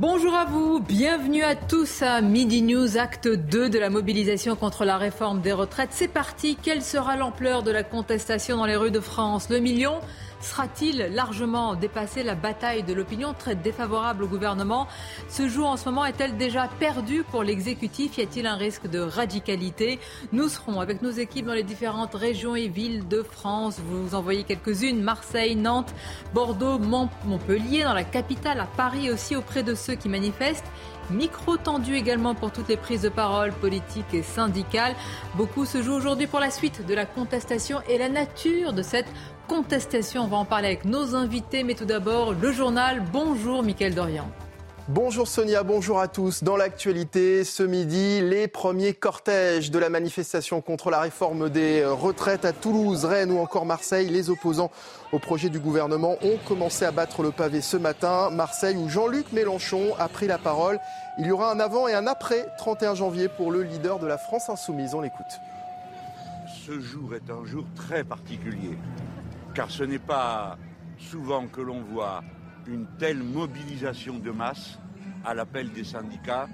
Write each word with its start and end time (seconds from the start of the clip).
Bonjour 0.00 0.34
à 0.34 0.46
vous, 0.46 0.80
bienvenue 0.80 1.42
à 1.42 1.54
tous 1.54 2.00
à 2.00 2.22
Midi 2.22 2.62
News, 2.62 2.96
acte 2.96 3.28
2 3.28 3.68
de 3.68 3.78
la 3.78 3.90
mobilisation 3.90 4.56
contre 4.56 4.86
la 4.86 4.96
réforme 4.96 5.42
des 5.42 5.52
retraites. 5.52 5.90
C'est 5.92 6.08
parti, 6.08 6.56
quelle 6.56 6.80
sera 6.80 7.16
l'ampleur 7.16 7.62
de 7.62 7.70
la 7.70 7.82
contestation 7.82 8.56
dans 8.56 8.64
les 8.64 8.76
rues 8.76 8.90
de 8.90 9.00
France? 9.00 9.50
Le 9.50 9.58
million? 9.58 10.00
Sera-t-il 10.40 10.96
largement 11.12 11.74
dépassé 11.74 12.22
La 12.22 12.34
bataille 12.34 12.82
de 12.82 12.94
l'opinion 12.94 13.34
très 13.38 13.54
défavorable 13.54 14.24
au 14.24 14.26
gouvernement? 14.26 14.88
Ce 15.28 15.46
jour 15.48 15.68
en 15.68 15.76
ce 15.76 15.84
moment 15.84 16.06
est-elle 16.06 16.38
déjà 16.38 16.66
perdue 16.78 17.24
pour 17.24 17.42
l'exécutif? 17.42 18.16
Y 18.16 18.22
a-t-il 18.22 18.46
un 18.46 18.56
risque 18.56 18.88
de 18.88 19.00
radicalité? 19.00 19.98
Nous 20.32 20.48
serons 20.48 20.80
avec 20.80 21.02
nos 21.02 21.10
équipes 21.10 21.44
dans 21.44 21.52
les 21.52 21.62
différentes 21.62 22.14
régions 22.14 22.56
et 22.56 22.68
villes 22.68 23.06
de 23.06 23.22
France. 23.22 23.80
Vous 23.84 24.14
en 24.14 24.22
voyez 24.22 24.44
quelques-unes 24.44 25.02
Marseille, 25.02 25.56
Nantes, 25.56 25.94
Bordeaux, 26.32 26.78
Montpellier, 26.78 27.84
dans 27.84 27.94
la 27.94 28.04
capitale, 28.04 28.60
à 28.60 28.66
Paris 28.66 29.10
aussi, 29.10 29.36
auprès 29.36 29.62
de 29.62 29.74
ceux 29.74 29.94
qui 29.94 30.08
manifestent. 30.08 30.64
Micro 31.10 31.56
tendu 31.56 31.96
également 31.96 32.34
pour 32.36 32.52
toutes 32.52 32.68
les 32.68 32.76
prises 32.76 33.02
de 33.02 33.08
parole 33.08 33.52
politiques 33.52 34.14
et 34.14 34.22
syndicales. 34.22 34.94
Beaucoup 35.34 35.64
se 35.64 35.82
joue 35.82 35.92
aujourd'hui 35.92 36.28
pour 36.28 36.38
la 36.38 36.50
suite 36.50 36.86
de 36.86 36.94
la 36.94 37.04
contestation 37.04 37.80
et 37.88 37.98
la 37.98 38.08
nature 38.08 38.72
de 38.72 38.82
cette 38.82 39.08
contestation. 39.50 40.22
On 40.22 40.28
va 40.28 40.36
en 40.36 40.44
parler 40.44 40.68
avec 40.68 40.84
nos 40.84 41.16
invités, 41.16 41.64
mais 41.64 41.74
tout 41.74 41.84
d'abord 41.84 42.34
le 42.34 42.52
journal. 42.52 43.02
Bonjour 43.12 43.64
Mickaël 43.64 43.96
Dorian. 43.96 44.30
Bonjour 44.86 45.26
Sonia, 45.26 45.64
bonjour 45.64 45.98
à 45.98 46.06
tous. 46.06 46.44
Dans 46.44 46.56
l'actualité, 46.56 47.42
ce 47.42 47.64
midi, 47.64 48.20
les 48.20 48.46
premiers 48.46 48.94
cortèges 48.94 49.72
de 49.72 49.78
la 49.80 49.88
manifestation 49.88 50.60
contre 50.60 50.90
la 50.90 51.00
réforme 51.00 51.50
des 51.50 51.84
retraites 51.84 52.44
à 52.44 52.52
Toulouse, 52.52 53.04
Rennes 53.04 53.32
ou 53.32 53.38
encore 53.38 53.66
Marseille. 53.66 54.08
Les 54.08 54.30
opposants 54.30 54.70
au 55.12 55.18
projet 55.18 55.48
du 55.48 55.58
gouvernement 55.58 56.16
ont 56.22 56.38
commencé 56.46 56.84
à 56.84 56.92
battre 56.92 57.22
le 57.24 57.32
pavé 57.32 57.60
ce 57.60 57.76
matin. 57.76 58.30
Marseille 58.30 58.76
où 58.76 58.88
Jean-Luc 58.88 59.32
Mélenchon 59.32 59.94
a 59.98 60.08
pris 60.08 60.28
la 60.28 60.38
parole. 60.38 60.78
Il 61.18 61.26
y 61.26 61.32
aura 61.32 61.50
un 61.50 61.58
avant 61.58 61.88
et 61.88 61.94
un 61.94 62.06
après 62.06 62.46
31 62.58 62.94
janvier 62.94 63.28
pour 63.28 63.50
le 63.50 63.62
leader 63.62 63.98
de 63.98 64.06
la 64.06 64.16
France 64.16 64.48
insoumise. 64.48 64.94
On 64.94 65.00
l'écoute. 65.00 65.40
Ce 66.66 66.78
jour 66.78 67.14
est 67.16 67.30
un 67.30 67.44
jour 67.44 67.64
très 67.74 68.04
particulier 68.04 68.78
car 69.54 69.70
ce 69.70 69.82
n'est 69.82 69.98
pas 69.98 70.58
souvent 70.98 71.46
que 71.46 71.60
l'on 71.60 71.82
voit 71.82 72.22
une 72.66 72.86
telle 72.98 73.22
mobilisation 73.22 74.18
de 74.18 74.30
masse 74.30 74.78
à 75.24 75.34
l'appel 75.34 75.70
des 75.70 75.84
syndicats 75.84 76.48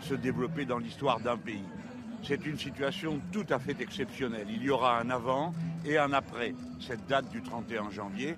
se 0.00 0.14
développer 0.14 0.64
dans 0.64 0.78
l'histoire 0.78 1.20
d'un 1.20 1.36
pays. 1.36 1.64
C'est 2.22 2.46
une 2.46 2.58
situation 2.58 3.20
tout 3.32 3.46
à 3.50 3.58
fait 3.58 3.80
exceptionnelle. 3.80 4.46
Il 4.50 4.62
y 4.62 4.70
aura 4.70 4.98
un 4.98 5.10
avant 5.10 5.54
et 5.84 5.98
un 5.98 6.12
après 6.12 6.54
cette 6.80 7.06
date 7.06 7.28
du 7.30 7.42
31 7.42 7.90
janvier. 7.90 8.36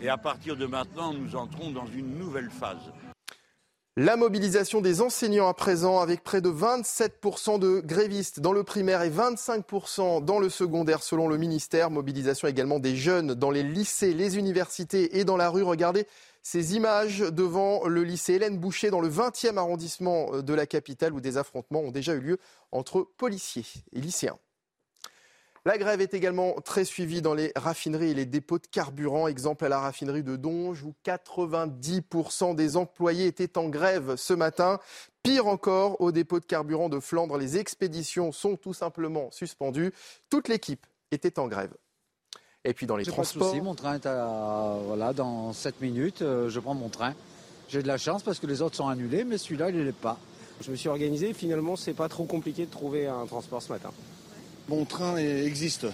Et 0.00 0.08
à 0.08 0.16
partir 0.16 0.56
de 0.56 0.66
maintenant, 0.66 1.12
nous 1.12 1.36
entrons 1.36 1.70
dans 1.70 1.86
une 1.86 2.18
nouvelle 2.18 2.50
phase. 2.50 2.92
La 4.00 4.16
mobilisation 4.16 4.80
des 4.80 5.00
enseignants 5.00 5.48
à 5.48 5.54
présent, 5.54 5.98
avec 5.98 6.22
près 6.22 6.40
de 6.40 6.50
27% 6.50 7.58
de 7.58 7.80
grévistes 7.80 8.38
dans 8.38 8.52
le 8.52 8.62
primaire 8.62 9.02
et 9.02 9.10
25% 9.10 10.24
dans 10.24 10.38
le 10.38 10.48
secondaire, 10.48 11.02
selon 11.02 11.26
le 11.26 11.36
ministère. 11.36 11.90
Mobilisation 11.90 12.46
également 12.46 12.78
des 12.78 12.94
jeunes 12.94 13.34
dans 13.34 13.50
les 13.50 13.64
lycées, 13.64 14.14
les 14.14 14.38
universités 14.38 15.18
et 15.18 15.24
dans 15.24 15.36
la 15.36 15.50
rue. 15.50 15.64
Regardez 15.64 16.06
ces 16.44 16.76
images 16.76 17.18
devant 17.18 17.88
le 17.88 18.04
lycée 18.04 18.34
Hélène 18.34 18.58
Boucher 18.58 18.90
dans 18.90 19.00
le 19.00 19.10
20e 19.10 19.56
arrondissement 19.56 20.42
de 20.42 20.54
la 20.54 20.66
capitale 20.66 21.12
où 21.12 21.20
des 21.20 21.36
affrontements 21.36 21.80
ont 21.80 21.90
déjà 21.90 22.14
eu 22.14 22.20
lieu 22.20 22.38
entre 22.70 23.04
policiers 23.16 23.66
et 23.92 24.00
lycéens. 24.00 24.38
La 25.64 25.78
grève 25.78 26.00
est 26.00 26.14
également 26.14 26.54
très 26.60 26.84
suivie 26.84 27.22
dans 27.22 27.34
les 27.34 27.52
raffineries 27.56 28.10
et 28.10 28.14
les 28.14 28.26
dépôts 28.26 28.58
de 28.58 28.66
carburant. 28.66 29.28
Exemple 29.28 29.64
à 29.64 29.68
la 29.68 29.80
raffinerie 29.80 30.22
de 30.22 30.36
Donge 30.36 30.82
où 30.82 30.94
90% 31.04 32.54
des 32.54 32.76
employés 32.76 33.26
étaient 33.26 33.58
en 33.58 33.68
grève 33.68 34.16
ce 34.16 34.32
matin. 34.34 34.78
Pire 35.22 35.46
encore, 35.46 36.00
au 36.00 36.12
dépôt 36.12 36.40
de 36.40 36.44
carburant 36.44 36.88
de 36.88 37.00
Flandre, 37.00 37.36
les 37.36 37.58
expéditions 37.58 38.32
sont 38.32 38.56
tout 38.56 38.72
simplement 38.72 39.30
suspendues. 39.30 39.92
Toute 40.30 40.48
l'équipe 40.48 40.86
était 41.10 41.38
en 41.38 41.48
grève. 41.48 41.74
Et 42.64 42.74
puis 42.74 42.86
dans 42.86 42.96
les 42.96 43.04
transports. 43.04 43.54
mon 43.62 43.74
train 43.74 43.96
est 43.96 44.04
voilà, 44.04 45.12
dans 45.12 45.52
7 45.52 45.80
minutes. 45.80 46.22
Euh, 46.22 46.48
je 46.48 46.60
prends 46.60 46.74
mon 46.74 46.88
train. 46.88 47.14
J'ai 47.68 47.82
de 47.82 47.88
la 47.88 47.98
chance 47.98 48.22
parce 48.22 48.38
que 48.38 48.46
les 48.46 48.62
autres 48.62 48.76
sont 48.76 48.88
annulés, 48.88 49.24
mais 49.24 49.38
celui-là, 49.38 49.70
il 49.70 49.76
ne 49.76 49.82
l'est 49.82 49.92
pas. 49.92 50.18
Je 50.60 50.70
me 50.70 50.76
suis 50.76 50.88
organisé. 50.88 51.34
Finalement, 51.34 51.76
c'est 51.76 51.94
pas 51.94 52.08
trop 52.08 52.24
compliqué 52.24 52.64
de 52.66 52.70
trouver 52.70 53.06
un 53.06 53.26
transport 53.26 53.62
ce 53.62 53.72
matin. 53.72 53.90
Mon 54.68 54.84
train 54.84 55.16
existe. 55.16 55.86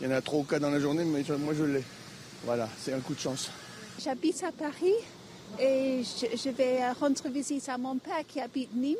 Il 0.00 0.08
y 0.08 0.10
en 0.12 0.16
a 0.16 0.20
trois 0.20 0.40
ou 0.40 0.42
quatre 0.42 0.62
dans 0.62 0.70
la 0.70 0.80
journée, 0.80 1.04
mais 1.04 1.22
moi 1.38 1.54
je 1.56 1.64
l'ai. 1.64 1.84
Voilà, 2.44 2.68
c'est 2.78 2.92
un 2.92 3.00
coup 3.00 3.14
de 3.14 3.20
chance. 3.20 3.50
J'habite 4.02 4.42
à 4.42 4.50
Paris 4.50 4.94
et 5.60 6.02
je, 6.02 6.50
vais 6.50 6.90
rendre 6.90 7.28
visite 7.28 7.68
à 7.68 7.78
mon 7.78 7.96
père 7.98 8.26
qui 8.26 8.40
habite 8.40 8.74
Nîmes. 8.74 8.96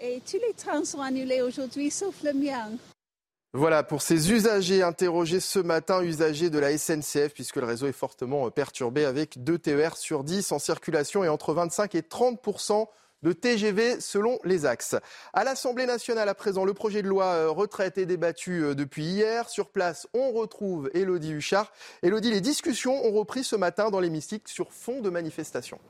Et 0.00 0.22
tous 0.28 0.38
les 0.38 0.54
trains 0.54 0.84
sont 0.84 1.00
annulés 1.00 1.42
aujourd'hui, 1.42 1.90
sauf 1.90 2.14
le 2.22 2.32
mien. 2.32 2.70
Voilà, 3.52 3.84
pour 3.84 4.02
ces 4.02 4.32
usagers 4.32 4.82
interrogés 4.82 5.38
ce 5.38 5.60
matin, 5.60 6.02
usagers 6.02 6.50
de 6.50 6.58
la 6.58 6.76
SNCF, 6.76 7.32
puisque 7.34 7.56
le 7.56 7.66
réseau 7.66 7.86
est 7.86 7.92
fortement 7.92 8.50
perturbé 8.50 9.04
avec 9.04 9.44
2 9.44 9.58
TER 9.58 9.96
sur 9.96 10.24
10 10.24 10.50
en 10.50 10.58
circulation 10.58 11.22
et 11.22 11.28
entre 11.28 11.54
25 11.54 11.94
et 11.94 12.02
30 12.02 12.40
de 13.24 13.32
TGV 13.32 14.00
selon 14.00 14.38
les 14.44 14.66
axes. 14.66 14.94
À 15.32 15.42
l'Assemblée 15.42 15.86
nationale, 15.86 16.28
à 16.28 16.34
présent, 16.34 16.64
le 16.64 16.74
projet 16.74 17.02
de 17.02 17.08
loi 17.08 17.24
euh, 17.24 17.50
retraite 17.50 17.98
est 17.98 18.06
débattu 18.06 18.62
euh, 18.62 18.74
depuis 18.74 19.04
hier. 19.04 19.48
Sur 19.48 19.70
place, 19.70 20.06
on 20.12 20.30
retrouve 20.30 20.90
Elodie 20.94 21.32
Huchard. 21.32 21.72
Elodie, 22.02 22.30
les 22.30 22.42
discussions 22.42 23.04
ont 23.04 23.12
repris 23.12 23.42
ce 23.42 23.56
matin 23.56 23.90
dans 23.90 24.00
l'hémicycle 24.00 24.48
sur 24.48 24.72
fond 24.72 25.00
de 25.00 25.08
manifestation. 25.08 25.80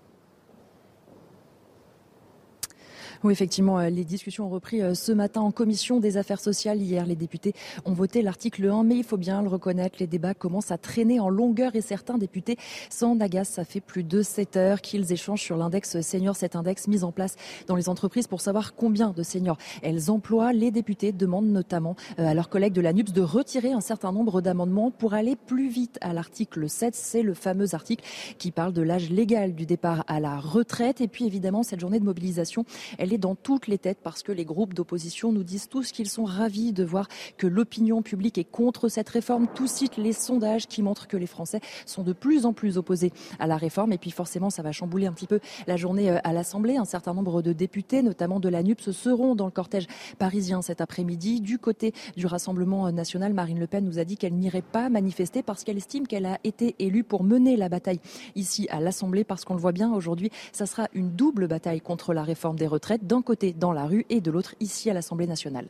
Oui, 3.24 3.32
effectivement, 3.32 3.78
euh, 3.78 3.88
les 3.88 4.04
discussions 4.04 4.44
ont 4.44 4.50
repris 4.50 4.82
euh, 4.82 4.92
ce 4.92 5.10
matin 5.10 5.40
en 5.40 5.50
commission 5.50 5.98
des 5.98 6.18
affaires 6.18 6.40
sociales. 6.40 6.82
Hier, 6.82 7.06
les 7.06 7.16
députés 7.16 7.54
ont 7.86 7.94
voté 7.94 8.20
l'article 8.20 8.68
1, 8.68 8.84
mais 8.84 8.96
il 8.96 9.02
faut 9.02 9.16
bien 9.16 9.40
le 9.40 9.48
reconnaître, 9.48 9.96
les 9.98 10.06
débats 10.06 10.34
commencent 10.34 10.70
à 10.70 10.76
traîner 10.76 11.20
en 11.20 11.30
longueur 11.30 11.74
et 11.74 11.80
certains 11.80 12.18
députés 12.18 12.58
s'en 12.90 13.18
agacent. 13.20 13.48
Ça 13.48 13.64
fait 13.64 13.80
plus 13.80 14.04
de 14.04 14.20
7 14.20 14.58
heures 14.58 14.82
qu'ils 14.82 15.10
échangent 15.10 15.40
sur 15.40 15.56
l'index 15.56 16.02
senior, 16.02 16.36
cet 16.36 16.54
index 16.54 16.86
mis 16.86 17.02
en 17.02 17.12
place 17.12 17.36
dans 17.66 17.76
les 17.76 17.88
entreprises 17.88 18.26
pour 18.26 18.42
savoir 18.42 18.74
combien 18.74 19.12
de 19.12 19.22
seniors 19.22 19.56
elles 19.80 20.10
emploient. 20.10 20.52
Les 20.52 20.70
députés 20.70 21.10
demandent 21.10 21.48
notamment 21.48 21.96
euh, 22.18 22.26
à 22.26 22.34
leurs 22.34 22.50
collègues 22.50 22.74
de 22.74 22.82
la 22.82 22.92
NUPS 22.92 23.14
de 23.14 23.22
retirer 23.22 23.72
un 23.72 23.80
certain 23.80 24.12
nombre 24.12 24.42
d'amendements 24.42 24.91
pour 24.91 25.14
aller 25.14 25.34
plus 25.34 25.70
vite 25.70 25.96
à 26.02 26.12
l'article 26.12 26.68
7. 26.68 26.94
C'est 26.94 27.22
le 27.22 27.32
fameux 27.32 27.74
article 27.74 28.04
qui 28.36 28.50
parle 28.50 28.74
de 28.74 28.82
l'âge 28.82 29.08
légal 29.08 29.54
du 29.54 29.64
départ 29.64 30.04
à 30.08 30.20
la 30.20 30.38
retraite. 30.38 31.00
Et 31.00 31.08
puis 31.08 31.24
évidemment, 31.24 31.62
cette 31.62 31.80
journée 31.80 32.00
de 32.00 32.04
mobilisation, 32.04 32.66
elle 32.98 33.13
dans 33.19 33.34
toutes 33.34 33.66
les 33.66 33.78
têtes 33.78 33.98
parce 34.02 34.22
que 34.22 34.32
les 34.32 34.44
groupes 34.44 34.75
d'opposition 34.75 35.32
nous 35.32 35.44
disent 35.44 35.69
tous 35.69 35.92
qu'ils 35.92 36.08
sont 36.08 36.25
ravis 36.25 36.72
de 36.72 36.84
voir 36.84 37.08
que 37.36 37.47
l'opinion 37.47 38.02
publique 38.02 38.38
est 38.38 38.44
contre 38.44 38.88
cette 38.88 39.08
réforme. 39.08 39.47
Tous 39.54 39.70
citent 39.70 39.97
les 39.97 40.12
sondages 40.12 40.66
qui 40.66 40.82
montrent 40.82 41.06
que 41.06 41.16
les 41.16 41.26
Français 41.26 41.60
sont 41.86 42.03
de 42.03 42.12
plus 42.12 42.47
en 42.47 42.53
plus 42.53 42.78
opposés 42.78 43.12
à 43.38 43.47
la 43.47 43.56
réforme. 43.56 43.92
Et 43.92 43.98
puis 43.98 44.10
forcément, 44.10 44.50
ça 44.50 44.62
va 44.62 44.72
chambouler 44.72 45.06
un 45.06 45.12
petit 45.12 45.27
peu 45.27 45.41
la 45.66 45.77
journée 45.77 46.10
euh, 46.10 46.18
à 46.24 46.33
l'Assemblée. 46.33 46.77
Un 46.77 46.84
certain 46.84 47.15
nombre 47.15 47.42
de 47.42 47.53
députés, 47.53 48.03
notamment 48.03 48.41
de 48.41 48.48
la 48.48 48.62
NUPS, 48.62 48.91
seront 48.91 49.34
dans 49.34 49.47
le 49.47 49.50
cortège 49.50 49.86
parisien 50.18 50.62
cet 50.62 50.80
après-midi. 50.80 51.41
Du 51.41 51.59
côté 51.59 51.92
du 52.16 52.27
Rassemblement 52.27 52.91
national, 52.92 53.34
Marine 53.34 53.59
Le 53.59 53.66
Pen 53.66 53.84
nous 53.84 53.98
a 53.98 54.04
dit 54.04 54.16
qu'elle 54.16 54.34
n'irait 54.34 54.62
pas 54.62 54.89
manifester 54.89 55.42
parce 55.42 55.65
qu'elle 55.65 55.77
estime 55.77 56.06
qu'elle 56.06 56.27
a 56.27 56.39
été 56.44 56.74
élue 56.78 57.04
pour 57.04 57.24
mener 57.24 57.56
la 57.56 57.68
bataille 57.68 58.00
ici 58.34 58.66
à 58.71 58.80
l'Assemblée 58.80 59.24
parce 59.24 59.44
qu'on 59.44 59.54
le 59.54 59.60
voit 59.60 59.72
bien 59.72 59.92
aujourd'hui, 59.92 60.30
ça 60.53 60.66
sera 60.66 60.89
une 60.92 61.10
double 61.10 61.48
bataille 61.48 61.80
contre 61.80 62.15
la 62.15 62.22
réforme 62.22 62.56
des 62.56 62.66
retraites 62.66 63.03
d'un 63.04 63.22
côté 63.22 63.53
dans 63.53 63.72
la 63.72 63.86
rue 63.86 64.06
et 64.10 64.21
de 64.21 64.30
l'autre 64.30 64.54
ici 64.60 64.91
à 64.91 64.95
l'Assemblée 64.95 65.27
nationale. 65.27 65.68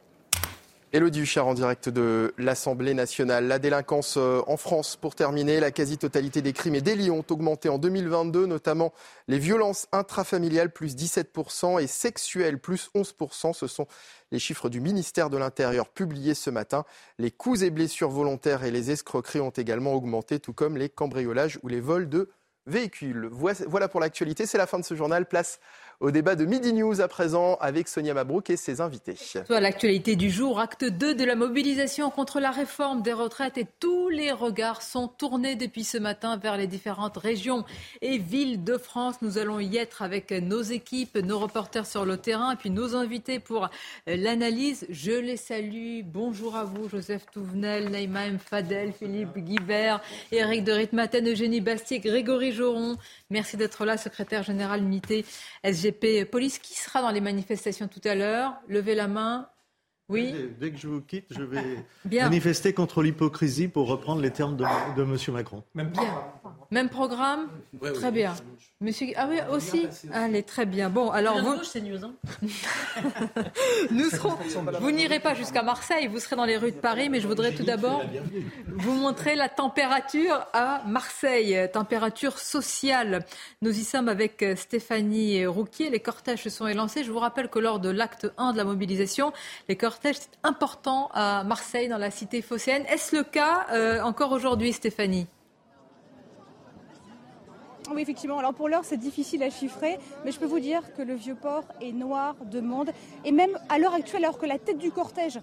Elodie 0.95 1.23
Huchard 1.23 1.49
en 1.49 1.55
direct 1.55 1.89
de 1.89 2.33
l'Assemblée 2.39 2.95
nationale. 2.95 3.49
La 3.49 3.59
délinquance 3.59 4.15
euh, 4.17 4.43
en 4.47 4.57
France, 4.57 4.95
pour 4.95 5.17
terminer, 5.17 5.59
la 5.59 5.73
quasi-totalité 5.73 6.41
des 6.41 6.53
crimes 6.53 6.77
et 6.77 6.81
délits 6.81 7.11
ont 7.11 7.25
augmenté 7.31 7.69
en 7.69 7.79
2022, 7.79 8.47
notamment 8.47 8.93
les 9.27 9.41
violences 9.41 9.89
intrafamiliales, 9.91 10.71
plus 10.71 10.95
17%, 10.95 11.83
et 11.83 11.89
sexuelles, 11.89 12.61
plus 12.61 12.91
11%. 12.95 13.55
Ce 13.55 13.67
sont 13.67 13.89
les 14.31 14.39
chiffres 14.39 14.69
du 14.69 14.81
ministère 14.81 15.31
de 15.31 15.37
l'Intérieur 15.37 15.89
publiés 15.89 16.35
ce 16.35 16.51
matin. 16.51 16.85
Les 17.19 17.33
coups 17.33 17.63
et 17.63 17.71
blessures 17.71 18.11
volontaires 18.11 18.63
et 18.63 18.71
les 18.71 18.93
escroqueries 18.93 19.41
ont 19.41 19.51
également 19.51 19.95
augmenté, 19.95 20.39
tout 20.39 20.53
comme 20.53 20.77
les 20.77 20.91
cambriolages 20.91 21.59
ou 21.65 21.69
les 21.69 21.81
vols 21.81 22.09
de 22.09 22.31
véhicules. 22.67 23.29
Voilà 23.31 23.89
pour 23.89 24.01
l'actualité. 24.01 24.47
C'est 24.47 24.59
la 24.59 24.67
fin 24.67 24.79
de 24.79 24.85
ce 24.85 24.95
journal. 24.95 25.27
Place 25.27 25.59
au 26.01 26.11
débat 26.11 26.35
de 26.35 26.45
Midi 26.45 26.73
News 26.73 27.01
à 27.01 27.09
présent 27.09 27.57
avec 27.61 27.89
Sonia 27.89 28.15
Mabrouk 28.15 28.51
et 28.51 28.57
ses 28.57 28.81
invités. 28.81 29.17
Soit 29.17 29.61
l'actualité 29.61 30.17
du 30.17 30.31
jour, 30.31 30.61
acte 30.61 30.85
2 30.85 31.15
de 31.15 31.25
la 31.25 31.35
mobilisation 31.35 32.11
contre 32.11 32.41
la 32.41 32.51
réforme 32.51 33.03
des 33.03 33.13
retraites 33.13 33.59
et 33.59 33.67
tous 33.81 34.09
les 34.09 34.33
regards 34.33 34.83
sont 34.83 35.09
tournés 35.09 35.57
depuis 35.57 35.85
ce 35.85 35.99
matin 35.99 36.37
vers 36.37 36.57
les 36.57 36.67
différentes 36.67 37.17
régions 37.17 37.65
et 38.03 38.19
villes 38.19 38.65
de 38.65 38.77
France. 38.77 39.17
Nous 39.23 39.39
allons 39.39 39.61
y 39.61 39.77
être 39.77 40.03
avec 40.03 40.31
nos 40.31 40.63
équipes, 40.63 41.17
nos 41.17 41.39
reporters 41.39 41.87
sur 41.87 42.05
le 42.05 42.17
terrain 42.17 42.53
et 42.53 42.57
puis 42.57 42.71
nos 42.71 42.95
invités 42.97 43.39
pour 43.39 43.69
l'analyse. 44.07 44.87
Je 44.91 45.13
les 45.13 45.37
salue. 45.37 46.01
Bonjour 46.05 46.57
à 46.57 46.65
vous, 46.65 46.89
Joseph 46.89 47.27
Touvenel, 47.33 47.91
Naïma 47.91 48.25
Fadel, 48.39 48.93
Philippe 48.93 49.39
Guibert, 49.39 50.01
Éric 50.33 50.65
de 50.65 50.73
Ritmaten, 50.73 51.29
Eugénie 51.29 51.61
Bastier, 51.61 52.01
Grégory 52.01 52.53
Joron. 52.53 52.97
Merci 53.31 53.57
d'être 53.57 53.85
là, 53.85 53.97
secrétaire 53.97 54.43
général 54.43 54.83
unité 54.83 55.25
SGP 55.63 55.94
Police. 55.95 56.59
Qui 56.59 56.75
sera 56.75 57.03
dans 57.03 57.11
les 57.11 57.21
manifestations 57.21 57.89
tout 57.89 58.01
à 58.05 58.15
l'heure 58.15 58.55
Levez 58.69 58.95
la 58.95 59.09
main. 59.09 59.49
Oui. 60.09 60.35
Dès 60.61 60.71
que 60.71 60.77
je 60.77 60.87
vous 60.87 61.01
quitte, 61.01 61.27
je 61.31 61.43
vais 61.43 61.85
manifester 62.05 62.75
contre 62.75 63.03
l'hypocrisie 63.03 63.69
pour 63.69 63.89
reprendre 63.89 64.21
les 64.21 64.31
termes 64.31 64.57
de, 64.57 64.65
de 64.97 65.03
M. 65.03 65.17
Macron. 65.33 65.65
Même 65.75 65.89
bien. 65.89 66.03
Même 66.71 66.89
programme 66.91 67.49
Très 67.95 68.13
bien. 68.13 68.35
Monsieur... 68.85 69.07
Ah 69.17 69.27
oui, 69.31 69.39
aussi 69.51 69.89
Allez, 70.13 70.43
très 70.43 70.67
bien. 70.67 70.91
Bon, 70.91 71.11
alors 71.11 71.43
vous... 71.43 71.53
Hein. 71.53 72.15
Nous 73.91 74.11
serons... 74.11 74.37
Vous 74.81 74.91
n'irez 74.91 75.21
pas 75.21 75.35
jusqu'à 75.35 75.63
Marseille, 75.63 76.07
vous 76.07 76.21
serez 76.21 76.37
dans 76.37 76.45
les 76.45 76.59
rues 76.59 76.73
de 76.73 76.77
Paris, 76.77 77.09
mais 77.09 77.21
je 77.21 77.27
voudrais 77.27 77.53
tout 77.53 77.63
d'abord 77.63 78.03
vous 78.67 78.93
montrer 78.93 79.37
la 79.37 79.49
température 79.49 80.47
à 80.53 80.83
Marseille, 80.87 81.69
température 81.73 82.39
sociale. 82.39 83.25
Nous 83.63 83.79
y 83.79 83.85
sommes 83.85 84.09
avec 84.09 84.43
euh, 84.43 84.55
Stéphanie 84.55 85.47
Rouquier. 85.47 85.89
Les 85.89 86.01
cortèges 86.01 86.43
se 86.43 86.51
sont 86.51 86.67
élancés. 86.67 87.05
Je 87.05 87.11
vous 87.11 87.19
rappelle 87.21 87.49
que 87.49 87.59
lors 87.59 87.81
de 87.81 87.89
l'acte 87.89 88.31
1 88.37 88.53
de 88.53 88.59
la 88.59 88.65
mobilisation, 88.65 89.33
les 89.69 89.77
cortèges, 89.77 90.17
c'est 90.17 90.39
important 90.43 91.11
à 91.15 91.43
Marseille, 91.45 91.89
dans 91.89 91.99
la 91.99 92.11
cité 92.11 92.43
phocéenne. 92.43 92.85
Est-ce 92.91 93.17
le 93.17 93.23
cas 93.23 93.67
euh, 93.73 94.03
encore 94.03 94.33
aujourd'hui, 94.33 94.75
Stéphanie? 94.75 95.27
Oui, 97.93 98.03
effectivement. 98.03 98.39
Alors 98.39 98.55
pour 98.55 98.69
l'heure, 98.69 98.85
c'est 98.85 98.97
difficile 98.97 99.43
à 99.43 99.51
chiffrer, 99.51 99.99
mais 100.25 100.33
je 100.33 100.39
peux 100.39 100.47
vous 100.47 100.61
dire 100.61 100.83
que 100.97 101.03
le 101.03 101.15
vieux 101.15 101.35
port 101.35 101.65
est 101.81 101.93
noir 101.93 102.35
de 102.51 102.61
monde. 102.61 102.91
Et 103.25 103.33
même 103.33 103.59
à 103.69 103.79
l'heure 103.79 103.95
actuelle, 103.95 104.25
alors 104.25 104.39
que 104.39 104.47
la 104.47 104.59
tête 104.59 104.79
du 104.79 104.91
cortège 104.91 105.39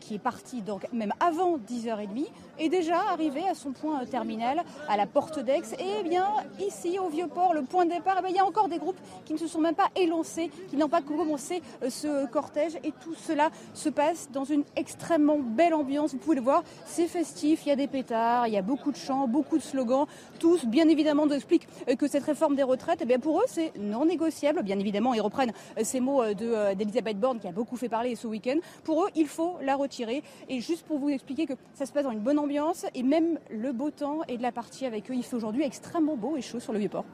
qui 0.00 0.14
est 0.14 0.18
parti 0.18 0.62
donc 0.62 0.86
même 0.92 1.12
avant 1.20 1.58
10h30, 1.58 2.26
est 2.58 2.68
déjà 2.68 2.98
arrivé 3.10 3.42
à 3.48 3.54
son 3.54 3.72
point 3.72 4.04
terminal, 4.04 4.62
à 4.88 4.96
la 4.96 5.06
porte 5.06 5.38
d'Aix. 5.38 5.62
Et 5.78 6.02
bien 6.02 6.26
ici, 6.58 6.98
au 6.98 7.08
Vieux-Port, 7.08 7.54
le 7.54 7.62
point 7.62 7.86
de 7.86 7.90
départ, 7.90 8.20
eh 8.24 8.30
il 8.30 8.36
y 8.36 8.38
a 8.38 8.44
encore 8.44 8.68
des 8.68 8.78
groupes 8.78 8.98
qui 9.24 9.32
ne 9.32 9.38
se 9.38 9.46
sont 9.46 9.60
même 9.60 9.74
pas 9.74 9.88
élancés, 9.96 10.50
qui 10.68 10.76
n'ont 10.76 10.88
pas 10.88 11.00
commencé 11.00 11.62
euh, 11.82 11.90
ce 11.90 12.26
cortège. 12.26 12.76
Et 12.84 12.92
tout 12.92 13.14
cela 13.14 13.50
se 13.74 13.88
passe 13.88 14.28
dans 14.32 14.44
une 14.44 14.64
extrêmement 14.76 15.38
belle 15.38 15.74
ambiance. 15.74 16.12
Vous 16.12 16.18
pouvez 16.18 16.36
le 16.36 16.42
voir, 16.42 16.62
c'est 16.86 17.06
festif, 17.06 17.64
il 17.64 17.70
y 17.70 17.72
a 17.72 17.76
des 17.76 17.86
pétards, 17.86 18.46
il 18.46 18.54
y 18.54 18.58
a 18.58 18.62
beaucoup 18.62 18.92
de 18.92 18.96
chants, 18.96 19.26
beaucoup 19.26 19.56
de 19.56 19.62
slogans. 19.62 20.06
Tous, 20.38 20.66
bien 20.66 20.88
évidemment, 20.88 21.26
nous 21.26 21.34
expliquent 21.34 21.68
euh, 21.88 21.96
que 21.96 22.06
cette 22.06 22.24
réforme 22.24 22.56
des 22.56 22.62
retraites, 22.62 23.00
eh 23.02 23.06
bien 23.06 23.18
pour 23.18 23.40
eux, 23.40 23.46
c'est 23.46 23.72
non 23.78 24.04
négociable. 24.04 24.62
Bien 24.62 24.78
évidemment, 24.78 25.14
ils 25.14 25.20
reprennent 25.20 25.52
ces 25.82 26.00
mots 26.00 26.22
d'Elisabeth 26.34 27.18
Borne 27.18 27.40
qui 27.40 27.48
a 27.48 27.52
beaucoup 27.52 27.76
fait 27.76 27.88
parler 27.88 28.14
ce 28.14 28.26
week-end. 28.26 28.56
Pour 28.84 29.04
eux, 29.04 29.08
il 29.14 29.26
faut 29.26 29.56
la 29.62 29.69
retirer. 29.76 30.22
Et 30.48 30.60
juste 30.60 30.86
pour 30.86 30.98
vous 30.98 31.08
expliquer 31.08 31.46
que 31.46 31.54
ça 31.74 31.86
se 31.86 31.92
passe 31.92 32.04
dans 32.04 32.10
une 32.10 32.20
bonne 32.20 32.38
ambiance 32.38 32.86
et 32.94 33.02
même 33.02 33.38
le 33.50 33.72
beau 33.72 33.90
temps 33.90 34.20
et 34.28 34.36
de 34.36 34.42
la 34.42 34.52
partie 34.52 34.86
avec 34.86 35.10
eux. 35.10 35.14
Il 35.14 35.22
fait 35.22 35.36
aujourd'hui 35.36 35.64
extrêmement 35.64 36.16
beau 36.16 36.36
et 36.36 36.42
chaud 36.42 36.60
sur 36.60 36.72
le 36.72 36.78
Vieux-Port. 36.78 37.04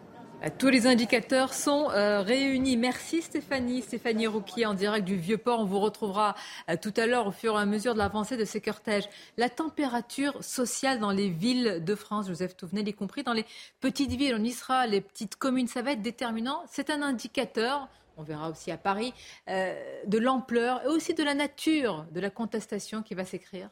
Euh, 0.45 0.49
tous 0.59 0.69
les 0.69 0.87
indicateurs 0.87 1.55
sont 1.55 1.91
euh, 1.91 2.21
réunis. 2.21 2.77
Merci 2.77 3.23
Stéphanie. 3.23 3.83
Stéphanie 3.83 4.27
Rouquier 4.27 4.67
en 4.67 4.75
direct 4.75 5.07
du 5.07 5.17
Vieux-Port. 5.17 5.61
On 5.61 5.65
vous 5.65 5.81
retrouvera 5.81 6.35
euh, 6.71 6.77
tout 6.81 6.93
à 6.97 7.07
l'heure 7.07 7.27
au 7.27 7.31
fur 7.31 7.55
et 7.55 7.63
à 7.63 7.67
mesure 7.67 7.95
de 7.95 7.99
l'avancée 7.99 8.37
de 8.37 8.45
ces 8.45 8.61
cortèges. 8.61 9.09
La 9.37 9.49
température 9.49 10.43
sociale 10.45 10.99
dans 10.99 11.11
les 11.11 11.29
villes 11.29 11.83
de 11.85 11.95
France, 11.95 12.29
Joseph 12.29 12.57
Touvenel, 12.57 12.87
y 12.87 12.93
compris 12.93 13.23
dans 13.23 13.33
les 13.33 13.47
petites 13.81 14.13
villes, 14.13 14.37
on 14.39 14.45
y 14.45 14.53
sera, 14.53 14.87
les 14.87 15.01
petites 15.01 15.37
communes, 15.37 15.69
ça 15.69 15.83
va 15.83 15.93
être 15.93 16.03
déterminant. 16.03 16.63
C'est 16.69 16.91
un 16.91 17.01
indicateur 17.03 17.89
on 18.17 18.23
verra 18.23 18.51
aussi 18.51 18.71
à 18.71 18.79
Paris, 18.79 19.13
euh, 19.49 20.03
de 20.07 20.19
l'ampleur 20.19 20.83
et 20.85 20.89
aussi 20.89 21.15
de 21.15 21.23
la 21.23 21.35
nature 21.35 22.07
de 22.13 22.21
la 22.21 22.31
contestation 22.31 23.03
qui 23.03 23.15
va 23.15 23.25
s'écrire, 23.25 23.71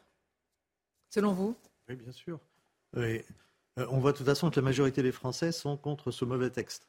selon 1.09 1.33
vous? 1.33 1.55
Oui, 1.89 1.95
bien 1.95 2.11
sûr. 2.11 2.39
Euh, 2.97 3.19
on 3.77 3.99
voit 3.99 4.11
de 4.11 4.17
toute 4.17 4.25
façon 4.25 4.49
que 4.49 4.55
la 4.55 4.61
majorité 4.63 5.03
des 5.03 5.11
Français 5.11 5.51
sont 5.51 5.77
contre 5.77 6.11
ce 6.11 6.25
mauvais 6.25 6.49
texte. 6.49 6.87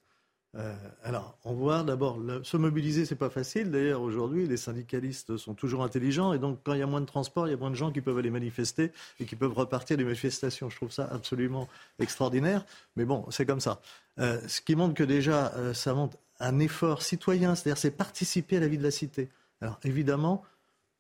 Euh, 0.55 0.75
alors, 1.03 1.37
on 1.45 1.53
voit 1.53 1.83
d'abord, 1.83 2.19
se 2.43 2.57
mobiliser, 2.57 3.05
c'est 3.05 3.17
pas 3.17 3.29
facile. 3.29 3.71
D'ailleurs, 3.71 4.01
aujourd'hui, 4.01 4.47
les 4.47 4.57
syndicalistes 4.57 5.37
sont 5.37 5.53
toujours 5.53 5.83
intelligents. 5.83 6.33
Et 6.33 6.39
donc, 6.39 6.61
quand 6.65 6.73
il 6.73 6.79
y 6.79 6.83
a 6.83 6.87
moins 6.87 7.03
de 7.03 7.07
transport, 7.07 7.47
il 7.47 7.51
y 7.51 7.55
a 7.55 7.59
moins 7.59 7.71
de 7.71 7.75
gens 7.75 7.93
qui 7.93 8.01
peuvent 8.01 8.17
aller 8.17 8.31
manifester 8.31 8.91
et 9.21 9.27
qui 9.27 9.37
peuvent 9.37 9.53
repartir 9.53 9.99
des 9.99 10.05
manifestations. 10.05 10.71
Je 10.71 10.77
trouve 10.77 10.93
ça 10.93 11.09
absolument 11.11 11.69
extraordinaire. 11.99 12.65
Mais 12.95 13.05
bon, 13.05 13.27
c'est 13.31 13.45
comme 13.45 13.61
ça. 13.61 13.83
ce 14.17 14.61
qui 14.63 14.77
montre 14.77 14.95
que 14.95 15.05
déjà, 15.05 15.75
ça 15.75 15.93
montre 15.93 16.17
un 16.41 16.59
effort 16.59 17.03
citoyen, 17.03 17.55
c'est-à-dire 17.55 17.79
c'est 17.79 17.91
participer 17.91 18.57
à 18.57 18.61
la 18.61 18.69
vie 18.69 18.79
de 18.79 18.83
la 18.83 18.91
cité. 18.91 19.29
Alors 19.61 19.79
évidemment, 19.85 20.45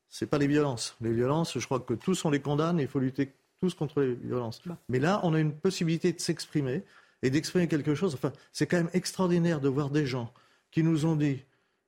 ce 0.08 0.24
n'est 0.24 0.28
pas 0.28 0.38
les 0.38 0.46
violences. 0.46 0.96
Les 1.00 1.12
violences, 1.12 1.58
je 1.58 1.64
crois 1.64 1.80
que 1.80 1.94
tous 1.94 2.24
on 2.24 2.30
les 2.30 2.40
condamne 2.40 2.78
et 2.80 2.82
il 2.82 2.88
faut 2.88 2.98
lutter 2.98 3.32
tous 3.60 3.74
contre 3.74 4.00
les 4.00 4.14
violences. 4.14 4.60
Bah. 4.66 4.78
Mais 4.88 4.98
là, 4.98 5.20
on 5.22 5.34
a 5.34 5.40
une 5.40 5.52
possibilité 5.52 6.12
de 6.12 6.20
s'exprimer 6.20 6.82
et 7.22 7.30
d'exprimer 7.30 7.68
quelque 7.68 7.94
chose. 7.94 8.14
Enfin, 8.14 8.32
c'est 8.52 8.66
quand 8.66 8.76
même 8.76 8.90
extraordinaire 8.92 9.60
de 9.60 9.68
voir 9.68 9.90
des 9.90 10.06
gens 10.06 10.32
qui 10.70 10.82
nous 10.82 11.06
ont 11.06 11.16
dit 11.16 11.42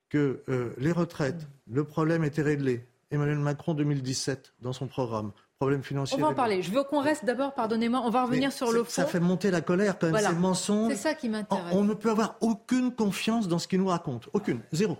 que 0.08 0.42
euh, 0.48 0.72
les 0.78 0.92
retraites, 0.92 1.46
le 1.70 1.84
problème 1.84 2.24
était 2.24 2.42
réglé. 2.42 2.86
Emmanuel 3.10 3.38
Macron 3.38 3.74
2017 3.74 4.54
dans 4.60 4.72
son 4.72 4.86
programme 4.86 5.32
problème 5.58 5.82
financier. 5.82 6.16
On 6.16 6.20
va 6.20 6.28
en 6.28 6.34
parler. 6.34 6.62
Je 6.62 6.70
veux 6.70 6.84
qu'on 6.84 7.00
reste 7.00 7.24
d'abord, 7.24 7.52
pardonnez-moi, 7.52 8.02
on 8.04 8.10
va 8.10 8.22
revenir 8.24 8.52
sur 8.52 8.70
le 8.70 8.84
fond. 8.84 8.90
Ça 8.90 9.06
fait 9.06 9.20
monter 9.20 9.50
la 9.50 9.60
colère 9.60 9.98
quand 9.98 10.10
même, 10.10 10.22
ces 10.22 10.32
mensonges. 10.34 10.92
C'est 10.92 10.98
ça 10.98 11.14
qui 11.14 11.28
m'intéresse. 11.28 11.74
On, 11.74 11.82
ne 11.82 11.94
peut 11.94 12.10
avoir 12.10 12.36
aucune 12.40 12.94
confiance 12.94 13.48
dans 13.48 13.58
ce 13.58 13.66
qu'il 13.66 13.80
nous 13.80 13.88
raconte. 13.88 14.28
Aucune. 14.32 14.60
Zéro. 14.72 14.96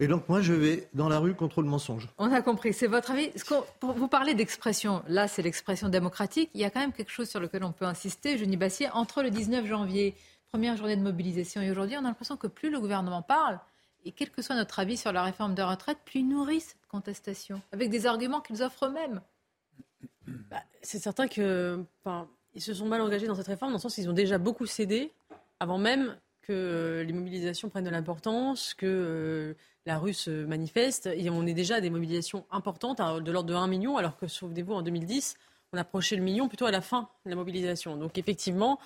Et 0.00 0.08
donc 0.08 0.28
moi, 0.28 0.40
je 0.40 0.52
vais 0.52 0.88
dans 0.94 1.08
la 1.08 1.20
rue 1.20 1.34
contre 1.34 1.62
le 1.62 1.68
mensonge. 1.68 2.08
On 2.18 2.32
a 2.32 2.42
compris. 2.42 2.74
C'est 2.74 2.88
votre 2.88 3.12
avis. 3.12 3.30
vous 3.80 4.08
parlez 4.08 4.34
d'expression. 4.34 5.02
Là, 5.06 5.28
c'est 5.28 5.42
l'expression 5.42 5.88
démocratique. 5.88 6.50
Il 6.54 6.60
y 6.60 6.64
a 6.64 6.70
quand 6.70 6.80
même 6.80 6.92
quelque 6.92 7.12
chose 7.12 7.28
sur 7.28 7.38
lequel 7.38 7.62
on 7.62 7.72
peut 7.72 7.84
insister, 7.84 8.36
Jenny 8.36 8.56
Bassier. 8.56 8.88
Entre 8.92 9.22
le 9.22 9.30
19 9.30 9.64
janvier, 9.66 10.16
première 10.50 10.76
journée 10.76 10.96
de 10.96 11.02
mobilisation, 11.02 11.60
et 11.62 11.70
aujourd'hui, 11.70 11.96
on 11.96 12.00
a 12.00 12.08
l'impression 12.08 12.36
que 12.36 12.48
plus 12.48 12.70
le 12.70 12.80
gouvernement 12.80 13.22
parle, 13.22 13.60
et 14.04 14.10
quel 14.10 14.30
que 14.30 14.42
soit 14.42 14.56
notre 14.56 14.80
avis 14.80 14.96
sur 14.96 15.12
la 15.12 15.22
réforme 15.22 15.54
de 15.54 15.62
retraite, 15.62 15.98
plus 16.04 16.20
il 16.20 16.28
nourrit 16.28 16.60
cette 16.60 16.86
contestation, 16.88 17.60
avec 17.70 17.90
des 17.90 18.06
arguments 18.06 18.40
qu'ils 18.40 18.62
offrent 18.62 18.86
eux-mêmes. 18.86 19.20
Bah, 20.50 20.62
c'est 20.82 20.98
certain 20.98 21.28
que, 21.28 21.84
ils 22.54 22.62
se 22.62 22.74
sont 22.74 22.86
mal 22.86 23.00
engagés 23.00 23.26
dans 23.26 23.34
cette 23.34 23.46
réforme, 23.46 23.72
dans 23.72 23.78
le 23.78 23.82
sens 23.82 23.94
qu'ils 23.94 24.08
ont 24.08 24.14
déjà 24.14 24.38
beaucoup 24.38 24.66
cédé 24.66 25.12
avant 25.60 25.78
même 25.78 26.16
que 26.42 27.04
les 27.06 27.12
mobilisations 27.12 27.68
prennent 27.68 27.84
de 27.84 27.90
l'importance, 27.90 28.74
que 28.74 28.86
euh, 28.86 29.54
la 29.86 29.98
rue 29.98 30.14
se 30.14 30.44
manifeste. 30.44 31.06
Et 31.06 31.30
on 31.30 31.46
est 31.46 31.54
déjà 31.54 31.76
à 31.76 31.80
des 31.80 31.90
mobilisations 31.90 32.44
importantes, 32.50 32.98
de 32.98 33.30
l'ordre 33.30 33.48
de 33.48 33.54
1 33.54 33.66
million, 33.68 33.96
alors 33.96 34.16
que, 34.16 34.26
souvenez-vous, 34.26 34.72
en 34.72 34.82
2010, 34.82 35.36
on 35.72 35.78
approchait 35.78 36.16
le 36.16 36.22
million 36.22 36.48
plutôt 36.48 36.66
à 36.66 36.70
la 36.70 36.80
fin 36.80 37.08
de 37.24 37.30
la 37.30 37.36
mobilisation. 37.36 37.96
Donc 37.96 38.18
effectivement, 38.18 38.80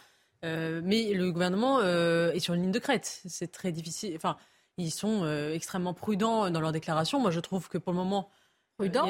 euh, 0.45 0.83
mais 0.85 1.15
le 1.15 1.33
gouvernement 1.33 1.79
euh, 1.79 2.33
est 2.33 2.41
sur 2.41 2.55
une 2.55 2.63
ligne 2.63 2.73
de 2.73 2.79
crête. 2.79 3.23
C'est 3.27 3.51
très 3.51 3.73
difficile. 3.73 4.15
Enfin, 4.17 4.37
ils 4.77 4.91
sont 4.91 5.25
extrêmement 5.53 5.95
prudents 5.95 6.51
dans 6.51 6.61
leurs 6.61 6.73
déclarations. 6.73 7.21
Moi, 7.21 7.31
je 7.31 7.41
trouve 7.41 7.69
que 7.69 7.79
pour 7.79 7.93
le 7.93 7.99
moment... 7.99 8.29
Prudent 8.77 9.09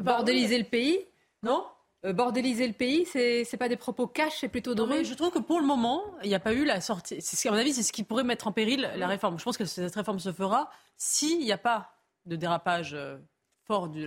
Bordéliser 0.00 0.56
le 0.56 0.64
pays 0.64 1.00
non 1.44 1.64
euh, 2.04 2.12
bordéliser 2.12 2.66
le 2.66 2.74
pays, 2.74 3.06
c'est 3.06 3.44
n'est 3.50 3.58
pas 3.58 3.68
des 3.68 3.76
propos 3.76 4.06
cash, 4.06 4.40
c'est 4.40 4.48
plutôt 4.48 4.74
drôle. 4.74 5.04
Je 5.04 5.14
trouve 5.14 5.30
que 5.30 5.38
pour 5.38 5.58
le 5.58 5.66
moment, 5.66 6.02
il 6.22 6.28
n'y 6.28 6.34
a 6.34 6.40
pas 6.40 6.52
eu 6.52 6.64
la 6.64 6.80
sortie. 6.80 7.18
À 7.46 7.50
mon 7.50 7.56
avis, 7.56 7.72
c'est 7.72 7.82
ce 7.82 7.92
qui 7.92 8.02
pourrait 8.02 8.24
mettre 8.24 8.46
en 8.46 8.52
péril 8.52 8.90
la 8.96 9.06
réforme. 9.06 9.38
Je 9.38 9.44
pense 9.44 9.56
que 9.56 9.64
cette 9.64 9.94
réforme 9.94 10.18
se 10.18 10.32
fera 10.32 10.70
s'il 10.96 11.38
n'y 11.38 11.52
a 11.52 11.58
pas 11.58 11.92
de 12.26 12.36
dérapage 12.36 12.92
euh, 12.94 13.16
fort 13.64 13.88
de 13.88 14.04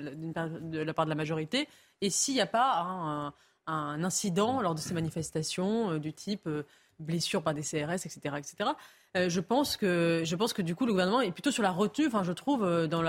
la 0.79 0.93
part 0.93 1.05
de 1.05 1.09
la 1.09 1.15
majorité 1.15 1.67
et 2.01 2.11
s'il 2.11 2.35
n'y 2.35 2.41
a 2.41 2.47
pas 2.47 3.33
un, 3.65 4.03
incident 4.03 4.61
lors 4.61 4.75
de 4.75 4.79
ces 4.79 4.93
manifestations 4.93 5.91
euh, 5.91 5.99
du 5.99 6.13
type 6.13 6.47
blessure 6.99 7.41
par 7.41 7.55
des 7.55 7.61
CRS, 7.61 8.05
etc. 8.05 8.19
etc. 8.37 8.71
je, 9.15 9.39
pense 9.39 9.75
que, 9.75 10.21
je 10.23 10.35
pense 10.35 10.53
que 10.53 10.61
du 10.61 10.75
coup, 10.75 10.85
le 10.85 10.91
gouvernement 10.91 11.21
est 11.21 11.31
plutôt 11.31 11.51
sur 11.51 11.63
la 11.63 11.71
retenue, 11.71 12.07
enfin, 12.07 12.23
je 12.23 12.31
trouve, 12.31 12.61
dans 12.87 13.01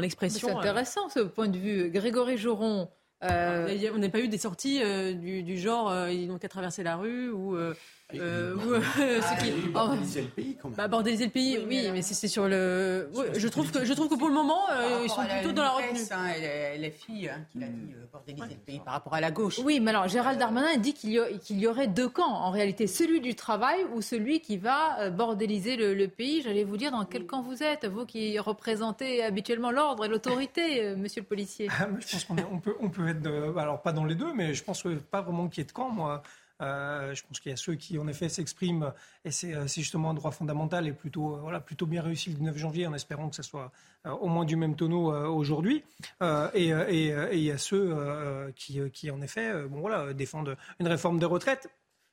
l'expression. 0.00 0.48
Dans, 0.48 0.54
dans 0.54 0.60
c'est 0.60 0.68
intéressant 0.68 1.08
ce 1.08 1.20
point 1.20 1.48
de 1.48 1.58
vue. 1.58 1.90
Grégory 1.90 2.36
Joron, 2.36 2.88
euh, 3.24 3.90
on 3.94 3.98
n'a 3.98 4.08
pas 4.08 4.20
eu 4.20 4.28
des 4.28 4.38
sorties 4.38 4.80
euh, 4.82 5.12
du, 5.12 5.58
genre 5.58 5.90
euh, 5.90 6.12
ils 6.12 6.28
n'ont 6.28 6.38
qu'à 6.38 6.48
traverser 6.48 6.82
la 6.82 6.96
rue 6.96 7.30
ou 7.30 7.56
euh, 8.14 8.56
qui... 9.40 9.52
Ah, 9.74 9.86
bordéliser 9.86 10.22
le 10.22 10.28
pays 10.28 10.56
quand 10.56 10.68
même. 10.68 10.76
Bah, 10.76 10.88
bordéliser 10.88 11.26
le 11.26 11.30
pays, 11.30 11.58
oui, 11.68 11.90
mais 11.92 12.00
c'est 12.00 12.26
sur 12.26 12.48
le. 12.48 13.10
je 13.36 13.48
trouve 13.48 13.70
que 13.70 13.84
je 13.84 13.92
trouve 13.92 14.08
que 14.08 14.14
pour 14.14 14.28
le 14.28 14.34
moment, 14.34 14.62
euh, 14.70 15.02
ils 15.04 15.10
sont 15.10 15.24
plutôt 15.26 15.52
dans 15.52 15.62
la 15.62 15.70
retenue. 15.72 16.00
Hein, 16.10 16.78
la 16.78 16.90
fille 16.90 17.28
hein, 17.28 17.44
qui 17.52 17.62
a 17.62 17.66
dit 17.66 17.92
euh, 17.94 18.06
bordéliser 18.10 18.54
le 18.54 18.60
pays 18.60 18.80
par 18.82 18.94
rapport 18.94 19.12
à 19.12 19.20
la 19.20 19.30
gauche. 19.30 19.58
Oui, 19.62 19.78
mais 19.80 19.90
alors 19.90 20.08
Gérald 20.08 20.38
Darmanin 20.38 20.78
dit 20.78 20.94
qu'il 20.94 21.10
y, 21.10 21.52
y, 21.52 21.66
aurait 21.66 21.86
deux 21.86 22.08
camps 22.08 22.32
en 22.32 22.50
réalité, 22.50 22.86
celui 22.86 23.20
du 23.20 23.34
travail 23.34 23.84
ou 23.94 24.00
celui 24.00 24.40
qui 24.40 24.56
va 24.56 25.10
bordéliser 25.10 25.76
le, 25.76 26.08
pays. 26.08 26.40
J'allais 26.40 26.64
vous 26.64 26.78
dire 26.78 26.90
dans 26.90 27.04
quel 27.04 27.26
camp 27.26 27.42
vous 27.42 27.62
êtes, 27.62 27.84
vous 27.84 28.06
qui 28.06 28.38
représentez 28.38 29.22
habituellement 29.22 29.70
l'ordre 29.70 30.06
et 30.06 30.08
l'autorité, 30.08 30.94
monsieur 30.96 31.20
le 31.20 31.26
policier. 31.26 31.68
Ah, 31.78 31.88
je 31.98 32.10
pense 32.10 32.24
qu'on 32.24 32.58
peut, 32.58 32.74
on 32.80 32.88
peut 32.88 33.08
être, 33.08 33.58
alors 33.58 33.82
pas 33.82 33.92
dans 33.92 34.06
les 34.06 34.14
deux, 34.14 34.32
mais 34.32 34.54
je 34.54 34.64
pense 34.64 34.82
que 34.82 34.94
pas 34.94 35.20
vraiment 35.20 35.48
qu'il 35.48 35.60
y 35.60 35.62
ait 35.62 35.66
de 35.66 35.72
camp, 35.72 35.90
moi. 35.90 36.22
Euh, 36.60 37.14
je 37.14 37.22
pense 37.24 37.40
qu'il 37.40 37.50
y 37.50 37.52
a 37.52 37.56
ceux 37.56 37.74
qui, 37.74 37.98
en 37.98 38.08
effet, 38.08 38.28
s'expriment, 38.28 38.92
et 39.24 39.30
c'est 39.30 39.54
euh, 39.54 39.66
justement 39.66 40.10
un 40.10 40.14
droit 40.14 40.32
fondamental 40.32 40.86
et 40.86 40.92
plutôt, 40.92 41.34
euh, 41.34 41.40
voilà, 41.40 41.60
plutôt 41.60 41.86
bien 41.86 42.02
réussi 42.02 42.30
le 42.30 42.40
9 42.40 42.56
janvier, 42.56 42.86
en 42.86 42.94
espérant 42.94 43.28
que 43.28 43.36
ce 43.36 43.42
soit 43.42 43.70
au 44.04 44.28
moins 44.28 44.44
du 44.44 44.56
même 44.56 44.74
tonneau 44.74 45.12
aujourd'hui. 45.26 45.82
Et, 46.54 46.68
il 46.68 47.40
y 47.40 47.50
a 47.50 47.58
ceux 47.58 48.52
qui, 48.56 48.80
qui, 48.90 49.10
en 49.10 49.20
effet, 49.20 49.66
bon, 49.66 49.80
voilà, 49.80 50.14
défendent 50.14 50.56
une 50.78 50.88
réforme 50.88 51.18
des 51.18 51.26
retraites 51.26 51.68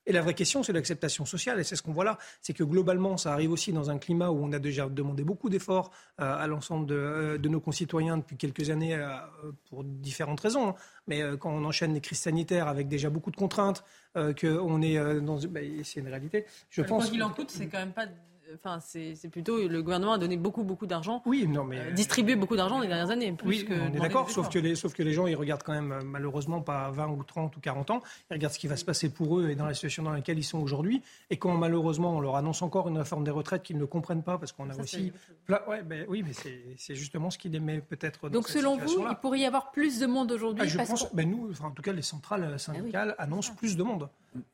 et 0.05 0.11
la 0.11 0.21
vraie 0.21 0.33
question, 0.33 0.63
c'est 0.63 0.73
l'acceptation 0.73 1.25
sociale. 1.25 1.59
Et 1.59 1.63
c'est 1.63 1.75
ce 1.75 1.81
qu'on 1.81 1.93
voit 1.93 2.03
là. 2.03 2.17
C'est 2.41 2.53
que 2.53 2.63
globalement, 2.63 3.17
ça 3.17 3.33
arrive 3.33 3.51
aussi 3.51 3.73
dans 3.73 3.89
un 3.89 3.97
climat 3.97 4.29
où 4.29 4.43
on 4.43 4.51
a 4.51 4.59
déjà 4.59 4.87
demandé 4.87 5.23
beaucoup 5.23 5.49
d'efforts 5.49 5.91
euh, 6.21 6.37
à 6.37 6.47
l'ensemble 6.47 6.91
euh, 6.91 7.37
de, 7.37 7.49
nos 7.49 7.59
concitoyens 7.59 8.17
depuis 8.17 8.37
quelques 8.37 8.69
années 8.69 8.95
euh, 8.95 9.17
pour 9.69 9.83
différentes 9.83 10.39
raisons. 10.39 10.69
Hein. 10.69 10.75
Mais 11.07 11.21
quand 11.39 11.51
on 11.51 11.63
enchaîne 11.65 11.93
les 11.93 12.01
crises 12.01 12.19
sanitaires 12.19 12.67
avec 12.67 12.87
déjà 12.87 13.09
beaucoup 13.09 13.31
de 13.31 13.35
contraintes, 13.35 13.83
qu'on 14.15 14.81
est 14.81 15.21
dans. 15.21 15.37
Bah, 15.47 15.59
c'est 15.83 15.99
une 15.99 16.07
réalité. 16.07 16.45
Je 16.69 16.81
pense. 16.81 17.03
Quoi 17.03 17.11
qu'il 17.11 17.23
en 17.23 17.29
coûte, 17.29 17.51
c'est 17.51 17.67
quand 17.67 17.79
même 17.79 17.91
pas 17.91 18.07
Enfin, 18.63 18.79
c'est 18.79 19.29
plutôt 19.29 19.67
le 19.67 19.81
gouvernement 19.81 20.13
a 20.13 20.17
donné 20.17 20.37
beaucoup, 20.37 20.63
beaucoup 20.63 20.85
d'argent. 20.85 21.21
Oui, 21.25 21.47
non, 21.47 21.63
mais 21.63 21.79
euh, 21.79 21.91
distribué 21.91 22.35
beaucoup 22.35 22.55
d'argent 22.55 22.79
les 22.79 22.87
dernières 22.87 23.09
années. 23.09 23.31
Plus 23.31 23.47
oui, 23.47 23.67
on 23.69 23.93
est 23.93 23.99
d'accord. 23.99 24.29
Sauf 24.29 24.49
que 24.49 24.59
les, 24.59 24.75
sauf 24.75 24.93
que 24.93 25.03
les 25.03 25.13
gens, 25.13 25.27
ils 25.27 25.35
regardent 25.35 25.63
quand 25.63 25.73
même 25.73 25.91
euh, 25.91 26.01
malheureusement 26.03 26.61
pas 26.61 26.89
20 26.91 27.07
ou 27.07 27.23
30 27.23 27.57
ou 27.57 27.59
40 27.59 27.91
ans. 27.91 28.01
Ils 28.29 28.35
regardent 28.35 28.53
ce 28.53 28.59
qui 28.59 28.67
va 28.67 28.77
se 28.77 28.85
passer 28.85 29.09
pour 29.09 29.39
eux 29.39 29.49
et 29.49 29.55
dans 29.55 29.65
la 29.65 29.73
situation 29.73 30.03
dans 30.03 30.11
laquelle 30.11 30.37
ils 30.37 30.43
sont 30.43 30.59
aujourd'hui. 30.59 31.01
Et 31.29 31.37
quand 31.37 31.55
malheureusement 31.55 32.15
on 32.15 32.19
leur 32.19 32.35
annonce 32.35 32.61
encore 32.61 32.87
une 32.87 32.97
réforme 32.97 33.23
des 33.23 33.31
retraites 33.31 33.63
qu'ils 33.63 33.77
ne 33.77 33.85
comprennent 33.85 34.23
pas, 34.23 34.37
parce 34.37 34.51
qu'on 34.51 34.69
a 34.69 34.75
aussi, 34.79 35.11
ouais, 35.49 35.83
ben, 35.83 36.05
oui, 36.07 36.23
mais 36.25 36.33
c'est 36.77 36.95
justement 36.95 37.29
ce 37.29 37.37
qui 37.37 37.49
les 37.49 37.59
met 37.59 37.81
peut-être. 37.81 38.29
Donc 38.29 38.47
selon 38.49 38.77
vous, 38.77 39.05
il 39.09 39.15
pourrait 39.15 39.39
y 39.39 39.45
avoir 39.45 39.71
plus 39.71 39.99
de 39.99 40.05
monde 40.05 40.31
aujourd'hui. 40.31 40.63
Ah, 40.65 40.67
je 40.67 40.77
pense. 40.77 41.13
Ben, 41.13 41.29
nous, 41.29 41.49
enfin, 41.51 41.67
en 41.67 41.71
tout 41.71 41.81
cas, 41.81 41.93
les 41.93 42.01
centrales 42.01 42.43
euh, 42.43 42.57
syndicales 42.57 43.15
ah 43.17 43.23
annoncent 43.23 43.53
plus 43.53 43.75
de 43.75 43.83
monde. 43.83 44.09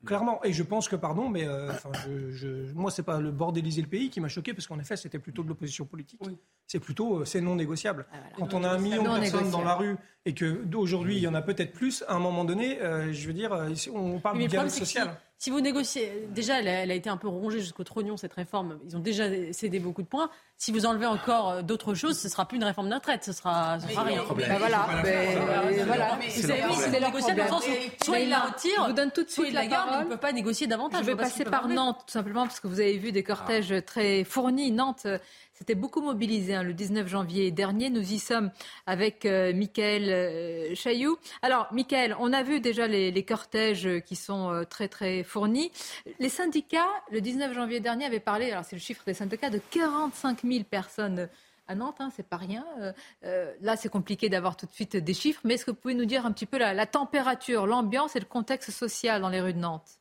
Clairement. 0.05 0.43
Et 0.43 0.53
je 0.53 0.63
pense 0.63 0.87
que, 0.87 0.95
pardon, 0.95 1.29
mais 1.29 1.45
euh, 1.45 1.71
je, 2.05 2.31
je, 2.31 2.73
moi, 2.73 2.91
c'est 2.91 3.03
pas 3.03 3.19
le 3.19 3.31
bordéliser 3.31 3.81
le 3.81 3.87
pays 3.87 4.09
qui 4.09 4.19
m'a 4.19 4.27
choqué, 4.27 4.53
parce 4.53 4.67
qu'en 4.67 4.79
effet, 4.79 4.95
c'était 4.97 5.19
plutôt 5.19 5.43
de 5.43 5.49
l'opposition 5.49 5.85
politique. 5.85 6.19
C'est 6.67 6.79
plutôt, 6.79 7.19
euh, 7.19 7.25
c'est 7.25 7.41
non 7.41 7.55
négociable. 7.55 8.05
Ah, 8.11 8.17
Quand 8.37 8.53
on 8.53 8.63
a 8.63 8.69
un 8.69 8.77
million 8.77 9.03
de 9.03 9.19
personnes 9.19 9.51
dans 9.51 9.63
la 9.63 9.75
rue 9.75 9.95
et 10.25 10.33
que 10.33 10.63
d'aujourd'hui, 10.63 11.17
il 11.17 11.21
y 11.21 11.27
en 11.27 11.33
a 11.33 11.41
peut-être 11.41 11.73
plus, 11.73 12.03
à 12.07 12.15
un 12.15 12.19
moment 12.19 12.45
donné, 12.45 12.81
euh, 12.81 13.11
je 13.11 13.27
veux 13.27 13.33
dire, 13.33 13.51
on 13.93 14.19
parle 14.19 14.39
de 14.39 14.47
dialogue 14.47 14.69
social. 14.69 15.17
Si, 15.41 15.49
vous 15.49 15.59
négociez, 15.59 16.27
déjà, 16.29 16.59
elle 16.59 16.67
a, 16.67 16.71
elle 16.83 16.91
a 16.91 16.93
été 16.93 17.09
un 17.09 17.17
peu 17.17 17.27
rongée 17.27 17.61
jusqu'au 17.61 17.83
trognon, 17.83 18.15
cette 18.15 18.33
réforme. 18.33 18.77
Ils 18.85 18.95
ont 18.95 18.99
déjà 18.99 19.25
cédé 19.51 19.79
beaucoup 19.79 20.03
de 20.03 20.07
points 20.07 20.29
si 20.61 20.71
vous 20.71 20.85
enlevez 20.85 21.07
encore 21.07 21.49
euh, 21.49 21.61
d'autres 21.63 21.95
choses, 21.95 22.19
ce 22.19 22.27
ne 22.27 22.31
sera 22.31 22.47
plus 22.47 22.57
une 22.57 22.63
réforme 22.63 22.87
de 22.87 22.93
retraite, 22.93 23.23
ce 23.23 23.33
sera, 23.33 23.79
ce 23.79 23.87
sera 23.87 24.03
rien. 24.03 24.21
Ben 24.37 24.59
voilà, 24.59 24.87
voilà. 25.87 26.19
C'est 26.29 26.99
négociable 26.99 27.37
dans 27.39 27.43
le 27.45 27.49
sens 27.49 27.65
où 27.65 28.05
soit 28.05 28.19
il 28.19 28.29
la 28.29 28.41
retire, 28.41 28.85
vous 28.85 28.93
donne 28.93 29.09
tout 29.09 29.23
de 29.23 29.29
suite 29.29 29.47
il 29.47 29.55
la 29.55 29.65
garde, 29.65 29.89
il 30.01 30.05
ne 30.05 30.09
peut 30.11 30.17
pas 30.17 30.33
négocier 30.33 30.67
davantage. 30.67 31.01
Je 31.01 31.07
vais 31.07 31.15
passer 31.15 31.45
par 31.45 31.67
Nantes, 31.67 32.03
tout 32.05 32.13
simplement, 32.13 32.43
parce 32.43 32.59
que 32.59 32.67
vous 32.67 32.79
avez 32.79 32.99
vu 32.99 33.11
des 33.11 33.23
cortèges 33.23 33.73
très 33.87 34.23
fournis. 34.23 34.71
Nantes 34.71 35.07
c'était 35.61 35.75
beaucoup 35.75 36.01
mobilisé 36.01 36.55
hein, 36.55 36.63
le 36.63 36.73
19 36.73 37.07
janvier 37.07 37.51
dernier. 37.51 37.91
Nous 37.91 38.13
y 38.13 38.17
sommes 38.17 38.49
avec 38.87 39.27
euh, 39.27 39.53
Michael 39.53 40.09
euh, 40.09 40.73
Chailloux. 40.73 41.19
Alors, 41.43 41.67
Michael, 41.71 42.15
on 42.19 42.33
a 42.33 42.41
vu 42.41 42.59
déjà 42.59 42.87
les, 42.87 43.23
cortèges 43.23 43.87
qui 44.07 44.15
sont 44.15 44.51
euh, 44.51 44.63
très 44.63 44.87
très 44.87 45.21
fournis. 45.21 45.71
Les 46.17 46.29
syndicats, 46.29 46.89
le 47.11 47.21
19 47.21 47.53
janvier 47.53 47.79
dernier, 47.79 48.05
avaient 48.05 48.19
parlé, 48.19 48.49
alors 48.49 48.65
c'est 48.65 48.75
le 48.75 48.81
chiffre 48.81 49.03
des 49.05 49.13
syndicats, 49.13 49.51
de 49.51 49.61
45 49.69 50.39
000 50.43 50.63
personnes 50.63 51.29
à 51.67 51.75
Nantes, 51.75 51.97
hein, 51.99 52.09
c'est 52.15 52.27
pas 52.27 52.37
rien. 52.37 52.65
là, 53.61 53.77
c'est 53.77 53.87
compliqué 53.87 54.29
d'avoir 54.29 54.57
tout 54.57 54.65
de 54.65 54.71
suite 54.71 54.97
des 54.97 55.13
chiffres, 55.13 55.41
mais 55.43 55.53
est-ce 55.53 55.65
que 55.65 55.71
vous 55.71 55.77
pouvez 55.77 55.93
nous 55.93 56.05
dire 56.05 56.25
un 56.25 56.31
petit 56.31 56.47
peu 56.47 56.57
la 56.57 56.85
température, 56.87 57.67
l'ambiance 57.67 58.15
et 58.15 58.19
le 58.19 58.25
contexte 58.25 58.71
social 58.71 59.21
dans 59.21 59.29
les 59.29 59.41
rues 59.41 59.53
de 59.53 59.59
Nantes? 59.59 60.00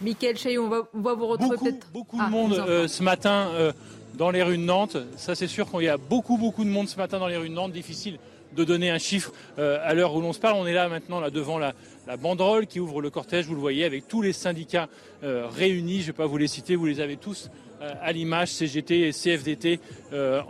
Michael 0.00 0.38
Chaillot, 0.38 0.64
on 0.94 1.00
va, 1.00 1.14
vous 1.14 1.26
retrouver 1.26 1.56
peut-être. 1.56 1.90
Beaucoup 1.92 2.18
de 2.18 2.22
ah, 2.24 2.30
monde 2.30 2.52
euh, 2.52 2.86
ce 2.86 3.02
matin 3.02 3.48
euh, 3.52 3.72
dans 4.14 4.30
les 4.30 4.42
rues 4.42 4.58
de 4.58 4.62
Nantes. 4.62 4.96
Ça, 5.16 5.34
c'est 5.34 5.48
sûr 5.48 5.68
qu'il 5.70 5.82
y 5.82 5.88
a 5.88 5.96
beaucoup, 5.96 6.36
beaucoup 6.36 6.64
de 6.64 6.70
monde 6.70 6.88
ce 6.88 6.96
matin 6.96 7.18
dans 7.18 7.26
les 7.26 7.36
rues 7.36 7.48
de 7.48 7.54
Nantes. 7.54 7.72
Difficile 7.72 8.18
de 8.56 8.64
donner 8.64 8.90
un 8.90 8.98
chiffre 8.98 9.32
euh, 9.58 9.78
à 9.82 9.94
l'heure 9.94 10.14
où 10.14 10.20
l'on 10.20 10.32
se 10.32 10.38
parle. 10.38 10.56
On 10.56 10.66
est 10.66 10.72
là 10.72 10.88
maintenant 10.88 11.20
là 11.20 11.30
devant 11.30 11.58
la, 11.58 11.74
banderole 12.16 12.66
qui 12.66 12.80
ouvre 12.80 13.02
le 13.02 13.10
cortège, 13.10 13.46
vous 13.46 13.54
le 13.54 13.60
voyez, 13.60 13.84
avec 13.84 14.06
tous 14.08 14.22
les 14.22 14.32
syndicats 14.32 14.88
réunis. 15.22 15.96
Je 15.96 16.02
ne 16.02 16.06
vais 16.06 16.12
pas 16.12 16.26
vous 16.26 16.38
les 16.38 16.46
citer, 16.46 16.74
vous 16.74 16.86
les 16.86 17.00
avez 17.00 17.16
tous 17.16 17.50
à 17.80 18.12
l'image, 18.12 18.48
CGT 18.48 19.08
et 19.08 19.12
CFDT 19.12 19.78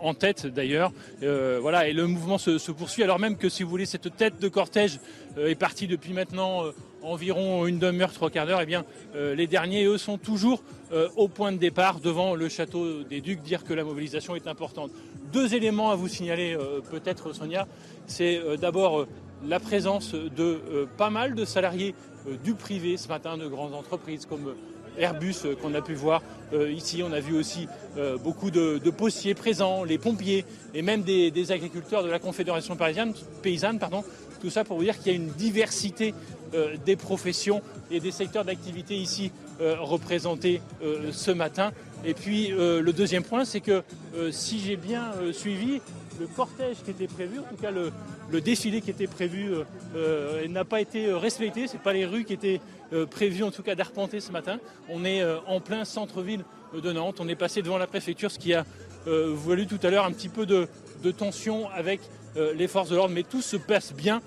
en 0.00 0.14
tête 0.14 0.46
d'ailleurs. 0.46 0.92
voilà, 1.20 1.88
et 1.88 1.92
le 1.92 2.06
mouvement 2.06 2.38
se, 2.38 2.58
se, 2.58 2.70
poursuit, 2.70 3.02
alors 3.02 3.18
même 3.18 3.36
que 3.36 3.48
si 3.48 3.64
vous 3.64 3.70
voulez, 3.70 3.86
cette 3.86 4.16
tête 4.16 4.38
de 4.38 4.46
cortège 4.46 5.00
est 5.36 5.56
partie 5.56 5.88
depuis 5.88 6.12
maintenant 6.12 6.62
environ 7.02 7.66
une 7.66 7.78
demi-heure, 7.78 8.12
trois 8.12 8.30
quarts 8.30 8.46
d'heure, 8.46 8.60
eh 8.62 8.66
bien, 8.66 8.84
euh, 9.14 9.34
les 9.34 9.46
derniers, 9.46 9.84
eux, 9.84 9.98
sont 9.98 10.18
toujours 10.18 10.62
euh, 10.92 11.08
au 11.16 11.28
point 11.28 11.52
de 11.52 11.58
départ 11.58 12.00
devant 12.00 12.34
le 12.34 12.48
château 12.48 13.02
des 13.02 13.20
Ducs, 13.20 13.42
dire 13.42 13.64
que 13.64 13.74
la 13.74 13.84
mobilisation 13.84 14.36
est 14.36 14.46
importante. 14.46 14.90
Deux 15.32 15.54
éléments 15.54 15.90
à 15.90 15.96
vous 15.96 16.08
signaler, 16.08 16.54
euh, 16.54 16.80
peut-être, 16.80 17.32
Sonia. 17.32 17.66
C'est 18.06 18.40
d'abord 18.58 19.06
la 19.46 19.60
présence 19.60 20.14
de 20.14 20.88
pas 20.96 21.10
mal 21.10 21.34
de 21.34 21.44
salariés 21.44 21.94
du 22.42 22.54
privé 22.54 22.96
ce 22.96 23.08
matin, 23.08 23.36
de 23.36 23.46
grandes 23.46 23.74
entreprises 23.74 24.24
comme 24.24 24.54
Airbus 24.96 25.34
qu'on 25.60 25.74
a 25.74 25.82
pu 25.82 25.92
voir 25.92 26.22
ici. 26.70 27.02
On 27.02 27.12
a 27.12 27.20
vu 27.20 27.36
aussi 27.36 27.68
beaucoup 28.24 28.50
de, 28.50 28.78
postiers 28.90 29.34
présents, 29.34 29.84
les 29.84 29.98
pompiers 29.98 30.46
et 30.72 30.80
même 30.80 31.02
des, 31.02 31.52
agriculteurs 31.52 32.02
de 32.02 32.08
la 32.08 32.18
Confédération 32.18 32.76
parisienne, 32.76 33.12
paysanne. 33.42 33.78
Pardon. 33.78 34.02
Tout 34.40 34.50
ça 34.50 34.64
pour 34.64 34.76
vous 34.76 34.84
dire 34.84 34.96
qu'il 34.98 35.12
y 35.12 35.14
a 35.14 35.18
une 35.18 35.30
diversité 35.30 36.14
euh, 36.14 36.37
des 36.84 36.96
professions 36.96 37.62
et 37.90 38.00
des 38.00 38.10
secteurs 38.10 38.44
d'activité 38.44 38.96
ici 38.96 39.32
euh, 39.60 39.76
représentés 39.80 40.60
euh, 40.82 41.10
ce 41.12 41.30
matin. 41.30 41.72
Et 42.04 42.14
puis 42.14 42.50
le 42.50 42.92
deuxième 42.92 43.24
point, 43.24 43.44
c'est 43.44 43.58
que 43.58 43.82
si 44.30 44.60
j'ai 44.60 44.76
bien 44.76 45.10
suivi, 45.32 45.80
le 46.20 46.28
cortège 46.28 46.76
qui 46.84 46.92
était 46.92 47.08
prévu, 47.08 47.40
en 47.40 47.42
tout 47.42 47.60
cas 47.60 47.72
le, 47.72 48.40
défilé 48.40 48.80
qui 48.80 48.90
était 48.90 49.08
prévu, 49.08 49.50
n'a 50.48 50.64
pas 50.64 50.80
été 50.80 51.12
respecté. 51.12 51.66
Ce 51.66 51.76
pas 51.76 51.92
les 51.92 52.06
rues 52.06 52.24
qui 52.24 52.34
étaient 52.34 52.60
prévues, 53.10 53.42
en 53.42 53.50
tout 53.50 53.64
cas 53.64 53.74
d'arpenter 53.74 54.20
ce 54.20 54.30
matin. 54.30 54.60
On 54.88 55.04
est 55.04 55.24
en 55.48 55.60
plein 55.60 55.84
centre-ville 55.84 56.44
de 56.72 56.92
Nantes. 56.92 57.16
On 57.18 57.26
est 57.26 57.34
passé 57.34 57.62
devant 57.62 57.78
la 57.78 57.88
préfecture, 57.88 58.30
ce 58.30 58.38
qui 58.38 58.54
a 58.54 58.64
voulu 59.04 59.66
tout 59.66 59.80
à 59.82 59.90
l'heure 59.90 60.04
un 60.04 60.12
petit 60.12 60.28
peu 60.28 60.46
de 60.46 61.10
tension 61.10 61.68
avec 61.70 62.00
les 62.36 62.68
forces 62.68 62.90
de 62.90 62.94
l'ordre. 62.94 63.12
Mais 63.12 63.24
tout 63.24 63.42
se 63.42 63.56
passe 63.56 63.92
bien 63.92 64.22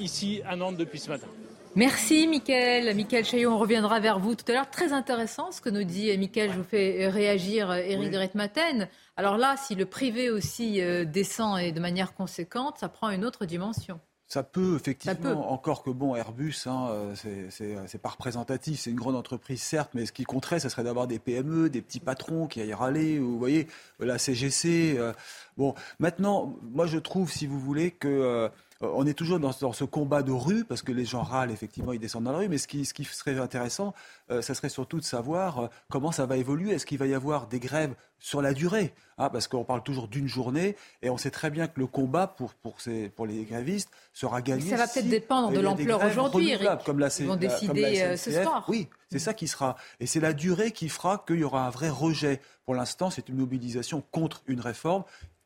ici 0.00 0.42
à 0.48 0.56
Nantes 0.56 0.76
depuis 0.76 0.98
ce 0.98 1.10
matin. 1.10 1.28
Merci 1.76 2.28
Mickaël. 2.28 2.94
Mickaël 2.94 3.24
Chaillot, 3.24 3.50
on 3.50 3.58
reviendra 3.58 3.98
vers 3.98 4.20
vous 4.20 4.36
tout 4.36 4.44
à 4.48 4.52
l'heure. 4.52 4.70
Très 4.70 4.92
intéressant 4.92 5.50
ce 5.50 5.60
que 5.60 5.70
nous 5.70 5.82
dit 5.82 6.16
Mickaël. 6.16 6.52
Je 6.52 6.58
vous 6.58 6.64
fais 6.64 7.08
réagir 7.08 7.72
Eric 7.72 8.12
oui. 8.14 8.84
Alors 9.16 9.38
là, 9.38 9.56
si 9.56 9.74
le 9.74 9.84
privé 9.84 10.30
aussi 10.30 10.80
euh, 10.80 11.04
descend 11.04 11.58
et 11.58 11.72
de 11.72 11.80
manière 11.80 12.14
conséquente, 12.14 12.78
ça 12.78 12.88
prend 12.88 13.10
une 13.10 13.24
autre 13.24 13.44
dimension. 13.44 13.98
Ça 14.26 14.42
peut, 14.42 14.74
effectivement, 14.76 15.52
encore 15.52 15.82
que 15.82 15.90
bon, 15.90 16.16
Airbus, 16.16 16.64
hein, 16.66 16.88
euh, 16.90 17.14
c'est 17.50 18.02
pas 18.02 18.08
représentatif, 18.08 18.80
c'est 18.80 18.90
une 18.90 18.96
grande 18.96 19.16
entreprise, 19.16 19.62
certes, 19.62 19.90
mais 19.94 20.06
ce 20.06 20.12
qui 20.12 20.24
compterait, 20.24 20.60
ce 20.60 20.70
serait 20.70 20.82
d'avoir 20.82 21.06
des 21.06 21.18
PME, 21.18 21.68
des 21.68 21.82
petits 21.82 22.00
patrons 22.00 22.46
qui 22.46 22.60
aillent 22.62 22.72
râler, 22.72 23.18
vous 23.18 23.38
voyez, 23.38 23.68
la 24.00 24.16
CGC. 24.18 24.96
Euh. 24.98 25.12
bon, 25.58 25.74
maintenant, 25.98 26.56
moi 26.62 26.86
je 26.86 26.98
trouve, 26.98 27.30
si 27.30 27.46
vous 27.46 27.60
voulez, 27.60 27.90
que 27.90 28.08
euh, 28.08 28.48
on 28.80 29.06
est 29.06 29.14
toujours 29.14 29.38
dans, 29.38 29.52
ce 29.52 29.84
combat 29.84 30.22
de 30.22 30.32
rue, 30.32 30.64
parce 30.64 30.82
que 30.82 30.92
les 30.92 31.04
gens 31.04 31.22
râlent, 31.22 31.50
effectivement, 31.50 31.92
ils 31.92 32.00
descendent 32.00 32.24
dans 32.24 32.32
la 32.32 32.38
rue, 32.38 32.48
mais 32.48 32.58
ce 32.58 32.66
qui, 32.66 32.84
serait 32.84 33.38
intéressant, 33.38 33.94
ce 34.28 34.34
euh, 34.34 34.42
serait 34.42 34.68
surtout 34.68 34.98
de 34.98 35.04
savoir 35.04 35.58
euh, 35.58 35.66
comment 35.90 36.12
ça 36.12 36.26
va 36.26 36.36
évoluer. 36.36 36.72
Est-ce 36.72 36.86
qu'il 36.86 36.98
va 36.98 37.06
y 37.06 37.14
avoir 37.14 37.46
des 37.46 37.60
grèves 37.60 37.94
sur 38.18 38.42
la 38.42 38.52
durée? 38.52 38.92
Hein, 39.18 39.30
Parce 39.30 39.48
qu'on 39.48 39.64
parle 39.64 39.82
toujours 39.82 40.08
d'une 40.08 40.26
journée, 40.26 40.76
et 41.02 41.10
on 41.10 41.16
sait 41.16 41.30
très 41.30 41.50
bien 41.50 41.68
que 41.68 41.78
le 41.78 41.86
combat 41.86 42.26
pour, 42.26 42.52
les 42.86 43.44
grévistes 43.44 43.90
sera 44.12 44.42
gagné. 44.42 44.70
Ça 44.70 44.76
va 44.76 44.88
peut-être 44.88 45.08
dépendre 45.08 45.52
de 45.52 45.60
l'ampleur 45.60 46.04
aujourd'hui, 46.04 46.54
Comme 46.84 46.98
la, 46.98 47.08
Ils 47.18 47.26
vont 47.26 47.36
décider 47.36 48.16
ce 48.16 48.30
soir. 48.42 48.64
Oui, 48.68 48.88
c'est 49.10 49.18
ça 49.18 49.34
qui 49.34 49.46
sera. 49.46 49.76
Et 50.00 50.06
c'est 50.06 50.20
la 50.20 50.32
durée 50.32 50.72
qui 50.72 50.88
fera 50.88 51.24
qu'il 51.26 51.38
y 51.38 51.44
aura 51.44 51.66
un 51.66 51.70
vrai 51.70 51.88
rejet. 51.88 52.40
Pour 52.64 52.74
l'instant, 52.74 53.10
c'est 53.10 53.28
une 53.28 53.36
mobilisation 53.36 54.02
contre 54.10 54.42
une 54.46 54.60
réforme 54.60 55.04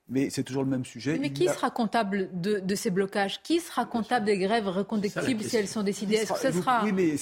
mais 0.09 0.31
c'est 0.31 0.43
toujours 0.43 0.62
le 0.62 0.71
même 0.71 0.85
sujet. 0.85 1.19
Mais 1.19 1.33
qui 1.33 1.47
sera 1.47 1.71
comptable 1.71 2.29
de, 2.33 2.75
ces 2.75 2.91
blocages? 2.91 3.43
Qui 3.43 3.61
sera 3.61 3.85
comptable 3.85 4.27
des 4.27 4.38
grèves 4.38 4.69
reconductibles 4.69 5.43
si 5.43 5.57
elles 5.57 5.69
sont 5.69 5.83
décidées? 5.83 6.17
Est-ce 6.17 6.33
que 6.33 6.38
ce 6.38 6.53
sera... 6.53 6.85
Oui, 6.85 6.93
mais 6.93 7.17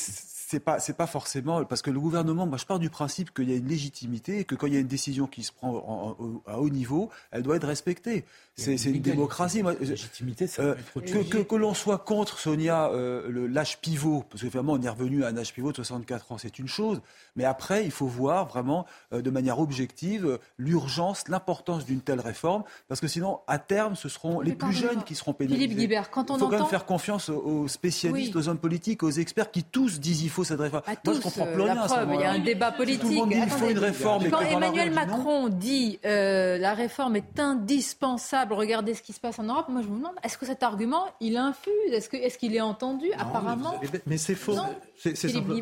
c'est 0.48 0.60
pas 0.60 0.78
c'est 0.78 0.96
pas 0.96 1.08
forcément 1.08 1.64
parce 1.64 1.82
que 1.82 1.90
le 1.90 1.98
gouvernement, 1.98 2.46
moi 2.46 2.56
je 2.56 2.64
pars 2.64 2.78
du 2.78 2.88
principe 2.88 3.34
qu'il 3.34 3.50
y 3.50 3.52
a 3.52 3.56
une 3.56 3.66
légitimité 3.66 4.38
et 4.38 4.44
que 4.44 4.54
quand 4.54 4.68
il 4.68 4.74
y 4.74 4.76
a 4.76 4.80
une 4.80 4.86
décision 4.86 5.26
qui 5.26 5.42
se 5.42 5.50
prend 5.50 6.16
à 6.46 6.60
haut 6.60 6.70
niveau, 6.70 7.10
elle 7.32 7.42
doit 7.42 7.56
être 7.56 7.66
respectée. 7.66 8.24
C'est 8.54 8.76
une 8.84 9.02
démocratie. 9.02 9.62
Moi, 9.62 9.74
légitimité, 9.74 10.46
ça 10.46 10.62
euh, 10.62 10.74
que, 10.94 11.42
que, 11.42 11.56
l'on 11.56 11.74
soit 11.74 11.98
contre 11.98 12.38
Sonia 12.38 12.88
euh, 12.90 13.48
l'âge 13.50 13.80
pivot, 13.80 14.24
parce 14.30 14.42
que 14.42 14.46
vraiment 14.46 14.74
on 14.74 14.80
est 14.80 14.88
revenu 14.88 15.24
à 15.24 15.28
un 15.28 15.36
âge 15.36 15.52
pivot 15.52 15.72
de 15.72 15.76
64 15.76 16.32
ans, 16.32 16.38
c'est 16.38 16.58
une 16.58 16.68
chose. 16.68 17.02
Mais 17.34 17.44
après, 17.44 17.84
il 17.84 17.90
faut 17.90 18.06
voir 18.06 18.46
vraiment 18.46 18.86
euh, 19.12 19.20
de 19.20 19.30
manière 19.30 19.58
objective 19.58 20.38
l'urgence, 20.58 21.28
l'importance 21.28 21.84
d'une 21.84 22.00
telle 22.00 22.20
réforme, 22.20 22.62
parce 22.88 23.00
que 23.00 23.08
sinon, 23.08 23.40
à 23.48 23.58
terme, 23.58 23.96
ce 23.96 24.08
seront 24.08 24.40
les 24.40 24.54
plus 24.54 24.72
jeunes 24.72 25.02
qui 25.02 25.16
seront 25.16 25.34
pénalisés. 25.34 25.64
Philippe 25.64 25.78
Guibert, 25.78 26.10
quand 26.10 26.30
on 26.30 26.36
il 26.36 26.38
faut 26.38 26.48
quand 26.48 26.58
même 26.60 26.66
faire 26.66 26.86
confiance 26.86 27.28
aux 27.28 27.66
spécialistes, 27.68 28.36
aux 28.36 28.48
hommes 28.48 28.58
politiques, 28.58 29.02
aux 29.02 29.10
experts 29.10 29.50
qui 29.50 29.64
tous 29.64 29.98
disent 30.00 30.22
il 30.22 30.30
faut 30.36 30.44
cette 30.44 30.60
réforme. 30.60 30.82
Moi, 30.86 30.96
tous, 31.02 31.14
je 31.14 31.20
comprends 31.20 31.46
plus 31.46 31.62
rien. 31.62 31.76
À 31.80 31.88
ce 31.88 31.94
il 32.14 32.20
y 32.20 32.24
a 32.24 32.32
un 32.32 32.38
débat 32.38 32.72
politique. 32.72 33.02
Tout 33.02 33.08
le 33.08 33.14
monde 33.14 33.30
dit 33.30 33.36
il 33.42 33.50
faut 33.50 33.68
une 33.68 33.78
réforme. 33.78 34.30
Quand 34.30 34.40
Emmanuel 34.40 34.90
Macron 34.92 35.48
dit 35.48 35.98
la 36.04 36.74
réforme 36.74 37.16
est 37.16 37.40
indispensable, 37.40 38.52
regardez 38.52 38.94
ce 38.94 39.02
qui 39.02 39.12
se 39.12 39.20
passe 39.20 39.38
en 39.38 39.44
Europe, 39.44 39.66
moi 39.68 39.82
je 39.82 39.88
me 39.88 39.96
demande, 39.96 40.14
est-ce 40.22 40.38
que 40.38 40.46
cet 40.46 40.62
argument, 40.62 41.06
il 41.20 41.36
infuse? 41.36 41.72
Est-ce 41.92 42.08
qu'il 42.08 42.22
est, 42.22 42.36
qu'il 42.36 42.54
est 42.54 42.60
entendu 42.60 43.06
Apparemment? 43.18 43.80
Mais, 44.06 44.18
c'est 44.18 44.34
faux. 44.34 44.56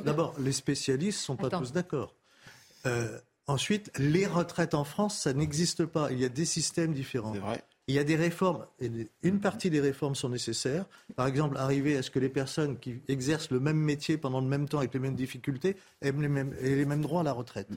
D'abord, 0.05 0.35
les 0.39 0.53
spécialistes 0.53 1.21
ne 1.21 1.25
sont 1.25 1.37
pas 1.37 1.51
tous 1.51 1.73
d'accord. 1.73 2.15
Euh, 2.87 3.19
ensuite, 3.47 3.91
les 3.99 4.27
retraites 4.27 4.75
en 4.75 4.85
France, 4.85 5.17
ça 5.19 5.33
n'existe 5.33 5.87
pas. 5.87 6.09
Il 6.11 6.21
y 6.21 6.25
a 6.25 6.29
des 6.29 6.45
systèmes 6.45 6.93
différents. 6.93 7.33
Vrai. 7.33 7.63
Il 7.87 7.95
y 7.95 7.99
a 7.99 8.05
des 8.05 8.17
réformes, 8.17 8.65
et 8.81 8.91
une 9.23 9.41
partie 9.41 9.69
des 9.69 9.81
réformes 9.81 10.15
sont 10.15 10.31
nécessaires. 10.31 10.87
Par 11.17 11.27
exemple, 11.27 11.59
arriver 11.59 11.99
à 11.99 12.03
ce 12.03 12.11
que 12.11 12.19
les 12.19 12.31
personnes 12.31 12.79
qui 12.79 13.03
exercent 13.09 13.51
le 13.51 13.61
même 13.61 13.77
métier 13.77 14.17
pendant 14.17 14.41
le 14.41 14.47
même 14.47 14.69
temps 14.69 14.79
avec 14.79 14.95
les 14.95 15.01
mêmes 15.01 15.15
difficultés 15.15 15.77
aient 16.01 16.13
les 16.13 16.29
mêmes, 16.29 16.55
aient 16.63 16.77
les 16.77 16.87
mêmes 16.87 17.03
droits 17.03 17.21
à 17.21 17.25
la 17.25 17.33
retraite. 17.33 17.69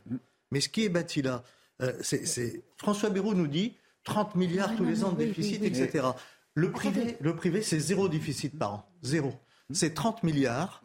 Mais 0.52 0.62
ce 0.62 0.70
qui 0.70 0.86
est 0.86 0.90
bâti 0.90 1.22
là, 1.22 1.44
euh, 1.82 1.92
c'est 2.02 2.64
François 2.78 3.10
Bayrou 3.10 3.34
nous 3.34 3.48
dit 3.48 3.74
30 4.06 4.36
milliards 4.36 4.76
tous 4.78 4.86
les 4.86 5.04
ans 5.04 5.12
de 5.12 5.18
déficit, 5.18 5.62
etc. 5.64 6.08
Le 6.54 6.72
privé, 6.72 7.18
le 7.20 7.36
privé 7.36 7.62
c'est 7.62 7.80
zéro 7.80 8.08
déficit 8.08 8.58
par 8.58 8.74
an. 8.74 8.90
Zéro. 9.04 9.34
C'est 9.74 9.94
30 9.94 10.24
milliards 10.24 10.82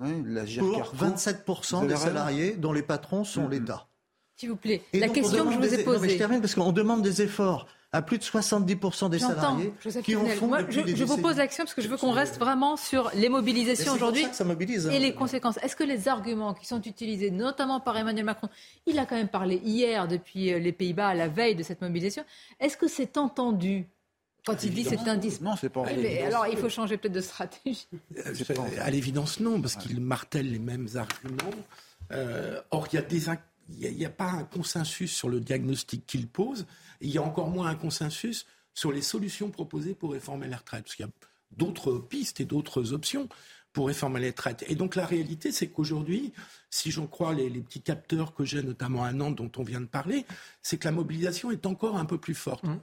pour 0.58 0.94
27% 0.96 1.86
des 1.86 1.96
salariés 1.96 2.56
dont 2.56 2.72
les 2.72 2.82
patrons 2.82 3.22
sont 3.22 3.48
l'État. 3.48 3.86
S'il 4.36 4.48
vous 4.48 4.56
plaît, 4.56 4.82
la 4.92 5.08
question 5.08 5.46
que 5.46 5.52
je 5.52 5.58
vous 5.58 5.74
ai 5.74 5.84
posée. 5.84 6.08
je 6.08 6.18
termine 6.18 6.40
parce 6.40 6.56
qu'on 6.56 6.72
demande 6.72 7.02
des 7.02 7.22
efforts 7.22 7.68
à 7.92 8.00
plus 8.00 8.18
de 8.18 8.24
70% 8.24 9.10
des 9.10 9.18
salariés 9.18 9.72
qui 10.02 10.16
en 10.16 10.24
font 10.26 10.46
Moi, 10.46 10.60
je, 10.70 10.80
je 10.94 11.04
vous 11.04 11.18
pose 11.18 11.36
l'action 11.36 11.64
parce 11.64 11.74
que 11.74 11.82
je 11.82 11.88
veux 11.88 11.98
qu'on 11.98 12.10
reste 12.10 12.38
vraiment 12.38 12.76
sur 12.76 13.10
les 13.14 13.28
mobilisations 13.28 13.92
aujourd'hui 13.92 14.22
et 14.24 14.26
hein. 14.26 14.98
les 14.98 15.14
conséquences. 15.14 15.58
Est-ce 15.58 15.76
que 15.76 15.84
les 15.84 16.08
arguments 16.08 16.54
qui 16.54 16.66
sont 16.66 16.80
utilisés, 16.80 17.30
notamment 17.30 17.80
par 17.80 17.96
Emmanuel 17.98 18.24
Macron, 18.24 18.48
il 18.86 18.98
a 18.98 19.04
quand 19.04 19.16
même 19.16 19.28
parlé 19.28 19.56
hier 19.56 20.08
depuis 20.08 20.52
euh, 20.52 20.58
les 20.58 20.72
Pays-Bas 20.72 21.08
à 21.08 21.14
la 21.14 21.28
veille 21.28 21.54
de 21.54 21.62
cette 21.62 21.82
mobilisation, 21.82 22.24
est-ce 22.60 22.78
que 22.78 22.88
c'est 22.88 23.18
entendu 23.18 23.86
quand 24.44 24.64
il 24.64 24.74
dit 24.74 24.84
c'est 24.84 24.98
indispensable. 25.08 25.50
Non, 25.50 25.56
c'est 25.56 25.68
pas. 25.68 26.26
alors 26.26 26.46
il 26.48 26.56
faut 26.56 26.68
changer 26.68 26.96
peut-être 26.96 27.14
de 27.14 27.20
stratégie. 27.20 27.86
Euh, 28.26 28.34
à 28.80 28.90
l'évidence, 28.90 29.38
non, 29.38 29.60
parce 29.60 29.76
qu'il 29.76 30.00
martèle 30.00 30.50
les 30.50 30.58
mêmes 30.58 30.88
arguments. 30.96 31.62
Euh, 32.10 32.60
or, 32.70 32.88
a 32.92 33.36
il 33.80 33.96
n'y 33.96 34.04
a, 34.04 34.10
pas 34.10 34.30
un 34.30 34.44
consensus 34.44 35.12
sur 35.14 35.28
le 35.28 35.40
diagnostic 35.40 36.04
qu'il 36.06 36.26
pose, 36.26 36.66
il 37.02 37.10
y 37.10 37.18
a 37.18 37.22
encore 37.22 37.48
moins 37.48 37.68
un 37.68 37.74
consensus 37.74 38.46
sur 38.74 38.92
les 38.92 39.02
solutions 39.02 39.50
proposées 39.50 39.94
pour 39.94 40.12
réformer 40.12 40.48
les 40.48 40.54
retraites, 40.54 40.84
parce 40.84 40.94
qu'il 40.94 41.04
y 41.04 41.08
a 41.08 41.12
d'autres 41.56 41.94
pistes 41.94 42.40
et 42.40 42.44
d'autres 42.44 42.92
options 42.92 43.28
pour 43.72 43.86
réformer 43.86 44.20
les 44.20 44.28
retraites. 44.28 44.64
Et 44.68 44.74
donc 44.74 44.96
la 44.96 45.06
réalité, 45.06 45.50
c'est 45.50 45.68
qu'aujourd'hui, 45.68 46.32
si 46.70 46.90
j'en 46.90 47.06
crois 47.06 47.34
les, 47.34 47.48
petits 47.50 47.80
capteurs 47.80 48.34
que 48.34 48.44
j'ai, 48.44 48.62
notamment 48.62 49.04
à 49.04 49.12
Nantes, 49.12 49.36
dont 49.36 49.50
on 49.56 49.62
vient 49.62 49.80
de 49.80 49.86
parler, 49.86 50.26
c'est 50.62 50.76
que 50.78 50.86
la 50.86 50.92
mobilisation 50.92 51.50
est 51.50 51.66
encore 51.66 51.96
un 51.96 52.04
peu 52.04 52.18
plus 52.18 52.34
forte 52.34 52.64
mmh. 52.64 52.76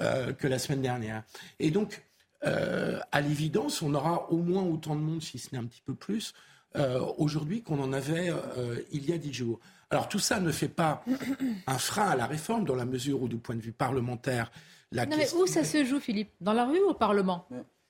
euh, 0.00 0.32
que 0.32 0.46
la 0.46 0.58
semaine 0.58 0.82
dernière. 0.82 1.24
Et 1.58 1.70
donc, 1.70 2.04
euh, 2.44 3.00
à 3.12 3.20
l'évidence, 3.20 3.82
on 3.82 3.94
aura 3.94 4.30
au 4.30 4.38
moins 4.38 4.62
autant 4.62 4.94
de 4.94 5.00
monde, 5.00 5.22
si 5.22 5.38
ce 5.38 5.48
n'est 5.52 5.58
un 5.58 5.64
petit 5.64 5.82
peu 5.84 5.94
plus, 5.94 6.32
euh, 6.76 7.00
aujourd'hui 7.18 7.62
qu'on 7.62 7.80
en 7.80 7.92
avait 7.92 8.32
il 8.92 9.08
y 9.08 9.12
a 9.12 9.18
dix 9.18 9.32
jours. 9.32 9.60
Alors 9.90 10.08
tout 10.08 10.18
ça 10.18 10.40
ne 10.40 10.50
fait 10.50 10.68
pas 10.68 11.04
un 11.66 11.78
frein 11.78 12.08
à 12.08 12.16
la 12.16 12.26
réforme 12.26 12.64
dans 12.64 12.74
la 12.74 12.84
mesure 12.84 13.22
où, 13.22 13.28
du 13.28 13.36
point 13.36 13.54
de 13.54 13.62
vue 13.62 13.72
parlementaire, 13.72 14.50
la 14.92 15.06
non, 15.06 15.16
mais 15.16 15.32
où 15.34 15.46
ça 15.46 15.64
se 15.64 15.84
joue, 15.84 16.00
Philippe? 16.00 16.30
Dans 16.40 16.52
la 16.52 16.64
rue 16.64 16.80
ou 16.80 16.90
au 16.90 16.94
Parlement? 16.94 17.48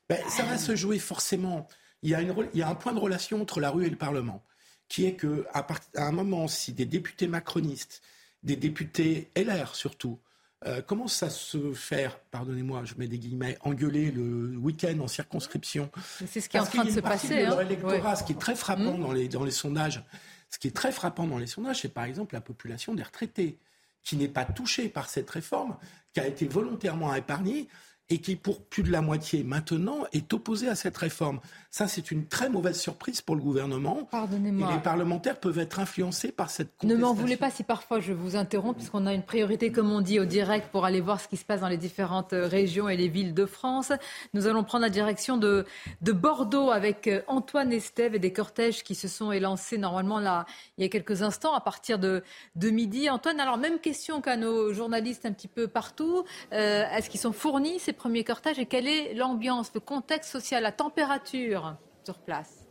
Ben, 0.09 0.18
Ça 0.28 0.44
va 0.44 0.56
se 0.56 0.74
jouer 0.76 0.98
forcément. 0.98 1.66
Il 2.02 2.11
y, 2.11 2.14
a 2.14 2.20
une, 2.20 2.35
il 2.54 2.61
y, 2.61 2.62
a 2.62 2.68
un 2.68 2.74
point 2.74 2.92
de 2.92 2.98
relation 2.98 3.40
entre 3.40 3.61
la 3.61 3.70
rue 3.70 3.87
et 3.87 3.90
le 3.90 3.96
Parlement, 3.96 4.42
qui 4.88 5.06
est 5.06 5.16
qu'à 5.16 5.66
à 5.96 6.06
un 6.06 6.12
moment, 6.12 6.48
si 6.48 6.72
des 6.72 6.87
députés 6.87 7.26
macronistes, 7.26 8.02
des 8.42 8.56
députés 8.56 9.30
LR 9.37 9.74
surtout, 9.74 10.18
euh, 10.66 10.80
commencent 10.80 11.22
à 11.22 11.30
se 11.30 11.74
faire, 11.74 12.18
pardonnez-moi, 12.30 12.85
je 12.85 12.94
mets 12.96 13.09
des 13.09 13.18
guillemets, 13.18 13.59
engueuler 13.61 14.11
le 14.11 14.56
week-end 14.56 14.98
en 15.00 15.09
circonscription? 15.09 15.90
C'est 16.26 16.40
ce 16.40 16.48
qui 16.48 16.56
est 16.56 16.61
en 16.61 16.64
train 16.64 16.85
de 16.85 16.90
se 16.90 17.00
passer. 17.00 17.44
Hein. 17.44 18.14
ce 18.14 18.24
qui 18.24 18.32
est 18.32 18.40
très 18.40 18.56
frappant 18.56 18.96
mmh. 18.96 19.00
dans, 19.00 19.12
les, 19.12 19.28
dans 19.28 19.44
les 19.44 19.50
sondages, 19.50 20.02
ce 20.50 20.59
qui 20.59 20.68
est 20.68 20.76
très 20.76 20.92
frappant 20.92 21.26
dans 21.26 21.38
les 21.38 21.46
sondages, 21.46 21.82
c'est 21.82 21.92
par 21.92 22.04
exemple 22.04 22.35
la 22.35 22.40
population 22.40 22.94
des 22.94 23.02
retraités, 23.02 23.59
qui 24.02 24.16
n'est 24.16 24.28
pas 24.28 24.44
touchée 24.44 24.88
par 24.88 25.11
cette 25.11 25.28
réforme, 25.28 25.76
qui 26.12 26.20
a 26.20 26.26
été 26.26 26.46
volontairement 26.46 27.14
épargnée 27.14 27.68
et 28.08 28.18
qui, 28.18 28.36
pour 28.36 28.62
plus 28.62 28.82
de 28.82 28.92
la 28.92 29.00
moitié 29.00 29.42
maintenant, 29.42 30.04
est 30.12 30.32
opposée 30.32 30.68
à 30.68 30.74
cette 30.74 30.96
réforme. 30.96 31.40
Ça, 31.70 31.88
c'est 31.88 32.10
une 32.10 32.26
très 32.26 32.48
mauvaise 32.48 32.78
surprise 32.78 33.20
pour 33.20 33.34
le 33.34 33.42
gouvernement. 33.42 34.04
Pardonnez-moi. 34.10 34.70
Et 34.70 34.74
les 34.74 34.80
parlementaires 34.80 35.38
peuvent 35.38 35.58
être 35.58 35.80
influencés 35.80 36.32
par 36.32 36.50
cette. 36.50 36.82
Ne 36.84 36.94
m'en 36.94 37.12
voulez 37.12 37.36
pas 37.36 37.50
si 37.50 37.64
parfois 37.64 38.00
je 38.00 38.12
vous 38.12 38.36
interromps, 38.36 38.76
puisqu'on 38.76 39.06
a 39.06 39.12
une 39.12 39.24
priorité, 39.24 39.72
comme 39.72 39.90
on 39.90 40.00
dit, 40.00 40.20
au 40.20 40.24
direct 40.24 40.68
pour 40.70 40.84
aller 40.84 41.00
voir 41.00 41.20
ce 41.20 41.28
qui 41.28 41.36
se 41.36 41.44
passe 41.44 41.60
dans 41.60 41.68
les 41.68 41.76
différentes 41.76 42.32
euh, 42.32 42.46
régions 42.46 42.88
et 42.88 42.96
les 42.96 43.08
villes 43.08 43.34
de 43.34 43.44
France. 43.44 43.92
Nous 44.34 44.46
allons 44.46 44.64
prendre 44.64 44.82
la 44.82 44.90
direction 44.90 45.36
de, 45.36 45.66
de 46.00 46.12
Bordeaux 46.12 46.70
avec 46.70 47.08
euh, 47.08 47.22
Antoine 47.26 47.72
Estève 47.72 48.14
et 48.14 48.18
des 48.18 48.32
cortèges 48.32 48.82
qui 48.82 48.94
se 48.94 49.08
sont 49.08 49.32
élancés 49.32 49.78
normalement 49.78 50.20
là 50.20 50.46
il 50.78 50.82
y 50.82 50.86
a 50.86 50.88
quelques 50.88 51.22
instants 51.22 51.54
à 51.54 51.60
partir 51.60 51.98
de, 51.98 52.22
de 52.54 52.70
midi. 52.70 53.10
Antoine, 53.10 53.40
alors 53.40 53.58
même 53.58 53.78
question 53.78 54.20
qu'à 54.20 54.36
nos 54.36 54.72
journalistes 54.72 55.26
un 55.26 55.32
petit 55.32 55.48
peu 55.48 55.68
partout. 55.68 56.24
Euh, 56.52 56.84
est-ce 56.96 57.10
qu'ils 57.10 57.20
sont 57.20 57.32
fournis 57.32 57.78
ces 57.78 57.92
premiers 57.96 58.24
cortèges 58.24 58.59
et 58.59 58.66
quelle 58.66 58.87
est 58.87 59.14
l'ambiance, 59.14 59.72
le 59.74 59.80
contexte 59.80 60.30
social, 60.30 60.62
la 60.62 60.72
température 60.72 61.76
sur 62.04 62.18
place? 62.18 62.65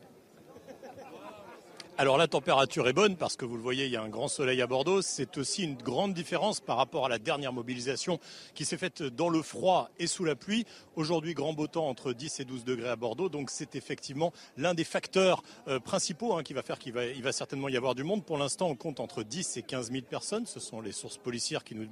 Alors 1.98 2.18
la 2.18 2.28
température 2.28 2.90
est 2.90 2.94
bonne 2.94 3.16
parce 3.16 3.38
que 3.38 3.46
vous 3.46 3.56
le 3.56 3.62
voyez, 3.62 3.86
il 3.86 3.92
y 3.92 3.96
a 3.96 4.02
un 4.02 4.10
grand 4.10 4.28
soleil 4.28 4.62
à 4.62 4.68
Bordeaux. 4.68 5.02
C'est 5.02 5.38
aussi 5.38 5.64
une 5.64 5.76
grande 5.76 6.14
différence 6.14 6.60
par 6.60 6.76
rapport 6.76 7.06
à 7.06 7.10
la 7.10 7.20
dernière 7.20 7.54
mobilisation 7.54 8.20
qui 8.54 8.66
s'est 8.66 8.76
faite 8.76 9.02
dans 9.02 9.30
le 9.30 9.42
froid 9.42 9.90
et 9.98 10.06
sous 10.06 10.26
la 10.26 10.36
pluie. 10.36 10.66
Aujourd'hui, 10.98 11.34
grand 11.34 11.54
beau 11.54 11.68
temps 11.68 11.88
entre 11.88 12.12
10 12.12 12.42
et 12.42 12.46
12 12.46 12.66
degrés 12.66 12.90
à 12.90 12.98
Bordeaux. 12.98 13.30
Donc 13.30 13.50
c'est 13.50 13.78
effectivement 13.78 14.34
l'un 14.58 14.74
des 14.74 14.84
facteurs 14.84 15.42
euh, 15.70 15.80
principaux 15.80 16.36
hein, 16.36 16.44
qui 16.44 16.54
va 16.54 16.64
faire 16.64 16.80
qu'il 16.80 16.92
va, 16.94 17.32
certainement 17.32 17.70
y 17.70 17.78
avoir 17.78 17.96
du 17.96 18.04
monde. 18.04 18.26
Pour 18.26 18.38
l'instant, 18.38 18.68
on 18.68 18.76
compte 18.76 19.00
entre 19.00 19.24
10 19.24 19.56
et 19.56 19.62
15 19.62 19.92
000 19.92 20.04
personnes. 20.04 20.46
Ce 20.46 20.60
sont 20.60 20.82
les 20.82 20.92
sources 20.92 21.18
policières 21.18 21.64
qui 21.64 21.76
nous, 21.76 21.88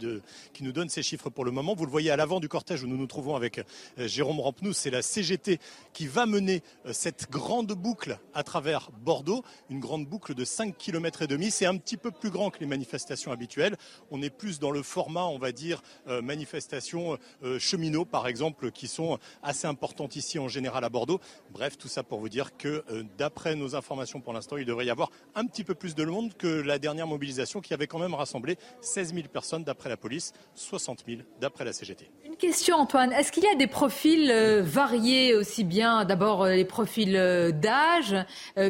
qui 0.52 0.63
nous 0.66 0.74
donnent 0.74 0.89
ces 0.89 1.04
chiffres 1.04 1.30
pour 1.30 1.46
le 1.46 1.52
moment. 1.52 1.76
Vous 1.76 1.86
le 1.86 1.92
voyez 1.92 2.12
à 2.12 2.18
l'avant 2.18 2.42
du 2.42 2.50
cortège 2.50 2.84
où 2.84 2.88
nous 2.88 2.98
nous 2.98 3.08
trouvons 3.08 3.38
avec 3.38 3.60
euh, 3.60 4.08
Jérôme 4.08 4.42
Rampenou. 4.42 4.74
C'est 4.74 4.92
la 4.92 5.02
CGT 5.02 5.60
qui 5.94 6.08
va 6.08 6.26
mener 6.26 6.62
euh, 6.86 6.92
cette 6.92 7.32
grande 7.32 7.72
boucle 7.72 8.20
à 8.34 8.44
travers 8.44 8.89
Bordeaux. 8.92 9.46
Grande 9.93 10.08
boucle 10.08 10.34
de 10.34 10.43
5 10.43 10.75
km 10.75 11.21
et 11.21 11.27
demi. 11.27 11.51
C'est 11.51 11.67
un 11.67 11.77
petit 11.77 11.97
peu 11.97 12.10
plus 12.10 12.32
grand 12.32 12.49
que 12.49 12.60
les 12.60 12.65
manifestations 12.65 13.32
habituelles. 13.32 13.77
On 14.10 14.23
est 14.23 14.32
plus 14.32 14.58
dans 14.58 14.71
le 14.71 14.82
format, 14.82 15.25
on 15.25 15.38
va 15.38 15.51
dire, 15.51 15.84
euh, 16.08 16.19
manifestations 16.19 17.19
euh, 17.43 17.60
cheminots, 17.60 18.03
par 18.03 18.25
exemple, 18.25 18.71
qui 18.71 18.88
sont 18.88 19.19
assez 19.43 19.67
importantes 19.67 20.15
ici 20.15 20.39
en 20.39 20.47
général 20.47 20.84
à 20.84 20.89
Bordeaux. 20.89 21.19
Bref, 21.51 21.77
tout 21.77 21.89
ça 21.89 22.01
pour 22.01 22.19
vous 22.19 22.29
dire 22.29 22.58
que 22.58 22.84
euh, 22.89 23.03
d'après 23.19 23.53
nos 23.53 23.75
informations 23.75 24.19
pour 24.19 24.34
l'instant, 24.34 24.58
il 24.58 24.65
devrait 24.65 24.88
y 24.88 24.89
avoir 24.89 25.12
un 25.36 25.45
petit 25.45 25.63
peu 25.63 25.75
plus 25.75 25.93
de 25.93 26.03
monde 26.06 26.34
que 26.34 26.47
la 26.47 26.79
dernière 26.79 27.06
mobilisation 27.06 27.62
qui 27.62 27.75
avait 27.75 27.86
quand 27.86 27.99
même 27.99 28.15
rassemblé 28.15 28.58
16 28.82 29.13
000 29.13 29.27
personnes 29.27 29.63
d'après 29.63 29.89
la 29.89 29.97
police, 29.97 30.34
60 30.56 31.03
000 31.08 31.21
d'après 31.39 31.65
la 31.65 31.73
CGT. 31.73 32.10
Une 32.25 32.36
question, 32.36 32.77
Antoine. 32.77 33.12
Est-ce 33.12 33.32
qu'il 33.32 33.43
y 33.43 33.47
a 33.47 33.53
des 33.53 33.67
profils 33.67 34.34
variés 34.63 35.36
aussi 35.36 35.63
bien, 35.63 36.03
d'abord 36.03 36.47
les 36.47 36.65
profils 36.65 37.13
d'âge, 37.62 38.15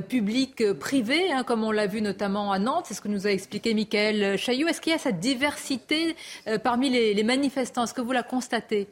public, 0.09 0.73
privé 0.73 1.12
Hein, 1.13 1.43
comme 1.43 1.63
on 1.63 1.71
l'a 1.71 1.87
vu 1.87 2.01
notamment 2.01 2.51
à 2.51 2.59
Nantes, 2.59 2.85
c'est 2.87 2.93
ce 2.93 3.01
que 3.01 3.07
nous 3.07 3.27
a 3.27 3.31
expliqué 3.31 3.73
Michael 3.73 4.37
Chaillot. 4.37 4.67
Est-ce 4.67 4.81
qu'il 4.81 4.91
y 4.91 4.95
a 4.95 4.99
cette 4.99 5.19
diversité 5.19 6.15
euh, 6.47 6.57
parmi 6.57 6.89
les, 6.89 7.23
manifestants? 7.23 7.83
Est-ce 7.83 7.93
que 7.93 8.01
vous 8.01 8.11
la 8.11 8.23
constatez? 8.23 8.87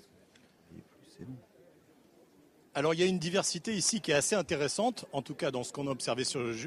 Alors 2.74 2.94
il 2.94 3.02
y 3.02 3.04
a 3.04 3.06
une 3.06 3.20
diversité 3.20 3.74
ici 3.74 4.00
qui 4.00 4.12
est 4.12 4.16
assez 4.16 4.36
intéressante, 4.36 5.04
en 5.12 5.22
tout 5.22 5.34
cas 5.34 5.52
dans 5.52 5.64
ce 5.64 5.74
qu'on 5.74 5.88
a 5.88 5.92
observé 5.92 6.24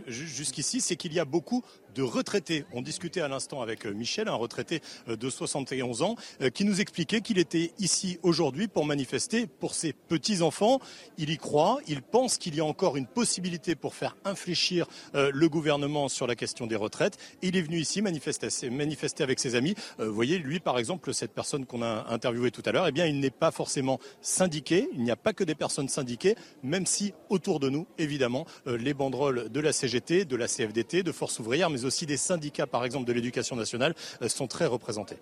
jusqu'ici, 0.06 0.82
c'est 0.82 0.96
qu'il 0.96 1.14
y 1.14 1.20
a 1.20 1.24
beaucoup 1.24 1.64
de 1.94 2.02
retraités. 2.02 2.64
On 2.72 2.82
discutait 2.82 3.20
à 3.20 3.28
l'instant 3.28 3.62
avec 3.62 3.86
Michel, 3.86 4.28
un 4.28 4.34
retraité 4.34 4.80
de 5.06 5.30
71 5.30 6.02
ans, 6.02 6.16
qui 6.52 6.64
nous 6.64 6.80
expliquait 6.80 7.20
qu'il 7.20 7.38
était 7.38 7.72
ici 7.78 8.18
aujourd'hui 8.22 8.68
pour 8.68 8.84
manifester 8.84 9.46
pour 9.46 9.74
ses 9.74 9.92
petits-enfants. 9.92 10.80
Il 11.18 11.30
y 11.30 11.36
croit, 11.36 11.78
il 11.86 12.02
pense 12.02 12.38
qu'il 12.38 12.54
y 12.54 12.60
a 12.60 12.64
encore 12.64 12.96
une 12.96 13.06
possibilité 13.06 13.74
pour 13.74 13.94
faire 13.94 14.16
infléchir 14.24 14.86
le 15.14 15.48
gouvernement 15.48 16.08
sur 16.08 16.26
la 16.26 16.34
question 16.34 16.66
des 16.66 16.76
retraites. 16.76 17.18
il 17.42 17.56
est 17.56 17.62
venu 17.62 17.78
ici 17.78 18.02
manifester, 18.02 18.48
manifester 18.70 19.22
avec 19.22 19.38
ses 19.38 19.54
amis. 19.54 19.74
vous 19.98 20.14
voyez, 20.14 20.38
lui, 20.38 20.60
par 20.60 20.78
exemple, 20.78 21.12
cette 21.14 21.32
personne 21.32 21.66
qu'on 21.66 21.82
a 21.82 22.06
interviewée 22.08 22.50
tout 22.50 22.62
à 22.64 22.72
l'heure, 22.72 22.86
eh 22.86 22.92
bien, 22.92 23.06
il 23.06 23.20
n'est 23.20 23.30
pas 23.30 23.50
forcément 23.50 23.98
syndiqué. 24.20 24.88
Il 24.92 25.02
n'y 25.02 25.10
a 25.10 25.16
pas 25.16 25.32
que 25.32 25.44
des 25.44 25.54
personnes 25.54 25.88
syndiquées, 25.88 26.36
même 26.62 26.86
si 26.86 27.12
autour 27.28 27.60
de 27.60 27.68
nous, 27.68 27.86
évidemment, 27.98 28.46
les 28.66 28.94
banderoles 28.94 29.48
de 29.50 29.60
la 29.60 29.72
CGT, 29.72 30.24
de 30.24 30.36
la 30.36 30.46
CFDT, 30.46 31.02
de 31.02 31.12
Force 31.12 31.38
ouvrière, 31.38 31.70
mais 31.70 31.83
aussi 31.84 32.06
des 32.06 32.16
syndicats, 32.16 32.66
par 32.66 32.84
exemple, 32.84 33.06
de 33.06 33.12
l'éducation 33.12 33.56
nationale, 33.56 33.94
sont 34.26 34.46
très 34.46 34.66
représentés. 34.66 35.16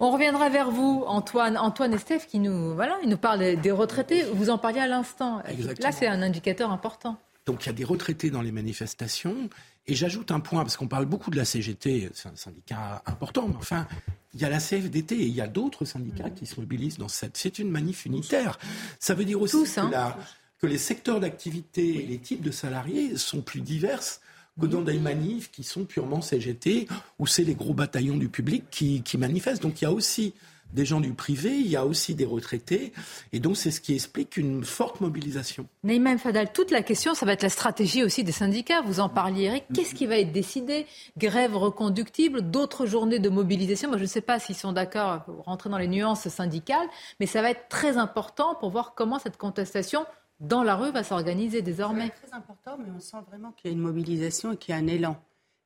On 0.00 0.10
reviendra 0.10 0.48
vers 0.48 0.70
vous, 0.70 1.04
Antoine. 1.06 1.56
Antoine 1.56 1.94
et 1.94 1.98
Steph, 1.98 2.26
qui 2.28 2.38
nous, 2.38 2.74
voilà, 2.74 2.98
ils 3.02 3.08
nous 3.08 3.16
parlent 3.16 3.60
des 3.60 3.70
retraités. 3.70 4.24
Vous 4.32 4.50
en 4.50 4.58
parliez 4.58 4.80
à 4.80 4.86
l'instant. 4.86 5.42
Là, 5.80 5.92
c'est 5.92 6.06
un 6.06 6.22
indicateur 6.22 6.70
important. 6.70 7.16
Donc, 7.46 7.64
il 7.64 7.66
y 7.66 7.70
a 7.70 7.74
des 7.74 7.84
retraités 7.84 8.30
dans 8.30 8.42
les 8.42 8.52
manifestations. 8.52 9.48
Et 9.86 9.94
j'ajoute 9.94 10.30
un 10.30 10.40
point, 10.40 10.62
parce 10.62 10.76
qu'on 10.76 10.88
parle 10.88 11.04
beaucoup 11.04 11.30
de 11.30 11.36
la 11.36 11.44
CGT, 11.44 12.10
c'est 12.14 12.28
un 12.28 12.36
syndicat 12.36 13.02
important, 13.04 13.46
mais 13.46 13.56
enfin, 13.56 13.86
il 14.32 14.40
y 14.40 14.44
a 14.44 14.48
la 14.48 14.58
CFDT 14.58 15.14
et 15.14 15.26
il 15.26 15.34
y 15.34 15.42
a 15.42 15.46
d'autres 15.46 15.84
syndicats 15.84 16.30
qui 16.30 16.46
se 16.46 16.58
mobilisent 16.58 16.96
dans 16.96 17.08
cette. 17.08 17.36
C'est 17.36 17.58
une 17.58 17.70
manif 17.70 18.06
unitaire. 18.06 18.58
Ça 18.98 19.14
veut 19.14 19.26
dire 19.26 19.42
aussi 19.42 19.62
que, 19.62 19.80
hein. 19.80 20.16
que, 20.58 20.66
les 20.66 20.78
secteurs 20.78 21.20
d'activité 21.20 22.02
et 22.02 22.06
les 22.06 22.18
types 22.18 22.40
de 22.40 22.50
salariés 22.50 23.18
sont 23.18 23.42
plus 23.42 23.60
diverses 23.60 24.22
que 24.60 24.66
dans 24.66 24.82
des 24.82 24.98
manifs 24.98 25.50
qui 25.50 25.64
sont 25.64 25.84
purement 25.84 26.20
CGT, 26.20 26.88
où 27.18 27.26
c'est 27.26 27.44
les 27.44 27.54
gros 27.54 27.74
bataillons 27.74 28.16
du 28.16 28.28
public 28.28 28.64
qui, 28.70 29.02
qui 29.02 29.18
manifestent. 29.18 29.62
Donc 29.62 29.80
il 29.82 29.84
y 29.84 29.88
a 29.88 29.92
aussi 29.92 30.34
des 30.72 30.84
gens 30.84 31.00
du 31.00 31.12
privé, 31.12 31.50
il 31.50 31.68
y 31.68 31.76
a 31.76 31.86
aussi 31.86 32.14
des 32.14 32.24
retraités, 32.24 32.92
et 33.32 33.38
donc 33.38 33.56
c'est 33.56 33.70
ce 33.70 33.80
qui 33.80 33.94
explique 33.94 34.36
une 34.36 34.64
forte 34.64 35.00
mobilisation. 35.00 35.66
Naïma 35.84 36.18
Fadal, 36.18 36.52
toute 36.52 36.70
la 36.70 36.82
question, 36.82 37.14
ça 37.14 37.24
va 37.24 37.32
être 37.32 37.42
la 37.42 37.48
stratégie 37.48 38.02
aussi 38.02 38.24
des 38.24 38.32
syndicats. 38.32 38.82
Vous 38.82 39.00
en 39.00 39.08
parliez, 39.08 39.44
Eric. 39.44 39.64
Qu'est-ce 39.72 39.94
qui 39.94 40.06
va 40.06 40.18
être 40.18 40.32
décidé? 40.32 40.86
Grève 41.16 41.56
reconductible, 41.56 42.50
d'autres 42.50 42.86
journées 42.86 43.20
de 43.20 43.28
mobilisation. 43.28 43.88
Moi, 43.88 43.98
je 43.98 44.02
ne 44.02 44.08
sais 44.08 44.20
pas 44.20 44.40
s'ils 44.40 44.56
sont 44.56 44.72
d'accord 44.72 45.22
pour 45.24 45.44
rentrer 45.44 45.70
dans 45.70 45.78
les 45.78 45.88
nuances 45.88 46.28
syndicales, 46.28 46.88
mais 47.20 47.26
ça 47.26 47.40
va 47.40 47.50
être 47.50 47.68
très 47.68 47.96
important 47.96 48.56
pour 48.56 48.70
voir 48.70 48.94
comment 48.96 49.20
cette 49.20 49.36
contestation 49.36 50.04
dans 50.48 50.62
la 50.62 50.76
rue 50.76 50.90
va 50.90 51.02
s'organiser 51.02 51.62
désormais. 51.62 52.10
C'est 52.20 52.28
très 52.28 52.36
important, 52.36 52.76
mais 52.78 52.90
on 52.94 53.00
sent 53.00 53.18
vraiment 53.28 53.52
qu'il 53.52 53.70
y 53.70 53.74
a 53.74 53.76
une 53.76 53.82
mobilisation 53.82 54.52
et 54.52 54.56
qu'il 54.56 54.74
y 54.74 54.78
a 54.78 54.80
un 54.80 54.86
élan 54.86 55.16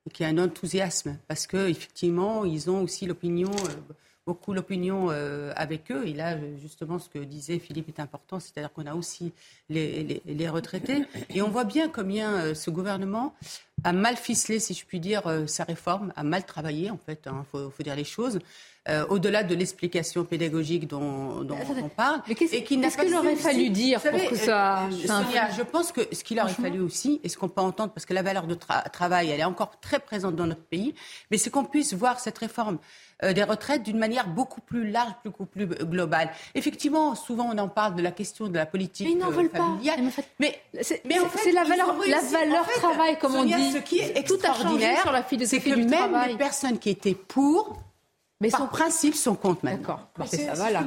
et 0.05 0.09
qu'il 0.09 0.25
y 0.25 0.29
a 0.29 0.31
un 0.31 0.37
enthousiasme 0.37 1.17
parce 1.27 1.47
qu'effectivement, 1.47 2.45
ils 2.45 2.69
ont 2.69 2.81
aussi 2.83 3.05
l'opinion. 3.05 3.51
Euh, 3.51 3.93
beaucoup 4.29 4.53
l'opinion 4.53 5.07
euh, 5.09 5.51
avec 5.55 5.91
eux. 5.91 6.05
Et 6.05 6.13
là, 6.13 6.37
justement, 6.57 6.99
ce 6.99 7.09
que 7.09 7.17
disait 7.17 7.57
Philippe 7.57 7.87
est 7.87 7.99
important, 7.99 8.39
c'est-à-dire 8.39 8.71
qu'on 8.71 8.85
a 8.85 8.93
aussi 8.93 9.33
les, 9.69 10.49
retraités. 10.49 11.03
Et 11.31 11.41
on 11.41 11.49
voit 11.49 11.63
bien 11.63 11.89
combien 11.89 12.35
euh, 12.35 12.53
ce 12.53 12.69
gouvernement 12.69 13.33
a 13.83 13.93
mal 13.93 14.15
ficelé, 14.17 14.59
si 14.59 14.73
je 14.73 14.85
puis 14.85 14.99
dire, 14.99 15.25
euh, 15.27 15.47
sa 15.47 15.63
réforme, 15.63 16.13
a 16.15 16.23
mal 16.23 16.45
travaillé, 16.45 16.89
en 16.89 16.97
fait, 16.97 17.21
il 17.25 17.29
hein, 17.29 17.45
faut, 17.51 17.71
dire 17.83 17.95
les 17.95 18.03
choses. 18.03 18.39
au-delà 19.09 19.43
de 19.43 19.53
l'explication 19.53 20.23
pédagogique 20.25 20.87
dont, 20.87 21.45
on 21.47 21.89
parle. 21.89 22.21
Mais 22.27 22.33
qu'est-ce 22.33 22.97
qu'il 22.97 23.15
aurait 23.15 23.35
fallu 23.35 23.69
dire 23.69 24.01
pour 24.01 24.29
que 24.29 24.35
ça... 24.35 24.89
je 24.89 25.61
pense 25.61 25.91
que 25.91 26.01
ce 26.11 26.23
qu'il 26.23 26.39
aurait 26.39 26.53
fallu 26.53 26.79
aussi, 26.79 27.19
et 27.23 27.29
ce 27.29 27.37
qu'on 27.37 27.49
peut 27.49 27.61
entendre, 27.61 27.93
parce 27.93 28.05
que 28.05 28.13
la 28.13 28.23
valeur 28.23 28.47
de 28.47 28.55
travail, 28.91 29.29
elle 29.29 29.41
est 29.41 29.43
encore 29.43 29.79
très 29.79 29.99
présente 29.99 30.35
dans 30.35 30.47
notre 30.47 30.63
pays, 30.63 30.95
mais 31.29 31.37
c'est 31.37 31.51
qu'on 31.51 31.65
puisse 31.65 31.93
voir 31.93 32.19
cette 32.19 32.37
réforme 32.39 32.79
euh, 33.21 33.33
des 33.33 33.43
retraites 33.43 33.83
d'une 33.83 33.97
manière 33.97 34.27
beaucoup 34.27 34.61
plus 34.61 34.89
large, 34.89 35.11
beaucoup 35.25 35.45
plus 35.45 35.65
globale. 35.67 36.31
Effectivement, 36.55 37.15
souvent 37.15 37.49
on 37.53 37.57
en 37.57 37.67
parle 37.67 37.95
de 37.95 38.01
la 38.01 38.11
question 38.11 38.47
de 38.47 38.55
la 38.55 38.65
politique 38.65 39.05
mais 39.05 39.11
ils 39.11 39.17
n'en 39.17 39.29
veulent 39.29 39.49
familiale. 39.49 39.99
Pas. 40.15 40.21
Mais, 40.39 40.61
c'est 40.81 41.01
la 41.51 41.65
valeur, 41.65 41.97
la 42.07 42.21
valeur 42.21 42.65
travail, 42.77 43.19
comme 43.19 43.35
on 43.35 43.43
dit. 43.43 43.68
Ce 43.71 43.77
qui 43.77 43.99
est 43.99 44.17
extraordinaire, 44.17 45.25
c'est 45.45 45.59
que 45.59 45.75
même 45.75 46.27
les 46.27 46.37
personnes 46.37 46.79
qui 46.79 46.89
étaient 46.89 47.15
pour 47.15 47.77
mais 48.41 48.49
son 48.49 48.67
principe 48.67 49.15
sont 49.15 49.35
contre 49.35 49.65
maintenant. 49.65 49.99
ça 50.25 50.53
va, 50.53 50.71
là. 50.71 50.85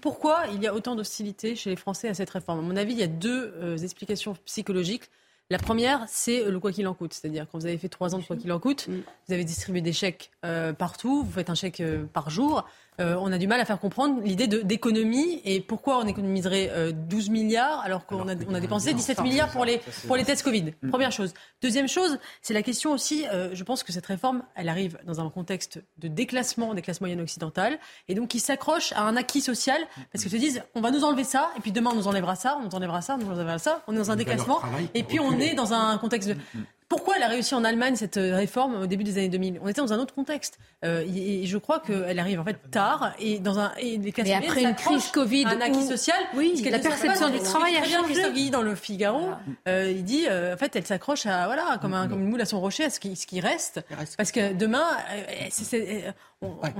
pourquoi 0.00 0.44
il 0.54 0.62
y 0.62 0.66
a 0.66 0.74
autant 0.74 0.96
d'hostilité 0.96 1.54
chez 1.54 1.68
les 1.68 1.76
Français 1.76 2.08
à 2.08 2.14
cette 2.14 2.30
réforme? 2.30 2.60
À 2.60 2.62
mon 2.62 2.76
avis, 2.76 2.94
il 2.94 2.98
y 2.98 3.02
a 3.02 3.06
deux 3.06 3.52
euh, 3.56 3.76
explications 3.76 4.34
psychologiques. 4.46 5.10
La 5.50 5.58
première, 5.58 6.04
c'est 6.08 6.44
le 6.44 6.58
quoi 6.58 6.72
qu'il 6.72 6.88
en 6.88 6.94
coûte. 6.94 7.12
C'est-à-dire, 7.12 7.46
quand 7.52 7.58
vous 7.58 7.66
avez 7.66 7.76
fait 7.76 7.90
trois 7.90 8.14
ans 8.14 8.18
de 8.18 8.24
quoi 8.24 8.36
qu'il 8.36 8.50
en 8.50 8.58
coûte, 8.58 8.88
mm. 8.88 9.02
vous 9.28 9.34
avez 9.34 9.44
distribué 9.44 9.82
des 9.82 9.92
chèques 9.92 10.30
euh, 10.44 10.72
partout, 10.72 11.22
vous 11.22 11.30
faites 11.30 11.50
un 11.50 11.54
chèque 11.54 11.80
euh, 11.80 12.06
par 12.06 12.30
jour. 12.30 12.66
Euh, 13.00 13.16
on 13.20 13.32
a 13.32 13.38
du 13.38 13.46
mal 13.46 13.60
à 13.60 13.64
faire 13.64 13.78
comprendre 13.78 14.20
l'idée 14.22 14.46
d'économie 14.46 15.40
et 15.44 15.60
pourquoi 15.60 15.98
on 15.98 16.06
économiserait 16.06 16.92
12 16.92 17.30
milliards 17.30 17.80
alors 17.80 18.06
qu'on 18.06 18.28
a, 18.28 18.34
on 18.48 18.54
a 18.54 18.60
dépensé 18.60 18.94
17 18.94 19.22
milliards 19.22 19.50
pour 19.50 19.64
les, 19.64 19.80
pour 20.06 20.16
les 20.16 20.24
tests 20.24 20.42
Covid. 20.42 20.72
Mm. 20.82 20.90
Première 20.90 21.12
chose. 21.12 21.34
Deuxième 21.62 21.88
chose, 21.88 22.18
c'est 22.42 22.54
la 22.54 22.62
question 22.62 22.92
aussi, 22.92 23.24
je 23.52 23.64
pense 23.64 23.82
que 23.82 23.92
cette 23.92 24.06
réforme, 24.06 24.42
elle 24.54 24.68
arrive 24.68 24.98
dans 25.04 25.20
un 25.20 25.28
contexte 25.30 25.82
de 25.98 26.08
déclassement 26.08 26.74
des 26.74 26.82
classes 26.82 27.00
moyennes 27.00 27.20
occidentales 27.20 27.78
et 28.08 28.14
donc 28.14 28.28
qui 28.28 28.40
s'accroche 28.40 28.92
à 28.92 29.02
un 29.02 29.16
acquis 29.16 29.40
social 29.40 29.80
parce 30.12 30.24
que 30.24 30.30
se 30.30 30.36
disent, 30.36 30.62
on 30.74 30.80
va 30.80 30.90
nous 30.90 31.04
enlever 31.04 31.24
ça 31.24 31.50
et 31.56 31.60
puis 31.60 31.72
demain 31.72 31.90
on 31.92 31.96
nous 31.96 32.08
enlèvera 32.08 32.36
ça, 32.36 32.58
on 32.60 32.64
nous 32.64 32.74
enlèvera 32.74 33.02
ça, 33.02 33.16
on 33.20 33.24
nous 33.24 33.32
enlèvera 33.32 33.58
ça, 33.58 33.82
on 33.86 33.94
est 33.94 33.98
dans 33.98 34.10
un 34.10 34.16
déclassement 34.16 34.60
et 34.94 35.02
puis 35.02 35.20
on 35.20 35.38
est 35.38 35.54
dans 35.54 35.72
un 35.72 35.98
contexte 35.98 36.28
de... 36.30 36.36
Mm. 36.86 36.88
Pourquoi 36.88 37.16
elle 37.16 37.22
a 37.22 37.28
réussi 37.28 37.54
en 37.54 37.64
Allemagne 37.64 37.96
cette 37.96 38.16
euh, 38.16 38.36
réforme 38.36 38.76
au 38.76 38.86
début 38.86 39.04
des 39.04 39.18
années 39.18 39.28
2000 39.28 39.60
On 39.62 39.68
était 39.68 39.80
dans 39.80 39.92
un 39.92 39.98
autre 39.98 40.14
contexte. 40.14 40.58
Euh, 40.84 41.04
et, 41.14 41.46
je 41.46 41.58
crois 41.58 41.80
qu'elle 41.80 42.18
arrive 42.18 42.40
en 42.40 42.44
fait 42.44 42.58
tard 42.70 43.12
et 43.18 43.38
dans 43.38 43.58
un 43.58 43.72
et 43.78 43.98
les 43.98 44.12
Mais 44.22 44.34
après 44.34 44.62
une 44.62 44.74
crise 44.74 45.08
Covid, 45.08 45.46
un 45.46 45.60
acquis 45.60 45.86
social. 45.86 46.16
Oui, 46.34 46.62
la 46.70 46.78
perception 46.78 47.30
du 47.30 47.38
travail 47.40 47.76
a 47.76 47.84
changé. 47.84 48.12
Christophe 48.12 48.34
Guy 48.34 48.50
dans 48.50 48.62
le 48.62 48.74
Figaro, 48.74 49.30
euh, 49.68 49.92
il 49.94 50.04
dit 50.04 50.26
en 50.28 50.56
fait 50.56 50.74
elle 50.76 50.86
s'accroche 50.86 51.26
à 51.26 51.46
voilà 51.46 51.78
comme, 51.80 51.94
un, 51.94 52.08
comme 52.08 52.20
une 52.20 52.30
moule 52.30 52.40
à 52.40 52.46
son 52.46 52.60
rocher 52.60 52.84
à 52.84 52.90
ce 52.90 53.00
qui, 53.00 53.16
ce 53.16 53.26
qui 53.26 53.40
reste, 53.40 53.80
parce 54.16 54.32
que 54.32 54.52
demain 54.52 54.86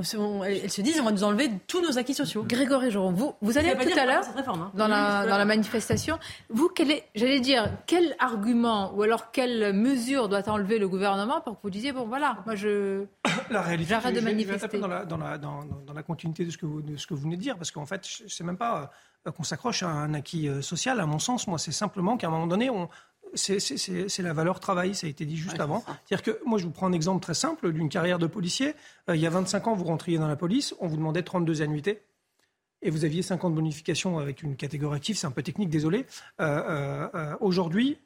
c'est 0.02 0.18
elle 0.46 0.70
se 0.70 0.82
disent 0.82 1.00
on 1.00 1.04
va 1.04 1.12
nous 1.12 1.24
enlever 1.24 1.50
tous 1.66 1.80
nos 1.80 1.98
acquis 1.98 2.14
sociaux. 2.14 2.44
Grégory 2.46 2.90
Joron, 2.90 3.12
vous, 3.12 3.34
vous 3.40 3.56
allez 3.56 3.72
tout 3.72 3.98
à 3.98 4.04
l'heure 4.04 4.24
hein. 4.36 4.70
dans, 4.74 4.88
la, 4.88 5.26
dans 5.26 5.38
la 5.38 5.44
manifestation. 5.44 6.18
Vous, 6.50 6.70
j'allais 7.14 7.40
dire, 7.40 7.70
quel 7.86 8.14
argument 8.18 8.92
ou 8.94 9.02
alors 9.02 9.30
quelle 9.30 9.72
mesure 9.72 10.28
doit 10.28 10.46
enlever 10.48 10.78
le 10.78 10.88
gouvernement 10.88 11.40
pour 11.40 11.56
que 11.56 11.62
vous 11.62 11.70
disiez 11.70 11.92
bon 11.92 12.06
voilà, 12.06 12.38
moi 12.44 12.54
je 12.54 13.04
la 13.50 13.62
réalité, 13.62 13.90
j'arrête 13.90 14.14
de 14.14 14.20
manifester. 14.20 14.78
Dans 14.78 14.88
la, 14.88 15.04
dans, 15.04 15.16
la, 15.16 15.38
dans, 15.38 15.64
dans 15.64 15.92
la, 15.94 16.02
continuité 16.02 16.44
de 16.44 16.50
ce, 16.50 16.58
que 16.58 16.66
vous, 16.66 16.82
de 16.82 16.96
ce 16.96 17.06
que 17.06 17.14
vous 17.14 17.22
venez 17.22 17.36
de 17.36 17.42
dire, 17.42 17.56
parce 17.56 17.70
qu'en 17.70 17.86
fait, 17.86 18.02
c'est 18.04 18.44
même 18.44 18.56
pas 18.56 18.90
euh, 19.26 19.30
qu'on 19.30 19.42
s'accroche 19.42 19.82
à 19.82 19.88
un 19.88 20.14
acquis 20.14 20.48
euh, 20.48 20.62
social, 20.62 21.00
à 21.00 21.06
mon 21.06 21.18
sens, 21.18 21.46
moi, 21.46 21.58
c'est 21.58 21.72
simplement 21.72 22.16
qu'à 22.16 22.28
un 22.28 22.30
moment 22.30 22.46
donné, 22.46 22.70
on, 22.70 22.88
c'est 23.36 24.22
la 24.22 24.32
valeur 24.32 24.60
travail, 24.60 24.94
ça 24.94 25.06
a 25.06 25.10
été 25.10 25.24
dit 25.24 25.36
juste 25.36 25.60
avant. 25.60 25.84
C'est-à-dire 26.04 26.22
que 26.22 26.40
moi, 26.44 26.58
je 26.58 26.64
vous 26.64 26.70
prends 26.70 26.86
un 26.86 26.92
exemple 26.92 27.22
très 27.22 27.34
simple 27.34 27.72
d'une 27.72 27.88
carrière 27.88 28.18
de 28.18 28.26
policier. 28.26 28.74
Euh, 29.08 29.16
il 29.16 29.22
y 29.22 29.26
a 29.26 29.30
25 29.30 29.68
ans, 29.68 29.74
vous 29.74 29.84
rentriez 29.84 30.18
dans 30.18 30.28
la 30.28 30.36
police, 30.36 30.74
on 30.80 30.88
vous 30.88 30.96
demandait 30.96 31.22
32 31.22 31.62
annuités 31.62 32.02
et 32.82 32.90
vous 32.90 33.04
aviez 33.04 33.22
50 33.22 33.54
bonifications 33.54 34.18
avec 34.18 34.42
une 34.42 34.56
catégorie 34.56 34.96
active, 34.96 35.16
c'est 35.16 35.26
un 35.26 35.32
peu 35.32 35.42
technique, 35.42 35.70
désolé. 35.70 36.06
Euh, 36.40 37.08
euh, 37.14 37.36
aujourd'hui, 37.40 37.98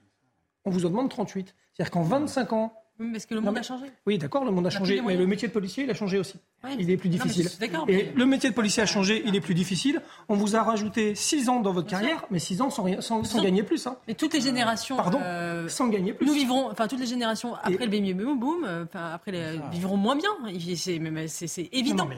on 0.65 0.71
vous 0.71 0.87
en 0.87 0.91
demande 0.91 1.11
38. 1.11 1.55
C'est-à-dire 1.73 1.91
qu'en 1.91 2.03
25 2.03 2.53
ans, 2.53 2.80
oui, 3.01 3.13
parce 3.13 3.25
que 3.25 3.35
le 3.35 3.41
monde 3.41 3.57
a 3.57 3.63
changé. 3.63 3.87
Oui, 4.07 4.19
d'accord, 4.19 4.45
le 4.45 4.51
monde 4.51 4.67
a 4.67 4.71
changé, 4.71 5.01
mais 5.01 5.17
le 5.17 5.27
métier 5.27 5.49
de 5.49 5.53
policier, 5.53 5.85
il 5.85 5.91
a 5.91 5.95
changé 5.95 6.19
aussi. 6.19 6.39
il 6.79 6.91
est 6.91 6.99
plus 6.99 7.09
difficile. 7.09 7.49
Et 7.89 8.13
le 8.15 8.27
métier 8.27 8.51
de 8.51 8.55
policier 8.55 8.83
a 8.83 8.87
changé, 8.87 9.23
il 9.25 9.35
est 9.35 9.41
plus 9.41 9.55
difficile. 9.55 10.03
On 10.29 10.35
vous 10.35 10.55
a 10.55 10.63
rajouté 10.63 11.15
6 11.15 11.49
ans 11.49 11.61
dans 11.61 11.73
votre 11.73 11.89
carrière, 11.89 12.27
mais 12.31 12.39
6 12.39 12.61
ans 12.61 12.71
sans, 12.71 13.01
sans, 13.01 13.25
sans 13.25 13.43
gagner 13.43 13.63
plus. 13.63 13.87
Hein. 13.87 13.97
Mais 14.07 14.15
toutes 14.15 14.35
les 14.35 14.41
générations. 14.43 14.97
Pardon 14.97 15.19
euh, 15.23 15.69
Sans 15.69 15.89
gagner 15.89 16.13
plus. 16.13 16.27
Nous 16.27 16.35
vivrons, 16.35 16.71
enfin, 16.71 16.89
toutes 16.89 17.01
les 17.01 17.07
générations 17.07 17.55
après 17.55 17.87
le 17.87 17.91
baby 17.91 18.13
boom, 18.13 18.39
boom 18.39 18.65
euh, 18.67 18.85
enfin, 18.85 19.11
après 19.15 19.33
les, 19.33 19.61
vivront 19.71 19.97
moins 19.97 20.17
bien. 20.17 20.31
C'est 20.77 21.69
évident. 21.73 22.09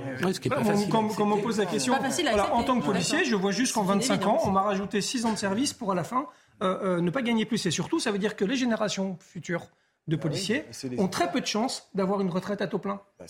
quand, 0.91 1.07
on 1.21 1.37
pose 1.39 1.59
la 1.59 1.67
question, 1.67 1.95
en 1.95 2.63
tant 2.65 2.81
que 2.81 2.85
policier, 2.85 3.25
je 3.25 3.37
vois 3.37 3.53
juste 3.53 3.75
qu'en 3.75 3.85
25 3.85 4.27
ans, 4.27 4.39
on 4.45 4.51
m'a 4.51 4.63
rajouté 4.63 5.01
6 5.01 5.27
ans 5.27 5.33
de 5.33 5.39
service 5.39 5.73
pour 5.73 5.93
à 5.93 5.95
la 5.95 6.05
fin 6.05 6.27
euh, 6.63 7.01
ne 7.01 7.11
pas 7.11 7.23
gagner 7.23 7.45
plus. 7.45 7.65
Et 7.67 7.71
surtout, 7.71 8.01
ça 8.01 8.11
veut 8.11 8.19
dire 8.19 8.35
que 8.35 8.45
les 8.45 8.57
générations 8.57 9.17
futures 9.21 9.67
de 10.09 10.17
bah 10.17 10.23
policiers 10.23 10.65
ont 10.99 11.09
très 11.09 11.31
peu 11.31 11.41
de 11.41 11.47
chances 11.47 11.89
d'avoir 11.95 12.21
une 12.21 12.31
retraite 12.31 12.61
à 12.61 12.67
taux 12.67 12.79
plein. 12.79 13.01
Bah, 13.19 13.27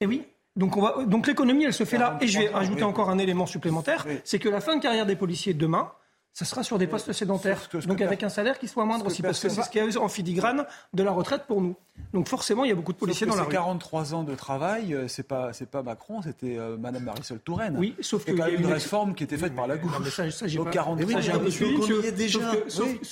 et 0.00 0.06
oui. 0.06 0.24
Donc, 0.56 0.76
on 0.76 0.82
va, 0.82 1.04
donc 1.04 1.26
l'économie, 1.26 1.64
elle 1.64 1.72
se 1.72 1.84
fait 1.84 1.98
là. 1.98 2.18
Et 2.20 2.26
je 2.26 2.38
vais 2.38 2.52
ajouter 2.52 2.82
encore 2.82 3.10
un 3.10 3.18
élément 3.18 3.46
supplémentaire, 3.46 4.06
c'est 4.24 4.38
que 4.38 4.48
la 4.48 4.60
fin 4.60 4.76
de 4.76 4.82
carrière 4.82 5.06
des 5.06 5.16
policiers 5.16 5.54
demain 5.54 5.92
ce 6.32 6.44
sera 6.44 6.62
sur 6.62 6.78
des 6.78 6.86
postes 6.86 7.12
sédentaires. 7.12 7.68
Donc 7.86 8.00
avec 8.00 8.22
un 8.22 8.28
salaire 8.28 8.58
qui 8.58 8.68
soit 8.68 8.84
moindre 8.84 9.06
aussi, 9.06 9.22
parce 9.22 9.40
que 9.40 9.48
c'est 9.48 9.62
ce 9.62 9.70
qu'il 9.70 9.84
y 9.84 9.96
a 9.96 10.00
en 10.00 10.08
filigrane 10.08 10.64
de 10.94 11.02
la 11.02 11.12
retraite 11.12 11.42
pour 11.46 11.60
nous. 11.60 11.76
Donc 12.12 12.28
forcément, 12.28 12.64
il 12.64 12.68
y 12.68 12.72
a 12.72 12.74
beaucoup 12.74 12.92
de 12.92 12.98
policiers 12.98 13.26
dans 13.26 13.36
la 13.36 13.42
rue. 13.42 13.52
43 13.52 14.14
ans 14.14 14.24
de 14.24 14.34
travail, 14.34 14.94
euh, 14.94 15.06
c'est 15.06 15.22
pas 15.22 15.52
c'est 15.52 15.68
pas 15.68 15.82
Macron, 15.82 16.22
c'était 16.22 16.56
euh, 16.56 16.76
Madame 16.76 17.04
Marisol 17.04 17.38
Touraine. 17.40 17.76
Oui, 17.78 17.94
sauf 18.00 18.24
qu'il 18.24 18.36
y 18.36 18.42
a 18.42 18.48
une 18.48 18.66
réforme 18.66 19.14
qui 19.14 19.24
était 19.24 19.36
faite 19.36 19.54
par 19.54 19.66
la 19.66 19.76
gauche. 19.76 19.92
Non, 19.92 19.98
mais 20.02 20.10
ça, 20.10 20.30
ça 20.30 20.46
j'ai 20.46 20.58
pas. 20.58 20.70
43 20.70 21.14
ans. 21.14 21.40
on 21.42 21.44
y 21.44 22.06
est 22.06 22.12
déjà. 22.12 22.40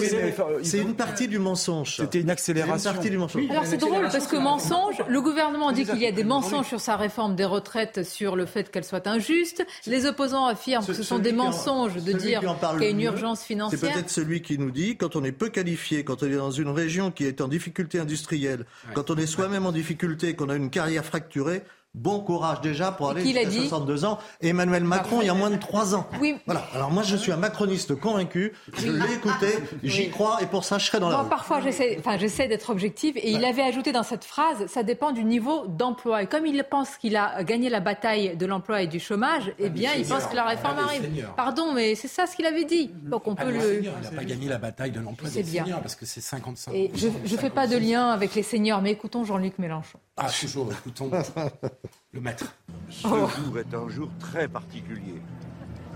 C'est 0.62 0.78
une 0.78 0.94
partie 0.94 1.28
du 1.28 1.38
mensonge. 1.38 1.96
C'était 1.96 2.20
une 2.20 2.30
accélération. 2.30 2.90
Une 2.90 2.96
partie 2.96 3.10
du 3.10 3.18
mensonge. 3.18 3.50
Alors 3.50 3.66
c'est 3.66 3.76
drôle 3.76 4.08
parce 4.10 4.26
que 4.26 4.36
mensonge, 4.36 5.02
le 5.08 5.20
gouvernement 5.20 5.72
dit 5.72 5.84
qu'il 5.84 5.98
y 5.98 6.06
a 6.06 6.12
des 6.12 6.24
mensonges 6.24 6.66
sur 6.66 6.80
sa 6.80 6.96
réforme 6.96 7.34
des 7.34 7.44
retraites, 7.44 8.04
sur 8.04 8.36
le 8.36 8.46
fait 8.46 8.70
qu'elle 8.70 8.84
soit 8.84 9.06
injuste. 9.06 9.64
Les 9.86 10.06
opposants 10.06 10.46
affirment 10.46 10.84
que 10.84 10.92
ce 10.92 11.02
sont 11.02 11.18
des 11.18 11.32
mensonges 11.32 11.94
de 11.94 12.12
dire 12.12 12.37
qu'il 12.40 12.82
y 12.82 12.86
a 12.86 12.90
une 12.90 13.00
urgence 13.00 13.42
financière. 13.42 13.80
C'est 13.80 13.92
peut-être 13.92 14.10
celui 14.10 14.42
qui 14.42 14.58
nous 14.58 14.70
dit 14.70 14.96
quand 14.96 15.16
on 15.16 15.24
est 15.24 15.32
peu 15.32 15.48
qualifié, 15.48 16.04
quand 16.04 16.22
on 16.22 16.26
est 16.26 16.36
dans 16.36 16.50
une 16.50 16.68
région 16.68 17.10
qui 17.10 17.24
est 17.24 17.40
en 17.40 17.48
difficulté 17.48 17.98
industrielle, 17.98 18.64
quand 18.94 19.10
on 19.10 19.16
est 19.16 19.26
soi-même 19.26 19.66
en 19.66 19.72
difficulté, 19.72 20.34
qu'on 20.34 20.48
a 20.48 20.56
une 20.56 20.70
carrière 20.70 21.04
fracturée, 21.04 21.62
Bon 21.94 22.20
courage 22.20 22.60
déjà 22.60 22.92
pour 22.92 23.10
aller 23.10 23.24
jusqu'à 23.24 23.50
62 23.50 24.04
ans. 24.04 24.18
Emmanuel 24.40 24.84
Macron, 24.84 25.20
il 25.20 25.26
y 25.26 25.30
a 25.30 25.34
moins 25.34 25.50
de 25.50 25.56
3 25.56 25.96
ans. 25.96 26.06
Oui. 26.20 26.36
Voilà. 26.46 26.62
Alors 26.74 26.90
moi, 26.90 27.02
je 27.02 27.16
suis 27.16 27.32
un 27.32 27.36
macroniste 27.36 27.94
convaincu. 27.96 28.52
Je 28.76 28.90
l'ai 28.92 29.14
écouté, 29.14 29.46
j'y 29.82 30.10
crois, 30.10 30.38
et 30.42 30.46
pour 30.46 30.64
ça, 30.64 30.78
je 30.78 30.86
serai 30.86 31.00
dans 31.00 31.08
la 31.08 31.22
rue. 31.22 31.28
Parfois, 31.28 31.60
j'essaie, 31.60 31.96
enfin, 31.98 32.16
j'essaie 32.18 32.46
d'être 32.46 32.70
objective. 32.70 33.16
Et 33.16 33.32
il 33.32 33.44
avait 33.44 33.62
ajouté 33.62 33.90
dans 33.90 34.02
cette 34.02 34.24
phrase, 34.24 34.66
ça 34.66 34.82
dépend 34.82 35.12
du 35.12 35.24
niveau 35.24 35.66
d'emploi. 35.66 36.22
Et 36.22 36.26
comme 36.26 36.46
il 36.46 36.62
pense 36.62 36.96
qu'il 36.98 37.16
a 37.16 37.42
gagné 37.42 37.68
la 37.68 37.80
bataille 37.80 38.36
de 38.36 38.46
l'emploi 38.46 38.82
et 38.82 38.86
du 38.86 39.00
chômage, 39.00 39.52
eh 39.58 39.70
bien, 39.70 39.92
il 39.96 40.06
pense 40.06 40.26
que 40.26 40.36
la 40.36 40.44
réforme 40.44 40.78
arrive. 40.78 41.26
Pardon, 41.36 41.72
mais 41.72 41.94
c'est 41.94 42.08
ça 42.08 42.26
ce 42.26 42.36
qu'il 42.36 42.46
avait 42.46 42.64
dit. 42.64 42.90
Donc 42.94 43.26
on 43.26 43.34
peut 43.34 43.50
le. 43.50 43.82
Il 43.82 43.90
n'a 43.90 44.10
pas 44.10 44.24
gagné 44.24 44.48
la 44.48 44.58
bataille 44.58 44.90
de 44.92 45.00
l'emploi 45.00 45.30
des 45.30 45.42
seniors 45.42 45.80
parce 45.80 45.96
que 45.96 46.06
c'est 46.06 46.20
55. 46.20 46.72
Et 46.74 46.92
je 46.94 47.08
ne 47.08 47.40
fais 47.40 47.50
pas 47.50 47.66
de 47.66 47.76
lien 47.76 48.10
avec 48.10 48.34
les 48.34 48.42
seniors, 48.42 48.82
mais 48.82 48.92
écoutons 48.92 49.24
Jean-Luc 49.24 49.58
Mélenchon. 49.58 49.98
Ah, 50.16 50.28
toujours, 50.40 50.70
écoutons 50.72 51.10
le 52.12 52.20
maître. 52.20 52.54
Ce 52.88 53.06
jour 53.06 53.58
est 53.58 53.74
un 53.74 53.88
jour 53.88 54.08
très 54.18 54.48
particulier, 54.48 55.20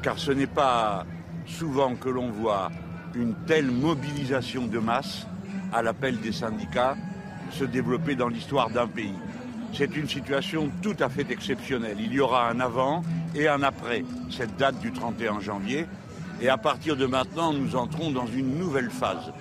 car 0.03 0.19
ce 0.19 0.33
n'est 0.33 0.47
pas 0.47 1.07
souvent 1.47 1.95
que 1.95 2.09
l'on 2.09 2.31
voit 2.31 2.71
une 3.15 3.35
telle 3.47 3.71
mobilisation 3.71 4.67
de 4.67 4.79
masse 4.79 5.27
à 5.73 5.83
l'appel 5.83 6.21
des 6.21 6.33
syndicats 6.33 6.97
se 7.51 7.65
développer 7.65 8.15
dans 8.15 8.29
l'histoire 8.29 8.71
d'un 8.71 8.87
pays. 8.87 9.15
C'est 9.75 9.97
une 9.97 10.09
situation 10.09 10.71
tout 10.83 10.97
à 11.01 11.09
fait 11.09 11.31
exceptionnelle. 11.31 11.97
Il 11.99 12.13
y 12.13 12.21
aura 12.21 12.49
un 12.49 12.61
avant 12.61 13.03
et 13.35 13.49
un 13.49 13.63
après 13.63 14.05
cette 14.31 14.57
date 14.57 14.79
du 14.81 14.93
31 14.93 15.41
janvier. 15.41 15.87
Et 16.41 16.49
à 16.49 16.59
partir 16.59 16.97
de 16.97 17.07
maintenant, 17.07 17.53
nous 17.53 17.77
entrons 17.77 18.11
dans 18.11 18.27
une 18.27 18.59
nouvelle 18.59 18.91
phase. 18.91 19.33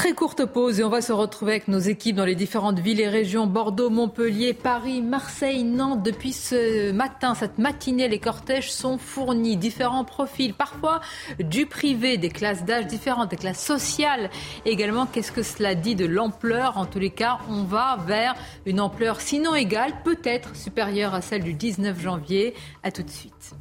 Très 0.00 0.14
courte 0.14 0.46
pause 0.46 0.80
et 0.80 0.84
on 0.84 0.88
va 0.88 1.02
se 1.02 1.12
retrouver 1.12 1.52
avec 1.52 1.68
nos 1.68 1.78
équipes 1.78 2.16
dans 2.16 2.24
les 2.24 2.34
différentes 2.34 2.78
villes 2.78 3.00
et 3.00 3.08
régions 3.08 3.46
Bordeaux, 3.46 3.90
Montpellier, 3.90 4.54
Paris, 4.54 5.02
Marseille, 5.02 5.62
Nantes. 5.62 6.02
Depuis 6.02 6.32
ce 6.32 6.90
matin, 6.90 7.34
cette 7.34 7.58
matinée, 7.58 8.08
les 8.08 8.18
cortèges 8.18 8.72
sont 8.72 8.96
fournis. 8.96 9.58
Différents 9.58 10.06
profils, 10.06 10.54
parfois 10.54 11.02
du 11.38 11.66
privé, 11.66 12.16
des 12.16 12.30
classes 12.30 12.64
d'âge 12.64 12.86
différentes, 12.86 13.30
des 13.30 13.36
classes 13.36 13.62
sociales 13.62 14.30
également. 14.64 15.04
Qu'est-ce 15.04 15.32
que 15.32 15.42
cela 15.42 15.74
dit 15.74 15.96
de 15.96 16.06
l'ampleur? 16.06 16.78
En 16.78 16.86
tous 16.86 16.98
les 16.98 17.10
cas, 17.10 17.36
on 17.50 17.64
va 17.64 17.98
vers 18.06 18.34
une 18.64 18.80
ampleur 18.80 19.20
sinon 19.20 19.54
égale, 19.54 19.92
peut-être 20.02 20.56
supérieure 20.56 21.12
à 21.12 21.20
celle 21.20 21.44
du 21.44 21.52
19 21.52 22.00
janvier. 22.00 22.54
À 22.82 22.90
tout 22.90 23.02
de 23.02 23.10
suite 23.10 23.52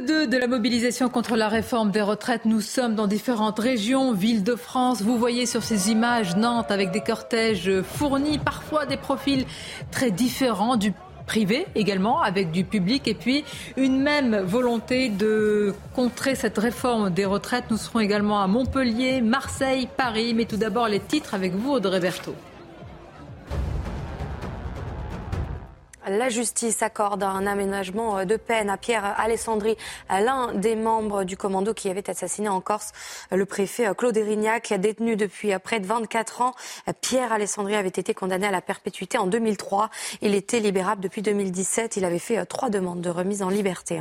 de 0.00 0.36
la 0.36 0.46
mobilisation 0.46 1.08
contre 1.08 1.36
la 1.36 1.48
réforme 1.48 1.90
des 1.90 2.00
retraites. 2.00 2.46
Nous 2.46 2.60
sommes 2.60 2.94
dans 2.94 3.06
différentes 3.06 3.58
régions, 3.58 4.12
villes 4.12 4.42
de 4.42 4.54
France. 4.54 5.02
Vous 5.02 5.18
voyez 5.18 5.44
sur 5.44 5.62
ces 5.62 5.90
images 5.90 6.36
Nantes 6.36 6.70
avec 6.70 6.90
des 6.90 7.00
cortèges 7.00 7.70
fournis, 7.82 8.38
parfois 8.38 8.86
des 8.86 8.96
profils 8.96 9.44
très 9.90 10.10
différents 10.10 10.76
du 10.76 10.94
privé 11.26 11.66
également, 11.74 12.22
avec 12.22 12.50
du 12.50 12.64
public, 12.64 13.06
et 13.06 13.14
puis 13.14 13.44
une 13.76 14.00
même 14.00 14.36
volonté 14.40 15.10
de 15.10 15.74
contrer 15.94 16.34
cette 16.34 16.58
réforme 16.58 17.10
des 17.10 17.26
retraites. 17.26 17.64
Nous 17.70 17.76
serons 17.76 18.00
également 18.00 18.42
à 18.42 18.46
Montpellier, 18.46 19.20
Marseille, 19.20 19.86
Paris, 19.96 20.32
mais 20.34 20.46
tout 20.46 20.56
d'abord 20.56 20.88
les 20.88 21.00
titres 21.00 21.34
avec 21.34 21.54
vous, 21.54 21.72
Audrey 21.72 22.00
Berthaud. 22.00 22.34
La 26.10 26.28
justice 26.28 26.82
accorde 26.82 27.22
un 27.22 27.46
aménagement 27.46 28.24
de 28.24 28.36
peine 28.36 28.68
à 28.68 28.76
Pierre 28.76 29.14
Alessandri, 29.16 29.76
l'un 30.08 30.52
des 30.54 30.74
membres 30.74 31.22
du 31.22 31.36
commando 31.36 31.72
qui 31.72 31.88
avait 31.88 32.10
assassiné 32.10 32.48
en 32.48 32.60
Corse 32.60 32.90
le 33.30 33.46
préfet 33.46 33.86
Claude 33.96 34.16
Erignac, 34.16 34.72
détenu 34.72 35.14
depuis 35.14 35.56
près 35.62 35.78
de 35.78 35.86
24 35.86 36.40
ans. 36.40 36.54
Pierre 37.00 37.32
Alessandri 37.32 37.76
avait 37.76 37.88
été 37.88 38.12
condamné 38.12 38.48
à 38.48 38.50
la 38.50 38.60
perpétuité 38.60 39.18
en 39.18 39.28
2003. 39.28 39.88
Il 40.20 40.34
était 40.34 40.58
libérable 40.58 41.00
depuis 41.00 41.22
2017. 41.22 41.96
Il 41.96 42.04
avait 42.04 42.18
fait 42.18 42.44
trois 42.44 42.70
demandes 42.70 43.00
de 43.00 43.10
remise 43.10 43.42
en 43.42 43.48
liberté. 43.48 44.00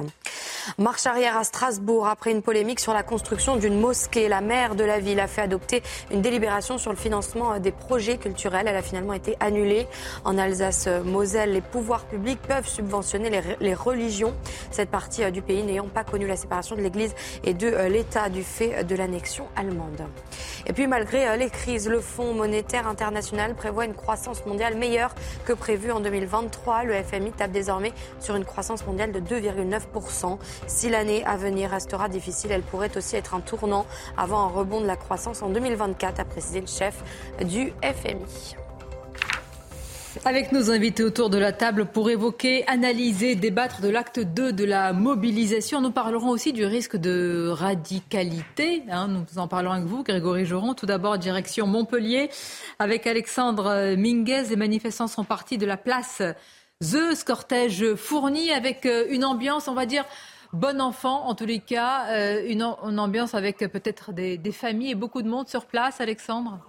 Marche 0.79 1.05
arrière 1.05 1.37
à 1.37 1.43
Strasbourg 1.43 2.07
après 2.07 2.31
une 2.31 2.41
polémique 2.41 2.79
sur 2.79 2.93
la 2.93 3.03
construction 3.03 3.55
d'une 3.55 3.79
mosquée. 3.79 4.29
La 4.29 4.41
maire 4.41 4.73
de 4.73 4.83
la 4.83 4.99
ville 4.99 5.19
a 5.19 5.27
fait 5.27 5.41
adopter 5.41 5.83
une 6.11 6.21
délibération 6.21 6.79
sur 6.79 6.91
le 6.91 6.97
financement 6.97 7.59
des 7.59 7.71
projets 7.71 8.17
culturels. 8.17 8.67
Elle 8.67 8.75
a 8.75 8.81
finalement 8.81 9.13
été 9.13 9.37
annulée. 9.39 9.87
En 10.25 10.37
Alsace-Moselle, 10.37 11.53
les 11.53 11.61
pouvoirs 11.61 11.98
publics 12.05 12.41
peuvent 12.41 12.67
subventionner 12.67 13.29
les, 13.59 13.73
religions, 13.73 14.33
cette 14.71 14.89
partie 14.89 15.23
euh, 15.23 15.31
du 15.31 15.41
pays 15.41 15.63
n'ayant 15.63 15.87
pas 15.87 16.03
connu 16.03 16.27
la 16.27 16.35
séparation 16.35 16.75
de 16.75 16.81
l'Église 16.81 17.13
et 17.43 17.53
de 17.53 17.67
euh, 17.67 17.89
l'État 17.89 18.29
du 18.29 18.43
fait 18.43 18.83
de 18.83 18.95
l'annexion 18.95 19.47
allemande. 19.55 20.01
Et 20.65 20.73
puis 20.73 20.87
malgré 20.87 21.27
euh, 21.27 21.35
les 21.35 21.49
crises, 21.49 21.87
le 21.87 21.99
Fonds 21.99 22.33
monétaire 22.33 22.87
international 22.87 23.55
prévoit 23.55 23.85
une 23.85 23.93
croissance 23.93 24.45
mondiale 24.45 24.77
meilleure 24.77 25.13
que 25.45 25.53
prévue 25.53 25.91
en 25.91 25.99
2023. 25.99 26.83
Le 26.83 26.93
FMI 27.03 27.31
tape 27.31 27.51
désormais 27.51 27.93
sur 28.19 28.35
une 28.35 28.45
croissance 28.45 28.85
mondiale 28.85 29.11
de 29.11 29.19
2,9%. 29.19 30.37
Si 30.67 30.89
l'année 30.89 31.23
à 31.25 31.37
venir 31.37 31.69
restera 31.69 32.09
difficile, 32.09 32.51
elle 32.51 32.61
pourrait 32.61 32.95
aussi 32.97 33.15
être 33.15 33.33
un 33.33 33.39
tournant 33.39 33.85
avant 34.17 34.39
un 34.41 34.49
rebond 34.49 34.81
de 34.81 34.87
la 34.87 34.95
croissance 34.95 35.41
en 35.41 35.49
2024, 35.49 36.19
a 36.19 36.25
précisé 36.25 36.61
le 36.61 36.67
chef 36.67 37.03
du 37.43 37.73
FMI. 37.81 38.58
Avec 40.25 40.51
nos 40.51 40.71
invités 40.71 41.03
autour 41.03 41.29
de 41.29 41.37
la 41.37 41.51
table 41.51 41.85
pour 41.85 42.09
évoquer, 42.09 42.67
analyser, 42.67 43.35
débattre 43.35 43.79
de 43.79 43.89
l'acte 43.89 44.19
2 44.19 44.51
de 44.51 44.65
la 44.65 44.91
mobilisation. 44.91 45.81
Nous 45.81 45.91
parlerons 45.91 46.29
aussi 46.29 46.51
du 46.51 46.65
risque 46.65 46.97
de 46.97 47.49
radicalité. 47.49 48.83
Hein. 48.89 49.07
nous 49.07 49.37
en 49.37 49.47
parlons 49.47 49.71
avec 49.71 49.85
vous, 49.85 50.03
Grégory 50.03 50.45
Joron. 50.45 50.73
Tout 50.73 50.87
d'abord, 50.87 51.19
direction 51.19 51.67
Montpellier. 51.67 52.29
Avec 52.79 53.05
Alexandre 53.05 53.95
Minguez, 53.95 54.45
les 54.49 54.55
manifestants 54.55 55.07
sont 55.07 55.23
partis 55.23 55.59
de 55.59 55.67
la 55.67 55.77
place 55.77 56.23
Zeus, 56.81 57.23
cortège 57.23 57.93
fourni 57.95 58.51
avec 58.51 58.85
euh, 58.85 59.05
une 59.09 59.25
ambiance, 59.25 59.67
on 59.67 59.73
va 59.73 59.85
dire, 59.85 60.05
bon 60.53 60.81
enfant, 60.81 61.27
en 61.27 61.35
tous 61.35 61.45
les 61.45 61.59
cas, 61.59 62.07
euh, 62.09 62.47
une, 62.47 62.63
ambiance 62.63 63.35
avec 63.35 63.57
peut-être 63.57 64.11
des 64.13 64.51
familles 64.51 64.91
et 64.91 64.95
beaucoup 64.95 65.21
de 65.21 65.29
monde 65.29 65.47
sur 65.49 65.65
place, 65.65 66.01
Alexandre 66.01 66.59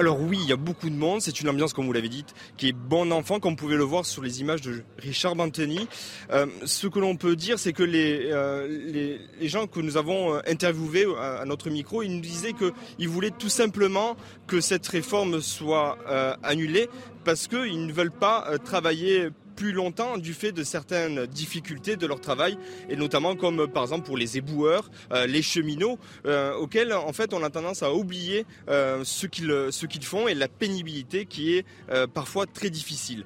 alors 0.00 0.18
oui, 0.18 0.38
il 0.42 0.48
y 0.48 0.52
a 0.52 0.56
beaucoup 0.56 0.88
de 0.88 0.94
monde. 0.94 1.20
C'est 1.20 1.42
une 1.42 1.48
ambiance, 1.50 1.74
comme 1.74 1.84
vous 1.84 1.92
l'avez 1.92 2.08
dit, 2.08 2.24
qui 2.56 2.68
est 2.68 2.72
bon 2.72 3.12
enfant, 3.12 3.38
comme 3.38 3.50
vous 3.50 3.56
pouvez 3.56 3.76
le 3.76 3.84
voir 3.84 4.06
sur 4.06 4.22
les 4.22 4.40
images 4.40 4.62
de 4.62 4.82
Richard 4.98 5.36
Banteny. 5.36 5.86
Euh, 6.32 6.46
ce 6.64 6.86
que 6.86 6.98
l'on 6.98 7.16
peut 7.16 7.36
dire, 7.36 7.58
c'est 7.58 7.74
que 7.74 7.82
les, 7.82 8.30
euh, 8.32 9.18
gens 9.42 9.66
que 9.66 9.78
nous 9.80 9.98
avons 9.98 10.34
euh, 10.34 10.40
interviewés 10.46 11.06
à, 11.20 11.44
notre 11.44 11.68
micro, 11.68 12.02
ils 12.02 12.14
nous 12.14 12.22
disaient 12.22 12.54
qu'ils 12.54 13.08
voulaient 13.10 13.30
tout 13.30 13.50
simplement 13.50 14.16
que 14.46 14.62
cette 14.62 14.88
réforme 14.88 15.42
soit 15.42 15.98
annulée 16.42 16.88
parce 17.24 17.46
qu'ils 17.46 17.86
ne 17.86 17.92
veulent 17.92 18.10
pas 18.10 18.58
travailler 18.64 19.28
plus 19.60 19.72
longtemps 19.72 20.16
du 20.16 20.32
fait 20.32 20.52
de 20.52 20.62
certaines 20.62 21.26
difficultés 21.26 21.96
de 21.96 22.06
leur 22.06 22.18
travail 22.18 22.56
et 22.88 22.96
notamment 22.96 23.36
comme 23.36 23.68
par 23.68 23.82
exemple 23.82 24.06
pour 24.06 24.16
les 24.16 24.38
éboueurs, 24.38 24.90
euh, 25.12 25.26
les 25.26 25.42
cheminots 25.42 25.98
euh, 26.24 26.54
auxquels 26.54 26.94
en 26.94 27.12
fait 27.12 27.34
on 27.34 27.42
a 27.42 27.50
tendance 27.50 27.82
à 27.82 27.92
oublier 27.92 28.46
euh, 28.70 29.02
ce 29.04 29.26
qu'ils 29.26 29.54
ce 29.70 29.84
qu'ils 29.84 30.04
font 30.04 30.28
et 30.28 30.34
la 30.34 30.48
pénibilité 30.48 31.26
qui 31.26 31.56
est 31.56 31.66
parfois 32.14 32.46
très 32.46 32.70
difficile. 32.70 33.24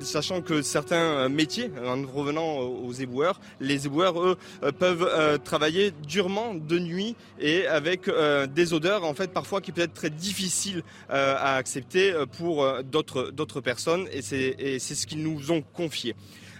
sachant 0.00 0.40
que 0.40 0.62
certains 0.62 1.28
métiers, 1.28 1.70
en 1.84 2.02
revenant 2.06 2.58
aux 2.58 2.92
éboueurs, 2.92 3.40
les 3.60 3.86
éboueurs 3.86 4.22
eux 4.22 4.36
peuvent 4.78 5.40
travailler 5.42 5.92
durement 6.06 6.54
de 6.54 6.78
nuit 6.78 7.16
et 7.40 7.66
avec 7.66 8.08
des 8.54 8.72
odeurs 8.72 9.04
en 9.04 9.14
fait 9.14 9.32
parfois 9.32 9.60
qui 9.60 9.72
peuvent 9.72 9.86
être 9.86 9.94
très 9.94 10.10
difficiles 10.10 10.84
à 11.08 11.56
accepter 11.56 12.14
pour 12.38 12.64
d'autres 12.84 13.32
d'autres 13.32 13.60
personnes 13.60 14.06
et 14.12 14.22
c'est 14.22 14.78
c'est 14.78 14.94
ce 14.94 15.06
qu'ils 15.06 15.22
nous 15.22 15.50
ont 15.50 15.55
confiés. 15.62 16.14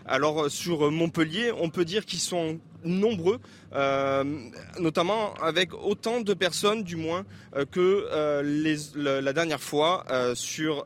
Alors 0.06 0.44
euh, 0.44 0.48
sur 0.48 0.90
Montpellier, 0.90 1.52
on 1.58 1.68
peut 1.68 1.84
dire 1.84 2.06
qu'ils 2.06 2.20
sont 2.20 2.58
nombreux, 2.84 3.40
euh, 3.74 4.22
notamment 4.78 5.34
avec 5.34 5.74
autant 5.74 6.20
de 6.20 6.34
personnes 6.34 6.84
du 6.84 6.94
moins 6.94 7.24
euh, 7.56 7.64
que 7.64 8.06
la, 8.94 9.32
dernière 9.32 9.60
fois 9.60 10.04
dans 10.08 10.84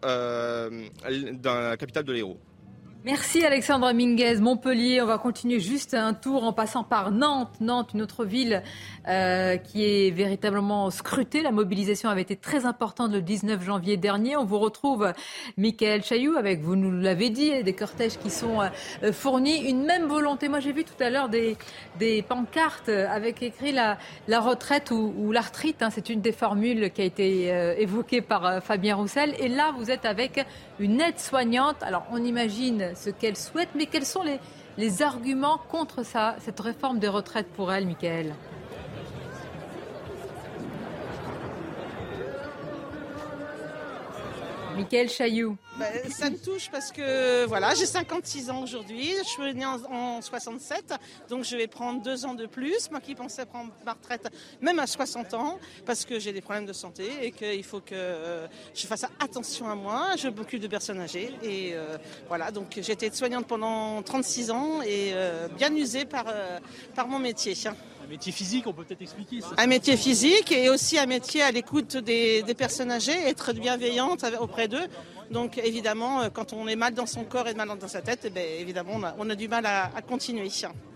la 1.55 1.77
capitale 1.77 2.05
de 2.05 2.12
l'Hérault. 2.12 2.38
Merci 3.02 3.46
Alexandra 3.46 3.94
Minguez, 3.94 4.40
Montpellier. 4.40 5.00
On 5.00 5.06
va 5.06 5.16
continuer 5.16 5.58
juste 5.58 5.94
un 5.94 6.12
tour 6.12 6.44
en 6.44 6.52
passant 6.52 6.84
par 6.84 7.10
Nantes. 7.10 7.54
Nantes, 7.62 7.92
une 7.94 8.02
autre 8.02 8.26
ville 8.26 8.62
euh, 9.08 9.56
qui 9.56 9.86
est 9.86 10.10
véritablement 10.10 10.90
scrutée. 10.90 11.40
La 11.40 11.50
mobilisation 11.50 12.10
avait 12.10 12.20
été 12.20 12.36
très 12.36 12.66
importante 12.66 13.12
le 13.12 13.22
19 13.22 13.64
janvier 13.64 13.96
dernier. 13.96 14.36
On 14.36 14.44
vous 14.44 14.58
retrouve, 14.58 15.14
Michael 15.56 16.04
Chailloux, 16.04 16.36
avec, 16.36 16.60
vous 16.60 16.76
nous 16.76 16.90
l'avez 16.90 17.30
dit, 17.30 17.62
des 17.62 17.72
cortèges 17.72 18.18
qui 18.18 18.28
sont 18.28 18.60
euh, 18.60 19.12
fournis. 19.14 19.66
Une 19.66 19.86
même 19.86 20.06
volonté. 20.06 20.50
Moi, 20.50 20.60
j'ai 20.60 20.72
vu 20.72 20.84
tout 20.84 21.02
à 21.02 21.08
l'heure 21.08 21.30
des, 21.30 21.56
des 21.98 22.20
pancartes 22.20 22.90
avec 22.90 23.42
écrit 23.42 23.72
la, 23.72 23.96
la 24.28 24.40
retraite 24.40 24.90
ou, 24.90 25.14
ou 25.16 25.32
l'arthrite. 25.32 25.82
Hein. 25.82 25.88
C'est 25.90 26.10
une 26.10 26.20
des 26.20 26.32
formules 26.32 26.90
qui 26.90 27.00
a 27.00 27.04
été 27.04 27.50
euh, 27.50 27.74
évoquée 27.78 28.20
par 28.20 28.44
euh, 28.44 28.60
Fabien 28.60 28.96
Roussel. 28.96 29.34
Et 29.38 29.48
là, 29.48 29.72
vous 29.78 29.90
êtes 29.90 30.04
avec 30.04 30.44
une 30.78 31.00
aide-soignante. 31.00 31.82
Alors, 31.82 32.06
on 32.12 32.22
imagine 32.22 32.89
ce 32.94 33.11
qu'elle 33.11 33.37
souhaite, 33.37 33.70
mais 33.74 33.87
quels 33.87 34.07
sont 34.07 34.22
les, 34.22 35.03
arguments 35.03 35.59
contre 35.68 36.05
ça, 36.05 36.37
cette 36.40 36.61
réforme 36.61 36.98
des 36.98 37.09
retraites 37.09 37.48
pour 37.48 37.72
elle, 37.72 37.87
Michael? 37.87 38.35
Michael 44.80 45.10
Chailloux. 45.10 45.56
Bah, 45.78 45.86
ça 46.08 46.30
me 46.30 46.38
touche 46.38 46.70
parce 46.70 46.90
que 46.90 47.44
voilà, 47.44 47.74
j'ai 47.74 47.84
56 47.84 48.48
ans 48.48 48.62
aujourd'hui. 48.62 49.12
Je 49.18 49.28
suis 49.28 49.54
née 49.54 49.66
en, 49.66 49.78
en, 49.92 50.22
67, 50.22 50.94
donc 51.28 51.44
je 51.44 51.54
vais 51.54 51.66
prendre 51.66 52.02
deux 52.02 52.24
ans 52.24 52.32
de 52.32 52.46
plus. 52.46 52.90
Moi 52.90 53.00
qui 53.00 53.14
pensais 53.14 53.44
prendre 53.44 53.70
ma 53.84 53.92
retraite 53.92 54.28
même 54.62 54.78
à 54.78 54.86
60 54.86 55.34
ans 55.34 55.58
parce 55.84 56.06
que 56.06 56.18
j'ai 56.18 56.32
des 56.32 56.40
problèmes 56.40 56.64
de 56.64 56.72
santé 56.72 57.04
et 57.22 57.30
qu'il 57.30 57.62
faut 57.62 57.80
que 57.80 57.94
euh, 57.94 58.46
je 58.74 58.86
fasse 58.86 59.04
attention 59.20 59.68
à 59.68 59.74
moi. 59.74 60.16
Je 60.16 60.28
m'occupe 60.28 60.60
de 60.60 60.68
personnes 60.68 61.00
âgées 61.00 61.30
et 61.42 61.72
euh, 61.74 61.98
voilà. 62.28 62.50
Donc 62.50 62.78
j'ai 62.80 62.92
été 62.92 63.10
soignante 63.10 63.46
pendant 63.46 64.02
36 64.02 64.50
ans 64.50 64.80
et 64.82 65.10
euh, 65.12 65.48
bien 65.58 65.74
usée 65.74 66.06
par 66.06 66.24
mon 67.06 67.18
métier. 67.18 67.54
Un 68.11 68.14
métier 68.14 68.33
physique, 68.33 68.66
on 68.66 68.73
peut 68.73 68.83
peut-être 68.83 69.03
expliquer. 69.03 69.40
Ça. 69.40 69.51
Un 69.57 69.68
métier 69.68 69.96
physique 69.96 70.51
et 70.51 70.68
aussi 70.68 70.99
un 70.99 71.07
métier 71.07 71.42
à 71.42 71.53
l'écoute 71.53 71.96
des, 71.96 72.42
personnes 72.59 72.90
âgées, 72.90 73.12
être 73.12 73.53
bienveillante 73.53 74.25
auprès 74.40 74.66
d'eux. 74.66 74.88
Donc 75.31 75.59
évidemment, 75.59 76.29
quand 76.33 76.53
on 76.53 76.66
est 76.66 76.75
mal 76.75 76.92
dans 76.92 77.07
son 77.07 77.23
corps 77.23 77.46
et 77.46 77.55
mal 77.55 77.68
dans 77.79 77.87
sa 77.87 78.03
tête, 78.03 78.23
eh 78.25 78.31
bien, 78.31 78.42
évidemment, 78.59 79.01
on 79.16 79.31
a, 79.31 79.35
du 79.37 79.46
mal 79.46 79.64
à 79.64 80.03
continuer. 80.03 80.51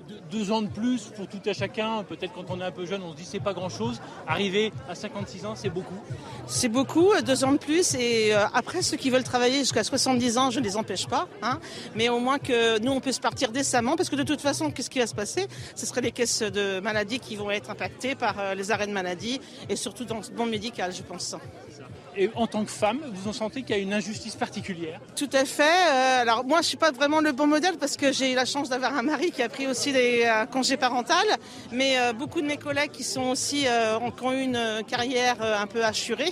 De, 0.08 0.14
deux 0.30 0.52
ans 0.52 0.62
de 0.62 0.68
plus 0.68 1.04
pour 1.16 1.26
tout 1.28 1.40
à 1.46 1.52
chacun, 1.52 2.02
peut-être 2.02 2.32
quand 2.32 2.50
on 2.50 2.60
est 2.60 2.64
un 2.64 2.70
peu 2.70 2.84
jeune, 2.86 3.02
on 3.02 3.12
se 3.12 3.16
dit 3.16 3.24
c'est 3.24 3.40
pas 3.40 3.52
grand-chose. 3.52 4.00
Arriver 4.26 4.72
à 4.88 4.94
56 4.94 5.46
ans, 5.46 5.54
c'est 5.54 5.70
beaucoup. 5.70 5.98
C'est 6.46 6.68
beaucoup, 6.68 7.12
deux 7.24 7.44
ans 7.44 7.52
de 7.52 7.58
plus. 7.58 7.94
Et 7.94 8.34
euh, 8.34 8.44
après, 8.52 8.82
ceux 8.82 8.96
qui 8.96 9.10
veulent 9.10 9.24
travailler 9.24 9.58
jusqu'à 9.58 9.84
70 9.84 10.38
ans, 10.38 10.50
je 10.50 10.60
ne 10.60 10.64
les 10.64 10.76
empêche 10.76 11.06
pas. 11.06 11.28
Hein, 11.42 11.60
mais 11.94 12.08
au 12.08 12.18
moins 12.18 12.38
que 12.38 12.78
nous, 12.80 12.92
on 12.92 13.00
peut 13.00 13.12
se 13.12 13.20
partir 13.20 13.52
décemment, 13.52 13.96
parce 13.96 14.10
que 14.10 14.16
de 14.16 14.22
toute 14.22 14.40
façon, 14.40 14.70
qu'est-ce 14.70 14.90
qui 14.90 14.98
va 14.98 15.06
se 15.06 15.14
passer? 15.14 15.46
Ce 15.74 15.86
seraient 15.86 16.00
les 16.00 16.12
caisses 16.12 16.42
de 16.42 16.80
maladie 16.80 17.20
qui 17.20 17.36
vont 17.36 17.50
être 17.50 17.70
impactées 17.70 18.14
par 18.14 18.38
euh, 18.38 18.54
les 18.54 18.70
arrêts 18.70 18.86
de 18.86 18.92
maladie, 18.92 19.40
et 19.68 19.76
surtout 19.76 20.04
dans 20.04 20.16
le 20.16 20.36
monde 20.36 20.50
médical, 20.50 20.92
je 20.92 21.02
pense. 21.02 21.36
Et 22.16 22.30
en 22.36 22.46
tant 22.46 22.64
que 22.64 22.70
femme, 22.70 23.00
vous 23.12 23.28
en 23.28 23.32
sentez 23.32 23.62
qu'il 23.62 23.74
y 23.74 23.78
a 23.78 23.82
une 23.82 23.92
injustice 23.92 24.36
particulière 24.36 25.00
Tout 25.16 25.30
à 25.32 25.44
fait. 25.44 25.62
Euh, 25.62 26.22
alors 26.22 26.44
moi, 26.44 26.60
je 26.62 26.68
suis 26.68 26.76
pas 26.76 26.92
vraiment 26.92 27.20
le 27.20 27.32
bon 27.32 27.46
modèle 27.46 27.76
parce 27.78 27.96
que 27.96 28.12
j'ai 28.12 28.32
eu 28.32 28.34
la 28.34 28.44
chance 28.44 28.68
d'avoir 28.68 28.96
un 28.96 29.02
mari 29.02 29.32
qui 29.32 29.42
a 29.42 29.48
pris 29.48 29.66
aussi 29.66 29.92
des 29.92 30.22
euh, 30.24 30.46
congés 30.46 30.76
parental, 30.76 31.24
mais 31.72 31.98
euh, 31.98 32.12
beaucoup 32.12 32.40
de 32.40 32.46
mes 32.46 32.56
collègues 32.56 32.92
qui 32.92 33.02
sont 33.02 33.30
aussi 33.30 33.66
euh, 33.66 33.98
ont 33.98 34.32
eu 34.32 34.42
une 34.42 34.82
carrière 34.86 35.36
un 35.42 35.66
peu 35.66 35.84
assurée, 35.84 36.30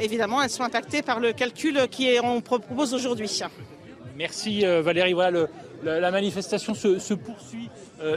évidemment, 0.00 0.42
elles 0.42 0.50
sont 0.50 0.62
impactées 0.62 1.02
par 1.02 1.18
le 1.18 1.32
calcul 1.32 1.88
qui 1.90 2.08
est, 2.08 2.20
on 2.20 2.40
propose 2.40 2.94
aujourd'hui. 2.94 3.42
Merci 4.16 4.64
Valérie. 4.64 5.12
Voilà, 5.12 5.30
le, 5.30 5.48
la, 5.82 5.98
la, 5.98 6.10
manifestation 6.12 6.74
se, 6.74 7.00
se 7.00 7.14
poursuit 7.14 7.68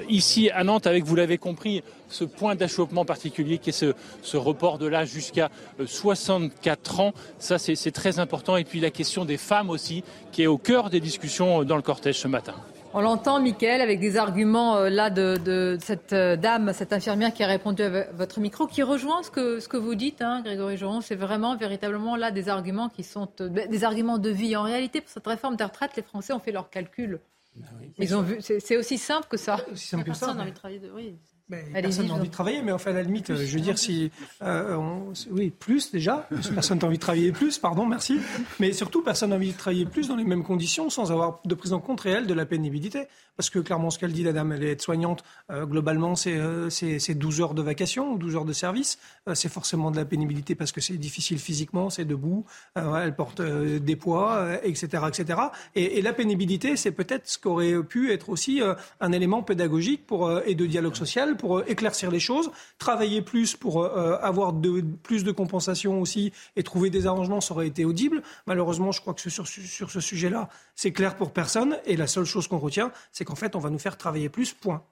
ici 0.10 0.50
à 0.50 0.64
Nantes 0.64 0.88
avec, 0.88 1.04
vous 1.04 1.16
l'avez 1.16 1.38
compris, 1.38 1.84
ce 2.10 2.24
point 2.24 2.56
d'achoppement 2.56 3.06
particulier 3.06 3.58
qui 3.58 3.70
est 3.70 3.94
ce, 4.24 4.38
report 4.38 4.78
de 4.78 4.88
l'âge 4.88 5.10
jusqu'à 5.10 5.50
64 5.86 7.00
ans. 7.00 7.14
Ça, 7.40 7.58
c'est 7.58 7.92
très 7.92 8.20
important. 8.20 8.58
Et 8.58 8.64
puis 8.64 8.80
la 8.80 8.92
question 8.92 9.26
des 9.26 9.38
femmes 9.38 9.70
aussi, 9.70 10.04
qui 10.32 10.44
est 10.44 10.48
au 10.48 10.58
cœur 10.58 10.90
des 10.90 11.00
discussions 11.00 11.64
dans 11.64 11.76
le 11.76 11.82
cortège 11.82 12.18
ce 12.18 12.28
matin. 12.28 12.56
On 12.94 13.02
l'entend, 13.02 13.40
Mickaël, 13.40 13.82
avec 13.82 14.00
des 14.00 14.18
arguments 14.18 14.78
euh, 14.78 14.90
là 14.90 15.10
de, 15.10 15.78
cette 15.80 16.14
euh, 16.14 16.36
dame, 16.36 16.72
cette 16.74 16.94
infirmière 16.94 17.34
qui 17.34 17.44
a 17.44 17.48
répondu 17.48 17.84
à 17.84 18.06
votre 18.14 18.40
micro, 18.40 18.66
qui 18.66 18.82
rejoint 18.82 19.22
ce 19.24 19.30
que, 19.30 19.78
vous 19.78 19.94
dites, 19.94 20.22
hein, 20.22 20.42
Grégory 20.44 20.78
Joron. 20.78 21.02
C'est 21.02 21.16
vraiment, 21.16 21.56
véritablement 21.58 22.16
là 22.16 22.32
des 22.32 22.50
arguments 22.50 22.90
qui 22.90 23.04
sont 23.04 23.30
euh, 23.42 23.50
des 23.50 23.84
arguments 23.84 24.18
de 24.18 24.30
vie. 24.30 24.56
En 24.56 24.64
réalité, 24.64 25.02
pour 25.02 25.10
cette 25.10 25.28
réforme 25.28 25.58
des 25.58 25.66
retraites, 25.66 25.96
les 25.98 26.02
Français 26.02 26.34
ont 26.34 26.40
fait 26.40 26.52
leurs 26.52 26.70
calculs. 26.70 27.20
Ah 27.64 27.70
oui. 27.80 27.94
Ils 27.98 28.16
ont 28.16 28.22
vu, 28.22 28.40
c'est 28.42 28.78
aussi 28.78 28.98
simple 28.98 29.28
que 29.28 29.38
ça. 29.38 29.58
Aussi 29.72 29.88
simple 29.88 30.04
que 30.04 30.14
ça. 30.14 30.20
Personne 30.28 30.38
n'a 30.38 30.44
envie 30.44 30.52
de 30.52 30.58
travailler. 30.58 30.80
De... 30.80 30.92
Oui. 30.92 31.18
Personne 31.50 32.08
n'a 32.08 32.14
envie 32.14 32.28
de 32.28 32.34
travailler, 32.34 32.62
mais 32.62 32.74
enfin, 32.74 32.92
à 32.92 32.96
la 32.96 33.04
limite, 33.04 33.34
je 33.34 33.54
veux 33.54 33.62
dire, 33.62 33.78
si. 33.78 34.12
Euh, 34.42 34.76
on, 34.76 35.14
oui, 35.32 35.50
plus 35.50 35.92
déjà. 35.92 36.28
Personne 36.54 36.80
n'a 36.80 36.88
envie 36.88 36.98
de 36.98 37.02
travailler 37.02 37.32
plus, 37.32 37.58
pardon, 37.58 37.86
merci. 37.86 38.20
Mais 38.60 38.74
surtout, 38.74 39.02
personne 39.02 39.30
n'a 39.30 39.38
envie 39.38 39.54
de 39.54 39.58
travailler 39.58 39.86
plus 39.86 40.10
dans 40.10 40.16
les 40.16 40.26
mêmes 40.26 40.44
conditions 40.44 40.90
sans 40.90 41.12
avoir 41.12 41.40
de 41.46 41.56
prise 41.56 41.74
en 41.74 41.80
compte 41.80 42.02
réelle 42.02 42.28
de 42.28 42.34
la 42.34 42.46
pénibilité. 42.46 43.08
Parce 43.38 43.52
que 43.52 43.60
clairement, 43.60 43.92
ce 43.92 44.00
qu'elle 44.00 44.12
dit, 44.12 44.24
la 44.24 44.34
dame, 44.34 44.52
elle 44.52 44.64
est 44.64 44.72
aide-soignante. 44.72 45.24
Euh, 45.52 45.66
globalement, 45.66 46.16
c'est 46.16 46.38
euh, 46.38 46.70
12 47.08 47.42
heures 47.42 47.54
de 47.54 47.62
vacation 47.62 48.12
ou 48.14 48.18
12 48.18 48.36
heures 48.36 48.46
de 48.46 48.54
service. 48.54 48.98
Euh, 49.28 49.36
c'est 49.36 49.48
forcément 49.50 49.92
de 49.92 49.96
la 49.96 50.06
pénibilité 50.06 50.56
parce 50.56 50.72
que 50.72 50.82
c'est 50.82 50.98
difficile 50.98 51.38
physiquement, 51.38 51.92
c'est 51.92 52.06
debout, 52.06 52.46
euh, 52.78 52.96
elle 52.96 53.16
porte 53.16 53.42
des 53.42 53.96
poids, 53.96 54.58
etc., 54.64 55.04
etc. 55.08 55.40
Et, 55.76 56.00
et 56.00 56.02
la 56.02 56.14
pénibilité, 56.14 56.76
c'est 56.76 56.92
peut-être 56.92 57.28
ce 57.28 57.38
qu'aurait 57.38 57.84
pu 57.84 58.12
être 58.12 58.30
aussi 58.30 58.62
un 59.00 59.12
élément 59.12 59.44
pédagogique 59.44 60.08
pour, 60.08 60.42
et 60.46 60.56
de 60.56 60.66
dialogue 60.66 60.96
social 60.96 61.37
pour 61.38 61.62
éclaircir 61.68 62.12
les 62.12 62.20
choses, 62.20 62.52
travailler 62.78 63.22
plus 63.22 63.56
pour 63.56 63.84
euh, 63.84 64.18
avoir 64.22 64.54
de, 64.54 64.82
plus 64.82 65.24
de 65.24 65.32
compensation 65.32 66.02
aussi 66.02 66.34
et 66.56 66.64
trouver 66.64 66.90
des 66.90 67.08
arrangements, 67.08 67.42
ça 67.42 67.54
aurait 67.54 67.68
été 67.68 67.86
audible. 67.86 68.22
Malheureusement, 68.46 68.92
je 68.92 69.02
crois 69.02 69.14
que 69.14 69.30
sur, 69.30 69.48
sur 69.48 69.92
ce 69.92 70.00
sujet-là, 70.00 70.50
c'est 70.76 70.92
clair 70.92 71.16
pour 71.16 71.32
personne. 71.32 71.78
Et 71.86 71.96
la 71.96 72.08
seule 72.08 72.26
chose 72.26 72.48
qu'on 72.48 72.60
retient, 72.60 72.92
c'est 73.12 73.26
qu'en 73.26 73.36
fait, 73.36 73.56
on 73.56 73.60
va 73.60 73.70
nous 73.70 73.80
faire 73.80 73.98
travailler 73.98 74.30
plus, 74.30 74.54
point. 74.54 74.84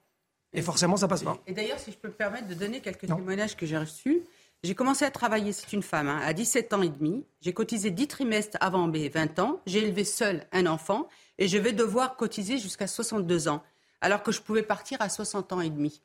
Et 0.52 0.62
forcément, 0.62 0.96
ça 0.96 1.08
passe 1.08 1.22
pas. 1.22 1.36
Et 1.46 1.52
d'ailleurs, 1.52 1.78
si 1.78 1.92
je 1.92 1.96
peux 1.98 2.08
me 2.08 2.14
permettre 2.14 2.48
de 2.48 2.54
donner 2.54 2.80
quelques 2.80 3.04
non. 3.04 3.16
témoignages 3.16 3.56
que 3.56 3.66
j'ai 3.66 3.78
reçus. 3.78 4.22
J'ai 4.62 4.74
commencé 4.74 5.04
à 5.04 5.10
travailler, 5.10 5.52
c'est 5.52 5.72
une 5.74 5.82
femme, 5.82 6.08
hein, 6.08 6.20
à 6.24 6.32
17 6.32 6.72
ans 6.72 6.82
et 6.82 6.88
demi. 6.88 7.24
J'ai 7.40 7.52
cotisé 7.52 7.90
10 7.90 8.08
trimestres 8.08 8.56
avant 8.60 8.86
mes 8.86 9.08
20 9.08 9.38
ans. 9.38 9.60
J'ai 9.66 9.78
élevé 9.78 10.02
seul 10.04 10.46
un 10.50 10.66
enfant 10.66 11.08
et 11.38 11.46
je 11.46 11.58
vais 11.58 11.72
devoir 11.72 12.16
cotiser 12.16 12.58
jusqu'à 12.58 12.86
62 12.86 13.48
ans, 13.48 13.62
alors 14.00 14.22
que 14.22 14.32
je 14.32 14.40
pouvais 14.40 14.62
partir 14.62 15.00
à 15.00 15.08
60 15.08 15.52
ans 15.52 15.60
et 15.60 15.70
demi 15.70 16.02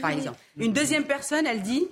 par 0.00 0.10
exemple. 0.10 0.38
Une 0.56 0.72
deuxième 0.72 1.04
personne, 1.04 1.46
elle 1.46 1.62
dit 1.62 1.88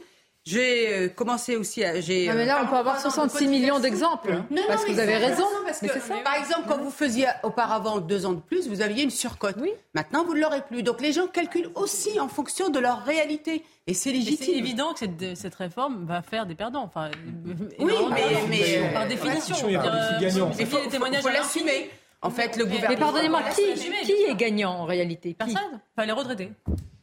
j'ai 0.48 0.94
euh, 0.94 1.08
commencé 1.08 1.56
aussi 1.56 1.84
à. 1.84 1.92
Non, 1.92 2.00
mais 2.34 2.46
là, 2.46 2.62
on 2.64 2.68
peut 2.68 2.76
avoir 2.76 2.98
66 2.98 3.48
millions 3.48 3.80
d'exemples. 3.80 4.32
Non, 4.50 4.62
parce 4.66 4.84
que 4.84 4.92
vous 4.92 4.98
avez 4.98 5.16
raison. 5.18 5.44
Parce 5.66 5.80
que, 5.80 5.88
ça. 5.88 6.14
Par 6.24 6.36
exemple, 6.36 6.62
quand 6.66 6.78
vous 6.78 6.90
faisiez 6.90 7.26
auparavant 7.42 7.98
deux 7.98 8.24
ans 8.24 8.32
de 8.32 8.40
plus, 8.40 8.66
vous 8.66 8.80
aviez 8.80 9.02
une 9.02 9.10
surcote. 9.10 9.56
Oui. 9.60 9.70
Maintenant, 9.94 10.24
vous 10.24 10.34
ne 10.34 10.40
l'aurez 10.40 10.62
plus. 10.62 10.82
Donc 10.82 11.02
les 11.02 11.12
gens 11.12 11.26
calculent 11.26 11.70
aussi 11.74 12.18
en 12.18 12.28
fonction 12.28 12.70
de 12.70 12.78
leur 12.78 13.04
réalité. 13.04 13.62
Et 13.86 13.92
c'est 13.92 14.10
légitime. 14.10 14.46
C'est 14.46 14.52
évident 14.52 14.94
que 14.94 15.00
cette, 15.00 15.36
cette, 15.36 15.54
réforme 15.54 16.06
va 16.06 16.22
faire 16.22 16.46
des 16.46 16.54
perdants. 16.54 16.84
Enfin, 16.84 17.10
oui, 17.78 17.92
mais, 18.10 18.16
mais, 18.48 18.80
mais, 18.80 18.92
par 18.94 19.06
définition. 19.06 19.68
Il 19.68 19.74
y 19.74 19.76
a 19.76 20.18
des 20.18 20.24
gagnants. 20.26 20.50
Il 20.58 20.66
faut 20.66 20.80
des 20.80 20.88
témoignages 20.88 21.22
faut 21.22 21.28
l'assumer. 21.28 21.90
En 22.22 22.30
fait, 22.30 22.56
le 22.56 22.64
gouvernement. 22.64 22.88
Mais 22.88 22.96
pardonnez-moi, 22.96 23.42
qui, 23.54 23.74
qui 24.02 24.12
est 24.12 24.34
gagnant 24.34 24.72
en 24.72 24.84
réalité? 24.86 25.34
Personne. 25.34 25.80
Enfin, 25.94 26.06
les 26.06 26.12
retraités. 26.12 26.50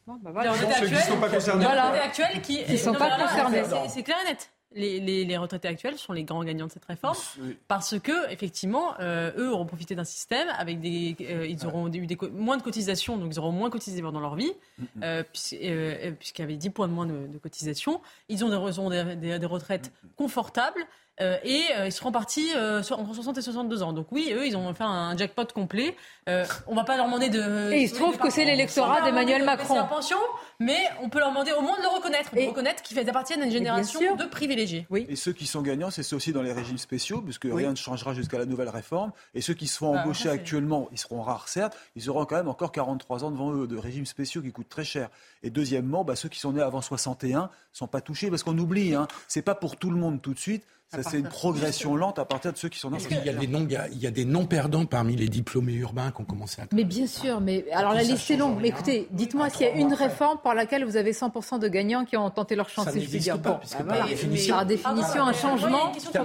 Bon, 0.06 0.18
bah 0.22 0.30
voilà. 0.32 0.52
Les 0.52 0.58
retraités 0.58 0.74
actuels, 0.74 0.88
qui 0.88 0.94
ne 0.94 1.14
sont 1.14 1.20
pas 1.20 1.28
concernés. 1.28 1.64
Voilà. 1.64 1.82
Les 1.92 1.98
retraités 1.98 2.22
actuels 2.22 2.42
qui 2.42 2.72
ne 2.72 2.76
sont 2.76 2.94
pas 2.94 3.18
concernés. 3.18 3.62
C'est 3.88 4.02
clair 4.02 4.16
et 4.24 4.30
net. 4.30 4.50
Les, 4.72 5.00
les, 5.00 5.24
les, 5.24 5.36
retraités 5.38 5.68
actuels 5.68 5.96
sont 5.96 6.12
les 6.12 6.24
grands 6.24 6.44
gagnants 6.44 6.66
de 6.66 6.72
cette 6.72 6.84
réforme 6.84 7.16
oui. 7.40 7.56
parce 7.66 7.98
que 7.98 8.30
effectivement 8.30 8.94
euh, 9.00 9.30
eux 9.38 9.50
auront 9.50 9.64
profité 9.64 9.94
d'un 9.94 10.04
système 10.04 10.48
avec 10.58 10.80
des 10.80 11.16
euh, 11.20 11.46
ils 11.46 11.64
auront 11.64 11.90
eu 11.90 12.06
des, 12.06 12.18
moins 12.32 12.58
de 12.58 12.62
cotisations 12.62 13.16
donc 13.16 13.32
ils 13.32 13.38
auront 13.38 13.52
moins 13.52 13.70
cotisé 13.70 14.02
pendant 14.02 14.20
leur 14.20 14.34
vie 14.34 14.52
-hmm. 14.78 14.84
euh, 15.02 15.22
puisqu'il 15.22 16.40
y 16.40 16.42
avait 16.42 16.56
10 16.56 16.70
points 16.70 16.88
de 16.88 16.92
moins 16.92 17.06
de, 17.06 17.26
de 17.26 17.38
cotisation 17.38 18.02
ils 18.28 18.44
ont 18.44 18.50
des, 18.50 18.78
ont 18.78 18.90
des, 18.90 19.16
des, 19.16 19.38
des 19.38 19.46
retraites 19.46 19.92
confortables 20.16 20.84
euh, 21.20 21.38
et 21.44 21.62
euh, 21.76 21.86
ils 21.86 21.92
seront 21.92 22.12
partis 22.12 22.50
euh, 22.54 22.82
entre 22.90 23.14
60 23.14 23.38
et 23.38 23.42
62 23.42 23.82
ans. 23.82 23.92
Donc 23.92 24.08
oui, 24.10 24.32
eux, 24.34 24.46
ils 24.46 24.56
ont 24.56 24.72
fait 24.74 24.84
un 24.84 25.16
jackpot 25.16 25.46
complet. 25.54 25.96
Euh, 26.28 26.44
on 26.66 26.74
va 26.74 26.84
pas 26.84 26.96
leur 26.96 27.06
demander 27.06 27.28
de... 27.28 27.72
Et 27.72 27.82
il 27.82 27.88
se 27.88 27.94
trouve 27.94 28.18
que 28.18 28.30
c'est 28.30 28.44
l'électorat 28.44 29.02
d'Emmanuel 29.02 29.44
Macron. 29.44 29.78
En 29.78 29.86
pension, 29.86 30.18
mais 30.58 30.78
on 31.02 31.08
peut 31.08 31.18
leur 31.18 31.30
demander 31.30 31.52
au 31.52 31.62
moins 31.62 31.76
de 31.78 31.82
le 31.82 31.88
reconnaître, 31.88 32.34
de 32.34 32.40
et 32.40 32.48
reconnaître 32.48 32.82
qu'ils 32.82 32.98
appartiennent 32.98 33.42
à 33.42 33.44
une 33.46 33.52
génération 33.52 34.16
de 34.16 34.24
privilégiés. 34.24 34.86
Oui. 34.90 35.06
Et 35.08 35.16
ceux 35.16 35.32
qui 35.32 35.46
sont 35.46 35.62
gagnants, 35.62 35.90
c'est 35.90 36.02
ceux 36.02 36.16
aussi 36.16 36.32
dans 36.32 36.42
les 36.42 36.52
régimes 36.52 36.78
spéciaux, 36.78 37.20
puisque 37.20 37.44
oui. 37.44 37.52
rien 37.52 37.70
ne 37.70 37.76
changera 37.76 38.12
jusqu'à 38.12 38.38
la 38.38 38.46
nouvelle 38.46 38.68
réforme. 38.68 39.12
Et 39.34 39.40
ceux 39.40 39.54
qui 39.54 39.66
se 39.66 39.78
font 39.78 39.96
embaucher 39.96 40.28
ah, 40.28 40.32
actuellement, 40.32 40.88
ils 40.92 40.98
seront 40.98 41.22
rares 41.22 41.48
certes, 41.48 41.76
ils 41.94 42.10
auront 42.10 42.24
quand 42.24 42.36
même 42.36 42.48
encore 42.48 42.72
43 42.72 43.24
ans 43.24 43.30
devant 43.30 43.52
eux 43.52 43.66
de 43.66 43.76
régimes 43.76 44.06
spéciaux 44.06 44.42
qui 44.42 44.52
coûtent 44.52 44.68
très 44.68 44.84
cher. 44.84 45.08
Et 45.42 45.50
deuxièmement, 45.50 46.04
bah, 46.04 46.16
ceux 46.16 46.28
qui 46.28 46.40
sont 46.40 46.52
nés 46.52 46.62
avant 46.62 46.82
61 46.82 47.50
sont 47.72 47.86
pas 47.86 48.00
touchés 48.00 48.30
parce 48.30 48.42
qu'on 48.42 48.58
oublie, 48.58 48.94
hein, 48.94 49.06
c'est 49.28 49.42
pas 49.42 49.54
pour 49.54 49.76
tout 49.76 49.90
le 49.90 49.96
monde 49.96 50.20
tout 50.20 50.34
de 50.34 50.38
suite. 50.38 50.64
Ça, 50.88 51.02
c'est 51.02 51.18
une 51.18 51.28
progression 51.28 51.96
lente 51.96 52.18
à 52.20 52.24
partir 52.24 52.52
de 52.52 52.58
ceux 52.58 52.68
qui 52.68 52.78
sont 52.78 52.90
dans 52.90 52.98
Il 52.98 53.24
y, 53.24 53.28
a 53.28 53.32
des 53.34 53.48
non, 53.48 53.66
il 53.90 53.98
y 53.98 54.06
a 54.06 54.10
des 54.12 54.24
non-perdants 54.24 54.86
parmi 54.86 55.16
les 55.16 55.28
diplômés 55.28 55.74
urbains 55.74 56.12
qui 56.12 56.20
ont 56.20 56.24
commencé 56.24 56.62
à 56.62 56.66
Mais 56.72 56.84
bien 56.84 57.08
sûr, 57.08 57.40
mais 57.40 57.64
alors 57.72 57.92
la 57.92 58.04
liste 58.04 58.30
est 58.30 58.36
longue. 58.36 58.58
Mais 58.60 58.68
écoutez, 58.68 59.08
dites-moi 59.10 59.50
s'il 59.50 59.62
y 59.66 59.68
a 59.70 59.74
une 59.74 59.92
réforme 59.92 60.38
par 60.44 60.54
laquelle 60.54 60.84
vous 60.84 60.96
avez 60.96 61.12
100% 61.12 61.58
de 61.58 61.68
gagnants 61.68 62.04
qui 62.04 62.16
ont 62.16 62.30
tenté 62.30 62.54
leur 62.54 62.68
chance. 62.68 62.84
Ça 62.84 62.92
n'existe 62.92 63.28
pas, 63.30 63.36
bon, 63.52 63.58
puisque 63.58 63.78
bah, 63.78 63.84
par 63.84 63.96
voilà. 63.96 64.08
définition- 64.10 64.54
Par 64.54 64.64
définition, 64.66 65.22
un 65.24 65.32
changement. 65.32 65.86
Une 65.88 65.92
question 65.94 66.22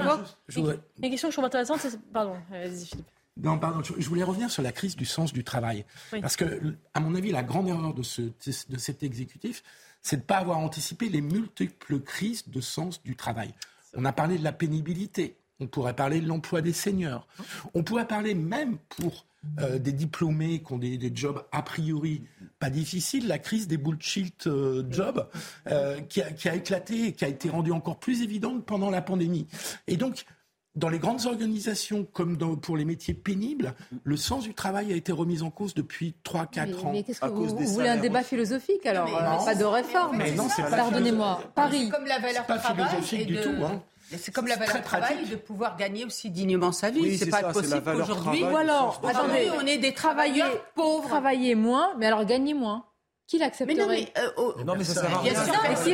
Je 0.48 0.60
voudrais- 0.60 0.80
Une 1.02 1.10
question 1.10 1.28
que 1.30 1.32
je 1.32 1.36
trouve 1.38 1.46
intéressante, 1.46 1.80
c'est. 1.82 2.00
Pardon, 2.14 2.36
vas-y 2.52 2.86
Philippe. 2.86 3.06
Non, 3.38 3.58
pardon, 3.58 3.82
je 3.82 3.94
je 3.98 4.08
voulais 4.10 4.24
revenir 4.24 4.52
sur 4.52 4.62
la 4.62 4.72
crise 4.72 4.96
du 4.96 5.06
sens 5.06 5.34
du 5.34 5.44
travail. 5.44 5.86
Oui. 6.14 6.22
Parce 6.22 6.36
que, 6.36 6.76
à 6.94 7.00
mon 7.00 7.16
avis, 7.16 7.32
la 7.32 7.42
grande 7.44 7.68
erreur 7.68 7.94
de, 7.94 8.04
ce, 8.04 8.22
de 8.22 8.78
cet 8.78 9.02
exécutif, 9.04 9.64
c'est 10.04 10.18
de 10.18 10.22
ne 10.22 10.26
pas 10.26 10.38
avoir 10.38 10.60
anticipé 10.60 11.10
les 11.10 11.22
multiples 11.22 12.00
crises 12.02 12.48
de 12.50 12.62
sens 12.62 13.02
du 13.02 13.16
travail. 13.16 13.54
On 13.96 14.06
a 14.06 14.14
parlé 14.14 14.38
de 14.38 14.44
la 14.44 14.54
pénibilité, 14.54 15.36
on 15.60 15.68
pourrait 15.68 15.96
parler 15.96 16.22
de 16.22 16.28
l'emploi 16.28 16.62
des 16.62 16.74
seniors, 16.74 17.28
on 17.74 17.84
pourrait 17.84 18.08
parler 18.08 18.34
même 18.34 18.78
pour 18.90 19.26
euh, 19.60 19.80
des 19.80 19.92
diplômés 19.92 20.62
qui 20.62 20.72
ont 20.72 20.78
des, 20.78 20.98
des 21.00 21.12
jobs 21.14 21.44
a 21.52 21.64
priori 21.64 22.24
pas 22.60 22.70
difficiles, 22.70 23.28
la 23.28 23.40
crise 23.40 23.68
des 23.68 23.78
bullshit 23.78 24.46
euh, 24.46 24.84
jobs 24.92 25.28
euh, 25.66 26.00
qui, 26.02 26.22
a, 26.22 26.32
qui 26.32 26.48
a 26.48 26.56
éclaté 26.56 27.08
et 27.08 27.14
qui 27.14 27.26
a 27.26 27.28
été 27.28 27.50
rendue 27.50 27.72
encore 27.72 27.98
plus 27.98 28.22
évidente 28.22 28.66
pendant 28.68 28.92
la 28.92 29.02
pandémie. 29.02 29.48
Et 29.88 29.98
donc, 29.98 30.26
dans 30.76 30.88
les 30.90 31.00
grandes 31.00 31.26
organisations, 31.26 32.08
comme 32.14 32.38
dans- 32.38 32.56
pour 32.56 32.78
les 32.78 32.86
métiers 32.86 33.14
pénibles, 33.14 33.74
le 34.04 34.16
sens 34.18 34.44
du 34.44 34.54
travail 34.54 34.94
a 34.94 34.96
été 34.96 35.12
remis 35.12 35.42
en 35.42 35.50
cause 35.50 35.74
depuis 35.74 36.16
3-4 36.24 36.68
Mais, 36.68 36.76
ans. 36.86 36.92
mais 36.94 37.04
qu'est-ce 37.04 37.20
que 37.20 37.26
vous, 37.28 37.46
vous 37.46 37.68
voulez 37.68 37.90
un 37.90 37.98
débat 37.98 38.24
philosophique 38.24 38.86
alors 38.86 39.06
Mais 39.06 39.16
euh, 39.16 39.38
non. 39.38 39.46
Pas 39.46 39.56
de 39.56 39.66
réforme. 39.66 40.18
Mais 40.18 40.32
non, 40.32 40.48
c'est 40.50 40.62
pas 40.64 40.70
Pardonnez-moi. 40.78 41.42
Paris. 41.56 41.86
C'est 41.86 41.90
comme 41.98 42.06
la 42.06 42.20
valeur 42.20 42.46
pas 42.46 42.58
travail 42.58 42.88
philosophique 42.90 43.22
et 43.22 43.26
du 43.26 43.36
de- 43.36 43.44
tout, 43.44 43.66
hein. 43.66 43.82
C'est 44.18 44.34
comme 44.34 44.48
la 44.48 44.56
valeur 44.56 44.70
très 44.74 44.82
travail 44.82 45.14
pratique. 45.16 45.32
de 45.32 45.36
pouvoir 45.38 45.78
gagner 45.78 46.04
aussi 46.04 46.30
dignement 46.30 46.74
sa 46.74 46.90
vie. 46.90 47.00
Oui, 47.02 47.18
c'est 47.18 47.26
c'est 47.26 47.32
pas 47.32 47.40
ça, 47.42 47.52
possible 47.54 47.82
qu'aujourd'hui. 47.82 48.44
sens 48.44 49.00
attendez, 49.08 49.10
Aujourd'hui, 49.48 49.50
on 49.64 49.66
est 49.68 49.78
des 49.78 49.94
travailleurs 49.94 50.66
pauvres. 50.76 51.08
travailler 51.08 51.56
moins, 51.56 51.94
mais 51.98 52.08
alors 52.08 52.26
gagner 52.26 52.54
moins. 52.54 52.84
Qui 53.32 53.38
Mais 53.38 53.46
l'accepterait 53.46 53.76
non, 53.82 53.88
mais, 53.88 54.12
euh, 54.18 54.30
oh, 54.36 54.54
Mais 54.58 54.64
non, 54.66 54.76
mais 54.78 54.84
ça 54.84 54.94
sert 54.94 55.06
à 55.06 55.22
Bien 55.24 55.32
rien. 55.32 55.46
sûr, 55.46 55.54
Mais 55.64 55.70
mais 55.70 55.76
c'est- 55.78 55.92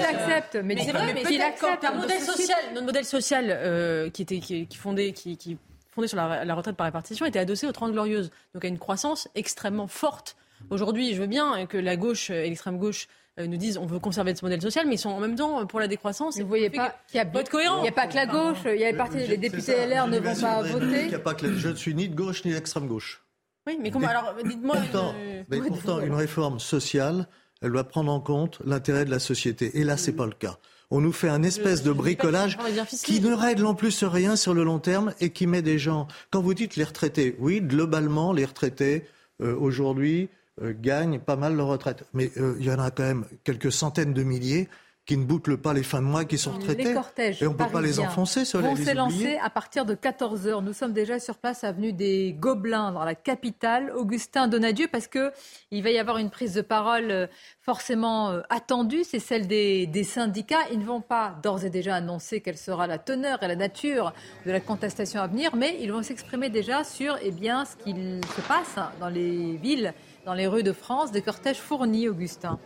Mais, 0.63 0.75
Mais 0.75 0.91
vrai, 0.91 1.05
mais 1.05 1.13
mais 1.13 1.21
qui 1.21 1.37
peut-être 1.37 1.59
qu'en 1.61 1.67
l'accepte 1.67 1.81
termes 1.81 1.95
Notre 1.97 2.07
modèle 2.07 2.21
social, 2.23 2.57
notre 2.73 2.85
modèle 2.87 3.05
social 3.05 3.45
euh, 3.51 4.09
qui 4.09 4.21
était 4.23 4.39
qui, 4.39 4.65
qui 4.65 4.77
fondait 4.77 5.11
qui, 5.11 5.37
qui 5.37 5.57
fondé 5.91 6.07
sur 6.07 6.17
la, 6.17 6.43
la 6.45 6.55
retraite 6.55 6.75
par 6.75 6.85
répartition 6.85 7.27
était 7.27 7.37
adossé 7.37 7.67
aux 7.67 7.71
Trente 7.71 7.91
Glorieuses, 7.91 8.31
donc 8.55 8.65
à 8.65 8.67
une 8.67 8.79
croissance 8.79 9.27
extrêmement 9.35 9.85
forte. 9.85 10.35
Aujourd'hui, 10.71 11.13
je 11.13 11.21
veux 11.21 11.27
bien 11.27 11.67
que 11.67 11.77
la 11.77 11.95
gauche 11.95 12.31
et 12.31 12.49
l'extrême 12.49 12.79
gauche 12.79 13.07
euh, 13.39 13.45
nous 13.45 13.57
disent 13.57 13.77
on 13.77 13.85
veut 13.85 13.99
conserver 13.99 14.33
ce 14.35 14.43
modèle 14.43 14.59
social, 14.63 14.87
mais 14.87 14.95
ils 14.95 14.97
sont 14.97 15.11
en 15.11 15.19
même 15.19 15.35
temps 15.35 15.63
pour 15.67 15.79
la 15.79 15.87
décroissance. 15.87 16.37
Vous 16.37 16.41
ne 16.41 16.47
voyez 16.47 16.71
pas 16.71 16.95
qu'il 17.07 17.17
y 17.17 17.19
a 17.19 17.39
être 17.39 17.49
cohérent. 17.51 17.77
Il 17.77 17.81
n'y 17.83 17.89
a 17.89 17.91
pas 17.91 18.07
que 18.07 18.15
la 18.15 18.25
gauche, 18.25 18.57
il 18.65 18.79
y 18.81 18.83
a 18.83 18.89
les 18.89 18.97
partis, 18.97 19.17
les 19.27 19.37
députés 19.37 19.75
LR 19.85 20.07
ne 20.07 20.17
vont 20.17 20.41
pas 20.41 20.63
voter. 20.63 21.05
Il 21.05 21.11
y 21.11 21.15
a 21.15 21.19
pas 21.19 21.35
que 21.35 21.45
la- 21.45 21.55
je 21.55 21.69
ne 21.69 21.75
suis 21.75 21.93
ni 21.93 22.09
de 22.09 22.15
gauche 22.15 22.43
ni 22.45 22.51
d'extrême 22.53 22.87
gauche. 22.87 23.21
Oui, 23.67 23.77
mais 23.79 23.91
comment 23.91 24.07
alors 24.07 24.33
Dites-moi. 24.43 24.77
Pourtant, 24.77 25.13
euh, 25.15 25.43
mais 25.49 25.59
pourtant, 25.59 25.99
une 25.99 26.13
réforme 26.13 26.59
sociale, 26.59 27.27
elle 27.61 27.71
doit 27.71 27.83
prendre 27.83 28.11
en 28.11 28.19
compte 28.19 28.59
l'intérêt 28.65 29.05
de 29.05 29.11
la 29.11 29.19
société. 29.19 29.77
Et 29.77 29.83
là, 29.83 29.97
c'est 29.97 30.13
pas 30.13 30.25
le 30.25 30.31
cas. 30.31 30.57
On 30.89 31.01
nous 31.01 31.11
fait 31.11 31.27
un 31.27 31.43
espèce 31.43 31.83
de 31.83 31.91
bricolage 31.91 32.57
qui 33.03 33.19
ne 33.19 33.33
règle 33.33 33.65
en 33.65 33.75
plus 33.75 34.03
rien 34.03 34.37
sur 34.37 34.53
le 34.53 34.63
long 34.63 34.79
terme 34.79 35.13
et 35.19 35.31
qui 35.31 35.45
met 35.45 35.61
des 35.61 35.77
gens. 35.77 36.07
Quand 36.31 36.41
vous 36.41 36.53
dites 36.53 36.77
les 36.77 36.85
retraités, 36.85 37.35
oui, 37.39 37.59
globalement, 37.59 38.31
les 38.31 38.45
retraités 38.45 39.05
euh, 39.41 39.53
aujourd'hui 39.55 40.29
euh, 40.61 40.73
gagnent 40.79 41.19
pas 41.19 41.35
mal 41.35 41.55
leur 41.55 41.67
retraite, 41.67 42.05
mais 42.13 42.31
euh, 42.37 42.55
il 42.59 42.65
y 42.65 42.71
en 42.71 42.79
a 42.79 42.89
quand 42.89 43.03
même 43.03 43.25
quelques 43.43 43.71
centaines 43.71 44.13
de 44.13 44.23
milliers 44.23 44.69
qui 45.07 45.15
ne 45.15 45.23
bouclent 45.23 45.57
pas 45.57 45.73
les 45.73 45.83
fins 45.83 46.01
de 46.01 46.05
mois, 46.05 46.25
qui 46.25 46.37
sont 46.37 46.51
retraités. 46.51 46.83
Les 46.83 46.93
cortèges 46.93 47.41
et 47.41 47.47
on 47.47 47.53
ne 47.53 47.57
peut 47.57 47.69
pas 47.71 47.79
les 47.79 48.01
enfoncer, 48.01 48.43
sur 48.43 48.61
les, 48.61 48.67
vont 48.67 48.75
s'élancer 48.75 49.37
à 49.41 49.49
partir 49.49 49.85
de 49.85 49.95
14h. 49.95 50.61
Nous 50.61 50.73
sommes 50.73 50.91
déjà 50.91 51.17
sur 51.17 51.37
place, 51.37 51.63
avenue 51.63 51.93
des 51.93 52.35
Gobelins, 52.37 52.91
dans 52.91 53.05
la 53.05 53.15
capitale. 53.15 53.93
Augustin 53.95 54.49
Donadieu, 54.49 54.89
parce 54.91 55.07
que 55.07 55.31
il 55.71 55.81
va 55.81 55.91
y 55.91 55.97
avoir 55.97 56.17
une 56.17 56.29
prise 56.29 56.53
de 56.53 56.61
parole 56.61 57.09
euh, 57.09 57.27
forcément 57.61 58.31
euh, 58.31 58.41
attendue, 58.49 59.05
c'est 59.05 59.19
celle 59.19 59.47
des, 59.47 59.87
des 59.87 60.03
syndicats. 60.03 60.67
Ils 60.73 60.79
ne 60.79 60.85
vont 60.85 61.01
pas 61.01 61.37
d'ores 61.41 61.63
et 61.63 61.69
déjà 61.69 61.95
annoncer 61.95 62.41
quelle 62.41 62.57
sera 62.57 62.85
la 62.85 62.97
teneur 62.97 63.41
et 63.41 63.47
la 63.47 63.55
nature 63.55 64.13
de 64.45 64.51
la 64.51 64.59
contestation 64.59 65.21
à 65.21 65.27
venir, 65.27 65.55
mais 65.55 65.77
ils 65.79 65.91
vont 65.91 66.03
s'exprimer 66.03 66.49
déjà 66.49 66.83
sur 66.83 67.17
eh 67.21 67.31
bien, 67.31 67.63
ce 67.63 67.77
qu'il 67.77 68.19
se 68.35 68.41
passe 68.41 68.75
dans 68.99 69.09
les 69.09 69.55
villes, 69.55 69.93
dans 70.25 70.33
les 70.33 70.47
rues 70.47 70.63
de 70.63 70.73
France, 70.73 71.13
des 71.13 71.21
cortèges 71.21 71.61
fournis, 71.61 72.09
Augustin. 72.09 72.59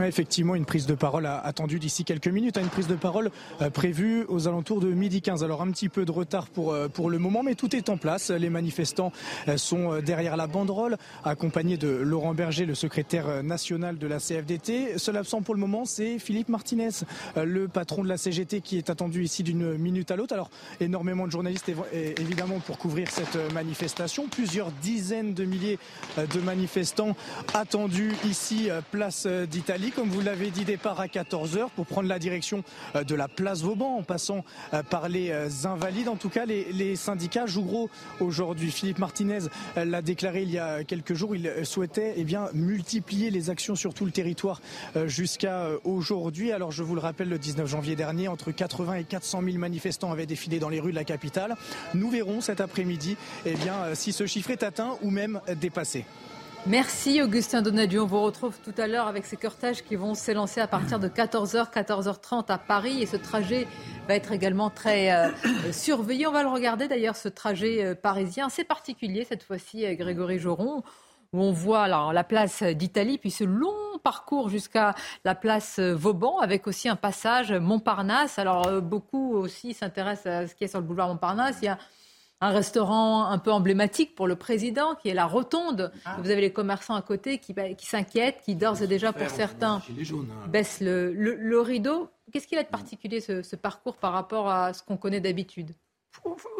Effectivement, 0.00 0.54
une 0.54 0.64
prise 0.64 0.86
de 0.86 0.94
parole 0.94 1.26
attendue 1.26 1.78
d'ici 1.78 2.04
quelques 2.04 2.28
minutes, 2.28 2.56
à 2.56 2.60
une 2.60 2.68
prise 2.68 2.86
de 2.86 2.94
parole 2.94 3.30
euh, 3.60 3.70
prévue 3.70 4.24
aux 4.28 4.48
alentours 4.48 4.80
de 4.80 4.88
midi 4.88 5.20
15. 5.20 5.44
Alors 5.44 5.62
un 5.62 5.70
petit 5.70 5.88
peu 5.88 6.04
de 6.04 6.10
retard 6.10 6.48
pour, 6.48 6.72
euh, 6.72 6.88
pour 6.88 7.10
le 7.10 7.18
moment, 7.18 7.42
mais 7.42 7.54
tout 7.54 7.74
est 7.76 7.88
en 7.88 7.96
place. 7.96 8.30
Les 8.30 8.48
manifestants 8.48 9.12
euh, 9.48 9.56
sont 9.56 10.00
derrière 10.00 10.36
la 10.36 10.46
banderole, 10.46 10.96
accompagnés 11.24 11.76
de 11.76 11.88
Laurent 11.88 12.34
Berger, 12.34 12.66
le 12.66 12.74
secrétaire 12.74 13.42
national 13.42 13.98
de 13.98 14.06
la 14.06 14.18
CFDT. 14.18 14.98
Seul 14.98 15.16
absent 15.16 15.42
pour 15.42 15.54
le 15.54 15.60
moment, 15.60 15.84
c'est 15.84 16.18
Philippe 16.18 16.48
Martinez, 16.48 16.90
le 17.36 17.68
patron 17.68 18.02
de 18.02 18.08
la 18.08 18.16
CGT, 18.16 18.60
qui 18.60 18.78
est 18.78 18.90
attendu 18.90 19.22
ici 19.22 19.42
d'une 19.42 19.76
minute 19.76 20.10
à 20.10 20.16
l'autre. 20.16 20.34
Alors 20.34 20.50
énormément 20.80 21.26
de 21.26 21.32
journalistes 21.32 21.70
évidemment 21.92 22.60
pour 22.60 22.78
couvrir 22.78 23.10
cette 23.10 23.36
manifestation. 23.52 24.26
Plusieurs 24.28 24.70
dizaines 24.82 25.34
de 25.34 25.44
milliers 25.44 25.78
de 26.16 26.40
manifestants 26.40 27.16
attendus 27.54 28.12
ici, 28.24 28.68
place 28.90 29.26
euh, 29.26 29.46
Comme 29.90 30.10
vous 30.10 30.20
l'avez 30.20 30.50
dit, 30.50 30.64
départ 30.64 31.00
à 31.00 31.06
14h 31.06 31.68
pour 31.74 31.86
prendre 31.86 32.08
la 32.08 32.20
direction 32.20 32.62
euh, 32.94 33.02
de 33.02 33.16
la 33.16 33.26
place 33.26 33.62
Vauban 33.62 33.96
en 33.96 34.02
passant 34.02 34.44
euh, 34.74 34.82
par 34.82 35.08
les 35.08 35.30
euh, 35.30 35.48
Invalides. 35.64 36.08
En 36.08 36.16
tout 36.16 36.28
cas, 36.28 36.44
les, 36.46 36.94
syndicats 36.94 37.46
jouent 37.46 37.64
gros 37.64 37.90
aujourd'hui. 38.20 38.70
Philippe 38.70 38.98
Martinez 38.98 39.40
l'a 39.76 40.02
déclaré 40.02 40.42
il 40.42 40.50
y 40.50 40.58
a 40.58 40.84
quelques 40.84 41.14
jours. 41.14 41.34
Il 41.34 41.50
souhaitait 41.64 42.14
eh 42.16 42.26
multiplier 42.54 43.30
les 43.30 43.50
actions 43.50 43.74
sur 43.74 43.94
tout 43.94 44.04
le 44.04 44.10
territoire 44.10 44.60
jusqu'à 45.06 45.68
aujourd'hui. 45.84 46.52
Alors, 46.52 46.70
je 46.70 46.82
vous 46.82 46.94
le 46.94 47.00
rappelle, 47.00 47.28
le 47.28 47.38
19 47.38 47.66
janvier 47.66 47.96
dernier, 47.96 48.28
entre 48.28 48.52
80 48.52 48.94
et 48.94 49.04
400 49.04 49.42
000 49.42 49.58
manifestants 49.58 50.12
avaient 50.12 50.26
défilé 50.26 50.58
dans 50.58 50.68
les 50.68 50.80
rues 50.80 50.90
de 50.90 50.96
la 50.96 51.04
capitale. 51.04 51.56
Nous 51.94 52.10
verrons 52.10 52.40
cet 52.40 52.60
après-midi 52.60 53.16
eh 53.46 53.54
si 53.94 54.12
ce 54.12 54.26
chiffre 54.26 54.50
est 54.50 54.62
atteint 54.62 54.96
ou 55.02 55.10
même 55.10 55.40
dépassé. 55.60 56.04
Merci 56.66 57.20
Augustin 57.20 57.60
Donadieu. 57.60 58.02
On 58.02 58.06
vous 58.06 58.22
retrouve 58.22 58.56
tout 58.60 58.74
à 58.78 58.86
l'heure 58.86 59.08
avec 59.08 59.26
ces 59.26 59.36
cortèges 59.36 59.82
qui 59.82 59.96
vont 59.96 60.14
s'élancer 60.14 60.60
à 60.60 60.68
partir 60.68 61.00
de 61.00 61.08
14h, 61.08 61.72
14h30 61.72 62.52
à 62.52 62.56
Paris. 62.56 63.02
Et 63.02 63.06
ce 63.06 63.16
trajet 63.16 63.66
va 64.06 64.14
être 64.14 64.30
également 64.30 64.70
très 64.70 65.12
euh, 65.12 65.32
euh, 65.44 65.72
surveillé. 65.72 66.28
On 66.28 66.30
va 66.30 66.44
le 66.44 66.48
regarder 66.48 66.86
d'ailleurs, 66.86 67.16
ce 67.16 67.28
trajet 67.28 67.84
euh, 67.84 67.94
parisien. 67.96 68.48
C'est 68.48 68.62
particulier 68.62 69.24
cette 69.24 69.42
fois-ci, 69.42 69.84
Grégory 69.96 70.38
Joron 70.38 70.84
où 71.32 71.42
on 71.42 71.50
voit 71.50 71.82
alors, 71.82 72.12
la 72.12 72.24
place 72.24 72.62
d'Italie, 72.62 73.16
puis 73.16 73.30
ce 73.30 73.42
long 73.42 73.72
parcours 74.04 74.50
jusqu'à 74.50 74.94
la 75.24 75.34
place 75.34 75.80
Vauban, 75.80 76.38
avec 76.40 76.66
aussi 76.66 76.90
un 76.90 76.96
passage 76.96 77.52
Montparnasse. 77.52 78.38
Alors 78.38 78.82
beaucoup 78.82 79.32
aussi 79.36 79.72
s'intéressent 79.72 80.26
à 80.26 80.46
ce 80.46 80.54
qui 80.54 80.64
est 80.64 80.68
sur 80.68 80.78
le 80.78 80.84
boulevard 80.84 81.08
Montparnasse. 81.08 81.62
Un 82.42 82.50
restaurant 82.50 83.26
un 83.26 83.38
peu 83.38 83.52
emblématique 83.52 84.14
pour 84.14 84.26
le 84.26 84.36
président, 84.36 84.96
qui 84.96 85.08
est 85.08 85.14
la 85.14 85.26
Rotonde. 85.26 85.92
Vous 86.18 86.28
avez 86.30 86.40
les 86.40 86.52
commerçants 86.52 86.94
à 86.96 87.00
côté 87.02 87.38
qui, 87.38 87.52
bah, 87.54 87.72
qui 87.74 87.86
s'inquiètent, 87.86 88.40
qui 88.44 88.56
d'ores 88.56 88.82
et 88.82 88.86
déjà, 88.88 89.12
pour 89.12 89.28
certains, 89.30 89.80
jaunes, 90.00 90.28
hein. 90.30 90.48
baissent 90.48 90.80
le, 90.80 91.12
le- 91.14 91.36
le 91.36 91.60
rideau. 91.60 92.10
Qu'est-ce 92.32 92.46
qu'il 92.48 92.58
a 92.58 92.62
de 92.64 92.68
particulier, 92.68 93.20
ce, 93.20 93.42
ce 93.42 93.56
parcours, 93.56 93.96
par 93.96 94.12
rapport 94.12 94.50
à 94.50 94.72
ce 94.74 94.82
qu'on 94.82 94.96
connaît 94.96 95.20
d'habitude? 95.20 95.70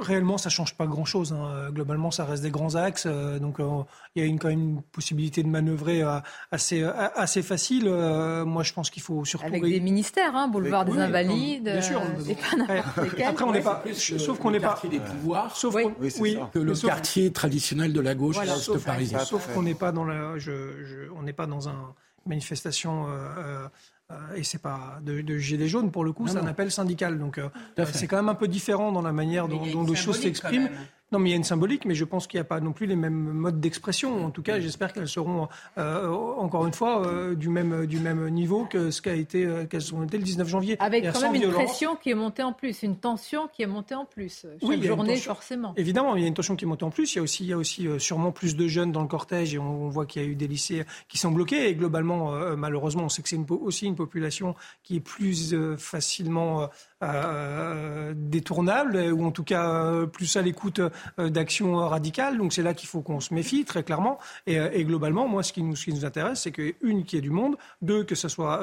Réellement, 0.00 0.38
ça 0.38 0.48
change 0.50 0.74
pas 0.76 0.86
grand-chose. 0.86 1.32
hein. 1.32 1.70
Globalement, 1.70 2.10
ça 2.10 2.24
reste 2.24 2.42
des 2.42 2.50
grands 2.50 2.74
axes. 2.74 3.04
euh, 3.06 3.38
donc, 3.38 3.60
euh, 3.60 3.68
il 4.14 4.22
y 4.22 4.26
a 4.26 4.28
une, 4.28 4.38
quand 4.38 4.48
même 4.48 4.60
une 4.60 4.82
possibilité 4.82 5.42
de 5.42 5.48
manœuvrer 5.48 6.02
euh, 6.02 6.18
assez, 6.50 6.82
euh, 6.82 6.92
assez 7.14 7.42
facile. 7.42 7.84
Euh, 7.86 8.44
moi, 8.44 8.62
je 8.62 8.72
pense 8.72 8.90
qu'il 8.90 9.02
faut 9.02 9.24
surtout... 9.24 9.46
Avec 9.46 9.62
des 9.62 9.80
ministères, 9.80 10.34
hein, 10.34 10.48
boulevard 10.48 10.84
des 10.84 10.92
Oui, 10.92 11.00
Invalides, 11.00 11.62
bien 11.64 11.80
sûr. 11.80 12.00
euh, 12.00 12.34
pas. 12.66 13.24
Après, 13.28 13.44
on 13.44 13.52
n'est 13.52 13.60
pas... 13.60 13.82
Sauf 13.92 14.38
qu'on 14.38 14.50
n'est 14.50 14.60
pas... 14.60 14.80
des 14.90 14.98
pouvoirs, 15.00 15.54
Sauf 15.56 15.74
Oui. 15.74 15.84
Oui, 16.00 16.12
oui, 16.20 16.38
que 16.52 16.58
le 16.58 16.74
sauf- 16.74 16.90
quartier 16.90 17.30
traditionnel 17.32 17.92
de 17.92 18.00
la 18.00 18.14
gauche 18.14 18.34
Voilà, 18.36 18.54
reste 18.54 18.64
sauf, 18.64 18.84
parisien. 18.84 19.20
sauf 19.20 19.52
qu'on 19.54 19.62
n'est 19.62 19.74
pas 19.74 19.92
dans 19.92 20.04
la, 20.04 20.38
je, 20.38 20.50
je- 20.84 21.10
on 21.16 21.22
n'est 21.22 21.32
pas 21.32 21.46
dans 21.46 21.68
un 21.68 21.94
manifestation 22.26 23.06
euh, 23.08 23.68
euh, 24.10 24.34
et 24.36 24.44
c'est 24.44 24.60
pas 24.60 24.98
de, 25.02 25.20
de 25.20 25.38
gilets 25.38 25.68
jaunes 25.68 25.90
pour 25.90 26.04
le 26.04 26.12
coup, 26.12 26.26
c'est 26.26 26.38
un 26.38 26.46
appel 26.46 26.70
syndical. 26.70 27.18
Donc 27.18 27.38
euh, 27.38 27.48
c'est 27.92 28.06
quand 28.06 28.16
même 28.16 28.28
un 28.28 28.34
peu 28.34 28.48
différent 28.48 28.92
dans 28.92 29.02
la 29.02 29.12
manière 29.12 29.48
dont, 29.48 29.84
les 29.84 29.94
choses 29.94 30.20
s'expriment. 30.20 30.70
Non, 31.12 31.18
mais 31.18 31.28
il 31.28 31.32
y 31.32 31.34
a 31.34 31.36
une 31.36 31.44
symbolique, 31.44 31.84
mais 31.84 31.94
je 31.94 32.04
pense 32.04 32.26
qu'il 32.26 32.38
n'y 32.38 32.42
a 32.42 32.44
pas 32.44 32.60
non 32.60 32.72
plus 32.72 32.86
les 32.86 32.96
mêmes 32.96 33.14
modes 33.14 33.60
d'expression. 33.60 34.24
En 34.24 34.30
tout 34.30 34.40
cas, 34.40 34.58
j'espère 34.60 34.94
qu'elles 34.94 35.08
seront, 35.08 35.48
euh, 35.76 36.08
encore 36.08 36.66
une 36.66 36.72
fois, 36.72 37.06
euh, 37.06 37.34
du, 37.34 37.50
même, 37.50 37.84
du 37.84 37.98
même 37.98 38.30
niveau 38.30 38.64
que 38.64 38.90
ce 38.90 39.02
qu'a 39.02 39.12
été, 39.12 39.44
euh, 39.44 39.66
qu'elles 39.66 39.94
ont 39.94 40.04
été 40.04 40.16
le 40.16 40.24
19 40.24 40.48
janvier. 40.48 40.76
Avec 40.80 41.12
quand 41.12 41.20
même 41.20 41.34
une 41.34 41.50
pression 41.50 41.96
qui 41.96 42.10
est 42.10 42.14
montée 42.14 42.42
en 42.42 42.54
plus, 42.54 42.82
une 42.82 42.96
tension 42.96 43.46
qui 43.52 43.62
est 43.62 43.66
montée 43.66 43.94
en 43.94 44.06
plus, 44.06 44.46
chaque 44.58 44.68
oui, 44.68 44.82
journée 44.82 45.16
forcément. 45.16 45.74
Évidemment, 45.76 46.16
il 46.16 46.22
y 46.22 46.24
a 46.24 46.28
une 46.28 46.34
tension 46.34 46.56
qui 46.56 46.64
est 46.64 46.68
montée 46.68 46.84
en 46.84 46.90
plus. 46.90 47.14
Il 47.14 47.16
y 47.16 47.20
a 47.20 47.22
aussi, 47.22 47.44
il 47.44 47.50
y 47.50 47.52
a 47.52 47.58
aussi 47.58 47.86
sûrement 47.98 48.32
plus 48.32 48.56
de 48.56 48.66
jeunes 48.66 48.90
dans 48.90 49.02
le 49.02 49.08
cortège 49.08 49.54
et 49.54 49.58
on, 49.58 49.90
voit 49.90 50.06
qu'il 50.06 50.22
y 50.22 50.24
a 50.24 50.28
eu 50.28 50.34
des 50.34 50.48
lycées 50.48 50.84
qui 51.08 51.18
sont 51.18 51.30
bloqués. 51.30 51.68
Et 51.68 51.74
globalement, 51.74 52.32
malheureusement, 52.56 53.04
on 53.04 53.08
sait 53.10 53.20
que 53.20 53.28
c'est 53.28 53.38
aussi 53.50 53.86
une 53.86 53.96
population 53.96 54.54
qui 54.82 54.96
est 54.96 55.00
plus 55.00 55.54
facilement 55.76 56.70
euh, 57.02 58.14
détournable 58.14 58.96
ou 59.12 59.24
en 59.24 59.32
tout 59.32 59.42
cas 59.42 59.68
euh, 59.70 60.06
plus 60.06 60.36
à 60.36 60.42
l'écoute 60.42 60.80
euh, 61.18 61.30
d'actions 61.30 61.76
radicales. 61.76 62.38
Donc 62.38 62.52
c'est 62.52 62.62
là 62.62 62.74
qu'il 62.74 62.88
faut 62.88 63.00
qu'on 63.00 63.20
se 63.20 63.34
méfie 63.34 63.64
très 63.64 63.82
clairement. 63.82 64.18
Et, 64.46 64.56
et, 64.56 64.84
globalement, 64.84 65.28
moi, 65.28 65.42
ce 65.42 65.52
qui 65.52 65.62
nous, 65.62 65.76
ce 65.76 65.84
qui 65.84 65.92
nous 65.92 66.04
intéresse, 66.04 66.40
c'est 66.40 66.50
que 66.50 66.74
une, 66.82 67.04
qu'il 67.04 67.16
y 67.16 67.20
ait 67.20 67.22
du 67.22 67.30
monde, 67.30 67.56
deux, 67.80 68.04
que 68.04 68.14
ça 68.14 68.28
soit 68.28 68.60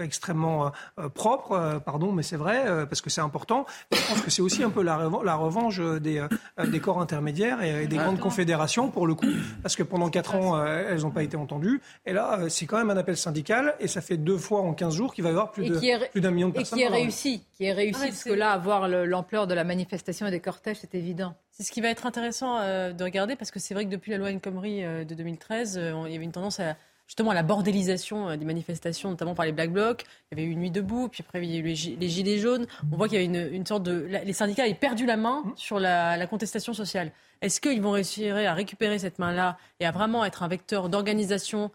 extrêmement 0.00 0.72
propre, 1.14 1.80
pardon, 1.84 2.12
mais 2.12 2.22
c'est 2.22 2.36
vrai 2.36 2.86
parce 2.86 3.00
que 3.00 3.10
c'est 3.10 3.20
important. 3.20 3.66
je 3.92 4.08
pense 4.08 4.22
que 4.22 4.30
c'est 4.30 4.42
aussi 4.42 4.62
un 4.62 4.70
peu 4.70 4.82
la, 4.82 5.10
la 5.24 5.34
revanche 5.34 5.80
des, 5.80 6.26
des 6.66 6.80
corps 6.80 7.00
intermédiaires 7.00 7.62
et 7.62 7.86
des 7.86 7.96
grandes 7.96 8.18
confédérations 8.18 8.90
pour 8.90 9.06
le 9.06 9.14
coup, 9.14 9.26
parce 9.62 9.76
que 9.76 9.82
pendant 9.82 10.08
quatre 10.08 10.34
ans, 10.34 10.64
elles 10.64 11.02
n'ont 11.02 11.10
pas 11.10 11.22
été 11.22 11.36
entendues. 11.36 11.80
Et 12.06 12.12
là, 12.12 12.48
c'est 12.48 12.66
quand 12.66 12.78
même 12.78 12.90
un 12.90 12.96
appel 12.96 13.16
syndical 13.16 13.74
et 13.80 13.88
ça 13.88 14.00
fait 14.00 14.16
deux 14.16 14.38
fois 14.38 14.60
en 14.60 14.72
15 14.74 14.94
jours 14.94 15.14
qu'il 15.14 15.24
va 15.24 15.30
y 15.30 15.32
avoir 15.32 15.50
plus 15.52 15.68
d'un 16.14 16.30
million 16.30 16.48
de 16.48 16.54
personnes. 16.54 16.78
Et 16.78 16.82
qui 16.82 16.86
est 16.86 16.88
réussi, 16.88 17.42
qui 17.54 17.70
réussi, 17.72 18.00
parce 18.00 18.24
que 18.24 18.32
là, 18.32 18.52
avoir 18.52 18.88
l'ampleur 18.88 19.46
de 19.46 19.54
la 19.54 19.64
manifestation 19.64 20.26
et 20.26 20.30
des 20.30 20.40
cortèges, 20.40 20.78
c'est 20.80 20.94
évident. 20.94 21.34
C'est 21.52 21.64
ce 21.64 21.72
qui 21.72 21.80
va 21.80 21.88
être 21.88 22.06
intéressant 22.06 22.58
euh, 22.58 22.92
de 22.92 23.04
regarder, 23.04 23.36
parce 23.36 23.50
que 23.50 23.58
c'est 23.58 23.74
vrai 23.74 23.84
que 23.84 23.90
depuis 23.90 24.12
la 24.12 24.18
loi 24.18 24.30
El 24.30 24.40
Khomri 24.40 24.84
euh, 24.84 25.04
de 25.04 25.14
2013, 25.14 25.78
euh, 25.78 26.04
il 26.06 26.12
y 26.12 26.16
avait 26.16 26.24
une 26.24 26.32
tendance 26.32 26.60
à 26.60 26.76
justement 27.06 27.32
à 27.32 27.34
la 27.34 27.42
bordélisation 27.42 28.36
des 28.36 28.44
manifestations, 28.44 29.10
notamment 29.10 29.34
par 29.34 29.44
les 29.44 29.50
Black 29.50 29.72
Blocs. 29.72 30.04
Il 30.30 30.38
y 30.38 30.40
avait 30.40 30.48
eu 30.48 30.52
une 30.52 30.60
nuit 30.60 30.70
debout, 30.70 31.08
puis 31.08 31.24
après 31.26 31.44
il 31.44 31.50
y 31.50 31.56
a 31.56 31.58
eu 31.58 31.64
les, 31.64 32.08
gilets 32.08 32.38
jaunes. 32.38 32.66
On 32.92 32.96
voit 32.96 33.08
qu'il 33.08 33.18
y 33.18 33.20
a 33.20 33.24
une, 33.24 33.52
une 33.52 33.66
sorte 33.66 33.82
de... 33.82 34.08
Les 34.24 34.32
syndicats 34.32 34.64
ont 34.64 34.74
perdu 34.74 35.06
la 35.06 35.16
main 35.16 35.42
mmh. 35.44 35.52
sur 35.56 35.80
la, 35.80 36.16
la 36.16 36.26
contestation 36.28 36.72
sociale. 36.72 37.10
Est-ce 37.42 37.60
qu'ils 37.60 37.82
vont 37.82 37.90
réussir 37.90 38.36
à 38.36 38.54
récupérer 38.54 39.00
cette 39.00 39.18
main-là 39.18 39.58
et 39.80 39.86
à 39.86 39.90
vraiment 39.90 40.24
être 40.24 40.44
un 40.44 40.48
vecteur 40.48 40.88
d'organisation 40.88 41.72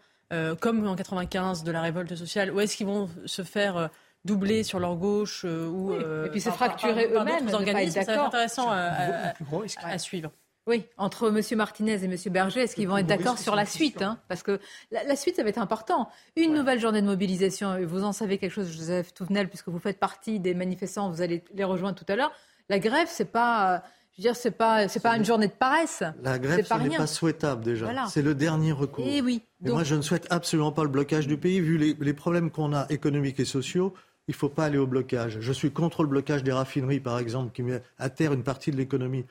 comme 0.58 0.84
en 0.88 0.96
95 0.96 1.64
de 1.64 1.70
la 1.70 1.82
révolte 1.82 2.16
sociale, 2.16 2.50
ou 2.50 2.58
est-ce 2.58 2.76
qu'ils 2.76 2.86
vont 2.86 3.08
se 3.26 3.42
faire 3.42 3.90
doubler 4.26 4.62
sur 4.62 4.78
leur 4.78 4.96
gauche 4.96 5.42
euh, 5.44 5.68
ou 5.68 5.94
et 5.94 6.30
puis 6.30 6.40
se 6.40 6.50
fracturer 6.50 7.10
eux-mêmes. 7.14 7.48
C'est 7.90 8.08
intéressant 8.10 8.70
à, 8.70 9.98
suivre. 9.98 10.30
Oui, 10.66 10.84
entre 10.96 11.28
M. 11.28 11.40
Martinez 11.56 11.92
et 11.92 12.04
M. 12.04 12.16
Berger, 12.26 12.60
est-ce 12.62 12.74
qu'ils 12.74 12.88
vont 12.88 12.96
être 12.96 13.06
d'accord 13.06 13.38
sur 13.38 13.54
la 13.54 13.66
suite 13.66 14.02
hein 14.02 14.18
Parce 14.28 14.42
que 14.42 14.58
la, 14.90 15.14
suite, 15.14 15.36
ça 15.36 15.44
va 15.44 15.48
être 15.48 15.58
important. 15.58 16.08
Une 16.34 16.52
nouvelle 16.52 16.80
journée 16.80 17.00
de 17.00 17.06
mobilisation, 17.06 17.78
vous 17.86 18.02
en 18.02 18.12
savez 18.12 18.38
quelque 18.38 18.52
chose, 18.52 18.72
Joseph 18.72 19.14
Touvenel, 19.14 19.48
puisque 19.48 19.68
vous 19.68 19.78
faites 19.78 20.00
partie 20.00 20.40
des 20.40 20.54
manifestants, 20.54 21.08
vous 21.08 21.22
allez 21.22 21.44
les 21.54 21.64
rejoindre 21.64 21.96
tout 21.96 22.10
à 22.12 22.16
l'heure. 22.16 22.32
La 22.68 22.78
grève, 22.80 23.06
c'est 23.08 23.30
pas... 23.30 23.84
Je 24.12 24.22
veux 24.22 24.28
dire, 24.28 24.36
c'est 24.36 24.50
pas, 24.50 24.88
c'est 24.88 25.00
pas 25.00 25.14
une 25.14 25.26
journée 25.26 25.46
de 25.46 25.52
paresse. 25.52 26.02
La 26.22 26.38
grève, 26.38 26.66
ce 26.66 26.74
n'est 26.74 26.96
pas 26.96 27.06
souhaitable 27.06 27.62
déjà. 27.62 28.06
C'est 28.08 28.22
le 28.22 28.34
dernier 28.34 28.72
recours. 28.72 29.06
Et 29.06 29.18
eh 29.18 29.20
oui. 29.20 29.42
Et 29.62 29.68
moi, 29.68 29.84
je 29.84 29.94
ne 29.94 30.00
souhaite 30.00 30.26
absolument 30.30 30.72
pas 30.72 30.82
le 30.84 30.88
blocage 30.88 31.26
du 31.26 31.36
pays, 31.36 31.60
vu 31.60 31.76
les, 31.76 31.94
les 32.00 32.14
problèmes 32.14 32.50
qu'on 32.50 32.72
a 32.72 32.86
économiques 32.88 33.38
et 33.40 33.44
sociaux 33.44 33.92
il 34.28 34.32
ne 34.32 34.36
faut 34.36 34.48
pas 34.48 34.64
aller 34.64 34.78
au 34.78 34.86
blocage. 34.86 35.38
Je 35.40 35.52
suis 35.52 35.70
contre 35.70 36.02
le 36.02 36.08
blocage 36.08 36.42
des 36.42 36.52
raffineries, 36.52 37.00
par 37.00 37.18
exemple, 37.18 37.52
qui 37.52 37.62
met 37.62 37.82
à 37.98 38.10
terre 38.10 38.32
une 38.32 38.42
partie 38.42 38.70
de 38.70 38.76
l'économie. 38.76 39.24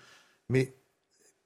Mais 0.49 0.73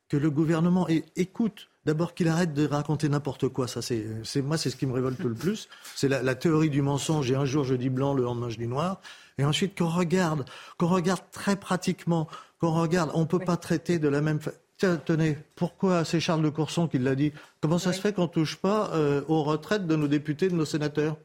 que 0.07 0.17
le 0.17 0.29
gouvernement 0.29 0.87
écoute, 1.15 1.69
d'abord 1.85 2.13
qu'il 2.13 2.27
arrête 2.27 2.53
de 2.53 2.67
raconter 2.67 3.09
n'importe 3.09 3.47
quoi. 3.47 3.67
Ça, 3.67 3.81
c'est, 3.81 4.03
moi, 4.41 4.57
c'est 4.57 4.69
ce 4.69 4.75
qui 4.75 4.85
me 4.85 4.93
révolte 4.93 5.19
le 5.19 5.33
plus. 5.33 5.69
C'est 5.95 6.09
la, 6.09 6.35
théorie 6.35 6.69
du 6.69 6.81
mensonge. 6.81 7.29
Et 7.31 7.35
un 7.35 7.45
jour, 7.45 7.63
je 7.63 7.75
dis 7.75 7.89
blanc, 7.89 8.13
le 8.13 8.23
lendemain, 8.23 8.49
je 8.49 8.57
dis 8.57 8.67
noir. 8.67 9.01
Et 9.37 9.45
ensuite, 9.45 9.77
qu'on 9.77 9.87
regarde, 9.87 10.45
qu'on 10.77 10.87
regarde 10.87 11.21
très 11.31 11.55
pratiquement, 11.55 12.27
qu'on 12.59 12.71
regarde. 12.71 13.11
On 13.13 13.21
ne 13.21 13.25
peut 13.25 13.39
pas 13.39 13.57
traiter 13.57 13.99
de 13.99 14.07
la 14.07 14.21
même 14.21 14.39
façon. 14.39 14.57
Tiens, 14.77 14.95
tenez, 14.95 15.37
pourquoi 15.55 16.05
c'est 16.05 16.21
Charles 16.21 16.41
de 16.41 16.49
Courson 16.49 16.87
qui 16.87 16.99
l'a 16.99 17.13
dit? 17.13 17.33
Comment 17.59 17.79
ça 17.79 17.91
se 17.91 17.99
fait 17.99 18.13
qu'on 18.13 18.23
ne 18.23 18.27
touche 18.27 18.55
pas 18.55 18.91
euh, 18.93 19.21
aux 19.27 19.43
retraites 19.43 19.85
de 19.85 19.95
nos 19.97 20.07
députés, 20.07 20.47
de 20.47 20.55
nos 20.55 20.63
sénateurs? 20.63 21.17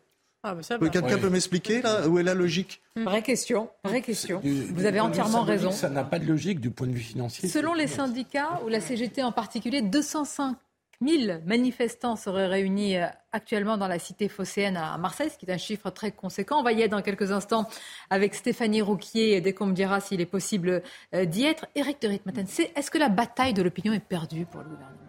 Ah, 0.45 0.55
quelqu'un 0.92 1.18
peut 1.18 1.30
m'expliquer 1.30 1.80
là 1.80 2.07
où 2.07 2.18
est 2.18 2.22
la 2.22 2.34
logique? 2.34 2.82
Vraie 2.97 3.22
question, 3.22 3.70
vraie 3.82 4.03
question. 4.03 4.40
Vous 4.42 4.84
avez 4.84 5.01
entièrement 5.01 5.42
raison. 5.42 5.70
Ça 5.70 5.88
n'a 5.88 6.05
pas 6.05 6.18
de 6.18 6.26
logique 6.26 6.61
du 6.61 6.70
point 6.70 6.86
de 6.86 6.92
vue 6.92 7.01
financier. 7.01 7.49
Selon 7.49 7.72
les 7.72 7.86
syndicats 7.86 8.61
ou 8.64 8.68
la 8.68 8.80
CGT 8.80 9.22
en 9.22 9.32
particulier, 9.32 9.80
205 9.80 10.57
000 11.01 11.40
manifestants 11.47 12.16
seraient 12.16 12.47
réunis 12.47 12.97
euh, 12.97 13.07
actuellement 13.32 13.76
dans 13.76 13.88
la 13.88 13.99
cité 13.99 14.28
phocéenne 14.28 14.76
à 14.76 14.97
Marseille, 14.99 15.30
ce 15.30 15.38
qui 15.38 15.47
est 15.47 15.53
un 15.53 15.59
chiffre 15.59 15.90
très 15.90 16.12
conséquent. 16.12 16.61
On 16.61 16.62
va 16.62 16.72
y 16.72 16.82
être 16.82 16.90
dans 16.90 17.03
quelques 17.03 17.32
instants 17.32 17.68
avec 18.11 18.34
Stéphanie 18.34 18.82
Rouquier, 18.82 19.40
dès 19.40 19.53
qu'on 19.53 19.66
me 19.66 19.74
dira 19.74 20.01
s'il 20.01 20.20
est 20.20 20.26
possible 20.26 20.82
euh, 21.14 21.24
d'y 21.24 21.45
être. 21.45 21.66
Eric 21.74 22.01
de 22.03 22.09
Ritmaten, 22.09 22.47
est-ce 22.76 22.90
que 22.90 22.99
la 22.99 23.09
bataille 23.09 23.55
de 23.55 23.62
l'opinion 23.62 23.92
est 23.92 24.01
perdue 24.01 24.47
pour 24.47 24.61
le 24.61 24.68
gouvernement? 24.68 25.01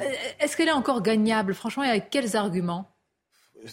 Euh, 0.00 0.12
Est-ce 0.40 0.56
qu'elle 0.56 0.68
est 0.68 0.72
encore 0.72 1.02
gagnable? 1.02 1.54
Franchement, 1.54 1.84
et 1.84 1.88
avec 1.88 2.10
quels 2.10 2.36
arguments? 2.36 2.90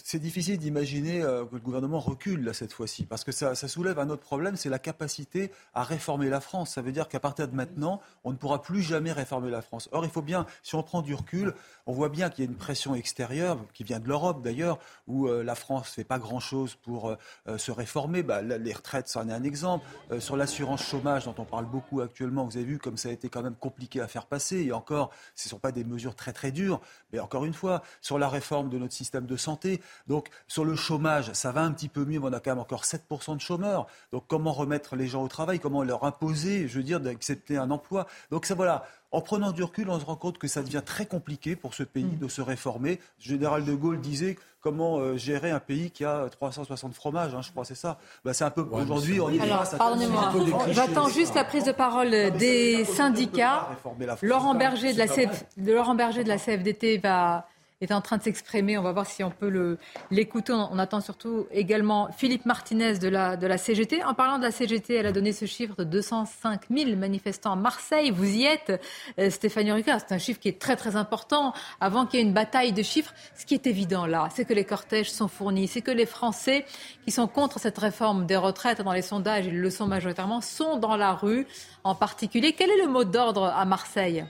C'est 0.04 0.18
difficile 0.18 0.58
d'imaginer 0.58 1.22
euh, 1.22 1.44
que 1.44 1.54
le 1.54 1.60
gouvernement 1.60 2.00
recule 2.00 2.44
là 2.44 2.52
cette 2.52 2.72
fois-ci, 2.72 3.04
parce 3.04 3.24
que 3.24 3.32
ça, 3.32 3.54
soulève 3.54 3.98
un 3.98 4.10
autre 4.10 4.22
problème, 4.22 4.56
c'est 4.56 4.68
la 4.68 4.78
capacité 4.78 5.50
à 5.74 5.82
réformer 5.82 6.28
la 6.28 6.40
France. 6.40 6.74
Ça 6.74 6.82
veut 6.82 6.92
dire 6.92 7.08
qu'à 7.08 7.20
partir 7.20 7.48
de 7.48 7.54
maintenant, 7.54 8.00
on 8.24 8.32
ne 8.32 8.36
pourra 8.36 8.62
plus 8.62 8.82
jamais 8.82 9.12
réformer 9.12 9.50
la 9.50 9.62
France. 9.62 9.88
Or, 9.92 10.04
il 10.04 10.10
faut 10.10 10.22
bien, 10.22 10.46
si 10.62 10.74
on 10.74 10.82
prend 10.82 11.02
du 11.02 11.14
recul, 11.14 11.54
on 11.86 11.92
voit 11.92 12.08
bien 12.08 12.30
qu'il 12.30 12.44
y 12.44 12.46
a 12.46 12.50
une 12.50 12.56
pression 12.56 12.94
extérieure, 12.94 13.58
qui 13.74 13.84
vient 13.84 14.00
de 14.00 14.08
l'Europe 14.08 14.42
d'ailleurs, 14.42 14.78
où 15.06 15.28
euh, 15.28 15.42
la 15.42 15.54
France 15.54 15.88
ne 15.88 15.94
fait 15.94 16.04
pas 16.04 16.18
grand-chose 16.18 16.74
pour 16.74 17.10
euh, 17.10 17.58
se 17.58 17.70
réformer. 17.70 18.22
Bah, 18.22 18.42
les 18.42 18.72
retraites, 18.72 19.08
c'en 19.08 19.28
est 19.28 19.32
un 19.32 19.44
exemple. 19.44 19.86
sur 20.18 20.36
l'assurance 20.36 20.82
chômage, 20.82 21.24
dont 21.24 21.34
on 21.38 21.44
parle 21.44 21.66
beaucoup 21.66 22.00
actuellement, 22.00 22.44
vous 22.44 22.56
avez 22.56 22.66
vu 22.66 22.78
comme 22.78 22.96
ça 22.96 23.08
a 23.08 23.12
été 23.12 23.28
quand 23.28 23.42
même 23.42 23.54
compliqué 23.54 24.00
à 24.00 24.08
faire 24.08 24.26
passer. 24.26 24.62
Et 24.62 24.72
encore, 24.72 25.10
ce 25.34 25.48
ne 25.48 25.50
sont 25.50 25.58
pas 25.58 25.72
des 25.72 25.84
mesures 25.84 26.14
très 26.14 26.32
très 26.32 26.52
dures. 26.52 26.80
Mais 27.12 27.18
encore 27.18 27.44
une 27.44 27.54
fois, 27.54 27.82
sur 28.00 28.18
la 28.18 28.28
réforme 28.28 28.68
de 28.68 28.78
notre 28.78 28.94
système 28.94 29.26
de 29.26 29.36
santé, 29.36 29.81
donc 30.06 30.28
sur 30.48 30.64
le 30.64 30.74
chômage, 30.76 31.32
ça 31.32 31.52
va 31.52 31.62
un 31.62 31.72
petit 31.72 31.88
peu 31.88 32.04
mieux, 32.04 32.20
mais 32.20 32.28
on 32.28 32.32
a 32.32 32.40
quand 32.40 32.50
même 32.50 32.58
encore 32.58 32.84
7% 32.84 33.36
de 33.36 33.40
chômeurs. 33.40 33.86
Donc 34.12 34.24
comment 34.28 34.52
remettre 34.52 34.96
les 34.96 35.06
gens 35.06 35.22
au 35.22 35.28
travail? 35.28 35.60
Comment 35.60 35.82
leur 35.82 36.04
imposer, 36.04 36.68
je 36.68 36.78
veux 36.78 36.84
dire, 36.84 37.00
d'accepter 37.00 37.56
un 37.56 37.70
emploi 37.70 38.06
Donc 38.30 38.46
ça 38.46 38.54
voilà. 38.54 38.84
En 39.14 39.20
prenant 39.20 39.52
du 39.52 39.62
recul, 39.62 39.90
on 39.90 40.00
se 40.00 40.06
rend 40.06 40.16
compte 40.16 40.38
que 40.38 40.48
ça 40.48 40.62
devient 40.62 40.80
très 40.84 41.04
compliqué 41.04 41.54
pour 41.54 41.74
ce 41.74 41.82
pays 41.82 42.04
mm. 42.04 42.18
de 42.18 42.28
se 42.28 42.40
réformer. 42.40 42.98
Le 43.18 43.24
général 43.24 43.64
de 43.66 43.74
Gaulle 43.74 44.00
disait 44.00 44.38
comment 44.62 44.98
euh, 44.98 45.18
gérer 45.18 45.50
un 45.50 45.60
pays 45.60 45.90
qui 45.90 46.04
a 46.04 46.28
360 46.30 46.94
fromages, 46.94 47.34
hein, 47.34 47.42
je 47.42 47.50
crois, 47.50 47.66
c'est 47.66 47.74
ça. 47.74 47.98
Bah, 48.24 48.32
c'est 48.32 48.44
un 48.44 48.50
peu 48.50 48.62
aujourd'hui. 48.62 49.20
On 49.20 49.26
Alors, 49.26 49.68
pardonnez-moi. 49.76 50.32
J'attends 50.70 51.08
juste 51.08 51.34
la 51.34 51.44
prise 51.44 51.64
de 51.64 51.72
parole 51.72 52.10
des 52.10 52.86
syndicats. 52.86 53.68
Laurent 54.22 54.54
Berger 54.54 54.94
de 54.94 54.98
la, 54.98 55.72
Laurent 55.72 55.94
Berger 55.94 56.24
de 56.24 56.28
la 56.28 56.38
CFDT 56.38 56.98
va 56.98 57.46
est 57.82 57.92
en 57.92 58.00
train 58.00 58.16
de 58.16 58.22
s'exprimer. 58.22 58.78
On 58.78 58.82
va 58.82 58.92
voir 58.92 59.06
si 59.06 59.24
on 59.24 59.30
peut 59.30 59.78
l'écouter. 60.10 60.52
On, 60.52 60.78
attend 60.78 61.00
surtout 61.00 61.46
également 61.50 62.10
Philippe 62.16 62.46
Martinez 62.46 62.98
de 62.98 63.08
la, 63.08 63.58
CGT. 63.58 64.04
En 64.04 64.14
parlant 64.14 64.38
de 64.38 64.44
la 64.44 64.50
CGT, 64.50 64.94
elle 64.94 65.06
a 65.06 65.12
donné 65.12 65.32
ce 65.32 65.46
chiffre 65.46 65.74
de 65.76 65.84
205 65.84 66.62
000 66.70 66.96
manifestants 66.96 67.52
à 67.52 67.56
Marseille. 67.56 68.10
Vous 68.10 68.28
y 68.28 68.44
êtes, 68.44 68.80
euh, 69.18 69.30
Stéphanie 69.30 69.72
Ricard. 69.72 70.00
C'est 70.00 70.14
un 70.14 70.18
chiffre 70.18 70.40
qui 70.40 70.48
est 70.48 70.60
très 70.60 70.76
très 70.76 70.96
important. 70.96 71.52
Avant 71.80 72.06
qu'il 72.06 72.20
y 72.20 72.22
ait 72.22 72.26
une 72.26 72.32
bataille 72.32 72.72
de 72.72 72.82
chiffres, 72.82 73.12
ce 73.36 73.44
qui 73.44 73.54
est 73.54 73.66
évident 73.66 74.06
là, 74.06 74.28
c'est 74.34 74.44
que 74.44 74.54
les 74.54 74.64
cortèges 74.64 75.10
sont 75.10 75.28
fournis. 75.28 75.68
C'est 75.68 75.82
que 75.82 75.90
les 75.90 76.06
Français 76.06 76.64
qui 77.04 77.10
sont 77.10 77.26
contre 77.26 77.58
cette 77.58 77.78
réforme 77.78 78.26
des 78.26 78.36
retraites 78.36 78.82
dans 78.82 78.92
les 78.92 79.02
sondages, 79.02 79.46
ils 79.46 79.60
le 79.60 79.70
sont 79.70 79.86
majoritairement, 79.86 80.40
sont 80.40 80.76
dans 80.76 80.96
la 80.96 81.12
rue 81.12 81.46
en 81.84 81.94
particulier. 81.94 82.52
Quel 82.52 82.70
est 82.70 82.82
le 82.82 82.88
mot 82.88 83.04
d'ordre 83.04 83.44
à 83.44 83.64
Marseille? 83.64 84.24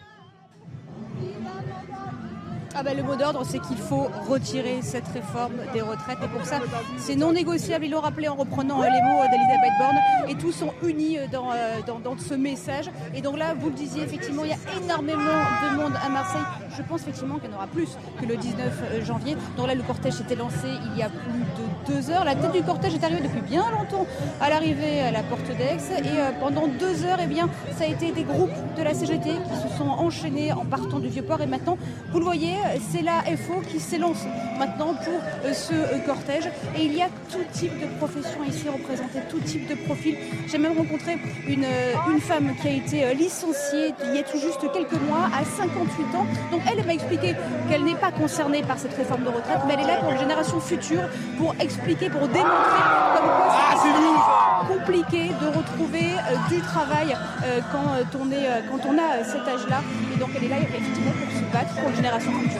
Ah 2.75 2.83
ben, 2.83 2.97
le 2.97 3.03
mot 3.03 3.17
d'ordre, 3.17 3.43
c'est 3.45 3.59
qu'il 3.59 3.77
faut 3.77 4.09
retirer 4.29 4.81
cette 4.83 5.07
réforme 5.09 5.53
des 5.75 5.83
retraites. 5.83 6.19
Et 6.25 6.29
pour 6.29 6.45
ça, 6.45 6.57
c'est 6.99 7.17
non 7.17 7.33
négociable. 7.33 7.85
Ils 7.85 7.91
l'ont 7.91 8.01
rappelé 8.01 8.29
en 8.29 8.35
reprenant 8.35 8.83
euh, 8.83 8.87
les 8.87 9.03
mots 9.03 9.23
d'Elisabeth 9.31 9.73
Borne. 9.79 9.97
Et 10.29 10.35
tous 10.37 10.53
sont 10.53 10.73
unis 10.83 11.19
euh, 11.19 11.27
euh, 11.35 11.81
dans, 11.87 11.99
dans, 11.99 12.17
ce 12.19 12.35
message. 12.35 12.91
Et 13.15 13.21
donc 13.21 13.39
là, 13.39 13.55
vous 13.59 13.69
le 13.69 13.75
disiez, 13.75 14.03
effectivement, 14.03 14.45
il 14.45 14.51
y 14.51 14.55
a 14.55 14.83
énormément 14.83 15.21
de 15.21 15.77
monde 15.77 15.93
à 16.03 16.09
Marseille. 16.09 16.41
je 16.77 16.83
pense 16.83 17.03
effectivement 17.03 17.39
qu'il 17.39 17.51
y 17.51 17.53
en 17.53 17.57
aura 17.57 17.67
plus 17.67 17.91
que 18.21 18.27
le 18.27 18.37
19 18.37 19.05
janvier. 19.05 19.37
Donc 19.57 19.67
là, 19.67 19.75
le 19.75 19.83
cortège 19.83 20.15
s'était 20.15 20.37
lancé 20.37 20.69
il 20.93 20.99
y 20.99 21.03
a 21.03 21.11
plus 21.11 21.41
de 21.41 21.95
deux 21.95 22.11
heures. 22.11 22.25
La 22.25 22.35
tête 22.35 22.53
du 22.53 22.63
cortège 22.63 22.95
est 22.95 23.05
arrivée 23.05 23.23
depuis 23.23 23.43
bien 23.43 23.71
longtemps 23.71 24.07
à 24.41 24.49
l'arrivée 24.49 25.03
à 25.03 25.11
la 25.11 25.23
porte 25.23 25.47
d'Aix. 25.59 25.79
Et 25.99 26.41
pendant 26.41 26.69
deux 26.69 27.05
heures, 27.05 27.19
eh 27.23 27.27
bien, 27.27 27.49
ça 27.77 27.85
a 27.85 27.87
été 27.87 28.13
des 28.13 28.25
groupes 28.25 28.51
de 28.77 28.83
la 28.83 28.95
CGT 28.95 29.31
qui 29.31 29.69
se 29.69 29.77
sont 29.77 29.89
enchaînés 29.89 30.53
en 30.53 30.65
partant 30.65 31.01
du 31.01 31.09
Vieux-Port. 31.09 31.43
Et 31.43 31.47
maintenant, 31.47 31.77
vous 32.13 32.19
le 32.19 32.25
voyez, 32.25 32.55
c'est 32.91 33.03
la 33.03 33.23
FO 33.37 33.61
qui 33.69 33.81
s'élance 33.81 34.25
maintenant 34.59 34.95
pour 34.95 35.55
ce 35.55 35.75
cortège. 36.07 36.49
Et 36.77 36.85
il 36.85 36.95
y 36.95 37.03
a 37.03 37.09
tout 37.31 37.45
type 37.53 37.79
de 37.81 37.87
profession 37.99 38.43
ici 38.47 38.69
représentée, 38.69 39.21
tout 39.29 39.41
type 39.41 39.69
de 39.69 39.75
profil. 39.75 40.17
J'ai 40.49 40.59
même 40.59 40.77
rencontré 40.77 41.19
une, 41.47 41.67
une 42.11 42.21
femme 42.21 42.55
qui 42.61 42.69
a 42.69 42.73
été 42.73 43.15
licenciée 43.15 43.95
il 44.05 44.15
y 44.15 44.19
a 44.19 44.23
tout 44.23 44.39
juste 44.39 44.61
quelques 44.73 45.01
mois, 45.09 45.29
à 45.33 45.45
58 45.45 46.17
ans. 46.17 46.27
Donc 46.51 46.63
elle 46.71 46.85
m'a 46.85 46.95
expliqué 46.95 47.35
qu'elle 47.69 47.85
n'est 47.85 47.95
pas 47.95 48.13
concernée 48.13 48.63
par 48.63 48.79
cette 48.79 48.95
réforme 48.95 49.25
de 49.25 49.29
retraite, 49.29 49.59
mais 49.67 49.75
elle 49.75 49.81
est 49.81 49.87
là 49.87 49.97
pour 50.01 50.13
les 50.13 50.19
générations 50.19 50.61
futures, 50.61 51.09
pour 51.39 51.55
expliquer, 51.61 52.11
pour 52.11 52.29
démontrer 52.29 52.83
comme 53.17 53.27
quoi 53.27 53.53
c'est 53.83 54.73
compliqué 54.75 55.29
de 55.41 55.47
retrouver 55.47 56.05
euh, 56.13 56.49
du 56.49 56.61
travail 56.61 57.17
euh, 57.45 57.61
quand, 57.73 58.19
on 58.21 58.31
est, 58.31 58.47
euh, 58.47 58.61
quand 58.71 58.89
on 58.89 58.99
a 58.99 59.25
cet 59.25 59.47
âge-là. 59.49 59.83
Et 60.15 60.19
donc 60.19 60.31
elle 60.37 60.45
est 60.45 60.49
là 60.49 60.61
effectivement 60.61 61.13
pour 61.13 61.33
se 61.33 61.53
battre 61.53 61.75
pour 61.75 61.91
les 61.91 61.97
générations 61.97 62.33
futures. 62.33 62.52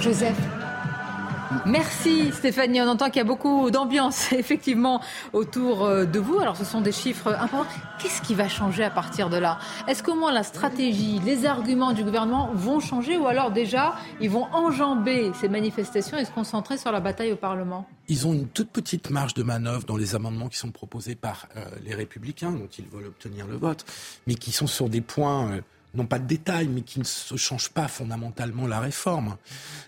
Joseph. 0.00 0.36
Merci 1.64 2.32
Stéphanie. 2.32 2.80
On 2.80 2.88
entend 2.88 3.06
qu'il 3.06 3.16
y 3.16 3.20
a 3.20 3.24
beaucoup 3.24 3.70
d'ambiance 3.70 4.32
effectivement 4.32 5.00
autour 5.32 5.84
euh, 5.84 6.04
de 6.04 6.18
vous. 6.18 6.38
Alors 6.38 6.56
ce 6.56 6.64
sont 6.64 6.80
des 6.80 6.92
chiffres 6.92 7.34
importants. 7.40 7.80
Qu'est-ce 7.98 8.22
qui 8.22 8.34
va 8.34 8.48
changer 8.48 8.84
à 8.84 8.90
partir 8.90 9.30
de 9.30 9.36
là? 9.36 9.58
Est-ce 9.88 10.02
qu'au 10.02 10.14
moins 10.14 10.32
la 10.32 10.42
stratégie, 10.42 11.20
les 11.24 11.46
arguments 11.46 11.92
du 11.92 12.04
gouvernement 12.04 12.50
vont 12.54 12.80
changer 12.80 13.16
ou 13.16 13.26
alors 13.26 13.50
déjà 13.50 13.96
ils 14.20 14.30
vont 14.30 14.44
enjamber 14.52 15.32
ces 15.40 15.48
manifestations 15.48 16.18
et 16.18 16.24
se 16.24 16.30
concentrer 16.30 16.78
sur 16.78 16.92
la 16.92 17.00
bataille 17.00 17.32
au 17.32 17.36
Parlement? 17.36 17.88
Ils 18.08 18.26
ont 18.26 18.32
une 18.32 18.46
toute 18.48 18.70
petite 18.70 19.10
marge 19.10 19.34
de 19.34 19.42
manœuvre 19.42 19.84
dans 19.84 19.96
les 19.96 20.14
amendements 20.14 20.48
qui 20.48 20.58
sont 20.58 20.70
proposés 20.70 21.16
par 21.16 21.48
euh, 21.56 21.64
les 21.84 21.94
républicains 21.94 22.52
dont 22.52 22.68
ils 22.78 22.86
veulent 22.86 23.06
obtenir 23.06 23.46
le 23.46 23.56
vote, 23.56 23.84
mais 24.26 24.34
qui 24.34 24.52
sont 24.52 24.66
sur 24.66 24.88
des 24.88 25.00
points... 25.00 25.52
Euh, 25.52 25.60
non 25.96 26.06
pas 26.06 26.18
de 26.18 26.26
détails, 26.26 26.68
mais 26.68 26.82
qui 26.82 26.98
ne 26.98 27.04
se 27.04 27.36
changent 27.36 27.70
pas 27.70 27.88
fondamentalement 27.88 28.66
la 28.66 28.80
réforme. 28.80 29.36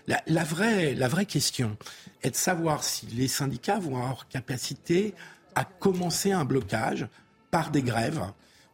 La, 0.07 0.43
vraie, 0.43 0.95
la 0.95 1.07
vraie 1.07 1.25
question 1.25 1.77
est 2.23 2.31
de 2.31 2.35
savoir 2.35 2.83
si 2.83 3.05
les 3.07 3.27
syndicats 3.27 3.79
vont 3.79 3.97
avoir 3.97 4.27
capacité 4.27 5.13
à 5.55 5.63
commencer 5.63 6.31
un 6.31 6.45
blocage 6.45 7.07
par 7.51 7.71
des 7.71 7.81
grèves. 7.81 8.21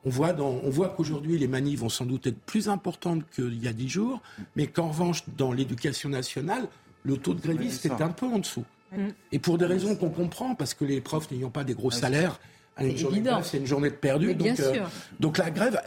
On 0.06 0.10
voit, 0.10 0.40
on 0.40 0.70
voit 0.70 0.90
qu'aujourd'hui, 0.90 1.38
les 1.38 1.48
manifs 1.48 1.80
vont 1.80 1.90
sans 1.90 2.06
doute 2.06 2.28
être 2.28 2.40
plus 2.40 2.70
importantes 2.70 3.24
qu'il 3.36 3.64
y 3.64 3.68
a 3.68 3.74
dix 3.74 3.90
jours, 3.90 4.22
mais 4.56 4.68
qu'en 4.68 4.90
revanche, 4.90 5.24
dans 5.36 5.52
l'éducation 5.52 6.10
nationale, 6.10 6.68
le 7.04 7.18
taux 7.18 7.34
de 7.34 7.42
grévistes 7.42 7.86
est 7.86 8.02
un 8.02 8.10
peu 8.10 8.28
en 8.28 8.40
dessous. 8.40 8.66
Mm. 8.92 9.08
Et 9.32 9.40
pour 9.40 9.58
des 9.58 9.66
raisons 9.66 9.96
qu'on 9.96 10.10
comprend, 10.10 10.56
parce 10.56 10.74
que 10.74 10.86
les 10.86 11.02
profs 11.02 11.32
n'ayant 11.32 11.50
pas 11.50 11.64
des 11.64 11.74
gros 11.74 11.92
salaires, 11.92 12.40
c'est 12.78 13.58
une 13.58 13.66
journée 13.66 13.90
de 13.90 13.96
perdu. 13.96 14.36
Donc, 14.36 14.60
euh, 14.60 14.86
donc 15.20 15.38
la 15.38 15.50
grève, 15.50 15.82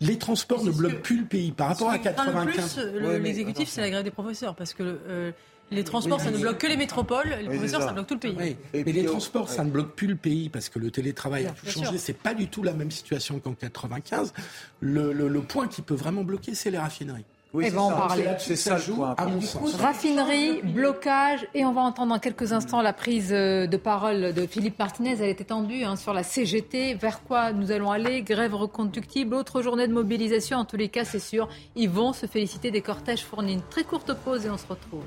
les 0.00 0.18
transports 0.18 0.64
ne 0.64 0.70
bloquent 0.70 1.00
plus 1.02 1.20
le 1.20 1.24
pays 1.24 1.52
par 1.52 1.68
rapport 1.68 1.90
à 1.90 1.98
95. 1.98 2.92
Le 2.94 3.18
L'exécutif, 3.18 3.68
c'est 3.68 3.80
la 3.80 3.90
grève 3.90 4.04
des 4.04 4.10
professeurs, 4.10 4.54
parce 4.54 4.74
que 4.74 4.82
euh, 4.82 5.32
les 5.70 5.84
transports, 5.84 6.20
ça 6.20 6.30
ne 6.30 6.38
bloque 6.38 6.58
que 6.58 6.66
les 6.66 6.76
métropoles, 6.76 7.34
les 7.40 7.48
professeurs, 7.48 7.82
ça. 7.82 7.92
bloque 7.92 8.06
tout 8.06 8.14
le 8.14 8.20
pays. 8.20 8.56
Mais 8.74 8.92
les 8.92 9.04
transports, 9.04 9.48
ça 9.48 9.64
ne 9.64 9.70
bloque 9.70 9.94
plus 9.94 10.06
le 10.06 10.16
pays, 10.16 10.48
parce 10.48 10.68
que 10.68 10.78
le 10.78 10.90
télétravail 10.90 11.46
a 11.46 11.50
tout 11.50 11.66
changé. 11.66 11.98
C'est 11.98 12.18
pas 12.18 12.34
du 12.34 12.48
tout 12.48 12.62
la 12.62 12.72
même 12.72 12.90
situation 12.90 13.38
qu'en 13.40 13.54
95. 13.54 14.32
le 14.80 15.40
point 15.40 15.68
qui 15.68 15.82
peut 15.82 15.94
vraiment 15.94 16.24
bloquer, 16.24 16.54
c'est 16.54 16.70
les 16.70 16.78
raffineries. 16.78 17.24
Oui, 17.54 17.64
et 17.64 17.68
eh 17.68 17.70
ben, 17.70 17.78
on 17.78 17.88
va 17.88 17.94
en 17.94 18.08
parler. 18.08 18.26
C'est 18.38 18.56
ça, 18.56 18.76
joue, 18.76 19.02
à 19.04 19.26
mon 19.26 19.40
sens. 19.40 19.74
Raffinerie, 19.76 20.60
blocage, 20.62 21.46
et 21.54 21.64
on 21.64 21.72
va 21.72 21.80
entendre 21.80 22.12
dans 22.12 22.18
quelques 22.18 22.52
instants 22.52 22.82
la 22.82 22.92
prise 22.92 23.32
euh, 23.32 23.66
de 23.66 23.76
parole 23.78 24.34
de 24.34 24.46
Philippe 24.46 24.78
Martinez. 24.78 25.16
Elle 25.18 25.30
est 25.30 25.40
étendue 25.40 25.82
hein, 25.84 25.96
sur 25.96 26.12
la 26.12 26.22
CGT. 26.22 26.94
Vers 26.94 27.22
quoi 27.22 27.52
nous 27.52 27.72
allons 27.72 27.90
aller? 27.90 28.20
Grève 28.20 28.54
reconductible, 28.54 29.34
autre 29.34 29.62
journée 29.62 29.88
de 29.88 29.94
mobilisation. 29.94 30.58
En 30.58 30.66
tous 30.66 30.76
les 30.76 30.90
cas, 30.90 31.06
c'est 31.06 31.18
sûr, 31.18 31.48
ils 31.74 31.88
vont 31.88 32.12
se 32.12 32.26
féliciter 32.26 32.70
des 32.70 32.82
cortèges 32.82 33.24
fournis. 33.24 33.54
Une 33.54 33.62
très 33.62 33.84
courte 33.84 34.12
pause 34.12 34.44
et 34.44 34.50
on 34.50 34.58
se 34.58 34.66
retrouve. 34.66 35.04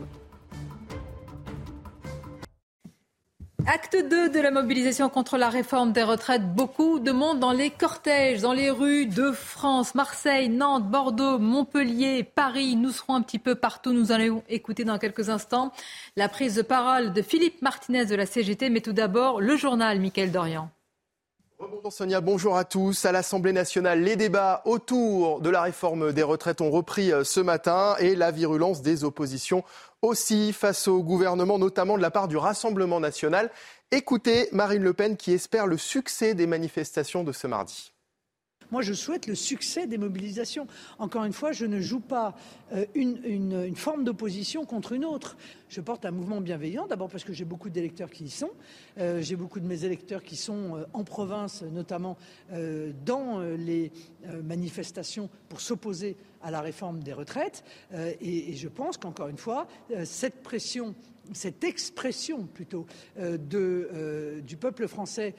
Acte 3.68 3.96
2 3.96 4.30
de 4.30 4.40
la 4.40 4.50
mobilisation 4.50 5.10
contre 5.10 5.38
la 5.38 5.50
réforme 5.50 5.92
des 5.92 6.04
retraites. 6.04 6.56
Beaucoup 6.56 7.00
de 7.00 7.12
monde 7.12 7.40
dans 7.40 7.52
les 7.52 7.70
cortèges, 7.70 8.42
dans 8.42 8.54
les 8.54 8.70
rues 8.70 9.06
de 9.06 9.32
France, 9.32 9.94
Marseille, 9.94 10.50
Nantes, 10.50 10.90
Bordeaux, 10.90 11.38
Montpellier, 11.38 12.24
Paris. 12.24 12.76
Nous 12.76 12.92
serons 12.92 13.16
un 13.16 13.22
petit 13.22 13.40
peu 13.40 13.56
partout. 13.56 13.94
Nous 13.94 14.12
allons 14.12 14.44
écouter 14.50 14.84
dans 14.84 14.98
quelques 14.98 15.30
instants 15.30 15.72
la 16.16 16.28
prise 16.28 16.56
de 16.56 16.62
parole 16.62 17.14
de 17.14 17.22
Philippe 17.22 17.62
Martinez 17.62 18.06
de 18.06 18.16
la 18.16 18.26
CGT. 18.26 18.70
Mais 18.70 18.82
tout 18.82 18.94
d'abord, 18.94 19.42
le 19.42 19.56
journal, 19.56 20.00
Mickaël 20.00 20.32
Dorian. 20.32 20.70
Bonjour 21.60 21.94
Sonia, 21.94 22.22
bonjour 22.22 22.58
à 22.58 22.64
tous. 22.64 23.06
À 23.06 23.12
l'Assemblée 23.12 23.54
nationale, 23.54 24.02
les 24.02 24.16
débats 24.16 24.64
autour 24.66 25.42
de 25.42 25.50
la 25.52 25.62
réforme 25.62 26.12
des 26.12 26.24
retraites 26.24 26.60
ont 26.60 26.72
repris 26.72 27.12
euh, 27.12 27.24
ce 27.24 27.40
matin 27.40 27.96
et 28.00 28.16
la 28.16 28.32
virulence 28.32 28.82
des 28.82 29.04
oppositions 29.04 29.64
aussi 30.02 30.54
face 30.54 30.88
au 30.88 31.04
gouvernement, 31.04 31.60
notamment 31.60 31.98
de 31.98 32.02
la 32.02 32.12
part 32.12 32.28
du 32.28 32.38
Rassemblement 32.38 33.00
national. 33.00 33.52
Écoutez 33.92 34.50
Marine 34.52 34.84
Le 34.84 34.94
Pen 34.94 35.18
qui 35.18 35.34
espère 35.34 35.68
le 35.68 35.78
succès 35.78 36.34
des 36.34 36.48
manifestations 36.48 37.24
de 37.24 37.32
ce 37.32 37.48
mardi. 37.48 37.92
Moi, 38.72 38.82
je 38.82 38.94
souhaite 38.94 39.28
le 39.28 39.36
succès 39.36 39.86
des 39.86 39.98
mobilisations. 39.98 40.66
Encore 40.98 41.26
une 41.26 41.34
fois, 41.34 41.52
je 41.52 41.66
ne 41.66 41.82
joue 41.82 42.00
pas 42.00 42.36
euh, 42.72 42.86
une, 42.96 43.76
forme 43.76 44.06
d'opposition 44.06 44.66
contre 44.66 44.94
une 44.94 45.04
autre. 45.04 45.36
Je 45.68 45.82
porte 45.82 46.06
un 46.06 46.12
mouvement 46.12 46.40
bienveillant, 46.40 46.88
d'abord 46.88 47.10
parce 47.10 47.26
que 47.26 47.34
j'ai 47.34 47.44
beaucoup 47.44 47.70
d'électeurs 47.70 48.10
qui 48.10 48.26
y 48.26 48.30
sont. 48.30 48.52
Euh, 48.98 49.22
j'ai 49.22 49.36
beaucoup 49.36 49.60
de 49.60 49.68
mes 49.68 49.84
électeurs 49.84 50.24
qui 50.24 50.38
sont 50.38 50.78
euh, 50.78 50.86
en 50.94 51.04
province, 51.04 51.64
notamment 51.64 52.18
dans 53.06 53.40
les 53.40 53.92
manifestations 54.44 55.30
pour 55.50 55.62
s'opposer 55.62 56.16
à 56.42 56.52
la 56.52 56.62
réforme 56.62 57.04
des 57.04 57.14
retraites. 57.14 57.64
Et, 58.22 58.54
je 58.54 58.68
pense 58.68 58.98
qu'encore 58.98 59.28
une 59.28 59.38
fois, 59.38 59.68
cette 60.04 60.42
pression 60.44 60.96
cette 61.34 61.64
expression 61.64 62.46
plutôt 62.46 62.86
du 63.18 64.58
peuple 64.58 64.88
français 64.88 65.34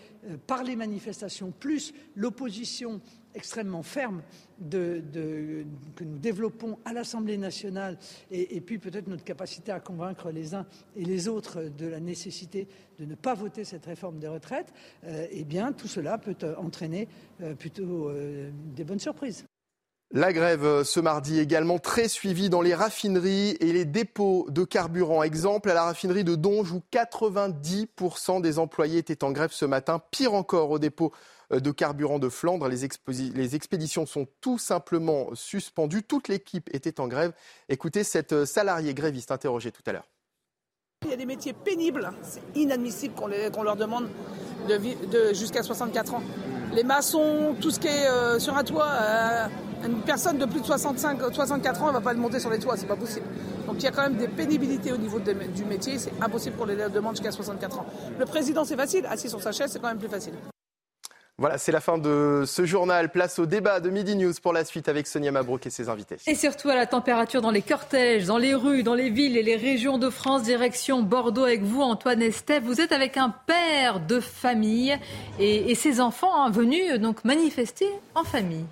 par 0.47 0.63
les 0.63 0.77
manifestations, 0.77 1.53
plus 1.59 1.93
l'opposition 2.15 3.01
extrêmement 3.35 3.83
ferme 3.83 4.23
que 4.71 6.05
nous 6.05 6.19
développons 6.19 6.79
à 6.85 6.93
l'Assemblée 6.93 7.37
nationale 7.37 7.99
et, 8.31 8.61
puis 8.61 8.79
peut-être 8.79 9.09
notre 9.09 9.25
capacité 9.25 9.73
à 9.73 9.81
convaincre 9.81 10.31
les 10.31 10.55
uns 10.55 10.67
et 10.97 11.05
les 11.05 11.29
autres 11.29 11.63
de 11.63 11.87
la 11.87 12.01
nécessité 12.01 12.69
de 12.99 13.05
ne 13.05 13.15
pas 13.15 13.35
voter 13.35 13.65
cette 13.65 13.87
réforme 13.87 14.19
des 14.19 14.29
retraites, 14.29 14.73
euh, 15.05 15.27
eh 15.31 15.45
bien 15.45 15.73
tout 15.73 15.89
cela 15.89 16.19
peut 16.19 16.37
euh, 16.43 16.55
entraîner 16.57 17.09
euh, 17.41 17.55
plutôt 17.55 18.11
des 18.13 18.85
bonnes 18.85 19.01
surprises. 19.01 19.45
La 20.15 20.35
grève 20.35 20.83
ce 20.83 21.01
mardi 21.01 21.41
également 21.41 21.79
très 21.79 22.07
suivie 22.07 22.51
dans 22.51 22.61
les 22.61 22.75
raffineries 22.75 23.57
et 23.61 23.73
les 23.73 23.87
dépôts 23.87 24.47
de 24.51 24.63
carburant. 24.63 25.23
Exemple 25.23 25.71
à 25.71 25.75
la 25.75 25.85
raffinerie 25.85 26.23
de 26.23 26.35
Donge 26.35 26.71
où 26.71 26.83
90% 26.93 28.43
des 28.43 28.59
employés 28.59 28.99
étaient 28.99 29.25
en 29.25 29.33
grève 29.33 29.53
ce 29.53 29.65
matin. 29.65 30.03
Pire 30.11 30.35
encore 30.35 30.71
au 30.71 30.79
dépôt 30.79 31.13
de 31.61 31.71
carburant 31.71 32.19
de 32.19 32.29
Flandre. 32.29 32.69
Les, 32.69 32.85
expéditions 33.55 34.07
sont 34.07 34.27
tout 34.41 34.59
simplement 34.59 35.29
suspendues. 35.35 36.03
Toute 36.03 36.29
l'équipe 36.29 36.69
était 36.75 37.01
en 37.01 37.09
grève. 37.09 37.33
Écoutez 37.69 38.05
cette 38.05 38.33
euh, 38.33 38.47
salariée 38.47 38.95
gréviste 38.95 39.31
interrogée 39.31 39.73
tout 39.73 39.83
à 39.87 39.93
l'heure. 39.93 40.09
Il 41.05 41.11
y 41.11 41.15
a 41.15 41.17
des 41.17 41.27
métiers 41.27 41.53
pénibles. 41.53 42.11
C'est 42.23 42.43
inadmissible 42.55 43.15
qu'on 43.15 43.63
leur 43.63 43.77
demande 43.77 44.09
de 44.69 44.77
de, 44.79 45.35
jusqu'à 45.35 45.63
64 45.63 46.15
ans. 46.15 46.23
Les 46.73 46.85
maçons, 46.85 47.55
tout 47.61 47.71
ce 47.71 47.81
qui 47.81 47.89
est 47.89 48.07
euh, 48.07 48.39
sur 48.39 48.57
un 48.57 48.65
toit, 48.65 48.89
une 49.85 50.01
personne 50.03 50.39
de 50.39 50.47
plus 50.47 50.61
de 50.61 50.67
65, 50.67 51.21
64 51.33 51.83
ans, 51.83 51.89
elle 51.89 51.95
ne 51.95 51.99
va 51.99 52.01
pas 52.01 52.15
monter 52.15 52.39
sur 52.39 52.51
les 52.51 52.59
toits, 52.59 52.77
c'est 52.77 52.87
pas 52.87 52.97
possible. 52.97 53.27
Donc 53.67 53.77
il 53.79 53.83
y 53.83 53.89
a 53.89 53.91
quand 53.91 54.03
même 54.03 54.17
des 54.17 54.29
pénibilités 54.29 54.93
au 54.93 54.97
niveau 54.97 55.19
du 55.19 55.65
métier, 55.65 55.99
c'est 55.99 56.13
impossible 56.21 56.57
qu'on 56.57 56.65
les 56.65 56.77
demande 56.77 57.17
jusqu'à 57.17 57.33
64 57.33 57.81
ans. 57.81 57.87
Le 58.19 58.25
président, 58.25 58.65
c'est 58.65 58.77
facile, 58.77 59.07
assis 59.07 59.29
sur 59.29 59.43
sa 59.43 59.53
chaise, 59.53 59.71
c'est 59.73 59.81
quand 59.81 59.89
même 59.89 59.99
plus 59.99 60.09
facile. 60.09 60.35
Voilà, 61.43 61.59
c'est 61.59 61.73
la 61.73 61.81
fin 61.81 61.99
de 61.99 62.45
ce 62.47 62.65
journal. 62.65 63.11
Place 63.11 63.41
au 63.41 63.47
débat 63.47 63.81
de 63.81 63.91
Midi 63.91 64.15
News 64.15 64.33
pour 64.41 64.53
la 64.53 64.65
suite 64.65 64.89
avec 64.89 65.09
Sonia 65.09 65.33
Mabrouk 65.33 65.67
et 65.67 65.71
ses 65.71 65.89
invités. 65.89 66.15
Et 66.29 66.37
surtout 66.37 66.69
à 66.69 66.77
la 66.77 66.87
température 66.87 67.43
dans 67.43 67.51
les 67.51 67.63
cortèges, 67.63 68.27
dans 68.27 68.39
les 68.39 68.55
rues, 68.55 68.85
dans 68.85 68.95
les 68.95 69.11
villes 69.11 69.37
et 69.37 69.43
les 69.43 69.57
régions 69.57 69.99
de 69.99 70.09
France, 70.09 70.45
direction 70.45 71.03
Bordeaux 71.03 71.43
avec 71.43 71.65
vous, 71.65 71.83
Antoine 71.83 72.23
Estève. 72.23 72.63
Vous 72.63 72.81
êtes 72.81 72.93
avec 72.93 73.17
un 73.17 73.35
père 73.47 73.99
de 73.99 74.21
famille 74.21 74.97
et, 75.41 75.75
ses 75.75 76.01
enfants 76.01 76.33
hein, 76.33 76.49
venus 76.53 77.01
donc 77.01 77.25
manifester 77.25 77.89
en 78.15 78.23
famille. 78.23 78.67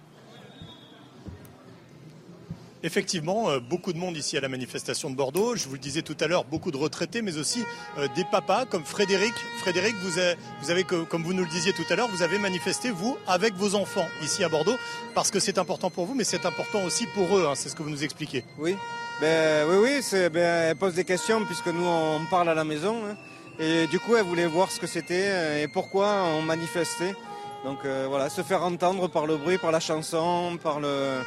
Effectivement, 2.83 3.51
euh, 3.51 3.61
beaucoup 3.61 3.93
de 3.93 3.99
monde 3.99 4.16
ici 4.16 4.39
à 4.39 4.41
la 4.41 4.49
manifestation 4.49 5.11
de 5.11 5.14
Bordeaux. 5.14 5.55
Je 5.55 5.68
vous 5.68 5.74
le 5.74 5.78
disais 5.78 6.01
tout 6.01 6.16
à 6.18 6.26
l'heure, 6.26 6.45
beaucoup 6.45 6.70
de 6.70 6.78
retraités, 6.78 7.20
mais 7.20 7.37
aussi 7.37 7.62
euh, 7.99 8.09
des 8.16 8.24
papas 8.24 8.64
comme 8.64 8.85
Frédéric. 8.85 9.35
Frédéric, 9.59 9.95
vous 10.03 10.18
avez, 10.18 10.37
vous 10.62 10.70
avez, 10.70 10.85
comme 10.85 11.22
vous 11.22 11.35
nous 11.35 11.45
le 11.45 11.51
disiez 11.51 11.74
tout 11.74 11.85
à 11.91 11.97
l'heure, 11.97 12.09
vous 12.09 12.22
avez 12.22 12.39
manifesté, 12.39 12.91
vous, 12.91 13.18
avec 13.26 13.55
vos 13.55 13.74
enfants 13.74 14.07
ici 14.22 14.43
à 14.45 14.49
Bordeaux, 14.49 14.76
parce 15.14 15.31
que 15.31 15.41
c'est 15.41 15.59
important 15.59 15.91
pour 15.91 16.07
vous, 16.07 16.14
mais 16.14 16.24
c'est 16.24 16.47
important 16.47 16.83
aussi 16.85 17.07
pour 17.07 17.37
eux. 17.37 17.47
Hein, 17.47 17.55
c'est 17.55 17.68
ce 17.68 17.76
que 17.76 17.83
vous 17.83 17.91
nous 17.91 18.03
expliquez. 18.03 18.45
Oui, 18.59 18.76
ben, 19.20 19.68
oui, 19.68 19.76
oui, 19.83 19.99
c'est, 20.01 20.31
ben, 20.31 20.70
elle 20.70 20.76
pose 20.76 20.95
des 20.95 21.05
questions 21.05 21.45
puisque 21.45 21.66
nous, 21.68 21.85
on 21.85 22.24
parle 22.31 22.49
à 22.49 22.55
la 22.55 22.64
maison. 22.64 22.97
Hein. 23.05 23.16
et 23.59 23.89
du 23.89 24.01
coup, 24.01 24.16
elle 24.16 24.24
voulait 24.24 24.47
voir 24.47 24.70
ce 24.70 24.81
que 24.81 24.87
c'était 24.87 25.28
euh, 25.28 25.62
et 25.62 25.68
pourquoi 25.68 26.24
on 26.39 26.41
manifestait. 26.41 27.14
Donc 27.62 27.81
voilà, 27.85 28.31
se 28.31 28.41
faire 28.41 28.62
entendre 28.62 29.07
par 29.09 29.26
le 29.26 29.37
bruit, 29.37 29.59
par 29.59 29.70
la 29.70 29.81
chanson, 29.81 30.59
par 30.62 30.81
le 30.81 31.18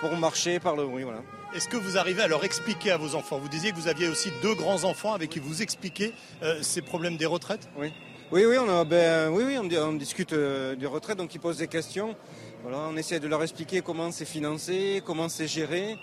pour 0.00 0.16
marcher 0.16 0.60
par 0.60 0.76
le 0.76 0.86
bruit. 0.86 1.04
Voilà. 1.04 1.20
Est-ce 1.54 1.68
que 1.68 1.76
vous 1.76 1.96
arrivez 1.96 2.22
à 2.22 2.28
leur 2.28 2.44
expliquer 2.44 2.90
à 2.90 2.96
vos 2.96 3.14
enfants? 3.14 3.38
Vous 3.38 3.48
disiez 3.48 3.70
que 3.70 3.76
vous 3.76 3.88
aviez 3.88 4.08
aussi 4.08 4.30
deux 4.42 4.54
grands 4.54 4.84
enfants 4.84 5.14
avec 5.14 5.30
qui 5.30 5.38
vous 5.38 5.62
expliquez 5.62 6.12
euh, 6.42 6.58
ces 6.62 6.82
problèmes 6.82 7.16
des 7.16 7.26
retraites? 7.26 7.68
Oui. 7.76 7.92
Oui, 8.30 8.44
oui, 8.44 8.56
on, 8.58 8.68
a, 8.68 8.84
ben, 8.84 9.30
oui, 9.30 9.42
oui, 9.46 9.56
on, 9.56 9.92
discute 9.94 10.34
euh, 10.34 10.76
des 10.76 10.84
retraites, 10.84 11.16
donc 11.16 11.34
ils 11.34 11.40
posent 11.40 11.56
des 11.56 11.68
questions. 11.68 12.14
Voilà, 12.62 12.78
on 12.90 12.96
essaie 12.98 13.20
de 13.20 13.26
leur 13.26 13.42
expliquer 13.42 13.80
comment 13.80 14.12
c'est 14.12 14.26
financé, 14.26 15.02
comment 15.06 15.30
c'est 15.30 15.46
géré, 15.46 15.96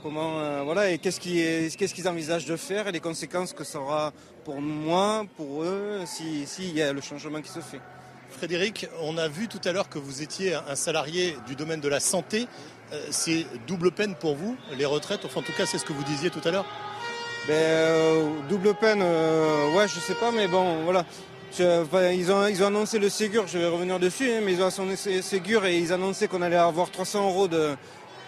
comment, 0.00 0.38
euh, 0.38 0.62
voilà, 0.62 0.90
et 0.90 0.98
qu'est-ce 0.98 1.18
qu'ils 1.18 2.08
envisagent 2.08 2.46
de 2.46 2.54
faire 2.54 2.86
et 2.86 2.92
les 2.92 3.00
conséquences 3.00 3.52
que 3.52 3.64
ça 3.64 3.80
aura 3.80 4.12
pour 4.44 4.60
moi, 4.60 5.26
pour 5.36 5.64
eux, 5.64 6.02
s'il 6.06 6.46
si 6.46 6.70
y 6.70 6.82
a 6.82 6.92
le 6.92 7.00
changement 7.00 7.40
qui 7.40 7.50
se 7.50 7.60
fait. 7.60 7.80
Frédéric, 8.30 8.88
on 9.00 9.16
a 9.16 9.28
vu 9.28 9.48
tout 9.48 9.60
à 9.64 9.72
l'heure 9.72 9.88
que 9.88 9.98
vous 9.98 10.22
étiez 10.22 10.54
un 10.54 10.76
salarié 10.76 11.36
du 11.46 11.56
domaine 11.56 11.80
de 11.80 11.88
la 11.88 12.00
santé. 12.00 12.46
Euh, 12.94 13.06
c'est 13.10 13.46
double 13.66 13.90
peine 13.90 14.14
pour 14.14 14.36
vous, 14.36 14.56
les 14.76 14.84
retraites? 14.84 15.24
Enfin, 15.24 15.40
en 15.40 15.42
tout 15.42 15.52
cas, 15.52 15.66
c'est 15.66 15.78
ce 15.78 15.84
que 15.84 15.92
vous 15.92 16.04
disiez 16.04 16.30
tout 16.30 16.40
à 16.44 16.50
l'heure 16.50 16.66
ben, 17.46 17.54
euh, 17.54 18.28
Double 18.48 18.74
peine, 18.74 19.00
euh, 19.02 19.72
ouais, 19.74 19.86
je 19.88 19.98
sais 20.00 20.14
pas, 20.14 20.30
mais 20.30 20.48
bon, 20.48 20.84
voilà. 20.84 21.04
ils, 21.58 22.32
ont, 22.32 22.46
ils 22.46 22.62
ont 22.62 22.66
annoncé 22.66 22.98
le 22.98 23.08
Ségur, 23.08 23.46
je 23.46 23.58
vais 23.58 23.66
revenir 23.66 23.98
dessus, 23.98 24.30
hein, 24.30 24.40
mais 24.42 24.52
ils 24.52 24.62
ont 24.62 24.66
annoncé 24.66 25.16
le 25.16 25.22
Ségur 25.22 25.64
et 25.66 25.78
ils 25.78 25.92
annonçaient 25.92 26.28
qu'on 26.28 26.42
allait 26.42 26.56
avoir 26.56 26.90
300 26.90 27.28
euros 27.28 27.48
de, 27.48 27.76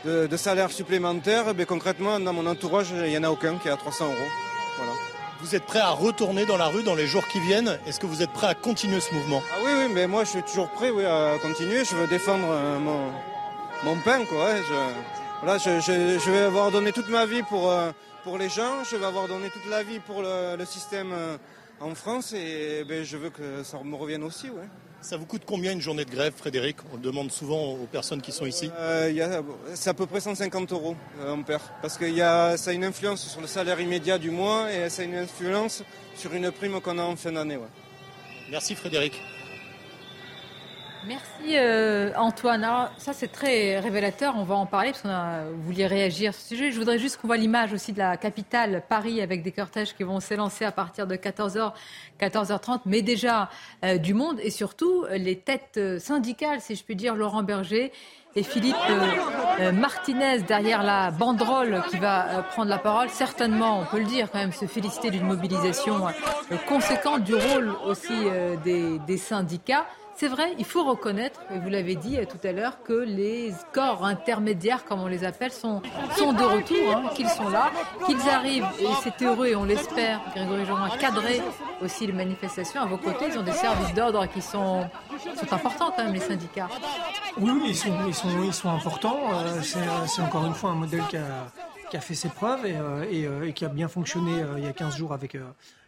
de, 0.04 0.36
salaire 0.36 0.70
supplémentaire. 0.70 1.54
Ben, 1.54 1.64
concrètement, 1.64 2.18
dans 2.20 2.32
mon 2.32 2.46
entourage, 2.46 2.88
il 2.90 3.10
n'y 3.10 3.18
en 3.18 3.24
a 3.24 3.30
aucun 3.30 3.56
qui 3.56 3.68
a 3.68 3.76
300 3.76 4.06
euros. 4.06 4.14
Voilà. 4.76 4.92
Vous 5.40 5.54
êtes 5.54 5.64
prêt 5.64 5.80
à 5.80 5.90
retourner 5.90 6.46
dans 6.46 6.56
la 6.56 6.66
rue 6.66 6.82
dans 6.82 6.94
les 6.94 7.06
jours 7.06 7.26
qui 7.28 7.40
viennent? 7.40 7.78
Est-ce 7.86 8.00
que 8.00 8.06
vous 8.06 8.22
êtes 8.22 8.32
prêt 8.32 8.48
à 8.48 8.54
continuer 8.54 9.00
ce 9.00 9.14
mouvement? 9.14 9.42
Ah 9.52 9.58
oui, 9.64 9.70
oui, 9.78 9.92
mais 9.94 10.06
moi 10.06 10.24
je 10.24 10.30
suis 10.30 10.42
toujours 10.42 10.68
prêt 10.70 10.90
oui, 10.90 11.04
à 11.04 11.36
continuer. 11.42 11.84
Je 11.84 11.94
veux 11.94 12.06
défendre 12.06 12.46
mon, 12.80 13.12
mon 13.84 13.96
pain, 13.96 14.24
quoi. 14.24 14.56
Je, 14.56 14.92
voilà, 15.42 15.58
je, 15.58 15.80
je, 15.80 16.30
vais 16.30 16.38
avoir 16.38 16.70
donné 16.70 16.92
toute 16.92 17.08
ma 17.08 17.26
vie 17.26 17.42
pour, 17.42 17.70
euh, 17.70 17.92
pour 18.24 18.38
les 18.38 18.48
gens, 18.48 18.84
je 18.90 18.96
vais 18.96 19.04
avoir 19.04 19.28
donné 19.28 19.50
toute 19.50 19.66
la 19.70 19.82
vie 19.82 20.00
pour 20.00 20.22
le, 20.22 20.64
système 20.64 21.12
euh, 21.12 21.36
en 21.80 21.94
France 21.94 22.32
et 22.32 22.84
ben, 22.88 23.04
je 23.04 23.16
veux 23.16 23.30
que 23.30 23.62
ça 23.62 23.78
me 23.84 23.94
revienne 23.94 24.22
aussi. 24.22 24.48
Ouais. 24.48 24.64
Ça 25.02 25.16
vous 25.16 25.26
coûte 25.26 25.42
combien 25.46 25.72
une 25.72 25.80
journée 25.80 26.04
de 26.04 26.10
grève, 26.10 26.32
Frédéric? 26.34 26.78
On 26.90 26.96
le 26.96 27.02
demande 27.02 27.30
souvent 27.30 27.74
aux 27.74 27.86
personnes 27.86 28.22
qui 28.22 28.32
sont 28.32 28.46
ici. 28.46 28.70
Euh, 28.78 29.42
c'est 29.74 29.90
à 29.90 29.94
peu 29.94 30.06
près 30.06 30.20
150 30.20 30.72
euros, 30.72 30.96
on 31.24 31.42
perd. 31.42 31.62
Parce 31.82 31.98
que 31.98 32.06
y 32.06 32.22
a, 32.22 32.56
ça 32.56 32.70
a 32.70 32.72
une 32.72 32.84
influence 32.84 33.28
sur 33.28 33.40
le 33.40 33.46
salaire 33.46 33.78
immédiat 33.78 34.18
du 34.18 34.30
mois 34.30 34.72
et 34.72 34.88
ça 34.88 35.02
a 35.02 35.04
une 35.04 35.16
influence 35.16 35.84
sur 36.16 36.32
une 36.32 36.50
prime 36.50 36.80
qu'on 36.80 36.98
a 36.98 37.02
en 37.02 37.14
fin 37.14 37.30
d'année. 37.30 37.56
Ouais. 37.56 37.68
Merci 38.50 38.74
Frédéric. 38.74 39.20
Merci 41.06 41.56
euh, 41.56 42.10
Antoine. 42.16 42.64
Alors 42.64 42.90
ça 42.98 43.12
c'est 43.12 43.28
très 43.28 43.78
révélateur, 43.78 44.34
on 44.36 44.42
va 44.42 44.56
en 44.56 44.66
parler 44.66 44.90
parce 44.90 45.02
qu'on 45.02 45.08
a 45.08 45.44
voulu 45.56 45.84
réagir 45.84 46.34
sur 46.34 46.42
ce 46.42 46.48
sujet. 46.48 46.72
Je 46.72 46.78
voudrais 46.78 46.98
juste 46.98 47.18
qu'on 47.18 47.28
voit 47.28 47.36
l'image 47.36 47.72
aussi 47.72 47.92
de 47.92 47.98
la 47.98 48.16
capitale, 48.16 48.82
Paris, 48.88 49.20
avec 49.20 49.44
des 49.44 49.52
cortèges 49.52 49.94
qui 49.94 50.02
vont 50.02 50.18
s'élancer 50.18 50.64
à 50.64 50.72
partir 50.72 51.06
de 51.06 51.14
14h, 51.14 51.74
14h30, 52.20 52.80
mais 52.86 53.02
déjà 53.02 53.50
euh, 53.84 53.98
du 53.98 54.14
monde 54.14 54.40
et 54.42 54.50
surtout 54.50 55.04
euh, 55.04 55.16
les 55.16 55.38
têtes 55.38 55.78
syndicales, 56.00 56.60
si 56.60 56.74
je 56.74 56.82
puis 56.82 56.96
dire, 56.96 57.14
Laurent 57.14 57.44
Berger 57.44 57.92
et 58.34 58.42
Philippe 58.42 58.76
Martinez 59.72 60.40
derrière 60.40 60.82
la 60.82 61.10
banderole 61.10 61.82
qui 61.88 61.96
va 61.96 62.42
prendre 62.50 62.68
la 62.68 62.76
parole. 62.76 63.08
Certainement, 63.08 63.80
on 63.80 63.86
peut 63.86 63.98
le 63.98 64.04
dire 64.04 64.30
quand 64.30 64.38
même, 64.38 64.52
se 64.52 64.66
féliciter 64.66 65.10
d'une 65.10 65.24
mobilisation 65.24 66.02
conséquente 66.68 67.24
du 67.24 67.34
rôle 67.34 67.72
aussi 67.86 68.12
des 68.66 69.16
syndicats. 69.16 69.86
C'est 70.18 70.28
vrai, 70.28 70.54
il 70.58 70.64
faut 70.64 70.82
reconnaître, 70.82 71.40
et 71.54 71.58
vous 71.58 71.68
l'avez 71.68 71.94
dit 71.94 72.18
tout 72.26 72.38
à 72.42 72.50
l'heure, 72.50 72.82
que 72.82 72.94
les 72.94 73.52
corps 73.74 74.06
intermédiaires, 74.06 74.86
comme 74.86 75.02
on 75.02 75.08
les 75.08 75.24
appelle, 75.24 75.52
sont, 75.52 75.82
de 75.82 76.42
retour, 76.42 76.96
hein, 76.96 77.10
qu'ils 77.14 77.28
sont 77.28 77.50
là, 77.50 77.70
qu'ils 78.06 78.26
arrivent, 78.30 78.66
et 78.80 78.86
c'est 79.02 79.22
heureux, 79.22 79.48
et 79.48 79.56
on 79.56 79.64
l'espère, 79.64 80.22
Grégory 80.34 80.64
Joron, 80.64 80.84
à 80.84 80.96
cadrer 80.96 81.42
aussi 81.82 82.06
les 82.06 82.14
manifestations 82.14 82.80
à 82.80 82.86
vos 82.86 82.96
côtés. 82.96 83.26
Ils 83.28 83.38
ont 83.38 83.42
des 83.42 83.52
services 83.52 83.92
d'ordre 83.92 84.26
qui 84.26 84.40
sont, 84.40 84.88
sont 85.34 85.52
importants 85.52 85.92
quand 85.94 86.10
les 86.10 86.20
syndicats. 86.20 86.68
Oui, 87.38 87.52
ils 87.66 87.76
sont, 87.76 87.92
ils 88.06 88.14
sont, 88.14 88.28
ils 88.42 88.54
sont 88.54 88.70
importants. 88.70 89.18
Euh, 89.34 89.60
c'est 89.62 90.22
encore 90.22 90.46
une 90.46 90.54
fois 90.54 90.70
un 90.70 90.76
modèle 90.76 91.02
qui 91.10 91.18
a, 91.18 91.46
qui 91.96 91.98
a 91.98 92.02
fait 92.02 92.14
ses 92.14 92.28
preuves 92.28 92.66
et, 92.66 92.76
euh, 92.76 93.04
euh, 93.10 93.52
qui 93.52 93.64
a 93.64 93.68
bien 93.68 93.88
fonctionné 93.88 94.32
il 94.58 94.64
y 94.64 94.66
a 94.66 94.72
15 94.72 94.96
jours 94.96 95.14
avec 95.14 95.36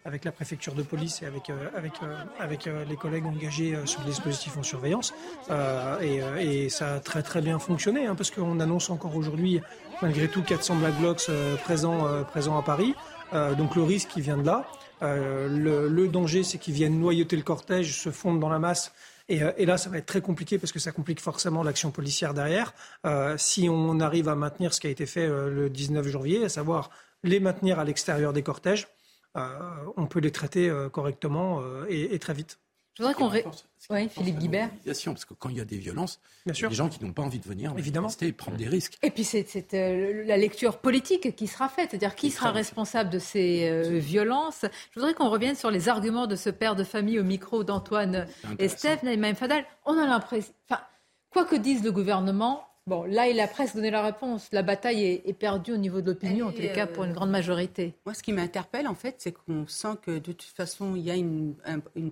avec 0.09 0.25
la 0.25 0.33
préfecture 0.33 0.75
de 0.75 0.83
police 0.83 1.23
et 1.23 1.27
avec, 1.27 1.51
euh, 1.51 1.69
avec, 1.77 1.93
euh, 2.03 2.17
avec 2.41 2.67
euh, 2.67 2.85
les 2.89 2.97
collègues 2.97 3.27
engagés 3.27 3.77
sur 3.85 4.01
le 4.01 4.07
dispositif 4.07 4.57
en 4.57 4.63
surveillance. 4.63 5.15
Et, 6.01 6.69
ça 6.71 6.95
a 6.95 7.01
très 7.01 7.23
très 7.23 7.41
bien 7.41 7.59
fonctionné, 7.59 8.07
hein, 8.07 8.15
parce 8.15 8.31
qu'on 8.31 8.61
annonce 8.61 8.91
encore 8.91 9.15
aujourd'hui, 9.17 9.61
malgré 10.03 10.29
tout, 10.29 10.43
400 10.43 10.77
Black 10.77 10.95
Blocs 10.99 11.31
présents, 11.65 12.07
présents 12.25 12.59
à 12.59 12.63
Paris. 12.63 12.95
donc 13.57 13.75
le 13.75 13.83
risque 13.83 14.09
qui 14.09 14.21
vient 14.21 14.37
de 14.37 14.47
là. 14.47 14.65
le, 15.01 16.07
danger, 16.07 16.43
c'est 16.43 16.59
qu'ils 16.59 16.75
viennent 16.75 16.99
noyauter 16.99 17.37
le 17.37 17.43
cortège, 17.43 17.99
se 17.99 18.11
fondre 18.11 18.39
dans 18.39 18.49
la 18.49 18.59
masse. 18.59 18.93
Et, 19.29 19.41
et, 19.59 19.67
là, 19.67 19.77
ça 19.77 19.91
va 19.91 19.99
être 19.99 20.07
très 20.07 20.23
compliqué 20.23 20.59
parce 20.59 20.73
que 20.73 20.79
ça 20.79 20.91
complique 20.91 21.21
forcément 21.21 21.63
l'action 21.63 21.91
policière 21.91 22.33
derrière. 22.33 22.73
si 23.37 23.69
on 23.69 24.01
arrive 24.01 24.29
à 24.29 24.35
maintenir 24.35 24.73
ce 24.73 24.81
qui 24.81 24.87
a 24.87 24.91
été 24.91 25.05
fait 25.05 25.27
le 25.29 25.69
19 25.69 26.09
janvier, 26.09 26.45
à 26.45 26.49
savoir 26.49 26.91
les 27.23 27.41
maintenir 27.41 27.79
à 27.79 27.85
l'extérieur 27.85 28.33
des 28.33 28.43
cortèges, 28.43 28.89
euh, 29.37 29.93
on 29.97 30.07
peut 30.07 30.21
les 30.21 30.33
traiter 30.33 30.69
euh, 30.69 30.89
correctement 30.89 31.61
euh, 31.63 31.87
et, 31.89 32.19
très 32.19 32.35
vite. 32.35 32.59
Je 32.99 33.05
voudrais 33.05 33.15
qu'on. 33.15 33.31
Oui, 33.91 34.09
Philippe 34.09 34.39
Guibert. 34.39 34.71
Parce 34.85 35.25
que 35.25 35.33
quand 35.35 35.49
il 35.51 35.57
y 35.57 35.61
a 35.61 35.65
des 35.65 35.79
violences, 35.79 36.21
il 36.45 36.55
y 36.55 36.65
a 36.65 36.69
des 36.69 36.75
gens 36.75 36.89
qui 36.89 37.03
n'ont 37.05 37.13
pas 37.13 37.23
envie 37.23 37.39
de 37.39 37.47
venir 37.47 37.73
Évidemment. 37.79 38.09
et 38.21 38.33
prendre 38.33 38.57
des 38.57 38.67
risques. 38.67 38.99
Et 39.03 39.11
puis 39.11 39.23
c'est 39.23 39.47
la 39.73 40.37
lecture 40.37 40.79
politique 40.79 41.37
qui 41.37 41.47
sera 41.47 41.69
faite, 41.69 41.91
c'est-à-dire 41.91 42.17
qui 42.17 42.31
sera 42.31 42.51
responsable 42.51 43.09
de 43.11 43.21
ces 43.21 43.99
violences. 44.01 44.65
Je 44.91 44.99
voudrais 44.99 45.15
qu'on 45.15 45.31
revienne 45.31 45.55
sur 45.55 45.71
les 45.71 45.89
arguments 45.89 46.27
de 46.27 46.35
ce 46.35 46.51
père 46.51 46.75
de 46.75 46.85
famille 46.85 47.21
au 47.21 47.25
micro 47.25 47.63
d'Antoine 47.63 48.27
Estève, 48.59 49.05
Naïma 49.05 49.33
Fadal. 49.35 49.65
On 49.87 49.97
a 49.97 50.07
l'impression. 50.07 50.53
Enfin, 50.69 50.83
quoi 51.31 51.45
que 51.45 51.57
dise 51.57 51.85
le 51.85 51.93
gouvernement, 51.93 52.69
Bon, 52.89 53.05
là, 53.05 53.29
il 53.29 53.39
a 53.39 53.47
presque 53.47 53.75
donné 53.75 53.91
la 53.91 54.03
réponse. 54.03 54.49
La 54.51 54.63
bataille 54.63 55.05
est, 55.05 55.33
perdue 55.35 55.75
au 55.75 55.77
niveau 55.77 56.01
de 56.01 56.07
l'opinion, 56.07 56.47
en 56.47 56.53
tous 56.53 56.63
les 56.63 56.73
cas, 56.73 56.87
pour 56.87 57.05
une 57.05 57.13
grande 57.13 57.31
majorité. 57.31 57.95
Moi, 58.07 58.15
ce 58.15 58.23
qui 58.23 58.33
m'interpelle, 58.33 58.89
en 58.89 58.95
fait, 58.95 59.17
c'est 59.19 59.33
qu'on 59.33 59.67
sent 59.67 59.99
que 60.01 60.13
de 60.13 60.33
toute 60.33 60.55
façon, 60.55 60.97
il 60.97 61.03
y 61.03 61.11
a 61.11 61.15
une, 61.15 61.55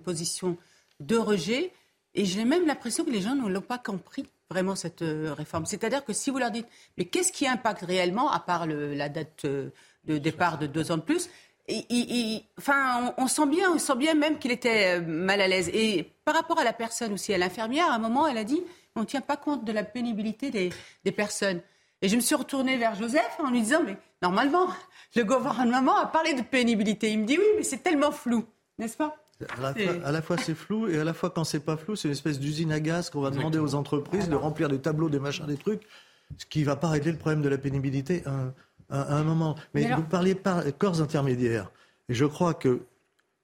position 0.03 0.55
de 0.99 1.17
rejet. 1.17 1.71
Et 2.15 2.25
j'ai 2.25 2.45
même 2.45 2.65
l'impression 2.65 3.05
que 3.05 3.11
les 3.11 3.21
gens 3.21 3.35
ne 3.35 3.47
l'ont 3.47 3.61
pas 3.61 3.77
compris, 3.77 4.25
vraiment, 4.49 4.75
cette 4.75 5.01
euh, 5.01 5.33
réforme. 5.33 5.65
C'est-à-dire 5.65 6.03
que 6.03 6.13
si 6.13 6.29
vous 6.29 6.39
leur 6.39 6.51
dites, 6.51 6.67
mais 6.97 7.05
qu'est-ce 7.05 7.31
qui 7.31 7.47
impacte 7.47 7.83
réellement, 7.83 8.31
à 8.31 8.39
part 8.39 8.65
la 8.65 9.09
date 9.09 9.45
euh, 9.45 9.69
de 10.05 10.17
départ 10.17 10.57
de 10.57 10.67
deux 10.67 10.91
ans 10.91 10.97
de 10.97 11.01
plus 11.01 11.29
enfin, 12.57 13.13
on, 13.17 13.27
sent 13.27 13.47
bien, 13.47 13.71
on 13.71 13.79
sent 13.79 13.95
bien 13.95 14.13
même 14.13 14.39
qu'il 14.39 14.51
était 14.51 14.99
euh, 14.99 15.01
mal 15.01 15.41
à 15.41 15.47
l'aise. 15.47 15.69
Et 15.73 16.11
par 16.23 16.35
rapport 16.35 16.59
à 16.59 16.63
la 16.63 16.73
personne 16.73 17.13
aussi, 17.13 17.33
à 17.33 17.37
l'infirmière, 17.37 17.91
à 17.91 17.95
un 17.95 17.99
moment, 17.99 18.27
elle 18.27 18.37
a 18.37 18.43
dit, 18.43 18.61
on 18.95 19.01
ne 19.01 19.05
tient 19.05 19.21
pas 19.21 19.37
compte 19.37 19.65
de 19.65 19.71
la 19.71 19.83
pénibilité 19.83 20.49
des, 20.49 21.11
personnes. 21.11 21.61
Et 22.01 22.09
je 22.09 22.15
me 22.15 22.21
suis 22.21 22.35
retournée 22.35 22.77
vers 22.77 22.95
Joseph 22.95 23.37
en 23.39 23.49
lui 23.49 23.61
disant, 23.61 23.81
mais 23.85 23.97
normalement, 24.21 24.67
le 25.15 25.23
gouvernement 25.23 25.97
a 25.97 26.05
parlé 26.05 26.33
de 26.33 26.41
pénibilité. 26.41 27.11
Il 27.11 27.19
me 27.19 27.25
dit, 27.25 27.37
oui, 27.37 27.45
mais 27.57 27.63
c'est 27.63 27.83
tellement 27.83 28.11
flou, 28.11 28.45
n'est-ce 28.77 28.97
pas? 28.97 29.15
À 29.41 30.11
la, 30.11 30.21
fois, 30.21 30.37
c'est 30.37 30.55
flou 30.55 30.87
et 30.87 30.97
à 30.97 31.03
la 31.03 31.13
fois 31.13 31.29
quand 31.29 31.43
c'est 31.43 31.59
pas 31.59 31.77
flou, 31.77 31.95
c'est 31.95 32.07
une 32.07 32.13
espèce 32.13 32.39
d'usine 32.39 32.71
à 32.71 32.79
gaz 32.79 33.09
qu'on 33.09 33.21
va 33.21 33.29
demander 33.29 33.59
aux 33.59 33.75
entreprises 33.75 34.29
de 34.29 34.35
remplir 34.35 34.67
des 34.69 34.79
tableaux, 34.79 35.09
des 35.09 35.19
machins, 35.19 35.45
des 35.45 35.57
trucs, 35.57 35.83
ce 36.37 36.45
qui 36.45 36.63
va 36.63 36.75
pas 36.75 36.89
régler 36.89 37.11
le 37.11 37.17
problème 37.17 37.41
de 37.41 37.49
la 37.49 37.57
pénibilité 37.57 38.23
à, 38.89 39.17
un 39.17 39.23
moment. 39.23 39.55
Mais, 39.73 39.91
vous 39.93 40.03
parliez 40.03 40.35
par 40.35 40.63
corps 40.77 41.01
intermédiaires. 41.01 41.71
Et 42.09 42.13
je 42.13 42.25
crois 42.25 42.53
que 42.53 42.81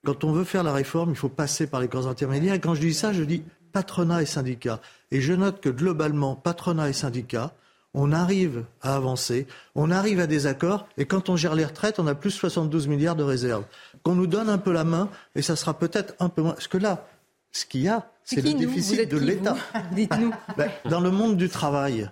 quand 0.05 0.23
on 0.23 0.31
veut 0.31 0.43
faire 0.45 0.63
la 0.63 0.73
réforme, 0.73 1.11
il 1.11 1.15
faut 1.15 1.29
passer 1.29 1.67
par 1.67 1.79
les 1.79 1.87
corps 1.87 2.07
intermédiaires. 2.07 2.55
Et 2.55 2.59
quand 2.59 2.75
je 2.75 2.81
dis 2.81 2.93
ça, 2.93 3.13
je 3.13 3.23
dis 3.23 3.43
patronat 3.71 4.21
et 4.21 4.25
syndicats. 4.25 4.79
Et 5.11 5.21
je 5.21 5.33
note 5.33 5.61
que 5.61 5.69
globalement, 5.69 6.35
patronat 6.35 6.89
et 6.89 6.93
syndicats, 6.93 7.53
on 7.93 8.11
arrive 8.11 8.65
à 8.81 8.95
avancer, 8.95 9.47
on 9.75 9.91
arrive 9.91 10.19
à 10.19 10.27
des 10.27 10.47
accords, 10.47 10.87
et 10.97 11.05
quand 11.05 11.29
on 11.29 11.35
gère 11.35 11.55
les 11.55 11.65
retraites, 11.65 11.99
on 11.99 12.07
a 12.07 12.15
plus 12.15 12.31
de 12.31 12.35
72 12.35 12.87
milliards 12.87 13.15
de 13.15 13.23
réserves. 13.23 13.65
Qu'on 14.03 14.15
nous 14.15 14.27
donne 14.27 14.49
un 14.49 14.57
peu 14.57 14.71
la 14.71 14.83
main, 14.83 15.09
et 15.35 15.41
ça 15.41 15.55
sera 15.55 15.77
peut-être 15.77 16.15
un 16.19 16.29
peu 16.29 16.41
moins. 16.41 16.53
Parce 16.53 16.67
que 16.67 16.77
là, 16.77 17.05
ce 17.51 17.65
qu'il 17.65 17.81
y 17.81 17.87
a, 17.87 18.09
c'est 18.23 18.41
le 18.41 18.53
déficit 18.53 19.09
de 19.09 19.17
l'État. 19.17 19.55
Dites-nous. 19.91 20.31
Ben, 20.57 20.69
dans 20.89 20.99
le 20.99 21.11
monde 21.11 21.37
du 21.37 21.49
travail, 21.49 22.09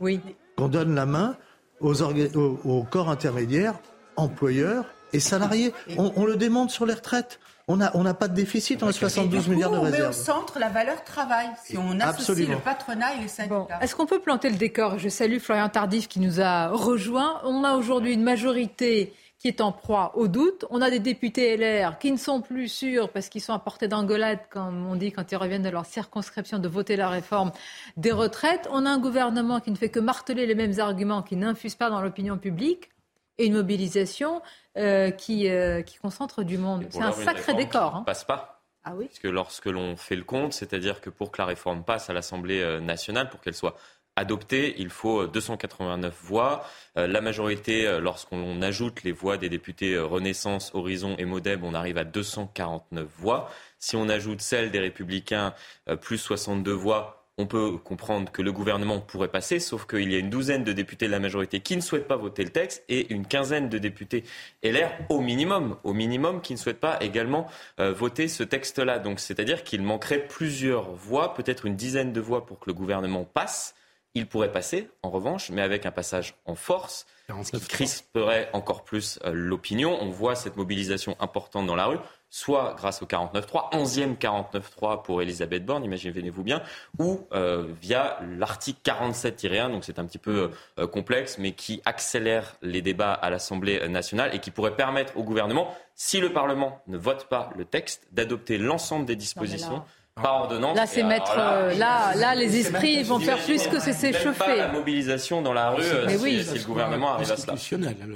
qu'on 0.58 0.68
donne 0.68 0.96
la 0.96 1.06
main, 1.06 1.36
aux, 1.80 2.02
au, 2.04 2.84
corps 2.84 3.10
intermédiaire, 3.10 3.76
employeurs 4.16 4.86
et 5.14 5.20
salariés. 5.20 5.74
On, 5.98 6.26
le 6.26 6.36
démontre 6.36 6.72
sur 6.72 6.86
les 6.86 6.94
retraites. 6.94 7.40
On 7.68 7.78
n'a 7.78 7.92
on 7.96 8.04
pas 8.14 8.28
de 8.28 8.34
déficit, 8.34 8.84
on 8.84 8.88
a 8.88 8.92
72 8.92 9.48
milliards 9.48 9.72
de 9.72 9.78
réserves. 9.78 9.96
On 9.96 10.04
met 10.04 10.10
au 10.10 10.12
centre 10.12 10.60
la 10.60 10.70
valeur 10.70 11.04
travail, 11.04 11.48
si 11.64 11.78
on 11.78 12.00
associe 12.00 12.48
le 12.48 12.58
patronat 12.58 13.16
et 13.16 13.22
les 13.22 13.28
syndicats. 13.28 13.80
Est-ce 13.82 13.96
qu'on 13.96 14.06
peut 14.06 14.20
planter 14.20 14.50
le 14.50 14.58
décor? 14.58 15.00
Je 15.00 15.10
salue 15.10 15.38
Florian 15.38 15.70
Tardif 15.70 16.08
qui 16.08 16.20
nous 16.20 16.42
a 16.42 16.70
rejoint. 16.70 17.42
On 17.44 17.64
a 17.64 17.76
aujourd'hui 17.76 18.14
une 18.14 18.24
majorité 18.24 19.14
qui 19.42 19.48
est 19.48 19.62
en 19.62 19.72
proie 19.72 20.12
au 20.16 20.28
doute. 20.28 20.66
On 20.70 20.82
a 20.82 20.92
des 20.92 21.00
députés 21.00 21.58
LR 21.58 21.98
qui 21.98 22.12
ne 22.12 22.18
sont 22.18 22.42
plus 22.42 22.68
sûrs 22.68 23.10
parce 23.10 23.28
qu'ils 23.28 23.42
sont 23.42 23.54
à 23.54 23.60
portée 23.60 23.88
d'engueulade, 23.88 24.40
comme 24.52 24.86
on 24.86 24.96
dit 24.96 25.12
quand 25.12 25.32
ils 25.32 25.36
reviennent 25.36 25.64
de 25.64 25.70
leur 25.70 25.86
circonscription, 25.86 26.60
de 26.60 26.68
voter 26.68 26.96
la 26.96 27.10
réforme 27.10 27.52
des 27.98 28.12
retraites. 28.12 28.68
On 28.72 28.86
a 28.86 28.90
un 28.92 29.00
gouvernement 29.00 29.60
qui 29.60 29.72
ne 29.72 29.78
fait 29.78 29.90
que 29.90 30.00
marteler 30.00 30.46
les 30.46 30.54
mêmes 30.54 30.80
arguments, 30.80 31.24
qui 31.24 31.36
n'infuse 31.36 31.74
pas 31.74 31.90
dans 31.90 32.02
l'opinion 32.02 32.38
publique 32.38 32.90
et 33.38 33.46
une 33.46 33.54
mobilisation 33.54 34.42
euh, 34.78 35.12
qui, 35.12 35.50
euh, 35.50 35.82
qui 35.82 35.98
concentre 35.98 36.44
du 36.44 36.58
monde. 36.58 36.86
C'est 36.90 37.02
un 37.02 37.12
sacré 37.12 37.54
décor. 37.54 37.96
Hein. 37.96 38.04
passe 38.06 38.24
pas. 38.24 38.64
Ah 38.84 38.94
oui. 38.96 39.06
Parce 39.06 39.20
que 39.20 39.28
lorsque 39.28 39.66
l'on 39.66 39.96
fait 39.96 40.16
le 40.16 40.24
compte, 40.24 40.54
c'est-à-dire 40.54 41.02
que 41.02 41.10
pour 41.10 41.32
que 41.32 41.42
la 41.42 41.46
réforme 41.46 41.84
passe 41.84 42.10
à 42.10 42.14
l'Assemblée 42.14 42.62
euh, 42.62 42.80
nationale, 42.80 43.30
pour 43.30 43.42
qu'elle 43.42 43.54
soit 43.54 43.76
adopté, 44.16 44.76
il 44.80 44.90
faut 44.90 45.28
289 45.28 46.16
voix. 46.24 46.66
Euh, 46.98 47.08
la 47.08 47.22
majorité, 47.22 48.00
lorsqu'on 48.00 48.62
ajoute 48.62 49.04
les 49.04 49.12
voix 49.12 49.38
des 49.38 49.50
députés 49.50 49.98
Renaissance, 49.98 50.72
Horizon 50.74 51.16
et 51.18 51.26
Modem, 51.26 51.64
on 51.64 51.74
arrive 51.74 51.98
à 51.98 52.04
249 52.04 53.08
voix. 53.18 53.50
Si 53.78 53.96
on 53.96 54.10
ajoute 54.10 54.42
celles 54.42 54.72
des 54.72 54.80
Républicains, 54.80 55.54
plus 56.02 56.18
62 56.18 56.72
voix, 56.72 57.21
on 57.38 57.48
peut 57.48 57.78
comprendre 57.78 58.32
que 58.32 58.42
le 58.42 58.52
gouvernement 58.52 59.00
pourrait 59.00 59.30
passer, 59.30 59.60
sauf 59.60 59.86
qu'il 59.88 60.12
y 60.12 60.16
a 60.16 60.20
une 60.20 60.30
douzaine 60.30 60.64
de 60.64 60.74
députés 60.74 61.08
de 61.08 61.12
la 61.12 61.20
majorité 61.20 61.60
qui 61.60 61.76
ne 61.76 61.82
souhaitent 61.82 62.08
pas 62.08 62.18
voter 62.18 62.44
le 62.44 62.50
texte 62.50 62.84
et 62.90 63.12
une 63.14 63.26
quinzaine 63.26 63.70
de 63.70 63.78
députés 63.78 64.24
LR 64.64 64.92
au 65.10 65.22
minimum, 65.22 65.78
au 65.84 65.94
minimum, 65.94 66.42
qui 66.42 66.54
ne 66.54 66.58
souhaitent 66.58 66.80
pas 66.80 66.98
également 67.02 67.48
voter 67.78 68.28
ce 68.28 68.44
texte-là. 68.44 69.00
Donc, 69.00 69.20
c'est-à-dire 69.20 69.64
qu'il 69.64 69.82
manquerait 69.82 70.28
plusieurs 70.28 70.92
voix, 70.92 71.34
peut-être 71.34 71.66
une 71.66 71.76
dizaine 71.76 72.14
de 72.14 72.22
voix 72.22 72.46
pour 72.46 72.60
que 72.60 72.66
le 72.68 72.74
gouvernement 72.74 73.24
passe. 73.24 73.76
Il 74.14 74.28
pourrait 74.28 74.52
passer, 74.52 74.90
en 75.04 75.10
revanche, 75.10 75.50
mais 75.52 75.62
avec 75.62 75.86
un 75.86 75.92
passage 75.92 76.36
en 76.46 76.56
force, 76.56 77.06
ce 77.44 77.52
qui 77.52 77.68
crisperait 77.68 78.50
encore 78.52 78.84
plus 78.84 79.20
euh, 79.24 79.32
l'opinion. 79.34 79.98
On 80.02 80.10
voit 80.10 80.36
cette 80.36 80.58
mobilisation 80.58 81.16
importante 81.22 81.66
dans 81.66 81.76
la 81.76 81.86
rue, 81.86 81.98
soit 82.32 82.76
grâce 82.78 83.02
au 83.04 83.06
49.3, 83.06 83.74
11e 83.74 84.18
49.3 84.18 85.04
pour 85.04 85.22
Elisabeth 85.22 85.66
Borne, 85.66 85.84
imaginez-vous 85.84 86.44
bien, 86.44 86.64
ou 86.98 87.28
euh, 87.34 87.68
via 87.82 88.20
l'article 88.40 88.80
47-1, 88.86 89.70
donc 89.70 89.84
c'est 89.84 90.00
un 90.00 90.06
petit 90.06 90.18
peu 90.18 90.50
euh, 90.80 90.88
complexe, 90.88 91.38
mais 91.38 91.52
qui 91.52 91.82
accélère 91.86 92.56
les 92.62 92.82
débats 92.82 93.14
à 93.14 93.30
l'Assemblée 93.30 93.88
nationale 93.90 94.34
et 94.34 94.40
qui 94.40 94.50
pourrait 94.50 94.78
permettre 94.78 95.18
au 95.18 95.24
gouvernement, 95.24 95.76
si 95.94 96.22
le 96.22 96.32
Parlement 96.32 96.82
ne 96.88 96.98
vote 96.98 97.28
pas 97.28 97.50
le 97.58 97.66
texte, 97.66 98.08
d'adopter 98.14 98.58
l'ensemble 98.58 99.06
des 99.06 99.18
dispositions. 99.18 99.84
Là, 100.18 100.86
c'est 100.88 101.04
mettre. 101.04 101.36
Euh, 101.38 101.74
là, 101.76 102.14
là, 102.16 102.36
les 102.36 102.58
esprits 102.58 103.02
vont 103.04 103.20
faire 103.20 103.38
plus 103.44 103.66
que 103.68 103.80
s'échauffer. 103.80 104.38
Pas 104.38 104.56
la 104.56 104.68
mobilisation 104.68 105.42
dans 105.42 105.54
la 105.54 105.72
rue 105.72 105.84
mais 106.06 106.18
oui. 106.18 106.44
si, 106.44 106.60
le 106.60 106.66
gouvernement 106.66 107.14
arrive 107.14 107.32
à 107.32 107.38
cela. 107.38 107.56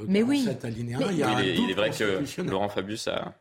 Mais 0.08 0.22
oui. 0.22 0.48
il, 0.78 1.72
est, 1.72 1.74
vrai 1.74 1.90
que 1.92 2.22
Laurent 2.42 2.70
Fabius 2.70 3.08
a. 3.08 3.34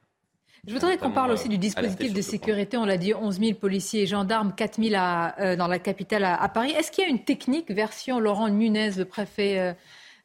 Je 0.67 0.73
voudrais 0.73 0.97
qu'on 0.97 1.11
parle 1.11 1.31
aussi 1.31 1.49
du 1.49 1.59
dispositif 1.59 2.15
de 2.15 2.23
sécurité. 2.23 2.77
On 2.77 2.87
l'a 2.87 2.97
dit, 2.97 3.15
11 3.15 3.39
000 3.39 3.55
policiers 3.55 4.03
et 4.03 4.07
gendarmes, 4.07 4.55
4 4.55 4.83
000 4.83 4.95
euh, 4.95 5.57
dans 5.57 5.67
la 5.67 5.79
capitale 5.79 6.25
à, 6.25 6.49
Paris. 6.49 6.71
Est-ce 6.71 6.91
qu'il 6.91 7.05
y 7.05 7.07
a 7.07 7.11
une 7.11 7.25
technique, 7.25 7.71
version 7.71 8.19
Laurent 8.19 8.49
Nunez, 8.49 8.93
le 8.93 9.05
préfet 9.05 9.75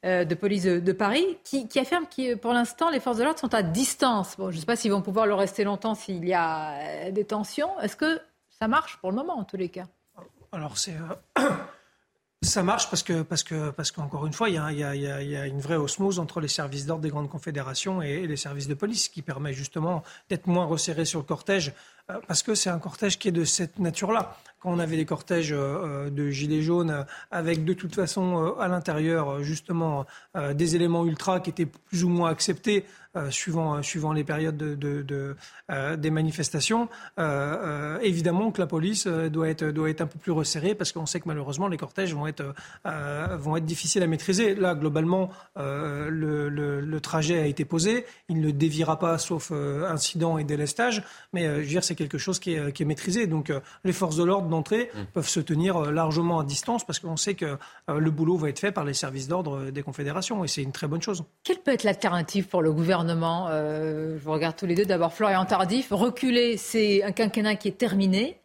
euh, 0.05 0.23
de 0.23 0.35
police 0.35 0.63
de, 0.63 0.91
Paris, 0.93 1.25
qui, 1.43 1.67
affirme 1.77 2.05
que 2.05 2.35
pour 2.35 2.53
l'instant, 2.53 2.89
les 2.89 2.99
forces 2.99 3.17
de 3.17 3.23
l'ordre 3.23 3.39
sont 3.39 3.53
à 3.53 3.63
distance? 3.63 4.37
Bon, 4.37 4.49
je 4.49 4.55
ne 4.55 4.59
sais 4.61 4.65
pas 4.65 4.77
s'ils 4.77 4.91
vont 4.91 5.01
pouvoir 5.01 5.25
le 5.25 5.33
rester 5.33 5.63
longtemps 5.65 5.95
s'il 5.95 6.25
y 6.25 6.33
a 6.33 7.11
des 7.11 7.25
tensions. 7.25 7.77
Est-ce 7.81 7.97
que 7.97 8.21
ça 8.49 8.67
marche 8.67 8.97
pour 8.97 9.09
le 9.09 9.17
moment, 9.17 9.37
en 9.37 9.43
tous 9.43 9.57
les 9.57 9.69
cas? 9.69 9.87
Alors, 10.51 10.77
c'est. 10.77 10.95
Euh, 12.43 12.47
ça 12.47 12.63
marche 12.63 12.89
parce 12.89 13.03
que 13.03 13.21
parce 13.21 13.43
que 13.43 13.69
parce 13.71 13.91
qu'encore 13.91 14.25
une 14.25 14.33
fois, 14.33 14.49
il 14.49 14.55
y, 14.55 14.57
a, 14.57 15.47
une 15.47 15.59
vraie 15.59 15.75
osmose 15.75 16.19
entre 16.19 16.39
les 16.39 16.47
services 16.47 16.85
d'ordre 16.85 17.01
des 17.01 17.09
grandes 17.09 17.29
confédérations 17.29 18.01
et, 18.01 18.27
les 18.27 18.37
services 18.37 18.67
de 18.67 18.73
police, 18.73 19.09
qui 19.09 19.21
permet 19.21 19.53
justement 19.53 20.03
d'être 20.29 20.47
moins 20.47 20.65
resserré 20.65 21.05
sur 21.05 21.19
le 21.19 21.25
cortège, 21.25 21.73
euh, 22.09 22.19
parce 22.27 22.43
que 22.43 22.55
c'est 22.55 22.69
un 22.69 22.79
cortège 22.79 23.19
qui 23.19 23.27
est 23.27 23.33
de 23.33 23.43
cette 23.43 23.79
nature-là. 23.79 24.37
Quand 24.61 24.71
on 24.71 24.79
avait 24.79 24.97
des 24.97 25.05
cortèges 25.05 25.53
euh, 25.53 26.09
de 26.09 26.29
gilets 26.29 26.61
jaunes 26.61 27.05
avec 27.31 27.65
de 27.65 27.73
toute 27.73 27.95
façon 27.95 28.55
à 28.59 28.67
l'intérieur 28.67 29.43
justement 29.43 30.05
des 30.53 30.75
éléments 30.75 31.05
ultra 31.05 31.39
qui 31.39 31.49
étaient 31.49 31.65
plus 31.65 32.03
ou 32.03 32.09
moins 32.09 32.29
acceptés 32.29 32.85
euh, 33.08 33.08
suivant, 33.29 33.75
euh, 33.75 33.81
suivant 33.81 34.13
les 34.13 34.23
périodes 34.23 34.57
de, 34.57 35.35
euh, 35.71 35.95
des 35.95 36.11
manifestations. 36.11 36.89
évidemment 38.01 38.51
que 38.51 38.61
la 38.61 38.67
police 38.67 39.07
doit, 39.07 39.49
être, 39.49 39.65
doit 39.65 39.89
être 39.89 40.01
un 40.01 40.07
peu 40.07 40.19
plus 40.19 40.31
resserrée 40.31 40.75
parce 40.75 40.91
qu'on 40.91 41.05
sait 41.05 41.19
que 41.19 41.27
malheureusement 41.27 41.67
les 41.67 41.77
cortèges 41.77 42.13
vont 42.13 42.27
être, 42.27 42.53
vont 42.85 43.57
être 43.57 43.65
difficiles 43.65 44.03
à 44.03 44.07
maîtriser. 44.07 44.55
Là, 44.55 44.75
globalement, 44.75 45.29
le, 45.57 46.49
le, 46.49 46.99
trajet 47.01 47.39
a 47.39 47.45
été 47.45 47.65
posé. 47.65 48.05
Il 48.27 48.41
ne 48.41 48.51
déviera 48.51 48.99
pas 48.99 49.17
sauf 49.17 49.51
incident 49.51 50.37
et 50.37 50.43
délestage. 50.43 51.03
Mais 51.33 51.45
je 51.45 51.59
veux 51.61 51.65
dire, 51.65 51.83
c'est 51.83 51.95
quelque 51.95 52.17
chose 52.17 52.39
qui 52.39 52.53
est, 52.53 52.71
qui 52.73 52.83
est 52.83 52.85
maîtrisé. 52.85 53.27
Donc 53.27 53.51
les 53.83 53.93
forces 53.93 54.17
de 54.17 54.23
l'ordre 54.23 54.49
d'entrée 54.49 54.91
mmh. 54.93 54.99
peuvent 55.13 55.27
se 55.27 55.39
tenir 55.39 55.91
largement 55.91 56.39
à 56.39 56.43
distance 56.43 56.85
parce 56.85 56.99
qu'on 56.99 57.17
sait 57.17 57.35
que 57.35 57.57
le 57.87 58.11
boulot 58.11 58.37
va 58.37 58.49
être 58.49 58.59
fait 58.59 58.71
par 58.71 58.85
les 58.85 58.93
services 58.93 59.27
d'ordre 59.27 59.71
des 59.71 59.83
confédérations. 59.83 60.43
Et 60.43 60.47
c'est 60.47 60.63
une 60.63 60.71
très 60.71 60.87
bonne 60.87 61.01
chose. 61.01 61.23
Quelle 61.43 61.59
peut 61.59 61.71
être 61.71 61.83
l'alternative 61.83 62.47
pour 62.47 62.61
le 62.61 62.71
gouvernement? 62.71 62.98
Euh, 63.07 64.17
je 64.17 64.23
vous 64.23 64.31
regarde 64.31 64.55
tous 64.55 64.65
les 64.65 64.75
deux. 64.75 64.85
D'abord, 64.85 65.13
Florian 65.13 65.45
Tardif. 65.45 65.87
Reculer, 65.91 66.57
c'est 66.57 67.03
un 67.03 67.11
quinquennat 67.11 67.55
qui 67.55 67.67
est 67.67 67.77
terminé. 67.77 68.37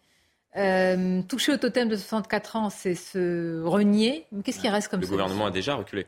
Euh, 0.56 1.22
toucher 1.28 1.52
au 1.52 1.56
totem 1.56 1.88
de 1.88 1.96
64 1.96 2.56
ans, 2.56 2.70
c'est 2.70 2.94
se 2.94 3.62
renier. 3.62 4.26
Qu'est-ce 4.44 4.60
qui 4.60 4.68
reste 4.68 4.88
comme 4.88 5.00
Le 5.00 5.06
gouvernement 5.06 5.46
a 5.46 5.50
déjà 5.50 5.74
reculé. 5.74 6.06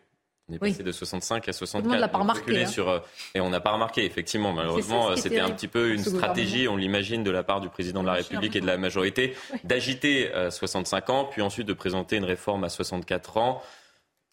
On 0.48 0.54
est 0.54 0.58
passé 0.60 0.84
de 0.84 0.92
65 0.92 1.48
à 1.48 1.52
64. 1.52 1.82
Tout 1.82 1.88
le 1.88 1.92
monde 1.92 2.00
l'a 2.00 2.08
pas 2.08 2.18
remarqué. 2.18 2.62
Hein. 2.62 2.66
Sur, 2.66 2.88
euh, 2.88 3.00
et 3.34 3.40
on 3.40 3.50
n'a 3.50 3.58
pas 3.58 3.72
remarqué, 3.72 4.04
effectivement. 4.04 4.52
Malheureusement, 4.52 5.16
c'était 5.16 5.40
un 5.40 5.50
petit 5.50 5.66
peu 5.66 5.92
une 5.92 6.04
stratégie, 6.04 6.68
on 6.68 6.76
l'imagine, 6.76 7.24
de 7.24 7.32
la 7.32 7.42
part 7.42 7.60
du 7.60 7.68
président 7.68 8.02
de 8.02 8.06
la 8.06 8.12
République 8.12 8.54
et 8.54 8.60
de 8.60 8.66
la 8.66 8.76
majorité, 8.76 9.34
d'agiter 9.64 10.30
65 10.50 11.10
ans, 11.10 11.24
puis 11.24 11.42
ensuite 11.42 11.66
de 11.66 11.72
présenter 11.72 12.16
une 12.16 12.24
réforme 12.24 12.62
à 12.62 12.68
64 12.68 13.38
ans 13.38 13.62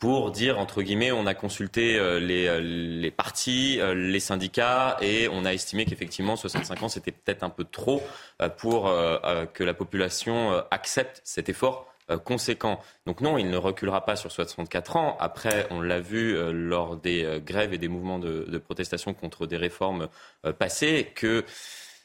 pour 0.03 0.31
dire, 0.31 0.59
entre 0.59 0.81
guillemets, 0.81 1.13
on 1.13 1.25
a 1.25 1.33
consulté 1.33 1.97
euh, 1.97 2.19
les, 2.19 2.45
euh, 2.47 2.59
les 2.59 3.09
partis, 3.09 3.79
euh, 3.79 3.95
les 3.95 4.19
syndicats, 4.19 4.97
et 4.99 5.29
on 5.29 5.45
a 5.45 5.53
estimé 5.53 5.85
qu'effectivement, 5.85 6.35
65 6.35 6.83
ans, 6.83 6.89
c'était 6.89 7.13
peut-être 7.13 7.41
un 7.41 7.49
peu 7.49 7.63
trop 7.63 8.03
pour 8.57 8.91
que 9.53 9.63
la 9.63 9.73
population 9.73 10.61
accepte 10.71 11.21
cet 11.23 11.47
effort 11.47 11.87
conséquent. 12.25 12.81
Donc 13.05 13.21
non, 13.21 13.37
il 13.37 13.49
ne 13.49 13.55
reculera 13.55 14.03
pas 14.03 14.17
sur 14.17 14.29
64 14.29 14.97
ans. 14.97 15.15
Après, 15.21 15.67
on 15.69 15.79
l'a 15.79 16.01
vu 16.01 16.35
lors 16.51 16.97
des 16.97 17.41
grèves 17.45 17.73
et 17.73 17.77
des 17.77 17.87
mouvements 17.87 18.19
de, 18.19 18.45
de 18.49 18.57
protestation 18.57 19.13
contre 19.13 19.47
des 19.47 19.55
réformes 19.55 20.09
passées, 20.59 21.13
que 21.15 21.45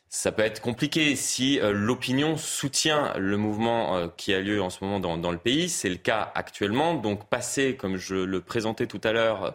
ça 0.08 0.32
peut 0.32 0.42
être 0.42 0.60
compliqué 0.60 1.16
si 1.16 1.60
euh, 1.60 1.72
l'opinion 1.72 2.36
soutient 2.36 3.12
le 3.18 3.36
mouvement 3.36 3.96
euh, 3.96 4.08
qui 4.16 4.32
a 4.32 4.40
lieu 4.40 4.62
en 4.62 4.70
ce 4.70 4.82
moment 4.82 5.00
dans, 5.00 5.32
le 5.32 5.38
pays. 5.38 5.68
C'est 5.68 5.90
le 5.90 5.96
cas 5.96 6.32
actuellement. 6.34 6.94
Donc 6.94 7.28
passer, 7.28 7.76
comme 7.76 7.96
je 7.96 8.14
le 8.14 8.40
présentais 8.40 8.86
tout 8.86 9.00
à 9.04 9.12
l'heure, 9.12 9.44
euh, 9.44 9.50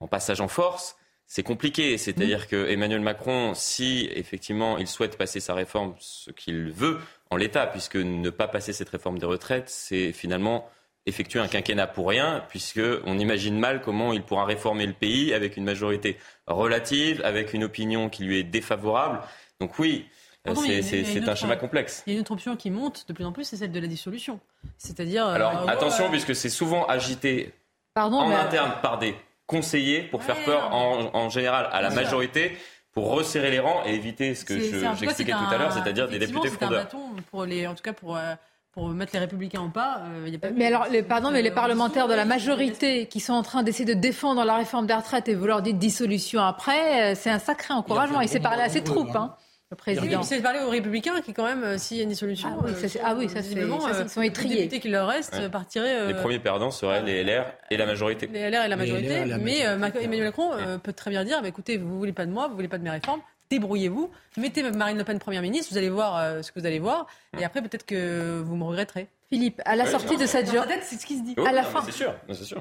en 0.00 0.08
passage 0.08 0.40
en 0.40 0.48
force, 0.48 0.96
c'est 1.26 1.42
compliqué. 1.42 1.98
C'est-à-dire 1.98 2.48
que 2.48 2.68
Emmanuel 2.70 3.00
Macron, 3.00 3.52
si 3.54 4.08
effectivement 4.14 4.78
il 4.78 4.86
souhaite 4.86 5.18
passer 5.18 5.38
sa 5.38 5.54
réforme, 5.54 5.94
ce 5.98 6.30
qu'il 6.30 6.70
veut 6.70 6.98
en 7.28 7.36
l'état, 7.36 7.66
puisque 7.66 7.96
ne 7.96 8.30
pas 8.30 8.48
passer 8.48 8.72
cette 8.72 8.88
réforme 8.88 9.18
des 9.18 9.26
retraites, 9.26 9.68
c'est 9.68 10.12
finalement 10.12 10.68
effectuer 11.06 11.40
un 11.40 11.48
quinquennat 11.48 11.86
pour 11.86 12.08
rien, 12.08 12.44
puisque 12.48 12.80
on 13.04 13.18
imagine 13.18 13.58
mal 13.58 13.82
comment 13.82 14.12
il 14.12 14.22
pourra 14.22 14.44
réformer 14.44 14.86
le 14.86 14.92
pays 14.92 15.34
avec 15.34 15.56
une 15.56 15.64
majorité 15.64 16.16
relative, 16.46 17.20
avec 17.24 17.52
une 17.52 17.64
opinion 17.64 18.08
qui 18.08 18.24
lui 18.24 18.38
est 18.38 18.44
défavorable. 18.44 19.20
Donc 19.60 19.78
oui, 19.78 20.06
euh, 20.48 20.54
c'est 20.54 21.28
un 21.28 21.34
schéma 21.34 21.56
complexe. 21.56 22.02
Il 22.06 22.12
y 22.12 22.16
a 22.16 22.16
une 22.16 22.22
autre 22.22 22.32
option 22.32 22.56
qui 22.56 22.70
monte 22.70 23.04
de 23.06 23.12
plus 23.12 23.24
en 23.24 23.32
plus, 23.32 23.44
c'est 23.44 23.56
celle 23.56 23.72
de 23.72 23.80
la 23.80 23.86
dissolution. 23.86 24.40
C'est-à-dire. 24.78 25.26
Euh, 25.26 25.34
Alors 25.34 25.68
attention, 25.68 26.08
puisque 26.10 26.34
c'est 26.34 26.48
souvent 26.48 26.86
agité 26.86 27.52
en 27.96 28.30
interne 28.30 28.72
par 28.82 28.98
des 28.98 29.14
conseillers 29.46 30.02
pour 30.02 30.22
faire 30.22 30.42
peur 30.44 30.72
en, 30.74 31.28
général 31.28 31.68
à 31.72 31.82
la 31.82 31.90
majorité 31.90 32.56
pour 32.92 33.12
resserrer 33.12 33.50
les 33.50 33.60
rangs 33.60 33.82
et 33.84 33.94
éviter 33.94 34.34
ce 34.34 34.44
que 34.44 34.58
j'expliquais 34.58 35.32
tout 35.32 35.54
à 35.54 35.58
l'heure, 35.58 35.72
c'est-à-dire 35.72 36.08
des 36.08 36.18
députés 36.18 36.48
fraudeurs. 36.48 36.88
pour 37.30 37.44
les, 37.44 37.66
en 37.66 37.74
tout 37.74 37.82
cas 37.82 37.92
pour 37.92 38.16
euh, 38.16 38.34
pour 38.72 38.88
mettre 38.88 39.12
les 39.12 39.18
républicains 39.18 39.60
en 39.60 39.68
pas. 39.68 40.02
y 40.26 40.34
a 40.34 40.38
pas 40.38 40.50
mais 40.50 40.66
alors, 40.66 40.86
les, 40.86 41.02
pardon, 41.02 41.32
mais 41.32 41.42
les 41.42 41.50
parlementaires 41.50 42.06
de 42.06 42.14
la 42.14 42.24
majorité 42.24 43.06
qui 43.06 43.18
sont 43.18 43.32
en 43.32 43.42
train 43.42 43.64
d'essayer 43.64 43.84
de 43.84 43.98
défendre 43.98 44.44
la 44.44 44.54
réforme 44.54 44.86
des 44.86 44.94
retraites 44.94 45.28
et 45.28 45.34
vous 45.34 45.46
leur 45.46 45.60
dites 45.60 45.76
dissolution 45.76 46.40
après, 46.40 47.14
c'est 47.16 47.30
un 47.30 47.40
sacré 47.40 47.74
encouragement. 47.74 48.20
Il 48.22 48.28
s'est 48.28 48.40
parlé 48.40 48.62
à 48.62 48.68
ses 48.68 48.82
troupes. 48.82 49.14
Hein. 49.14 49.34
Le 49.70 49.76
président. 49.76 50.22
c'est 50.22 50.38
de 50.38 50.42
parler 50.42 50.60
aux 50.60 50.70
Républicains 50.70 51.20
qui, 51.20 51.32
quand 51.32 51.44
même, 51.44 51.78
s'il 51.78 51.96
y 51.96 52.00
a 52.00 52.02
une 52.02 52.08
dissolution. 52.08 52.48
Ah 52.52 52.64
oui, 52.64 52.74
ça, 52.74 52.88
c'est, 52.88 53.00
ah 53.04 53.14
oui, 53.16 53.28
ça, 53.28 53.42
c'est, 53.42 53.52
ils 53.52 54.08
sont 54.08 54.22
étriés. 54.22 54.48
Les 54.48 54.56
députés 54.62 54.80
qui 54.80 54.88
leur 54.88 55.06
restent 55.06 55.48
partiraient. 55.48 56.08
les 56.08 56.14
premiers 56.14 56.38
perdants 56.38 56.70
seraient 56.70 57.02
les 57.02 57.22
LR 57.24 57.46
et 57.70 57.76
la 57.76 57.86
majorité. 57.86 58.26
Les 58.26 58.50
LR 58.50 58.64
et 58.64 58.68
la 58.68 58.76
majorité. 58.76 59.24
mais 59.40 59.60
Emmanuel 59.60 60.24
Macron 60.24 60.52
peut 60.82 60.92
très 60.92 61.10
bien 61.10 61.24
dire 61.24 61.40
bah, 61.42 61.48
écoutez, 61.48 61.76
vous 61.76 61.92
ne 61.94 61.98
voulez 61.98 62.12
pas 62.12 62.26
de 62.26 62.32
moi, 62.32 62.44
vous 62.44 62.52
ne 62.52 62.56
voulez 62.56 62.68
pas 62.68 62.78
de 62.78 62.84
mes 62.84 62.90
réformes, 62.90 63.20
débrouillez-vous, 63.50 64.10
mettez 64.36 64.62
Marine 64.62 64.98
Le 64.98 65.04
Pen 65.04 65.18
Première 65.18 65.42
ministre, 65.42 65.72
vous 65.72 65.78
allez 65.78 65.90
voir 65.90 66.42
ce 66.42 66.50
que 66.52 66.60
vous 66.60 66.66
allez 66.66 66.78
voir, 66.78 67.06
et 67.38 67.44
après 67.44 67.62
peut-être 67.62 67.86
que 67.86 68.40
vous 68.44 68.56
me 68.56 68.64
regretterez. 68.64 69.08
Philippe, 69.32 69.62
à 69.64 69.76
la 69.76 69.86
sortie 69.86 70.16
de 70.16 70.26
cette 70.26 70.52
journée, 70.52 70.74
c'est 70.82 71.00
ce 71.00 71.06
qui 71.06 71.16
se 71.16 71.22
dit. 71.22 71.36
à 71.46 71.52
la 71.52 71.62
fin, 71.62 71.84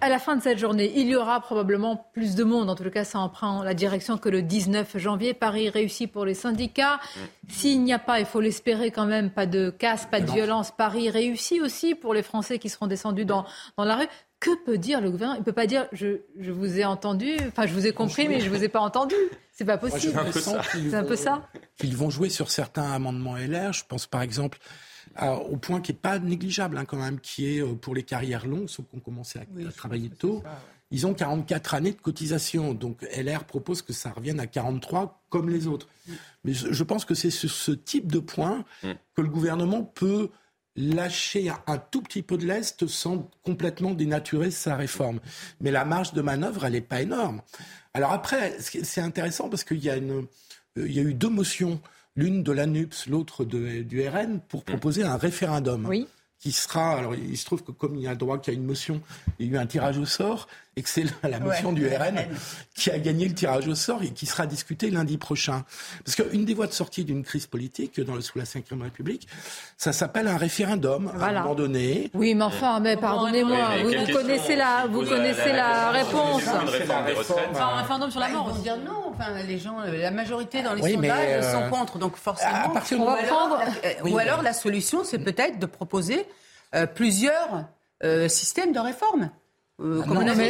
à 0.02 0.10
la 0.10 0.20
fin 0.20 0.36
de 0.36 0.44
cette 0.44 0.60
journée, 0.60 0.92
il 0.96 1.08
y 1.08 1.16
aura 1.16 1.40
probablement 1.40 2.06
plus 2.14 2.36
de 2.36 2.44
monde. 2.44 2.70
En 2.70 2.76
tout 2.76 2.88
cas, 2.92 3.04
ça 3.04 3.18
en 3.18 3.28
prend 3.28 3.64
la 3.64 3.74
direction 3.74 4.20
que 4.20 4.30
le 4.30 4.44
19 4.44 5.00
janvier. 5.00 5.34
Paris 5.34 5.70
réussit 5.70 6.12
pour 6.12 6.26
les 6.26 6.36
syndicats. 6.36 6.98
Mm. 6.98 7.20
S'il 7.50 7.84
n'y 7.84 7.92
a 7.92 7.98
pas, 7.98 8.20
il 8.20 8.28
faut 8.28 8.40
l'espérer 8.40 8.92
quand 8.92 9.08
même, 9.08 9.32
pas 9.32 9.48
de 9.48 9.72
casse, 9.72 10.06
pas 10.06 10.22
de 10.22 10.32
violence. 10.32 10.70
Paris 10.70 11.10
réussit 11.10 11.60
aussi 11.60 11.96
pour 11.96 12.14
les 12.14 12.22
Français 12.22 12.60
qui 12.60 12.70
seront 12.70 12.86
descendus 12.86 13.26
dans, 13.26 13.48
dans 13.76 13.86
la 13.86 13.96
rue. 13.96 14.08
Que 14.40 14.56
peut 14.64 14.78
dire 14.78 15.02
le 15.02 15.10
gouvernement? 15.10 15.38
Il 15.38 15.42
ne 15.42 15.46
peut 15.46 15.54
pas 15.54 15.66
dire 15.66 15.88
je, 15.92 16.22
je, 16.40 16.52
vous 16.52 16.78
ai 16.78 16.86
entendu, 16.86 17.36
enfin 17.48 17.66
je 17.66 17.74
vous 17.74 17.88
ai 17.88 17.94
compris, 17.94 18.30
mais 18.30 18.40
je 18.40 18.50
ne 18.50 18.56
vous 18.56 18.64
ai 18.64 18.70
pas 18.70 18.80
entendu. 18.80 19.16
C'est 19.52 19.66
pas 19.66 19.80
possible. 19.80 20.14
C'est 20.32 20.94
un 20.94 21.04
peu 21.04 21.16
ça. 21.16 21.50
Ils 21.84 21.98
vont 21.98 22.12
jouer 22.12 22.30
sur 22.30 22.52
certains 22.52 22.92
amendements 22.92 23.36
LR. 23.36 23.74
Je 23.74 23.84
pense 23.86 24.06
par 24.06 24.22
exemple 24.22 24.60
au 25.18 25.58
point 25.58 25.82
qui 25.82 25.92
n'est 25.92 25.98
pas 25.98 26.20
négligeable 26.20 26.78
hein, 26.78 26.86
quand 26.86 26.98
même, 26.98 27.20
qui 27.20 27.58
est 27.58 27.62
euh, 27.62 27.74
pour 27.74 27.96
les 27.96 28.04
carrières 28.04 28.48
longues, 28.48 28.70
ceux 28.70 28.84
qui 28.84 28.96
ont 28.96 29.00
commencé 29.00 29.40
à, 29.40 29.72
travailler 29.72 30.10
tôt. 30.10 30.44
Ils 30.92 31.06
ont 31.06 31.14
44 31.14 31.76
années 31.76 31.92
de 31.92 32.02
cotisation. 32.02 32.74
Donc 32.74 33.04
LR 33.16 33.44
propose 33.44 33.82
que 33.82 33.94
ça 33.94 34.12
revienne 34.12 34.40
à 34.40 34.48
43 34.48 35.24
comme 35.30 35.50
les 35.50 35.68
autres. 35.68 35.88
Mais 36.44 36.54
je 36.54 36.84
pense 36.84 37.06
que 37.06 37.14
c'est 37.14 37.30
sur 37.30 37.52
ce 37.52 37.72
type 37.72 38.12
de 38.12 38.20
point 38.20 38.66
mm. 38.84 38.92
que 39.16 39.22
le 39.22 39.30
gouvernement 39.30 39.84
peut 39.84 40.30
lâcher 40.76 41.52
un 41.68 41.78
tout 41.78 42.02
petit 42.02 42.22
peu 42.22 42.38
de 42.38 42.46
l'Est 42.46 42.88
sans 42.88 43.30
complètement 43.44 43.92
dénaturer 43.92 44.50
sa 44.50 44.76
réforme. 44.76 45.20
Mais 45.60 45.72
la 45.72 45.86
marge 45.86 46.14
de 46.14 46.22
manœuvre, 46.22 46.66
elle 46.66 46.74
n'est 46.74 46.82
pas 46.82 47.02
énorme. 47.02 47.42
Alors 47.94 48.12
après, 48.12 48.58
c'est 48.60 49.02
intéressant 49.02 49.50
parce 49.50 49.64
qu'il 49.64 49.84
y, 49.84 49.90
euh, 49.90 50.22
il 50.78 50.92
y 50.92 51.00
a 51.00 51.04
eu 51.04 51.14
deux 51.14 51.30
motions 51.30 51.82
l'une 52.20 52.44
de 52.44 52.52
l'ANUPS, 52.52 53.08
l'autre 53.08 53.46
du 53.46 54.08
RN, 54.08 54.42
pour 54.48 54.64
proposer 54.64 55.04
un 55.04 55.18
référendum. 55.18 55.86
Oui. 55.86 56.08
Qui 56.38 56.54
sera. 56.54 56.98
Alors, 56.98 57.16
il 57.16 57.38
se 57.38 57.44
trouve 57.44 57.64
que 57.64 57.72
comme 57.72 57.98
il 57.98 58.04
y 58.04 58.08
a 58.08 58.12
le 58.12 58.18
droit 58.18 58.38
qu'il 58.38 58.54
y 58.54 58.56
a 58.56 58.60
une 58.60 58.66
motion, 58.66 59.02
il 59.40 59.48
y 59.48 59.50
a 59.50 59.54
eu 59.54 59.58
un 59.58 59.66
tirage 59.66 59.98
au 59.98 60.06
sort 60.06 60.48
et 60.80 60.82
que 60.82 60.90
c'est 60.90 61.04
la 61.24 61.40
motion 61.40 61.74
du 61.74 61.88
RN 61.88 62.26
qui 62.74 62.90
a 62.90 62.98
gagné 62.98 63.28
le 63.28 63.34
tirage 63.34 63.68
au 63.68 63.76
sort 63.76 64.02
et 64.02 64.12
qui 64.12 64.26
sera 64.26 64.48
discutée 64.48 64.90
lundi 64.90 65.18
prochain. 65.18 65.66
Parce 66.06 66.16
qu'une 66.16 66.46
des 66.46 66.54
voies 66.54 66.68
de 66.68 66.72
sortie 66.72 67.04
d'une 67.04 67.24
crise 67.24 67.48
politique 67.48 68.00
dans 68.00 68.16
le, 68.16 68.22
sous 68.22 68.38
la 68.38 68.46
Ve 68.46 68.82
République, 68.82 69.28
ça 69.78 69.92
s'appelle 69.92 70.28
un 70.28 70.38
référendum 70.38 71.12
à 71.20 71.28
un 71.28 71.34
moment 71.34 71.56
donné. 71.56 72.10
Oui, 72.14 72.34
mais 72.34 72.46
enfin, 72.46 72.80
mais 72.80 72.96
pardonnez-moi, 72.96 73.84
vous, 73.84 74.14
connaissez 74.14 74.56
la, 74.56 74.88
vous 74.90 75.04
connaissez 75.04 75.52
la, 75.52 75.92
réponse. 75.92 76.44
Enfin, 77.52 77.68
un 77.74 77.82
référendum 77.82 78.10
sur 78.10 78.20
la 78.20 78.30
mort. 78.30 78.54
On 78.56 78.62
dire 78.62 78.78
non. 78.78 79.12
Enfin, 79.12 79.44
les 79.46 79.60
gens, 79.60 79.80
la 79.80 80.12
majorité 80.12 80.62
dans 80.62 80.74
les 80.74 80.94
sondages 80.94 81.44
sont 81.44 81.64
euh, 81.64 81.70
contre, 81.70 81.98
donc 81.98 82.16
forcément. 82.16 82.66
À 82.66 82.70
partir 82.70 83.00
ou, 83.00 83.10
alors, 83.10 83.62
ou 84.06 84.18
alors 84.18 84.42
la 84.42 84.54
solution, 84.54 85.04
c'est 85.04 85.20
peut-être 85.20 85.60
de 85.60 85.66
proposer 85.66 86.26
euh, 86.74 86.86
plusieurs 86.86 87.66
euh, 88.04 88.30
systèmes 88.30 88.72
de 88.72 88.80
réforme. 88.80 89.30
Euh, 89.82 90.02
ah 90.04 90.10
non, 90.10 90.36
mais, 90.36 90.50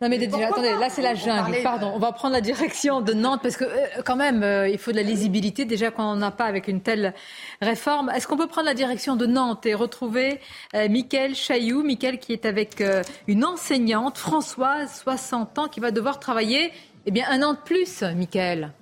non, 0.00 0.08
mais, 0.08 0.44
attendez, 0.44 0.70
là 0.80 0.88
c'est 0.88 1.02
la 1.02 1.14
jungle. 1.14 1.58
Pardon, 1.62 1.92
on 1.94 1.98
va 1.98 2.12
prendre 2.12 2.32
la 2.32 2.40
direction 2.40 3.02
de 3.02 3.12
Nantes 3.12 3.40
parce 3.42 3.58
que 3.58 3.64
euh, 3.64 4.02
quand 4.06 4.16
même, 4.16 4.42
euh, 4.42 4.68
il 4.68 4.78
faut 4.78 4.90
de 4.90 4.96
la 4.96 5.02
lisibilité 5.02 5.66
déjà 5.66 5.90
qu'on 5.90 6.16
n'a 6.16 6.30
pas 6.30 6.46
avec 6.46 6.66
une 6.66 6.80
telle 6.80 7.12
réforme. 7.60 8.10
Est-ce 8.14 8.26
qu'on 8.26 8.38
peut 8.38 8.46
prendre 8.46 8.66
la 8.66 8.74
direction 8.74 9.16
de 9.16 9.26
Nantes 9.26 9.66
et 9.66 9.74
retrouver 9.74 10.40
Mickaël 10.74 11.34
Chailloux, 11.34 11.82
Mickaël 11.82 12.18
qui 12.18 12.32
est 12.32 12.46
avec 12.46 12.82
une 13.26 13.44
enseignante, 13.44 14.16
Françoise, 14.16 15.02
60 15.02 15.58
ans, 15.58 15.68
qui 15.68 15.80
va 15.80 15.90
devoir 15.90 16.18
travailler 16.18 16.72
eh 17.04 17.10
bien, 17.10 17.26
un 17.28 17.42
an 17.42 17.52
de 17.52 17.58
plus, 17.58 18.02
Mickaël 18.02 18.72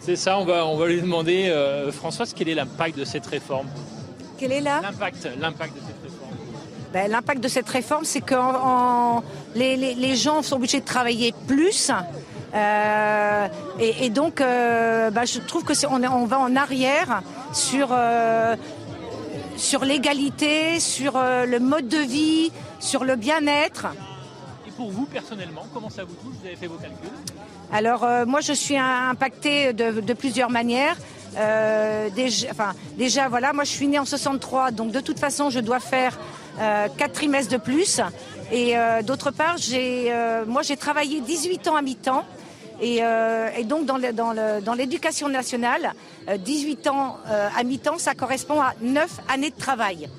C'est 0.00 0.16
ça, 0.16 0.38
on 0.38 0.44
va, 0.44 0.66
on 0.66 0.76
va 0.76 0.88
lui 0.88 1.00
demander, 1.00 1.52
Françoise, 1.92 2.34
quel 2.34 2.48
est 2.48 2.54
l'impact 2.54 2.98
de 2.98 3.04
cette 3.04 3.26
réforme? 3.26 3.68
Quel 4.38 4.52
est 4.52 4.60
l'impact, 4.60 5.28
l'impact 5.40 5.74
de 5.74 5.80
cette 5.80 5.86
réforme 5.88 5.95
ben, 6.96 7.10
l'impact 7.10 7.42
de 7.42 7.48
cette 7.48 7.68
réforme, 7.68 8.06
c'est 8.06 8.22
que 8.22 8.34
les, 9.54 10.16
gens 10.16 10.40
sont 10.40 10.56
obligés 10.56 10.80
de 10.80 10.86
travailler 10.86 11.34
plus. 11.46 11.90
Euh, 12.54 13.48
et, 13.78 14.08
donc, 14.08 14.40
euh, 14.40 15.10
ben, 15.10 15.26
je 15.26 15.40
trouve 15.40 15.62
que 15.62 15.74
on, 15.88 16.02
on, 16.02 16.24
va 16.24 16.38
en 16.38 16.56
arrière 16.56 17.20
sur, 17.52 17.88
euh, 17.90 18.56
sur 19.58 19.84
l'égalité, 19.84 20.80
sur 20.80 21.18
le 21.18 21.58
mode 21.58 21.86
de 21.86 21.98
vie, 21.98 22.50
sur 22.80 23.04
le 23.04 23.16
bien-être. 23.16 23.88
Et 24.66 24.70
pour 24.70 24.90
vous, 24.90 25.04
personnellement, 25.04 25.66
comment 25.74 25.90
ça 25.90 26.02
vous 26.04 26.14
touche? 26.14 26.36
Vous 26.40 26.46
avez 26.46 26.56
fait 26.56 26.66
vos 26.66 26.78
calculs? 26.78 27.10
Alors, 27.74 28.08
moi, 28.26 28.40
je 28.40 28.54
suis 28.54 28.78
impactée 28.78 29.74
de, 29.74 30.00
de 30.00 30.12
plusieurs 30.14 30.48
manières. 30.48 30.96
déjà, 32.14 32.48
enfin, 32.50 32.72
déjà, 32.96 33.28
voilà, 33.28 33.52
moi, 33.52 33.64
je 33.64 33.72
suis 33.72 33.86
née 33.86 33.98
en 33.98 34.06
63, 34.06 34.70
donc 34.70 34.92
de 34.92 35.00
toute 35.00 35.18
façon, 35.18 35.50
je 35.50 35.60
dois 35.60 35.80
faire 35.80 36.16
quatre 36.96 37.12
trimestres 37.12 37.52
de 37.52 37.58
plus. 37.58 38.00
Et 38.52 38.76
euh, 38.76 39.02
d'autre 39.02 39.30
part, 39.30 39.56
j'ai, 39.56 40.12
euh, 40.12 40.44
moi 40.46 40.62
j'ai 40.62 40.76
travaillé 40.76 41.20
18 41.20 41.68
ans 41.68 41.76
à 41.76 41.82
mi-temps. 41.82 42.24
Et, 42.80 43.00
donc 43.64 43.86
dans, 43.86 43.98
dans, 43.98 44.74
l'éducation 44.74 45.30
nationale, 45.30 45.94
18 46.38 46.86
ans 46.88 47.16
à 47.26 47.64
mi-temps, 47.64 47.96
ça 47.96 48.14
correspond 48.14 48.60
à 48.60 48.74
9 48.82 49.08
années 49.30 49.48
de 49.48 49.56
travail. 49.56 50.10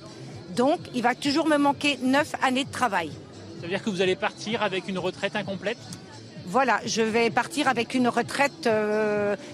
Donc 0.56 0.80
il 0.96 1.04
va 1.04 1.14
toujours 1.14 1.46
me 1.46 1.58
manquer 1.58 2.00
9 2.02 2.34
années 2.42 2.64
de 2.64 2.72
travail. 2.72 3.12
Ça 3.58 3.62
veut 3.62 3.68
dire 3.68 3.84
que 3.84 3.92
vous 3.92 4.02
allez 4.02 4.16
partir 4.16 4.64
avec 4.64 4.88
une 4.88 4.98
retraite 4.98 5.36
incomplète? 5.36 5.78
Voilà, 6.48 6.80
je 6.84 7.04
vais 7.04 7.30
partir 7.30 7.68
avec 7.68 7.94
une 7.94 8.08
retraite. 8.08 8.68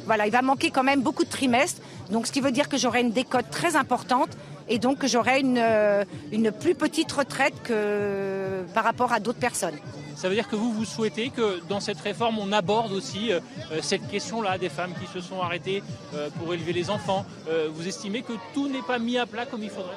voilà, 0.06 0.26
il 0.26 0.32
va 0.32 0.42
manquer 0.42 0.72
quand 0.72 0.84
même 0.84 1.02
beaucoup 1.02 1.26
de 1.26 1.30
trimestres. 1.30 1.82
Donc, 2.10 2.26
ce 2.26 2.32
qui 2.32 2.40
veut 2.40 2.52
dire 2.54 2.70
que 2.70 2.78
j'aurai 2.78 3.02
une 3.02 3.12
décote 3.12 3.50
très 3.50 3.76
importante 3.76 4.30
et 4.70 4.80
donc 4.80 5.06
j'aurai 5.06 5.40
une, 5.40 5.58
euh, 5.58 6.04
une 6.32 6.52
plus 6.52 6.76
petite 6.76 7.12
retraite 7.12 7.54
que 7.64 8.64
par 8.74 8.84
rapport 8.84 9.12
à 9.12 9.20
d'autres 9.20 9.40
personnes. 9.40 9.78
Ça 10.16 10.30
veut 10.30 10.36
dire 10.36 10.48
que 10.48 10.56
vous, 10.56 10.72
vous 10.72 10.86
souhaitez 10.86 11.30
que 11.30 11.62
dans 11.68 11.80
cette 11.80 12.00
réforme, 12.00 12.40
on 12.40 12.52
aborde 12.52 12.94
aussi 12.94 13.32
euh, 13.32 13.40
euh, 13.72 13.80
cette 13.82 14.08
question-là 14.08 14.58
des 14.58 14.70
femmes 14.70 14.94
qui 15.02 15.12
se 15.12 15.20
sont 15.20 15.42
arrêtées 15.42 15.84
pour 16.40 16.54
élever 16.54 16.74
les 16.74 16.90
enfants. 16.90 17.26
vous 17.74 17.88
estimez 17.88 18.22
que 18.22 18.34
tout 18.54 18.68
n'est 18.68 18.82
pas 18.82 19.00
mis 19.00 19.18
à 19.18 19.26
plat 19.26 19.46
comme 19.46 19.64
il 19.64 19.70
faudrait 19.70 19.96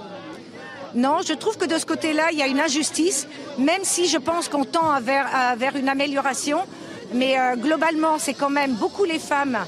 non, 0.94 1.18
je 1.26 1.34
trouve 1.34 1.58
que 1.58 1.66
de 1.66 1.76
ce 1.76 1.84
côté-là, 1.84 2.28
il 2.32 2.38
y 2.38 2.42
a 2.42 2.46
une 2.46 2.60
injustice, 2.60 3.28
même 3.58 3.82
si 3.82 4.06
je 4.06 4.16
pense 4.16 4.48
qu'on 4.48 4.64
tend 4.64 4.98
vers, 5.00 5.26
vers, 5.58 5.76
une 5.76 5.90
amélioration. 5.90 6.60
Mais 7.12 7.36
globalement, 7.58 8.18
c'est 8.18 8.32
quand 8.32 8.48
même 8.48 8.72
beaucoup 8.74 9.04
les 9.04 9.18
femmes 9.18 9.58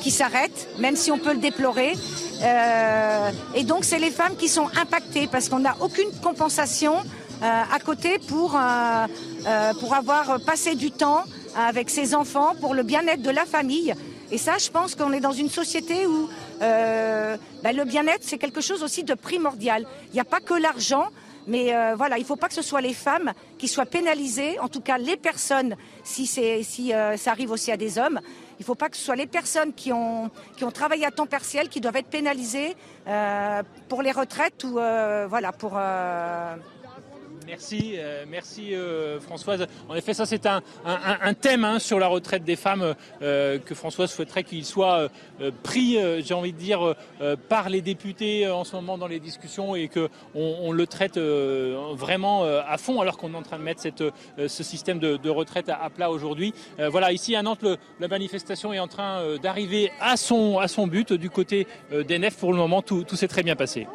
qui 0.00 0.10
s'arrêtent, 0.10 0.68
même 0.78 0.96
si 0.96 1.10
on 1.10 1.18
peut 1.18 1.32
le 1.32 1.40
déplorer. 1.40 1.94
Euh, 2.42 3.30
et 3.54 3.64
donc, 3.64 3.84
c'est 3.84 3.98
les 3.98 4.10
femmes 4.10 4.36
qui 4.36 4.48
sont 4.48 4.68
impactées 4.80 5.26
parce 5.26 5.48
qu'on 5.48 5.60
n'a 5.60 5.76
aucune 5.80 6.10
compensation 6.22 6.96
euh, 6.96 7.62
à 7.72 7.78
côté 7.78 8.18
pour, 8.18 8.56
euh, 8.56 9.72
pour 9.80 9.94
avoir 9.94 10.40
passé 10.44 10.74
du 10.74 10.90
temps 10.90 11.24
avec 11.56 11.90
ses 11.90 12.14
enfants, 12.14 12.54
pour 12.60 12.74
le 12.74 12.82
bien-être 12.82 13.22
de 13.22 13.30
la 13.30 13.44
famille. 13.44 13.94
Et 14.30 14.38
ça, 14.38 14.58
je 14.58 14.70
pense 14.70 14.94
qu'on 14.94 15.12
est 15.12 15.20
dans 15.20 15.32
une 15.32 15.50
société 15.50 16.06
où 16.06 16.28
ben, 16.60 17.76
le 17.76 17.84
bien-être, 17.84 18.22
c'est 18.22 18.38
quelque 18.38 18.60
chose 18.60 18.82
aussi 18.82 19.04
de 19.04 19.14
primordial. 19.14 19.86
Il 20.08 20.14
n'y 20.14 20.20
a 20.20 20.24
pas 20.24 20.40
que 20.40 20.54
l'argent. 20.54 21.06
Mais 21.46 21.74
voilà, 21.94 22.16
il 22.16 22.22
ne 22.22 22.26
faut 22.26 22.36
pas 22.36 22.48
que 22.48 22.54
ce 22.54 22.62
soit 22.62 22.80
les 22.80 22.94
femmes 22.94 23.34
qui 23.58 23.68
soient 23.68 23.84
pénalisées, 23.84 24.58
en 24.60 24.68
tout 24.68 24.80
cas 24.80 24.96
les 24.96 25.18
personnes, 25.18 25.76
si, 26.02 26.26
si 26.26 26.92
ça 27.16 27.30
arrive 27.30 27.50
aussi 27.50 27.70
à 27.70 27.76
des 27.76 27.98
hommes, 27.98 28.18
il 28.58 28.62
ne 28.62 28.64
faut 28.64 28.74
pas 28.74 28.88
que 28.88 28.96
ce 28.96 29.04
soit 29.04 29.16
les 29.16 29.26
personnes 29.26 29.72
qui 29.72 29.92
ont, 29.92 30.30
qui 30.56 30.64
ont 30.64 30.70
travaillé 30.70 31.06
à 31.06 31.10
temps 31.10 31.26
partiel 31.26 31.68
qui 31.68 31.80
doivent 31.80 31.96
être 31.96 32.08
pénalisées 32.08 32.76
euh, 33.06 33.62
pour 33.88 34.02
les 34.02 34.12
retraites 34.12 34.64
ou 34.64 34.78
euh, 34.78 35.26
voilà 35.28 35.52
pour. 35.52 35.78
Merci, 37.46 37.94
euh, 37.96 38.24
merci 38.28 38.74
euh, 38.74 39.20
Françoise. 39.20 39.66
En 39.88 39.94
effet, 39.94 40.14
ça 40.14 40.24
c'est 40.24 40.46
un, 40.46 40.62
thème 41.34 41.64
hein, 41.64 41.78
sur 41.78 41.98
la 41.98 42.06
retraite 42.06 42.42
des 42.44 42.56
femmes 42.56 42.94
euh, 43.22 43.58
que 43.58 43.74
Françoise 43.74 44.10
souhaiterait 44.10 44.44
qu'il 44.44 44.64
soit 44.64 45.08
pris, 45.62 45.98
j'ai 46.22 46.34
envie 46.34 46.52
de 46.52 46.58
dire, 46.58 46.94
par 47.48 47.68
les 47.68 47.80
députés 47.80 48.48
en 48.48 48.64
ce 48.64 48.76
moment 48.76 48.98
dans 48.98 49.06
les 49.06 49.20
discussions 49.20 49.74
et 49.74 49.88
qu'on 49.88 50.08
on 50.34 50.72
le 50.72 50.86
traite 50.86 51.18
vraiment 51.18 52.44
à 52.44 52.78
fond 52.78 53.00
alors 53.00 53.18
qu'on 53.18 53.34
est 53.34 53.36
en 53.36 53.42
train 53.42 53.58
de 53.58 53.62
mettre 53.62 53.82
ce 53.82 54.62
système 54.62 54.98
de, 54.98 55.30
retraite 55.30 55.68
à, 55.68 55.90
plat 55.90 56.10
aujourd'hui. 56.10 56.54
voilà, 56.78 57.12
ici 57.12 57.36
à 57.36 57.42
Nantes, 57.42 57.64
la 58.00 58.08
manifestation 58.08 58.72
est 58.72 58.78
en 58.78 58.88
train 58.88 59.36
d'arriver 59.38 59.90
à 60.00 60.16
son, 60.16 60.58
à 60.58 60.68
son 60.68 60.86
but 60.86 61.12
du 61.12 61.30
côté 61.30 61.66
d'ENF. 61.90 62.36
Pour 62.36 62.52
le 62.52 62.58
moment, 62.58 62.82
tout 62.82 63.16
s'est 63.16 63.28
très 63.28 63.42
bien 63.42 63.56
passé. 63.56 63.86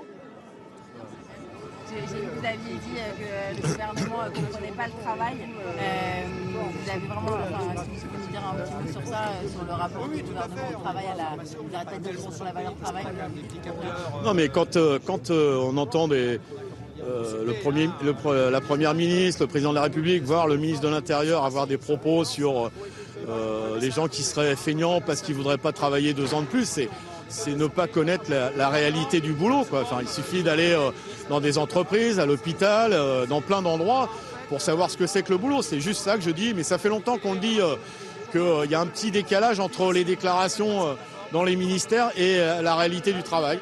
Le 3.62 3.68
gouvernement 3.68 4.24
ne 4.26 4.30
comprenait 4.30 4.72
pas 4.76 4.88
le 4.88 4.93
travail. 5.03 5.36
Euh, 5.39 6.24
vous 6.53 6.89
avez 6.89 7.05
vraiment, 7.07 7.38
si 7.84 7.89
vous 7.89 7.99
souvenez 7.99 8.28
bien, 8.28 8.32
dire 8.32 8.41
un 8.47 8.55
petit 8.55 8.74
mot 8.74 8.88
sur 8.99 9.07
ça, 9.07 9.22
sur 9.51 9.64
le 9.66 9.74
rapport 9.74 10.07
du 10.07 10.24
gouvernement 10.24 10.70
au 10.78 10.82
travail 10.82 11.05
à 11.05 11.16
la, 11.16 11.36
la 11.38 11.45
sur 12.32 12.43
la 12.45 12.51
valeur 12.51 12.74
travail 12.82 13.05
Non, 14.24 14.34
mais 14.34 14.49
quand, 14.49 14.78
quand 15.05 15.30
on 15.32 15.78
entend 15.78 16.07
la 16.07 16.38
première 18.62 18.93
ministre, 18.93 19.43
le 19.43 19.47
président 19.47 19.70
de 19.72 19.76
la 19.76 19.84
République, 19.84 20.24
voire 20.24 20.47
le 20.47 20.57
ministre 20.57 20.82
de 20.82 20.89
l'Intérieur 20.89 21.43
avoir 21.43 21.68
des 21.68 21.78
propos 21.78 22.24
sur 22.24 22.72
les 23.80 23.91
gens 23.91 24.07
qui 24.07 24.24
seraient 24.24 24.55
feignants 24.55 25.01
parce 25.01 25.22
qu'ils 25.22 25.36
voudraient 25.36 25.57
pas 25.57 25.72
travailler 25.72 26.14
deux 26.14 26.34
ans 26.34 26.41
de 26.41 26.47
plus, 26.47 26.80
c'est 27.30 27.56
ne 27.56 27.68
pas 27.68 27.88
connaître 27.88 28.26
la, 28.30 28.70
réalité 28.70 29.22
du 29.22 29.34
boulot. 29.34 29.66
Enfin, 29.72 30.00
il 30.02 30.08
suffit 30.08 30.44
d'aller 30.44 30.72
euh, 30.72 30.92
dans 31.30 31.40
des 31.40 31.58
entreprises, 31.58 32.20
à 32.20 32.26
l'hôpital, 32.26 32.92
euh, 32.94 33.26
dans 33.26 33.42
plein 33.42 33.62
d'endroits 33.62 34.10
pour 34.50 34.62
savoir 34.62 34.90
ce 34.90 34.98
que 34.98 35.08
c'est 35.08 35.24
que 35.24 35.32
le 35.32 35.38
boulot. 35.38 35.62
C'est 35.62 35.80
juste 35.80 36.02
ça 36.02 36.18
que 36.18 36.24
je 36.24 36.32
dis, 36.32 36.54
mais 36.54 36.64
ça 36.64 36.78
fait 36.78 36.90
longtemps 36.90 37.18
qu'on 37.18 37.34
le 37.34 37.40
dit 37.40 37.60
euh, 37.62 37.76
qu'il 38.32 38.72
y 38.72 38.76
a 38.76 38.80
un 38.80 38.88
petit 38.88 39.12
décalage 39.12 39.60
entre 39.60 39.94
les 39.94 40.04
déclarations 40.04 40.98
dans 41.32 41.44
les 41.44 41.56
ministères 41.56 42.12
et 42.16 42.38
la 42.38 42.76
réalité 42.76 43.12
du 43.12 43.24
travail. 43.24 43.60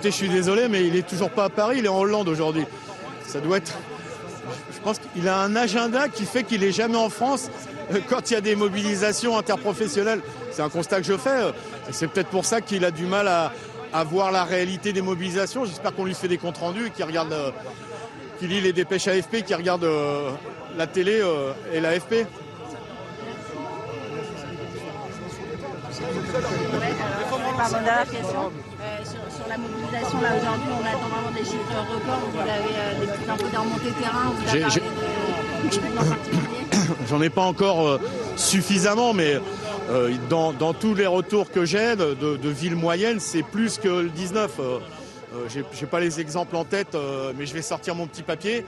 Écoutez, 0.00 0.12
je 0.12 0.16
suis 0.16 0.28
désolé, 0.30 0.66
mais 0.68 0.86
il 0.86 0.96
est 0.96 1.06
toujours 1.06 1.28
pas 1.28 1.44
à 1.44 1.48
Paris, 1.50 1.76
il 1.80 1.84
est 1.84 1.88
en 1.88 1.98
Hollande 1.98 2.26
aujourd'hui. 2.26 2.64
Ça 3.26 3.38
doit 3.38 3.58
être. 3.58 3.74
Je 4.72 4.80
pense 4.80 4.98
qu'il 4.98 5.28
a 5.28 5.36
un 5.36 5.54
agenda 5.54 6.08
qui 6.08 6.24
fait 6.24 6.42
qu'il 6.42 6.64
est 6.64 6.72
jamais 6.72 6.96
en 6.96 7.10
France 7.10 7.50
euh, 7.92 7.98
quand 8.08 8.30
il 8.30 8.32
y 8.32 8.36
a 8.36 8.40
des 8.40 8.56
mobilisations 8.56 9.36
interprofessionnelles. 9.36 10.22
C'est 10.52 10.62
un 10.62 10.70
constat 10.70 11.02
que 11.02 11.06
je 11.06 11.18
fais. 11.18 11.28
Euh, 11.28 11.52
c'est 11.90 12.06
peut-être 12.06 12.30
pour 12.30 12.46
ça 12.46 12.62
qu'il 12.62 12.86
a 12.86 12.90
du 12.90 13.04
mal 13.04 13.28
à, 13.28 13.52
voir 14.04 14.32
la 14.32 14.44
réalité 14.44 14.94
des 14.94 15.02
mobilisations. 15.02 15.66
J'espère 15.66 15.94
qu'on 15.94 16.06
lui 16.06 16.14
fait 16.14 16.28
des 16.28 16.38
comptes 16.38 16.56
rendus 16.56 16.86
et 16.86 16.90
qu'il 16.90 17.04
regarde, 17.04 17.34
euh, 17.34 17.50
qu'il 18.38 18.48
lit 18.48 18.62
les 18.62 18.72
dépêches 18.72 19.06
AFP, 19.06 19.42
qu'il 19.42 19.56
regarde 19.56 19.86
la 20.78 20.86
télé 20.86 21.22
et 21.74 21.80
l'AFP. 21.80 22.24
La 29.50 29.58
mobilisation. 29.58 30.20
Là, 30.20 30.36
aujourd'hui, 30.36 30.68
on 30.72 30.86
attend 30.86 31.08
vraiment 31.08 31.30
des 31.32 31.44
chiffres 31.44 31.74
records. 31.90 32.30
Vous 32.32 32.38
avez 32.38 32.74
euh, 32.76 33.00
des 33.00 33.06
petites 33.06 33.28
infos 33.28 33.48
des 33.48 33.56
remontées 33.56 33.90
terrain. 34.00 34.32
Vous 34.32 34.48
avez 34.48 34.64
de, 34.64 34.70
J'en 37.08 37.20
ai 37.20 37.30
pas 37.30 37.42
encore 37.42 37.86
euh, 37.86 37.98
suffisamment, 38.36 39.12
mais 39.12 39.38
euh, 39.90 40.14
dans, 40.28 40.52
dans, 40.52 40.72
tous 40.72 40.94
les 40.94 41.06
retours 41.06 41.50
que 41.50 41.64
j'ai 41.64 41.96
de, 41.96 42.14
de, 42.14 42.48
villes 42.48 42.76
moyennes, 42.76 43.18
c'est 43.18 43.42
plus 43.42 43.78
que 43.78 43.88
le 43.88 44.08
19. 44.08 44.60
j'ai, 45.48 45.64
j'ai 45.72 45.86
pas 45.86 45.98
les 46.00 46.20
exemples 46.20 46.54
en 46.54 46.64
tête, 46.64 46.96
mais 47.36 47.46
je 47.46 47.52
vais 47.52 47.62
sortir 47.62 47.94
mon 47.96 48.06
petit 48.06 48.22
papier. 48.22 48.64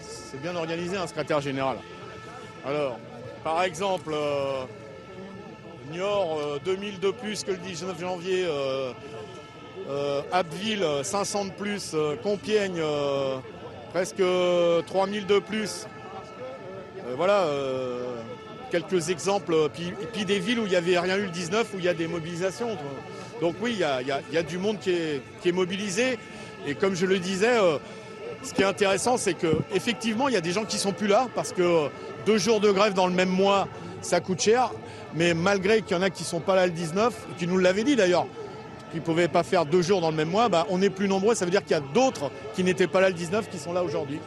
c'est 0.00 0.40
bien 0.40 0.56
organisé, 0.56 0.96
un 0.96 1.06
secrétaire 1.06 1.40
général. 1.40 1.76
Alors, 2.66 2.98
par 3.44 3.62
exemple, 3.62 4.14
Niort, 5.90 6.60
2000 6.64 6.94
euh, 6.94 6.98
de 6.98 7.10
plus 7.10 7.44
que 7.44 7.50
le 7.52 7.58
19 7.58 8.00
janvier. 8.00 8.44
Euh, 8.46 8.92
euh, 9.88 10.22
Abbeville, 10.32 10.84
500 11.02 11.46
de 11.46 11.50
plus. 11.50 11.94
Compiègne, 12.22 12.82
presque 13.92 14.22
3000 14.86 15.26
de 15.26 15.38
plus. 15.38 15.86
voilà 17.16 17.46
quelques 18.70 19.08
exemples. 19.08 19.68
Puis, 19.72 19.94
puis, 20.12 20.24
des 20.26 20.40
villes 20.40 20.60
où 20.60 20.66
il 20.66 20.70
n'y 20.70 20.76
avait 20.76 20.98
rien 20.98 21.16
eu 21.16 21.22
le 21.22 21.30
19, 21.30 21.68
où 21.74 21.78
il 21.78 21.84
y 21.84 21.88
a 21.88 21.94
des 21.94 22.06
mobilisations. 22.06 22.76
Donc 23.40 23.54
oui, 23.62 23.78
il 23.78 24.06
y 24.34 24.36
a, 24.36 24.42
du 24.42 24.58
monde 24.58 24.78
qui 24.78 24.90
est, 24.90 25.52
mobilisé. 25.52 26.18
Et 26.66 26.74
comme 26.74 26.94
je 26.94 27.06
le 27.06 27.18
disais, 27.18 27.56
ce 28.42 28.52
qui 28.52 28.60
est 28.60 28.66
intéressant, 28.66 29.16
c'est 29.16 29.34
qu'effectivement, 29.34 30.28
il 30.28 30.34
y 30.34 30.36
a 30.38 30.42
des 30.42 30.52
gens 30.52 30.64
qui 30.64 30.76
sont 30.76 30.92
plus 30.92 31.06
là 31.06 31.28
parce 31.34 31.52
que 31.52 31.88
deux 32.26 32.36
jours 32.36 32.60
de 32.60 32.70
grève 32.70 32.92
dans 32.92 33.06
le 33.06 33.14
même 33.14 33.30
mois, 33.30 33.68
ça 34.02 34.20
coûte 34.20 34.40
cher. 34.40 34.70
Mais 35.14 35.34
malgré 35.34 35.82
qu'il 35.82 35.96
y 35.96 35.98
en 35.98 36.02
a 36.02 36.10
qui 36.10 36.22
ne 36.22 36.28
sont 36.28 36.40
pas 36.40 36.54
là 36.54 36.66
le 36.66 36.72
19, 36.72 37.14
qui 37.38 37.46
nous 37.46 37.58
l'avaient 37.58 37.84
dit 37.84 37.96
d'ailleurs, 37.96 38.26
qui 38.90 38.98
ne 38.98 39.02
pouvaient 39.02 39.28
pas 39.28 39.42
faire 39.42 39.66
deux 39.66 39.82
jours 39.82 40.00
dans 40.00 40.10
le 40.10 40.16
même 40.16 40.30
mois, 40.30 40.48
bah, 40.48 40.66
on 40.70 40.80
est 40.82 40.90
plus 40.90 41.08
nombreux. 41.08 41.34
Ça 41.34 41.44
veut 41.44 41.50
dire 41.50 41.62
qu'il 41.62 41.72
y 41.72 41.80
a 41.80 41.82
d'autres 41.94 42.30
qui 42.54 42.64
n'étaient 42.64 42.86
pas 42.86 43.00
là 43.00 43.08
le 43.08 43.14
19 43.14 43.48
qui 43.48 43.58
sont 43.58 43.72
là 43.72 43.82
aujourd'hui. 43.82 44.20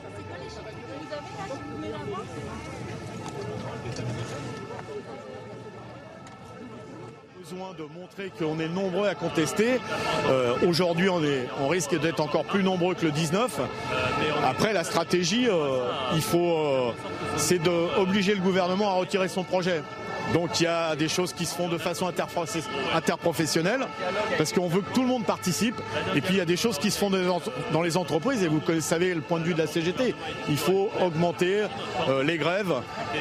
besoin 7.52 7.74
de 7.78 7.84
montrer 8.00 8.32
qu'on 8.40 8.60
est 8.60 8.70
nombreux 8.70 9.08
à 9.08 9.16
contester. 9.16 9.80
Euh, 10.28 10.54
aujourd'hui, 10.66 11.10
on, 11.10 11.22
on 11.60 11.68
risque 11.68 12.00
d'être 12.00 12.22
encore 12.22 12.46
plus 12.46 12.64
nombreux 12.64 12.96
que 12.96 13.06
le 13.06 13.12
19. 13.12 13.60
Après, 14.44 14.72
la 14.74 14.84
stratégie, 14.84 15.48
euh, 15.50 15.80
il 16.16 16.22
faut, 16.22 16.58
euh, 16.58 16.92
c'est 17.36 17.60
d'obliger 17.60 18.36
le 18.36 18.42
gouvernement 18.42 18.90
à 18.90 18.94
retirer 18.94 19.28
son 19.28 19.44
projet. 19.44 19.82
Donc 20.34 20.60
il 20.60 20.64
y 20.64 20.68
a 20.68 20.96
des 20.96 21.10
choses 21.10 21.34
qui 21.34 21.46
se 21.46 21.56
font 21.56 21.68
de 21.68 21.78
façon 21.78 22.12
interprofessionnelle 22.94 23.82
parce 24.38 24.54
qu'on 24.54 24.68
veut 24.68 24.82
que 24.82 24.94
tout 24.94 25.02
le 25.02 25.08
monde 25.08 25.26
participe. 25.26 25.76
Et 26.16 26.22
puis 26.22 26.36
il 26.36 26.38
y 26.38 26.42
a 26.42 26.46
des 26.46 26.58
choses 26.58 26.78
qui 26.78 26.92
se 26.92 26.98
font 26.98 27.12
dans 27.72 27.82
les 27.82 27.98
entreprises 27.98 28.44
et 28.44 28.48
vous 28.48 28.62
savez 28.80 29.14
le 29.14 29.22
point 29.22 29.40
de 29.40 29.46
vue 29.46 29.54
de 29.54 29.60
la 29.60 29.68
CGT. 29.68 30.16
Il 30.50 30.58
faut 30.58 30.90
augmenter 31.00 31.64
euh, 32.08 32.24
les 32.24 32.38
grèves 32.38 32.74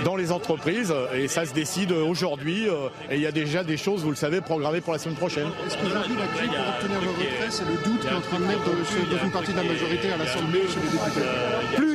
dans 0.04 0.16
les 0.16 0.32
entreprises 0.32 0.94
et 1.14 1.28
ça 1.28 1.44
se 1.46 1.52
décide 1.52 1.92
aujourd'hui. 1.92 2.68
Euh, 2.68 2.88
et 3.10 3.16
il 3.16 3.20
y 3.20 3.26
a 3.26 3.32
déjà 3.32 3.64
des 3.64 3.76
choses, 3.76 4.02
vous 4.02 4.10
le 4.10 4.16
savez, 4.16 4.40
programmées 4.40 4.80
pour 4.80 4.92
la 4.92 4.98
semaine 4.98 5.16
prochaine. 5.16 5.48
Est-ce 5.66 5.76
qu'aujourd'hui 5.76 6.16
la 6.16 6.26
clé 6.38 6.48
pour 6.48 6.68
obtenir 6.68 7.00
vos 7.00 7.12
retraits, 7.12 7.50
c'est 7.50 7.64
le 7.64 7.76
doute 7.84 8.04
est 8.04 8.14
en 8.14 8.20
train 8.20 8.38
de 8.38 8.44
mettre 8.44 8.64
dans, 8.64 9.24
une 9.24 9.30
partie 9.30 9.52
de 9.52 9.56
la 9.56 9.64
majorité 9.64 10.12
à 10.12 10.16
l'Assemblée 10.16 10.62
chez 10.68 10.80
les 10.80 10.90
députés? 10.90 11.26
Plus 11.76 11.89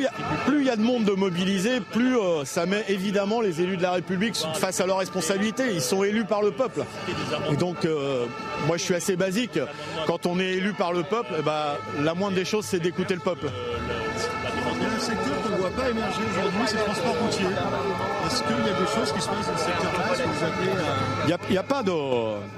il 0.48 0.66
y, 0.66 0.70
a 0.70 0.76
de 0.76 0.82
monde 0.82 1.06
de 1.06 1.12
mobiliser, 1.12 1.80
plus 1.80 2.18
euh, 2.18 2.46
ça 2.46 2.66
met 2.66 2.84
évidemment 2.88 3.42
les 3.42 3.62
élus 3.62 3.78
de 3.78 3.84
la 3.84 3.92
République 3.92 4.36
face 4.56 4.80
à 4.80 4.88
leur 4.88 4.98
responsabilité. 4.98 5.64
Ils 5.74 5.82
sont 5.82 6.04
élus 6.04 6.26
par 6.26 6.42
le 6.42 6.52
peuple. 6.52 6.84
Et 7.52 7.56
donc, 7.56 7.86
euh, 7.86 8.26
moi, 8.68 8.78
je 8.78 8.84
suis 8.84 8.96
assez 8.96 9.16
basique. 9.16 9.60
Quand 10.08 10.26
on 10.26 10.40
est 10.40 10.54
élu 10.54 10.74
par 10.74 10.94
le 10.94 11.04
peuple, 11.04 11.34
eh 11.40 11.42
ben, 11.42 11.76
la 12.02 12.14
moindre 12.14 12.36
des 12.36 12.46
choses, 12.46 12.66
c'est 12.66 12.80
d'écouter 12.80 13.14
le 13.14 13.20
peuple. 13.22 13.48
Il 14.78 14.84
y 14.84 14.86
a 14.86 14.90
un 14.90 15.00
secteur 15.00 15.42
qu'on 15.42 15.50
ne 15.50 15.56
voit 15.56 15.70
pas 15.70 15.90
émerger 15.90 16.22
aujourd'hui, 16.32 16.62
c'est 16.66 16.78
le 16.78 16.84
transport 16.84 17.16
routier. 17.22 17.46
Est-ce 17.46 18.44
qu'il 18.44 18.66
y 18.66 18.70
a 18.70 18.80
des 18.80 18.88
choses 18.88 19.14
qui 19.14 19.22
se 19.22 19.28
passent 19.28 19.48
dans 19.48 19.58
ce 19.58 19.66
secteur-là 19.66 20.04
Il 21.24 21.52
n'y 21.52 21.58
a, 21.58 21.64
pas 21.64 21.84
de. 21.84 21.92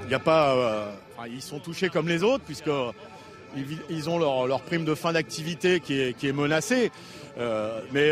Il 0.08 0.14
a 0.14 0.18
pas, 0.18 0.54
euh, 0.54 0.86
ils 1.30 1.42
sont 1.42 1.58
touchés 1.58 1.88
comme 1.88 2.08
les 2.08 2.22
autres, 2.22 2.44
puisque 2.44 2.70
ils, 3.88 4.10
ont 4.10 4.18
leur, 4.18 4.60
prime 4.62 4.84
de 4.84 4.94
fin 4.94 5.12
d'activité 5.12 5.80
qui 5.80 6.00
est, 6.00 6.16
qui 6.16 6.28
est 6.28 6.32
menacée. 6.32 6.90
Euh, 7.38 7.80
mais 7.92 8.10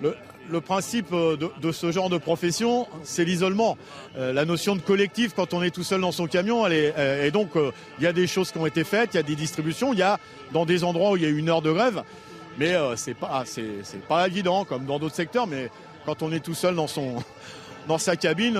le, 0.00 0.14
le 0.50 0.60
principe 0.60 1.12
euh, 1.12 1.36
de, 1.36 1.72
ce 1.72 1.92
genre 1.92 2.08
de 2.08 2.18
profession, 2.18 2.86
c'est 3.02 3.24
l'isolement. 3.24 3.76
Euh, 4.16 4.32
la 4.32 4.44
notion 4.44 4.76
de 4.76 4.80
collectif, 4.80 5.34
quand 5.34 5.54
on 5.54 5.62
est 5.62 5.70
tout 5.70 5.84
seul 5.84 6.00
dans 6.00 6.12
son 6.12 6.26
camion, 6.26 6.66
et 6.66 7.30
donc 7.30 7.56
euh, 7.56 7.70
il 7.98 8.04
y 8.04 8.06
a 8.06 8.12
des 8.12 8.26
choses 8.26 8.50
qui 8.50 8.58
ont 8.58 8.66
été 8.66 8.84
faites, 8.84 9.14
il 9.14 9.16
y 9.16 9.20
a 9.20 9.24
des 9.24 9.36
distributions, 9.36 9.92
il 9.92 9.98
y 9.98 10.02
a 10.02 10.18
dans 10.52 10.66
des 10.66 10.84
endroits 10.84 11.12
où 11.12 11.16
il 11.16 11.22
y 11.22 11.26
a 11.26 11.28
une 11.28 11.48
heure 11.48 11.62
de 11.62 11.72
grève, 11.72 12.02
mais 12.58 12.74
c'est 12.96 13.14
pas, 13.14 13.44
c'est, 13.44 14.02
pas 14.08 14.26
évident 14.26 14.64
comme 14.64 14.84
dans 14.84 14.98
d'autres 14.98 15.14
secteurs. 15.14 15.46
Mais 15.46 15.70
quand 16.04 16.22
on 16.22 16.32
est 16.32 16.40
tout 16.40 16.54
seul 16.54 16.74
dans 16.74 16.88
son, 16.88 17.22
dans 17.88 17.98
sa 17.98 18.16
cabine, 18.16 18.58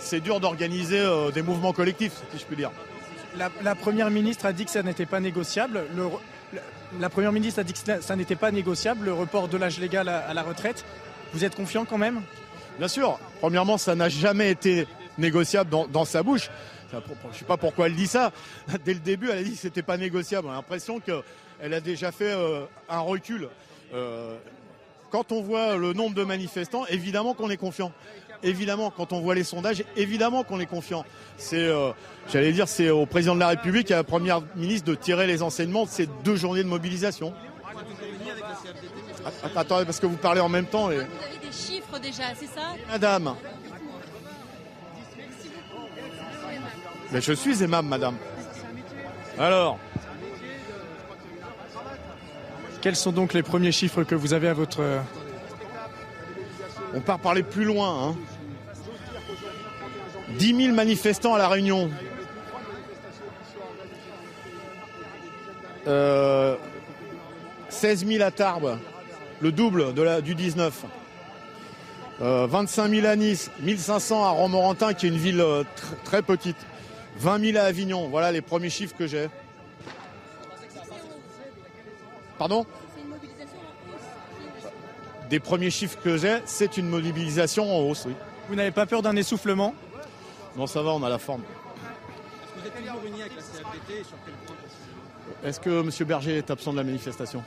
c'est 0.00 0.20
dur 0.20 0.40
d'organiser 0.40 1.04
des 1.32 1.42
mouvements 1.42 1.72
collectifs, 1.72 2.14
si 2.32 2.38
je 2.38 2.44
puis 2.44 2.56
dire. 2.56 2.70
La, 3.62 3.74
première 3.74 4.10
ministre 4.10 4.46
a 4.46 4.52
dit 4.52 4.64
que 4.64 4.70
ça 4.70 4.82
n'était 4.82 5.06
pas 5.06 5.20
négociable. 5.20 5.84
La 7.00 7.08
première 7.08 7.32
ministre 7.32 7.60
a 7.60 7.64
dit 7.64 7.72
que 7.72 8.00
ça 8.00 8.16
n'était 8.16 8.36
pas 8.36 8.50
négociable, 8.50 9.06
le 9.06 9.12
report 9.12 9.48
de 9.48 9.56
l'âge 9.56 9.78
légal 9.78 10.08
à 10.08 10.32
la 10.32 10.42
retraite. 10.42 10.84
Vous 11.32 11.44
êtes 11.44 11.54
confiant 11.54 11.84
quand 11.84 11.98
même? 11.98 12.22
Bien 12.78 12.88
sûr. 12.88 13.18
Premièrement, 13.40 13.78
ça 13.78 13.94
n'a 13.94 14.08
jamais 14.08 14.50
été 14.50 14.86
négociable 15.18 15.70
dans, 15.70 16.04
sa 16.04 16.22
bouche. 16.22 16.50
Je 16.92 16.96
ne 16.96 17.32
sais 17.32 17.44
pas 17.44 17.56
pourquoi 17.56 17.86
elle 17.86 17.94
dit 17.94 18.06
ça. 18.06 18.32
Dès 18.84 18.94
le 18.94 19.00
début, 19.00 19.30
elle 19.30 19.38
a 19.38 19.42
dit 19.42 19.52
que 19.52 19.58
ce 19.58 19.66
n'était 19.66 19.82
pas 19.82 19.96
négociable. 19.96 20.48
On 20.48 20.52
a 20.52 20.54
l'impression 20.54 21.00
qu'elle 21.00 21.74
a 21.74 21.80
déjà 21.80 22.12
fait 22.12 22.32
euh, 22.32 22.64
un 22.88 23.00
recul. 23.00 23.48
Euh, 23.94 24.36
quand 25.10 25.32
on 25.32 25.40
voit 25.40 25.76
le 25.76 25.92
nombre 25.92 26.14
de 26.14 26.24
manifestants, 26.24 26.84
évidemment 26.86 27.34
qu'on 27.34 27.50
est 27.50 27.56
confiant. 27.56 27.92
Évidemment, 28.42 28.92
quand 28.94 29.12
on 29.12 29.20
voit 29.20 29.34
les 29.34 29.44
sondages, 29.44 29.84
évidemment 29.96 30.42
qu'on 30.42 30.60
est 30.60 30.66
confiant. 30.66 31.04
C'est, 31.38 31.64
euh, 31.64 31.92
j'allais 32.32 32.52
dire, 32.52 32.68
c'est 32.68 32.90
au 32.90 33.06
président 33.06 33.34
de 33.34 33.40
la 33.40 33.48
République 33.48 33.90
et 33.90 33.94
à 33.94 33.98
la 33.98 34.04
première 34.04 34.40
ministre 34.54 34.88
de 34.88 34.94
tirer 34.94 35.26
les 35.26 35.42
enseignements 35.42 35.84
de 35.84 35.90
ces 35.90 36.06
deux 36.24 36.36
journées 36.36 36.62
de 36.62 36.68
mobilisation. 36.68 37.32
Attendez, 39.54 39.84
parce 39.84 40.00
que 40.00 40.06
vous 40.06 40.16
parlez 40.16 40.40
en 40.40 40.48
même 40.48 40.66
temps. 40.66 40.90
Et... 40.90 40.96
Vous 40.96 41.00
avez 41.00 41.46
des 41.46 41.52
chiffres 41.52 41.98
déjà, 41.98 42.24
c'est 42.38 42.46
ça? 42.46 42.74
Madame. 42.88 43.34
Mais 47.12 47.20
je 47.20 47.32
suis 47.32 47.62
aimable, 47.62 47.88
madame. 47.88 48.16
Alors 49.38 49.78
Quels 52.80 52.96
sont 52.96 53.12
donc 53.12 53.32
les 53.32 53.42
premiers 53.42 53.72
chiffres 53.72 54.04
que 54.04 54.14
vous 54.14 54.32
avez 54.32 54.48
à 54.48 54.54
votre... 54.54 54.80
On 56.96 57.00
part 57.00 57.18
parler 57.18 57.42
plus 57.42 57.64
loin. 57.64 58.08
Hein. 58.08 58.16
10 60.38 60.56
000 60.64 60.74
manifestants 60.74 61.34
à 61.34 61.38
La 61.38 61.48
Réunion. 61.48 61.90
Euh, 65.86 66.56
16 67.68 68.06
000 68.06 68.24
à 68.24 68.30
Tarbes, 68.30 68.78
le 69.40 69.52
double 69.52 69.92
du 70.22 70.34
19. 70.34 70.84
Euh, 72.22 72.46
25 72.48 72.88
000 72.88 73.06
à 73.06 73.14
Nice, 73.14 73.50
1500 73.60 74.24
à 74.24 74.30
Romorantin, 74.30 74.94
qui 74.94 75.04
est 75.06 75.10
une 75.10 75.18
ville 75.18 75.40
euh, 75.40 75.62
tr- 75.62 76.02
très 76.02 76.22
petite. 76.22 76.56
20 77.18 77.52
000 77.52 77.58
à 77.58 77.62
Avignon. 77.66 78.08
Voilà 78.08 78.32
les 78.32 78.40
premiers 78.40 78.70
chiffres 78.70 78.96
que 78.98 79.06
j'ai. 79.06 79.28
Pardon? 82.38 82.64
Des 85.30 85.40
premiers 85.40 85.70
chiffres 85.70 85.98
que 86.02 86.16
j'ai, 86.16 86.38
c'est 86.44 86.76
une 86.76 86.88
mobilisation 86.88 87.64
en 87.74 87.80
hausse, 87.88 88.04
oui. 88.06 88.14
Vous 88.48 88.54
n'avez 88.54 88.70
pas 88.70 88.86
peur 88.86 89.02
d'un 89.02 89.16
essoufflement? 89.16 89.74
Non, 90.56 90.66
ça 90.66 90.82
va, 90.82 90.90
on 90.92 91.02
a 91.02 91.08
la 91.08 91.18
forme. 91.18 91.42
Vous 92.56 92.66
êtes 92.66 92.76
toujours 92.76 93.00
unis 93.04 93.22
avec 93.22 93.32
la 93.34 93.42
CFDT 93.42 94.04
sur 94.04 94.16
quel 94.24 94.34
point 94.46 94.56
Est-ce 95.44 95.60
que 95.60 95.80
M. 95.80 96.06
Berger 96.06 96.38
est 96.38 96.50
absent 96.50 96.72
de 96.72 96.76
la 96.78 96.84
manifestation? 96.84 97.42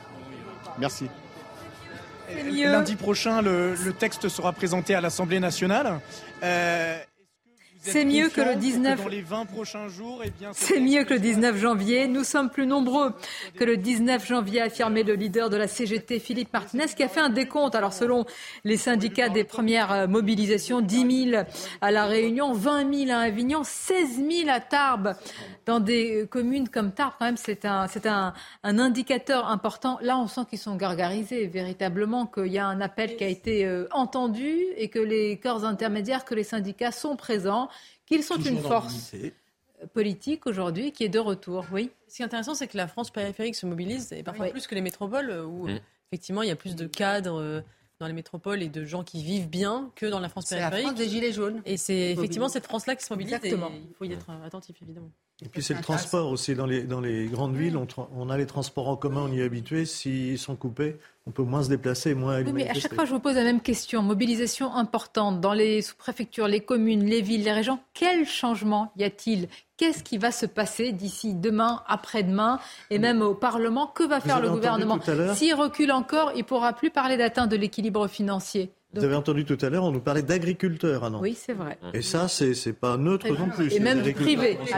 Merci. 0.78 1.08
Lundi 2.62 2.96
prochain, 2.96 3.42
le, 3.42 3.74
le 3.74 3.92
texte 3.92 4.28
sera 4.28 4.52
présenté 4.52 4.94
à 4.94 5.00
l'Assemblée 5.00 5.40
nationale. 5.40 6.00
Euh, 6.44 6.96
vous 6.96 7.02
êtes 7.02 7.09
C'est 7.82 8.04
mieux 8.04 8.28
que 8.28 8.42
le 8.42 8.54
confiant 8.54 8.60
19 8.60 9.02
Dans 9.02 9.08
les 9.08 9.22
20 9.22 9.44
prochains 9.46 9.88
jours, 9.88 10.22
eh 10.22 10.30
C'est 10.52 10.80
mieux 10.80 11.04
que 11.04 11.14
le 11.14 11.20
19 11.20 11.56
janvier. 11.56 12.08
Nous 12.08 12.24
sommes 12.24 12.50
plus 12.50 12.66
nombreux 12.66 13.14
que 13.56 13.64
le 13.64 13.78
19 13.78 14.26
janvier, 14.26 14.60
a 14.60 14.64
affirmé 14.64 15.02
le 15.02 15.14
leader 15.14 15.48
de 15.48 15.56
la 15.56 15.66
CGT, 15.66 16.18
Philippe 16.18 16.52
Martinez, 16.52 16.86
qui 16.94 17.02
a 17.02 17.08
fait 17.08 17.20
un 17.20 17.30
décompte. 17.30 17.74
Alors, 17.74 17.94
selon 17.94 18.26
les 18.64 18.76
syndicats 18.76 19.30
des 19.30 19.44
premières 19.44 19.92
euh, 19.92 20.06
mobilisations, 20.06 20.82
10 20.82 21.30
000 21.30 21.44
à 21.80 21.90
La 21.90 22.04
Réunion, 22.04 22.52
20 22.52 23.06
000 23.06 23.10
à 23.12 23.22
Avignon, 23.22 23.62
16 23.64 24.16
000 24.28 24.50
à 24.50 24.60
Tarbes. 24.60 25.14
Dans 25.64 25.80
des 25.80 26.22
euh, 26.22 26.26
communes 26.26 26.68
comme 26.68 26.92
Tarbes, 26.92 27.14
quand 27.18 27.24
même, 27.24 27.38
c'est 27.38 27.64
un, 27.64 27.86
c'est 27.88 28.06
un, 28.06 28.34
un 28.62 28.78
indicateur 28.78 29.48
important. 29.48 29.98
Là, 30.02 30.18
on 30.18 30.26
sent 30.26 30.42
qu'ils 30.50 30.58
sont 30.58 30.76
gargarisés, 30.76 31.46
véritablement, 31.46 32.26
qu'il 32.26 32.48
y 32.48 32.58
a 32.58 32.66
un 32.66 32.82
appel 32.82 33.16
qui 33.16 33.24
a 33.24 33.28
été 33.28 33.64
euh, 33.64 33.86
entendu 33.90 34.58
et 34.76 34.88
que 34.88 34.98
les 34.98 35.38
corps 35.38 35.64
intermédiaires, 35.64 36.26
que 36.26 36.34
les 36.34 36.44
syndicats 36.44 36.92
sont 36.92 37.16
présents, 37.16 37.70
qu'ils 38.10 38.22
sont 38.24 38.34
Toujours 38.36 38.52
une 38.52 38.58
force 38.62 39.12
politique 39.94 40.46
aujourd'hui 40.46 40.92
qui 40.92 41.04
est 41.04 41.08
de 41.08 41.18
retour. 41.18 41.64
Oui. 41.72 41.90
Ce 42.08 42.16
qui 42.16 42.22
est 42.22 42.24
intéressant, 42.24 42.54
c'est 42.54 42.66
que 42.68 42.76
la 42.76 42.86
France 42.88 43.10
périphérique 43.10 43.54
se 43.54 43.66
mobilise, 43.66 44.12
et 44.12 44.22
parfois 44.22 44.46
Oui. 44.46 44.50
plus 44.52 44.66
que 44.66 44.74
les 44.74 44.80
métropoles, 44.82 45.30
où 45.46 45.68
Mm. 45.68 45.78
effectivement 46.12 46.42
il 46.42 46.48
y 46.48 46.52
a 46.52 46.56
plus 46.56 46.74
de 46.76 46.86
cadres 46.86 47.40
euh, 47.40 47.60
dans 47.98 48.06
les 48.06 48.12
métropoles 48.12 48.62
et 48.62 48.68
de 48.68 48.84
gens 48.84 49.04
qui 49.04 49.22
vivent 49.22 49.48
bien 49.48 49.90
que 49.94 50.06
dans 50.06 50.20
la 50.20 50.28
France 50.28 50.46
C'est 50.48 50.56
la 50.58 50.70
périphérique. 50.70 50.96
France 50.96 50.98
des 50.98 51.08
Gilets 51.08 51.32
jaunes. 51.32 51.62
Et 51.66 51.76
c'est 51.76 52.10
effectivement 52.12 52.48
cette 52.48 52.64
France-là 52.64 52.96
qui 52.96 53.04
se 53.04 53.12
mobilise. 53.12 53.32
Exactement. 53.34 53.70
Et 53.70 53.82
il 53.88 53.94
faut 53.94 54.04
y 54.04 54.12
être 54.12 54.28
attentif, 54.44 54.76
évidemment. 54.82 55.10
Et 55.42 55.48
puis 55.48 55.62
c'est 55.62 55.74
le 55.74 55.80
transport 55.80 56.30
aussi. 56.30 56.54
Dans 56.54 56.66
les, 56.66 56.82
dans 56.82 57.00
les 57.00 57.26
grandes 57.26 57.56
villes, 57.56 57.78
on, 58.14 58.30
a 58.30 58.36
les 58.36 58.46
transports 58.46 58.88
en 58.88 58.96
commun, 58.96 59.22
on 59.28 59.32
y 59.32 59.40
est 59.40 59.44
habitué. 59.44 59.86
S'ils 59.86 60.38
sont 60.38 60.54
coupés, 60.54 60.98
on 61.26 61.30
peut 61.30 61.42
moins 61.42 61.62
se 61.62 61.68
déplacer, 61.68 62.14
moins 62.14 62.34
aller 62.34 62.46
Oui, 62.46 62.52
mais 62.52 62.68
à 62.68 62.74
chaque 62.74 62.94
fois, 62.94 63.06
je 63.06 63.12
vous 63.12 63.20
pose 63.20 63.36
la 63.36 63.44
même 63.44 63.60
question. 63.60 64.02
Mobilisation 64.02 64.74
importante 64.74 65.40
dans 65.40 65.54
les 65.54 65.80
sous-préfectures, 65.80 66.46
les 66.46 66.60
communes, 66.60 67.04
les 67.04 67.22
villes, 67.22 67.44
les 67.44 67.52
régions. 67.52 67.78
Quel 67.94 68.26
changement 68.26 68.92
y 68.96 69.04
a-t-il? 69.04 69.48
Qu'est-ce 69.78 70.02
qui 70.02 70.18
va 70.18 70.30
se 70.30 70.44
passer 70.44 70.92
d'ici 70.92 71.34
demain, 71.34 71.82
après-demain? 71.86 72.60
Et 72.90 72.98
même 72.98 73.22
au 73.22 73.34
Parlement 73.34 73.86
Que 73.86 74.02
va 74.02 74.18
Vous 74.18 74.26
faire 74.26 74.40
le 74.40 74.50
gouvernement? 74.50 74.98
S'il 75.34 75.54
recule 75.54 75.92
encore, 75.92 76.32
il 76.34 76.40
ne 76.40 76.44
pourra 76.44 76.74
plus 76.74 76.90
parler 76.90 77.16
d'atteinte 77.16 77.50
de 77.50 77.56
l'équilibre 77.56 78.06
financier. 78.06 78.72
Vous 78.92 79.04
avez 79.04 79.14
entendu 79.14 79.44
tout 79.44 79.58
à 79.60 79.68
l'heure, 79.70 79.84
on 79.84 79.92
nous 79.92 80.00
parlait 80.00 80.22
d'agriculteurs 80.22 81.04
à 81.04 81.10
Nantes. 81.10 81.22
Oui, 81.22 81.36
c'est 81.38 81.52
vrai. 81.52 81.78
Et 81.94 82.02
ça, 82.02 82.26
c'est 82.28 82.72
pas 82.72 82.96
neutre 82.96 83.28
non 83.28 83.48
plus. 83.48 83.66
Et 83.66 83.70
c'est 83.70 83.80
même 83.80 84.02
du 84.02 84.12
privé. 84.12 84.58
Je, 84.66 84.72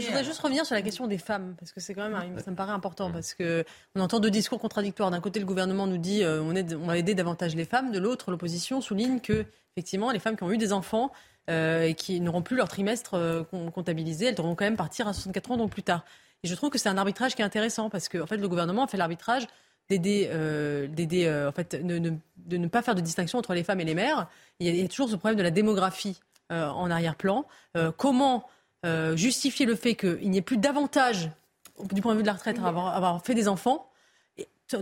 je 0.00 0.06
voudrais 0.06 0.24
juste 0.24 0.40
revenir 0.40 0.64
sur 0.64 0.74
la 0.74 0.82
question 0.82 1.06
des 1.06 1.18
femmes, 1.18 1.54
parce 1.58 1.72
que 1.72 1.80
c'est 1.80 1.94
quand 1.94 2.08
même, 2.08 2.38
ça 2.38 2.50
me 2.50 2.56
paraît 2.56 2.72
important, 2.72 3.10
parce 3.10 3.34
que 3.34 3.64
on 3.96 4.00
entend 4.00 4.20
deux 4.20 4.30
discours 4.30 4.60
contradictoires. 4.60 5.10
D'un 5.10 5.20
côté, 5.20 5.40
le 5.40 5.46
gouvernement 5.46 5.86
nous 5.86 5.98
dit 5.98 6.22
euh, 6.22 6.40
on, 6.42 6.54
aide, 6.54 6.78
on 6.80 6.86
va 6.86 6.96
aider 6.96 7.14
davantage 7.14 7.56
les 7.56 7.64
femmes, 7.64 7.90
de 7.90 7.98
l'autre, 7.98 8.30
l'opposition 8.30 8.80
souligne 8.80 9.20
que, 9.20 9.44
effectivement, 9.74 10.10
les 10.12 10.18
femmes 10.20 10.36
qui 10.36 10.44
ont 10.44 10.52
eu 10.52 10.58
des 10.58 10.72
enfants 10.72 11.10
euh, 11.50 11.82
et 11.82 11.94
qui 11.94 12.20
n'auront 12.20 12.42
plus 12.42 12.56
leur 12.56 12.68
trimestre 12.68 13.14
euh, 13.14 13.42
com- 13.42 13.70
comptabilisé, 13.72 14.26
elles 14.26 14.34
devront 14.36 14.54
quand 14.54 14.64
même 14.64 14.76
partir 14.76 15.08
à 15.08 15.12
64 15.12 15.50
ans, 15.52 15.56
donc 15.56 15.70
plus 15.72 15.82
tard. 15.82 16.04
Et 16.44 16.48
je 16.48 16.54
trouve 16.54 16.70
que 16.70 16.78
c'est 16.78 16.88
un 16.88 16.96
arbitrage 16.98 17.34
qui 17.34 17.42
est 17.42 17.44
intéressant, 17.44 17.90
parce 17.90 18.08
que 18.08 18.18
en 18.18 18.26
fait, 18.26 18.36
le 18.36 18.48
gouvernement 18.48 18.84
a 18.84 18.86
fait 18.86 18.96
l'arbitrage 18.96 19.46
d'aider, 19.90 20.28
euh, 20.32 20.86
d'aider 20.86 21.26
euh, 21.26 21.48
en 21.48 21.52
fait, 21.52 21.74
de, 21.84 21.98
de- 21.98 22.14
de 22.36 22.56
ne 22.56 22.68
pas 22.68 22.80
faire 22.82 22.94
de 22.94 23.00
distinction 23.00 23.38
entre 23.38 23.54
les 23.54 23.62
femmes 23.64 23.80
et 23.80 23.84
les 23.84 23.94
mères. 23.94 24.26
Il 24.60 24.66
y 24.66 24.70
a, 24.70 24.72
il 24.72 24.80
y 24.80 24.84
a 24.84 24.88
toujours 24.88 25.08
ce 25.10 25.16
problème 25.16 25.36
de 25.36 25.42
la 25.42 25.50
démographie 25.50 26.20
euh, 26.52 26.68
en 26.68 26.90
arrière-plan. 26.90 27.44
Euh, 27.76 27.92
comment 27.96 28.44
euh, 28.86 29.14
justifier 29.16 29.66
le 29.66 29.74
fait 29.74 29.94
qu'il 29.94 30.30
n'y 30.30 30.38
ait 30.38 30.42
plus 30.42 30.56
d'avantages 30.56 31.30
du 31.92 32.00
point 32.02 32.12
de 32.12 32.18
vue 32.18 32.22
de 32.22 32.28
la 32.28 32.34
retraite 32.34 32.58
à 32.64 32.68
avoir, 32.68 32.96
avoir 32.96 33.22
fait 33.24 33.34
des 33.34 33.46
enfants 33.48 33.86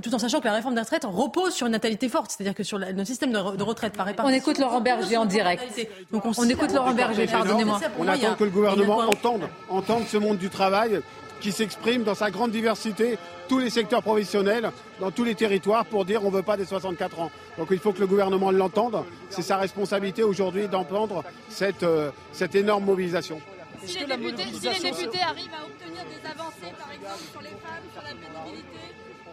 tout 0.02 0.14
en 0.14 0.18
sachant 0.18 0.40
que 0.40 0.44
la 0.44 0.52
réforme 0.52 0.74
des 0.74 0.82
retraites 0.82 1.06
repose 1.06 1.54
sur 1.54 1.64
une 1.66 1.72
natalité 1.72 2.10
forte, 2.10 2.30
c'est-à-dire 2.30 2.54
que 2.54 2.62
sur 2.62 2.78
notre 2.78 3.06
système 3.06 3.32
de, 3.32 3.38
re- 3.38 3.56
de 3.56 3.62
retraite 3.62 3.94
par 3.94 4.04
On 4.04 4.08
répartition. 4.08 4.38
écoute 4.38 4.58
Laurent 4.58 4.82
Berger 4.82 5.16
en 5.16 5.24
direct. 5.24 5.64
Donc 6.12 6.26
on, 6.26 6.32
On 6.36 6.46
écoute 6.46 6.74
Laurent 6.74 6.92
Berger, 6.92 7.26
pardonnez-moi. 7.26 7.80
On 7.98 8.06
attend 8.06 8.34
que 8.34 8.44
le 8.44 8.50
gouvernement 8.50 8.98
entende, 8.98 9.48
entende 9.70 10.04
ce 10.06 10.18
monde 10.18 10.36
du 10.36 10.50
travail 10.50 11.00
qui 11.40 11.52
s'exprime 11.52 12.02
dans 12.04 12.14
sa 12.14 12.30
grande 12.30 12.50
diversité, 12.50 13.18
tous 13.48 13.58
les 13.58 13.70
secteurs 13.70 14.02
professionnels, 14.02 14.70
dans 15.00 15.10
tous 15.10 15.24
les 15.24 15.34
territoires, 15.34 15.84
pour 15.86 16.04
dire 16.04 16.22
on 16.24 16.30
ne 16.30 16.36
veut 16.36 16.42
pas 16.42 16.56
des 16.56 16.64
64 16.64 17.20
ans. 17.20 17.30
Donc 17.56 17.68
il 17.70 17.78
faut 17.78 17.92
que 17.92 18.00
le 18.00 18.06
gouvernement 18.06 18.50
l'entende. 18.50 19.04
C'est 19.30 19.42
sa 19.42 19.56
responsabilité 19.56 20.22
aujourd'hui 20.22 20.68
d'entendre 20.68 21.24
cette, 21.48 21.82
euh, 21.82 22.10
cette 22.32 22.54
énorme 22.54 22.84
mobilisation. 22.84 23.40
Si 23.84 23.98
les, 24.00 24.06
députés, 24.06 24.42
si 24.52 24.60
les 24.68 24.90
députés 24.90 25.20
arrivent 25.22 25.50
à 25.54 25.64
obtenir 25.64 26.02
des 26.04 26.28
avancées, 26.28 26.74
par 26.78 26.90
exemple, 26.92 27.22
sur 27.30 27.40
les 27.40 27.48
femmes, 27.48 27.84
sur 27.92 28.02
la 28.02 28.08
pénibilité, 28.08 28.78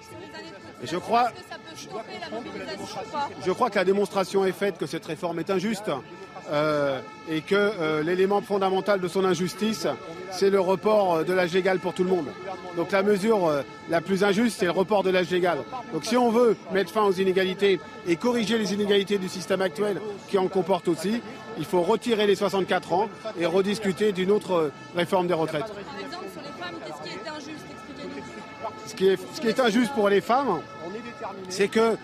sur 0.08 0.18
les 0.20 0.36
années 0.36 0.50
de 0.50 0.56
cotisation, 0.56 0.84
Je 0.84 0.98
crois- 0.98 1.24
est-ce 1.32 1.42
que 1.42 1.50
ça 1.50 1.56
peut 1.56 1.76
stopper 1.76 2.20
la 2.22 2.30
mobilisation 2.30 3.02
ou 3.08 3.12
pas? 3.12 3.30
Je 3.44 3.52
crois 3.52 3.70
que 3.72 3.76
la 3.76 3.86
démonstration 3.86 4.46
est 4.46 4.52
faite 4.52 4.78
que 4.78 4.86
cette 4.86 5.06
réforme 5.06 5.40
est 5.40 5.50
injuste 5.50 5.90
euh, 6.52 7.00
et 7.30 7.42
que 7.42 7.56
euh, 7.56 8.04
l'élément 8.04 8.42
fondamental 8.42 9.00
de 9.00 9.08
son 9.08 9.26
injustice, 9.26 9.88
c'est 10.32 10.50
le 10.50 10.60
report 10.60 11.16
euh, 11.16 11.24
de 11.24 11.34
l'âge 11.34 11.54
légal 11.54 11.80
pour 11.80 11.94
tout 11.94 12.04
le 12.04 12.10
monde. 12.10 12.28
Donc 12.76 12.92
la 12.92 13.04
mesure 13.04 13.48
euh, 13.48 13.62
la 13.90 14.02
plus 14.02 14.24
injuste, 14.24 14.58
c'est 14.60 14.66
le 14.66 14.72
report 14.72 15.04
de 15.04 15.10
l'âge 15.10 15.30
légal. 15.30 15.60
Donc 15.94 16.06
si 16.06 16.18
on 16.18 16.30
veut 16.30 16.56
mettre 16.72 16.92
fin 16.92 17.04
aux 17.04 17.12
inégalités 17.14 17.80
et 18.08 18.16
corriger 18.16 18.58
les 18.58 18.74
inégalités 18.74 19.18
du 19.18 19.30
système 19.30 19.62
actuel 19.62 20.00
qui 20.28 20.38
en 20.38 20.48
comporte 20.48 20.88
aussi, 20.88 21.22
il 21.58 21.66
faut 21.66 21.82
retirer 21.82 22.28
les 22.28 22.36
64 22.36 22.94
ans 22.94 23.10
et 23.40 23.46
rediscuter 23.46 24.12
d'une 24.12 24.32
autre 24.32 24.72
réforme 24.96 25.28
des 25.28 25.34
retraites. 25.34 25.66
Par 25.66 26.00
exemple, 26.00 26.26
sur 26.32 26.42
les 26.42 26.64
femmes, 26.64 26.76
qu'est-ce 26.86 27.10
qui 27.10 27.16
est 27.16 27.30
injuste? 27.30 27.66
Expliquez-nous. 27.72 28.88
Ce 28.88 28.96
qui 28.96 29.08
est, 29.08 29.20
ce 29.34 29.42
qui 29.42 29.48
est 29.48 29.60
injuste 29.60 29.94
pour 29.94 30.10
les 30.10 30.22
femmes, 30.22 30.60
c'est 31.50 31.68
que 31.68 31.98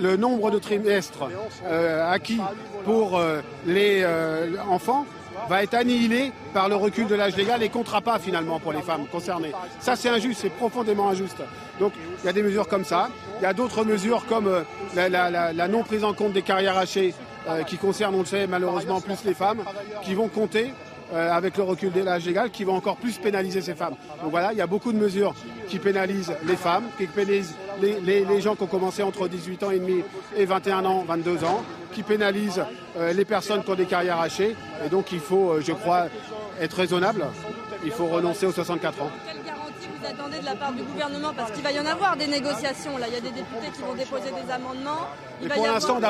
le, 0.00 0.16
nombre 0.16 0.50
de 0.50 0.58
trimestres 0.58 1.24
euh, 1.66 2.10
acquis 2.10 2.40
pour 2.84 3.18
euh, 3.18 3.40
les 3.66 4.02
euh, 4.02 4.54
enfants 4.68 5.06
va 5.48 5.62
être 5.62 5.74
annihilé 5.74 6.32
par 6.54 6.68
le 6.68 6.76
recul 6.76 7.06
de 7.06 7.14
l'âge 7.14 7.36
légal 7.36 7.62
et 7.62 7.68
comptera 7.68 8.00
pas 8.00 8.18
finalement 8.18 8.60
pour 8.60 8.72
les 8.72 8.82
femmes 8.82 9.06
concernées. 9.10 9.52
Ça 9.80 9.96
c'est 9.96 10.08
injuste, 10.08 10.40
c'est 10.42 10.50
profondément 10.50 11.08
injuste. 11.08 11.42
Donc 11.80 11.92
il 12.22 12.26
y 12.26 12.28
a 12.28 12.32
des 12.32 12.42
mesures 12.42 12.68
comme 12.68 12.84
ça. 12.84 13.08
Il 13.40 13.42
y 13.42 13.46
a 13.46 13.52
d'autres 13.54 13.84
mesures 13.84 14.24
comme 14.26 14.50
la, 14.94 15.08
la- 15.08 15.68
non 15.68 15.82
prise 15.82 16.04
en 16.04 16.12
compte 16.12 16.32
des 16.32 16.42
carrières 16.42 16.76
hachées 16.78 17.14
qui 17.66 17.76
concernent, 17.76 18.14
on 18.14 18.20
le 18.20 18.24
sait, 18.26 18.46
malheureusement 18.46 19.00
plus 19.00 19.24
les 19.24 19.34
femmes, 19.34 19.62
qui 20.04 20.14
vont 20.14 20.28
compter 20.28 20.72
euh, 21.12 21.30
avec 21.30 21.56
le 21.56 21.62
recul 21.62 21.92
de 21.92 22.00
l'âge 22.00 22.24
légal 22.24 22.50
qui 22.50 22.64
va 22.64 22.72
encore 22.72 22.96
plus 22.96 23.18
pénaliser 23.18 23.60
ces 23.60 23.74
femmes. 23.74 23.94
Donc 24.22 24.30
voilà, 24.30 24.52
il 24.52 24.58
y 24.58 24.62
a 24.62 24.66
beaucoup 24.66 24.92
de 24.92 24.98
mesures 24.98 25.34
qui 25.68 25.78
pénalisent 25.78 26.32
les 26.46 26.56
femmes, 26.56 26.84
qui 26.96 27.06
pénalisent 27.06 27.54
les, 27.80 28.40
gens 28.40 28.54
qui 28.54 28.62
ont 28.62 28.66
commencé 28.66 29.02
entre 29.02 29.28
18 29.28 29.62
ans 29.62 29.70
et 29.70 29.78
demi 29.78 30.02
et 30.36 30.46
21 30.46 30.84
ans, 30.84 31.04
22 31.06 31.44
ans, 31.44 31.62
qui 31.92 32.02
pénalisent 32.02 32.64
euh, 32.96 33.12
les 33.12 33.24
personnes 33.24 33.62
qui 33.62 33.70
ont 33.70 33.74
des 33.74 33.86
carrières 33.86 34.20
hachées. 34.20 34.56
Et 34.84 34.88
donc 34.88 35.12
il 35.12 35.20
faut, 35.20 35.50
euh, 35.50 35.60
je 35.60 35.72
crois, 35.72 36.06
être 36.60 36.74
raisonnable. 36.74 37.26
Il 37.84 37.90
faut 37.90 38.06
renoncer 38.06 38.46
aux 38.46 38.52
64 38.52 39.02
ans. 39.02 39.10
Vous 40.02 40.08
attendez 40.08 40.38
de 40.40 40.44
la 40.44 40.54
part 40.56 40.72
du 40.72 40.82
gouvernement 40.82 41.32
Parce 41.36 41.52
qu'il 41.52 41.62
va 41.62 41.70
y 41.70 41.78
en 41.78 41.86
avoir 41.86 42.16
des 42.16 42.26
négociations. 42.26 42.98
Là, 42.98 43.06
il 43.08 43.14
y 43.14 43.16
a 43.16 43.20
des 43.20 43.30
députés 43.30 43.70
qui 43.72 43.82
vont 43.82 43.94
déposer 43.94 44.30
des 44.30 44.50
amendements. 44.52 45.06
Il 45.40 45.48
va 45.48 45.54
pour 45.54 45.66
l'instant, 45.66 46.00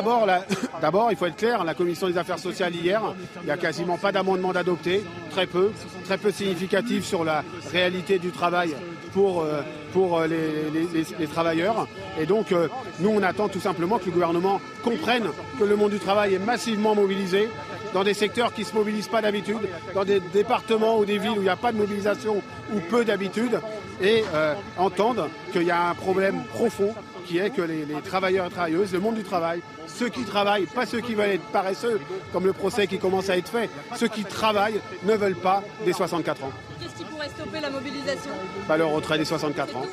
d'abord, 0.80 1.10
il 1.10 1.16
faut 1.16 1.26
être 1.26 1.36
clair, 1.36 1.62
la 1.64 1.74
commission 1.74 2.06
des 2.08 2.16
affaires 2.16 2.38
sociales 2.38 2.74
hier, 2.74 3.02
il 3.42 3.44
n'y 3.46 3.50
a 3.50 3.56
quasiment 3.56 3.98
pas 3.98 4.10
d'amendement 4.12 4.52
d'adopter, 4.52 5.04
très 5.30 5.46
peu, 5.46 5.72
très 6.06 6.16
peu 6.18 6.30
significatif 6.30 7.04
sur 7.04 7.22
la 7.24 7.44
réalité 7.70 8.18
du 8.18 8.30
travail 8.30 8.74
pour, 9.12 9.42
euh, 9.42 9.60
pour 9.92 10.18
euh, 10.18 10.26
les, 10.26 10.70
les- 10.70 10.86
les- 10.92 11.06
les 11.18 11.26
travailleurs. 11.26 11.86
Et 12.18 12.24
donc, 12.26 12.52
euh, 12.52 12.68
nous, 13.00 13.10
on 13.10 13.22
attend 13.22 13.48
tout 13.48 13.60
simplement 13.60 13.98
que 13.98 14.06
le 14.06 14.12
gouvernement 14.12 14.60
comprenne 14.82 15.26
que 15.58 15.64
le 15.64 15.76
monde 15.76 15.90
du 15.90 15.98
travail 15.98 16.34
est 16.34 16.38
massivement 16.38 16.94
mobilisé 16.94 17.48
dans 17.94 18.04
des 18.04 18.14
secteurs 18.14 18.54
qui 18.54 18.62
ne 18.62 18.66
se 18.66 18.74
mobilisent 18.74 19.08
pas 19.08 19.20
d'habitude, 19.20 19.58
dans 19.94 20.04
des 20.04 20.18
départements 20.20 20.96
ou 20.98 21.04
des 21.04 21.18
villes 21.18 21.32
où 21.32 21.36
il 21.36 21.42
n'y 21.42 21.48
a 21.50 21.56
pas 21.56 21.72
de 21.72 21.76
mobilisation 21.76 22.42
ou 22.74 22.80
peu 22.88 23.04
d'habitude, 23.04 23.60
et 24.02 24.24
euh, 24.34 24.54
entende 24.76 25.28
qu'il 25.52 25.62
y 25.62 25.70
a 25.70 25.88
un 25.88 25.94
problème 25.94 26.42
profond 26.52 26.94
qui 27.26 27.38
est 27.38 27.50
que 27.50 27.62
les, 27.62 27.86
travailleurs 28.04 28.46
et 28.46 28.50
travailleuses, 28.50 28.92
le 28.92 29.00
monde 29.00 29.14
du 29.14 29.22
travail, 29.22 29.60
ceux 29.86 30.08
qui 30.08 30.24
travaillent, 30.24 30.66
pas 30.66 30.86
ceux 30.86 31.00
qui 31.00 31.14
veulent 31.14 31.30
être 31.30 31.44
paresseux, 31.52 32.00
comme 32.32 32.44
le 32.44 32.52
procès 32.52 32.86
qui 32.86 32.98
commence 32.98 33.30
à 33.30 33.36
être 33.36 33.48
fait, 33.48 33.70
ceux 33.96 34.08
qui 34.08 34.24
travaillent 34.24 34.80
ne 35.04 35.14
veulent 35.14 35.36
pas 35.36 35.62
des 35.84 35.92
64 35.92 36.44
ans. 36.44 36.52
Qu'est-ce 36.80 36.94
qui 36.96 37.04
pourrait 37.04 37.28
stopper 37.28 37.60
la 37.60 37.70
mobilisation? 37.70 38.32
Pas 38.66 38.76
le 38.76 38.86
retrait 38.86 39.18
des 39.18 39.24
64 39.24 39.76
ans. 39.76 39.86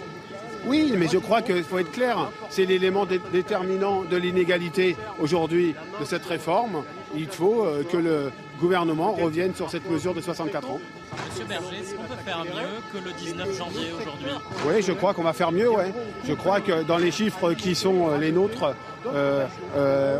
Oui, 0.65 0.93
mais 0.97 1.07
je 1.07 1.17
crois 1.17 1.41
qu'il 1.41 1.63
faut 1.63 1.79
être 1.79 1.91
clair. 1.91 2.31
C'est 2.49 2.65
l'élément 2.65 3.05
déterminant 3.05 4.03
de 4.03 4.17
l'inégalité 4.17 4.97
aujourd'hui 5.19 5.75
de 5.99 6.05
cette 6.05 6.25
réforme. 6.25 6.83
Il 7.15 7.27
faut 7.27 7.65
euh, 7.65 7.83
que 7.83 7.97
le 7.97 8.31
gouvernement 8.59 9.13
revienne 9.13 9.55
sur 9.55 9.69
cette 9.69 9.89
mesure 9.89 10.13
de 10.13 10.21
64 10.21 10.69
ans. 10.69 10.79
Monsieur 11.27 11.45
Berger, 11.45 11.77
est-ce 11.79 11.95
qu'on 11.95 12.03
peut 12.03 12.21
faire 12.23 12.43
mieux 12.43 12.81
que 12.93 13.03
le 13.03 13.13
19 13.13 13.57
janvier 13.57 13.87
aujourd'hui 13.99 14.27
Oui, 14.67 14.81
je 14.81 14.91
crois 14.91 15.13
qu'on 15.13 15.23
va 15.23 15.33
faire 15.33 15.51
mieux, 15.51 15.69
ouais. 15.69 15.93
Je 16.25 16.33
crois 16.33 16.61
que 16.61 16.83
dans 16.83 16.97
les 16.97 17.11
chiffres 17.11 17.53
qui 17.53 17.73
sont 17.73 18.09
euh, 18.09 18.17
les 18.17 18.31
nôtres, 18.31 18.75
euh, 19.07 19.47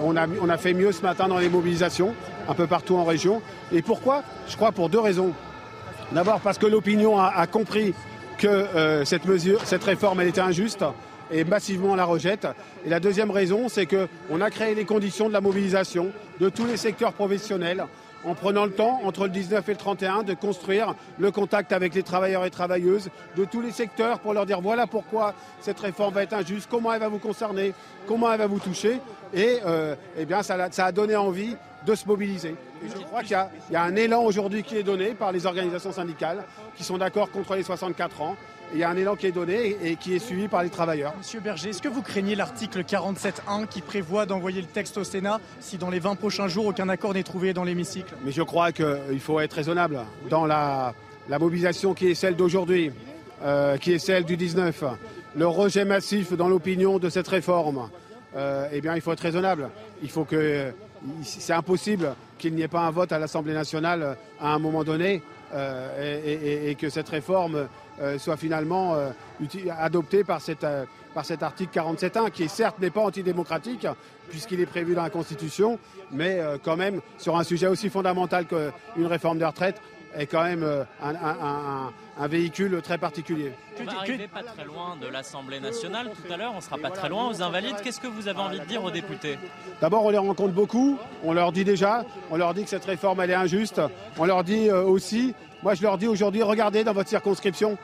on, 0.03 0.16
a, 0.16 0.26
on 0.41 0.49
a 0.49 0.57
fait 0.57 0.74
mieux 0.74 0.91
ce 0.91 1.02
matin 1.02 1.28
dans 1.28 1.38
les 1.38 1.49
mobilisations, 1.49 2.16
un 2.48 2.53
peu 2.53 2.66
partout 2.66 2.95
en 2.95 3.03
région. 3.03 3.41
Et 3.72 3.82
pourquoi? 3.82 4.24
Je 4.48 4.56
crois 4.56 4.72
pour 4.72 4.90
deux 4.90 4.99
raisons. 4.99 5.34
D'abord 6.11 6.40
parce 6.40 6.57
que 6.57 6.66
l'opinion 6.66 7.20
a, 7.20 7.45
compris 7.45 7.94
que 8.38 8.48
euh, 8.48 9.06
cette 9.06 9.26
mesure, 9.26 9.61
cette 9.66 9.84
réforme, 9.84 10.22
elle 10.22 10.30
était 10.30 10.41
injuste 10.41 10.84
et 11.31 11.43
massivement 11.43 11.95
la 11.95 12.06
rejette. 12.06 12.47
Et 12.85 12.89
la 12.89 12.99
deuxième 12.99 13.31
raison, 13.31 13.69
c'est 13.69 13.85
qu'on 13.85 14.41
a 14.41 14.49
créé 14.49 14.76
les 14.76 14.85
conditions 14.85 15.27
de 15.27 15.34
la 15.34 15.41
mobilisation 15.41 16.11
de 16.39 16.49
tous 16.49 16.65
les 16.65 16.77
secteurs 16.77 17.14
professionnels 17.14 17.85
en 18.26 18.35
prenant 18.35 18.65
le 18.65 18.72
temps, 18.72 18.99
entre 19.03 19.23
le 19.23 19.30
19 19.30 19.68
et 19.68 19.72
le 19.72 19.77
31, 19.77 20.23
de 20.23 20.34
construire 20.34 20.95
le 21.18 21.31
contact 21.31 21.72
avec 21.72 21.95
les 21.95 22.03
travailleurs 22.03 22.45
et 22.45 22.49
travailleuses 22.49 23.10
de 23.35 23.45
tous 23.45 23.61
les 23.61 23.72
secteurs 23.72 24.19
pour 24.19 24.34
leur 24.34 24.45
dire 24.45 24.61
voilà 24.61 24.88
pourquoi 24.88 25.34
cette 25.61 25.80
réforme 25.80 26.14
va 26.14 26.23
être 26.23 26.34
injuste, 26.34 26.68
comment 26.69 26.93
elle 26.93 26.99
va 26.99 27.07
vous 27.07 27.19
concerner, 27.19 27.73
comment 28.07 28.31
elle 28.31 28.39
va 28.39 28.47
vous 28.47 28.60
toucher. 28.60 28.99
Et 29.34 29.60
euh, 29.65 29.95
eh 30.18 30.26
bien, 30.26 30.43
ça, 30.43 30.56
a 30.56 30.91
donné 30.91 31.15
envie 31.15 31.56
de 31.85 31.95
se 31.95 32.06
mobiliser. 32.07 32.56
Je 32.84 33.03
crois 33.03 33.22
qu'il 33.22 33.38
y, 33.72 33.76
a 33.76 33.84
un 33.84 33.95
élan 33.95 34.23
aujourd'hui 34.23 34.64
qui 34.64 34.77
est 34.77 34.84
donné 34.84 35.14
par 35.14 35.31
les 35.31 35.45
organisations 35.45 35.91
syndicales 35.91 36.43
qui 36.76 36.84
sont 36.84 36.97
d'accord 36.97 37.31
contre 37.31 37.56
les 37.56 37.64
64 37.64 38.22
ans. 38.22 38.35
Il 38.74 38.80
y 38.80 38.84
a 38.84 38.90
un 38.90 38.96
élan 38.96 39.16
qui 39.16 39.28
est 39.28 39.32
donné 39.32 39.78
et, 39.84 39.96
qui 39.96 40.16
est 40.16 40.20
suivi 40.20 40.48
par 40.48 40.64
les 40.64 40.70
travailleurs. 40.70 41.14
Monsieur 41.18 41.40
Berger, 41.40 41.70
est-ce 41.70 41.82
que 41.82 41.88
vous 41.88 42.02
craignez 42.02 42.36
l'article 42.36 42.82
47.1 42.82 43.68
qui 43.68 43.82
prévoit 43.82 44.26
d'envoyer 44.26 44.62
le 44.62 44.68
texte 44.68 44.98
au 44.98 45.04
Sénat 45.04 45.40
si 45.60 45.78
dans 45.78 45.90
les 45.90 46.00
20 46.00 46.16
prochains 46.16 46.48
jours 46.48 46.68
aucun 46.68 46.90
accord 46.90 47.14
n'est 47.14 47.24
trouvé 47.24 47.54
dans 47.54 47.64
l'hémicycle? 47.64 48.14
Mais 48.24 48.32
je 48.32 48.41
crois 48.41 48.72
qu'il 48.72 49.20
faut 49.20 49.40
être 49.40 49.54
raisonnable 49.54 50.00
dans 50.30 50.46
la, 50.46 50.94
mobilisation 51.40 51.94
qui 51.94 52.08
est 52.08 52.16
celle 52.16 52.36
d'aujourd'hui, 52.36 52.91
euh, 53.44 53.78
qui 53.78 53.94
est 53.94 54.00
celle 54.00 54.24
du 54.24 54.38
19. 54.38 54.84
Le 55.36 55.48
rejet 55.48 55.86
massif 55.86 56.34
dans 56.34 56.50
l'opinion 56.50 57.00
de 57.00 57.10
cette 57.10 57.28
réforme, 57.28 57.90
euh, 58.36 58.68
eh 58.72 58.82
bien, 58.82 58.96
il 58.96 59.02
faut 59.02 59.14
être 59.14 59.20
raisonnable. 59.20 59.70
Il 60.02 60.10
faut 60.10 60.26
que 60.26 60.74
c'est 61.24 61.54
impossible 61.54 62.16
qu'il 62.38 62.54
n'y 62.54 62.62
ait 62.62 62.68
pas 62.68 62.82
un 62.82 62.91
vote 62.91 63.12
à 63.12 63.20
l'Assemblée 63.20 63.54
nationale 63.54 64.02
euh, 64.04 64.14
à 64.40 64.54
un 64.54 64.60
moment 64.60 64.84
donné 64.84 65.22
euh, 65.54 66.70
et, 66.70 66.76
que 66.76 66.90
cette 66.90 67.10
réforme 67.10 67.56
euh, 67.56 67.66
soit 68.17 68.38
finalement 68.38 68.95
adoptée 69.77 70.23
par, 70.23 70.39
par 71.13 71.26
cet 71.26 71.43
article 71.43 71.77
47.1 71.77 72.31
qui 72.31 72.47
certes 72.47 72.80
n'est 72.80 72.89
pas 72.89 73.01
antidémocratique 73.01 73.88
puisqu'il 74.30 74.61
est 74.61 74.65
prévu 74.65 74.95
dans 74.95 75.03
la 75.03 75.09
Constitution, 75.09 75.80
mais 76.11 76.39
quand 76.63 76.77
même 76.77 77.01
sur 77.17 77.38
un 77.38 77.43
sujet 77.43 77.67
aussi 77.67 77.89
fondamental 77.89 78.45
qu'une 78.45 79.05
réforme 79.05 79.39
des 79.39 79.45
retraites, 79.45 79.81
est 80.15 80.26
quand 80.26 80.43
même 80.43 80.63
euh, 80.63 80.84
un, 81.01 82.27
véhicule 82.27 82.81
très 82.81 82.97
particulier. 82.97 83.53
On 83.80 83.84
va 83.85 83.99
arriver 83.99 84.27
pas 84.27 84.43
très 84.43 84.65
loin 84.65 84.97
de 85.01 85.07
l'Assemblée 85.07 85.59
nationale 85.59 86.11
tout 86.11 86.34
à 86.34 86.38
l'heure, 86.38 86.53
on 86.55 86.61
sera 86.61 86.77
pas 86.77 86.89
très 86.89 87.09
loin 87.09 87.30
aux 87.30 87.41
Invalides. 87.41 87.77
Qu'est-ce 87.84 88.01
que 88.01 88.07
vous 88.07 88.27
avez 88.27 88.39
envie 88.39 88.59
de 88.59 88.65
dire 88.65 88.84
aux 88.84 88.91
députés 88.91 89.38
D'abord, 89.80 90.05
on 90.05 90.09
les 90.09 90.17
rencontre 90.17 90.53
beaucoup, 90.53 90.97
on 91.23 91.34
leur 91.34 91.51
dit 91.51 91.63
déjà, 91.63 92.03
on 92.30 92.38
leur 92.38 92.53
dit 92.53 92.63
que 92.63 92.69
cette 92.69 92.85
réforme 92.85 93.21
elle 93.21 93.31
est 93.31 93.35
injuste, 93.35 93.81
on 94.17 94.26
leur 94.26 94.43
dit 94.43 94.69
euh, 94.69 94.84
aussi, 94.84 95.34
moi 95.64 95.73
je 95.73 95.81
leur 95.81 95.98
dis 95.98 96.07
aujourd'hui, 96.07 96.41
regardez 96.44 96.84
dans 96.84 96.94
votre 96.94 97.10
circonscription, 97.10 97.77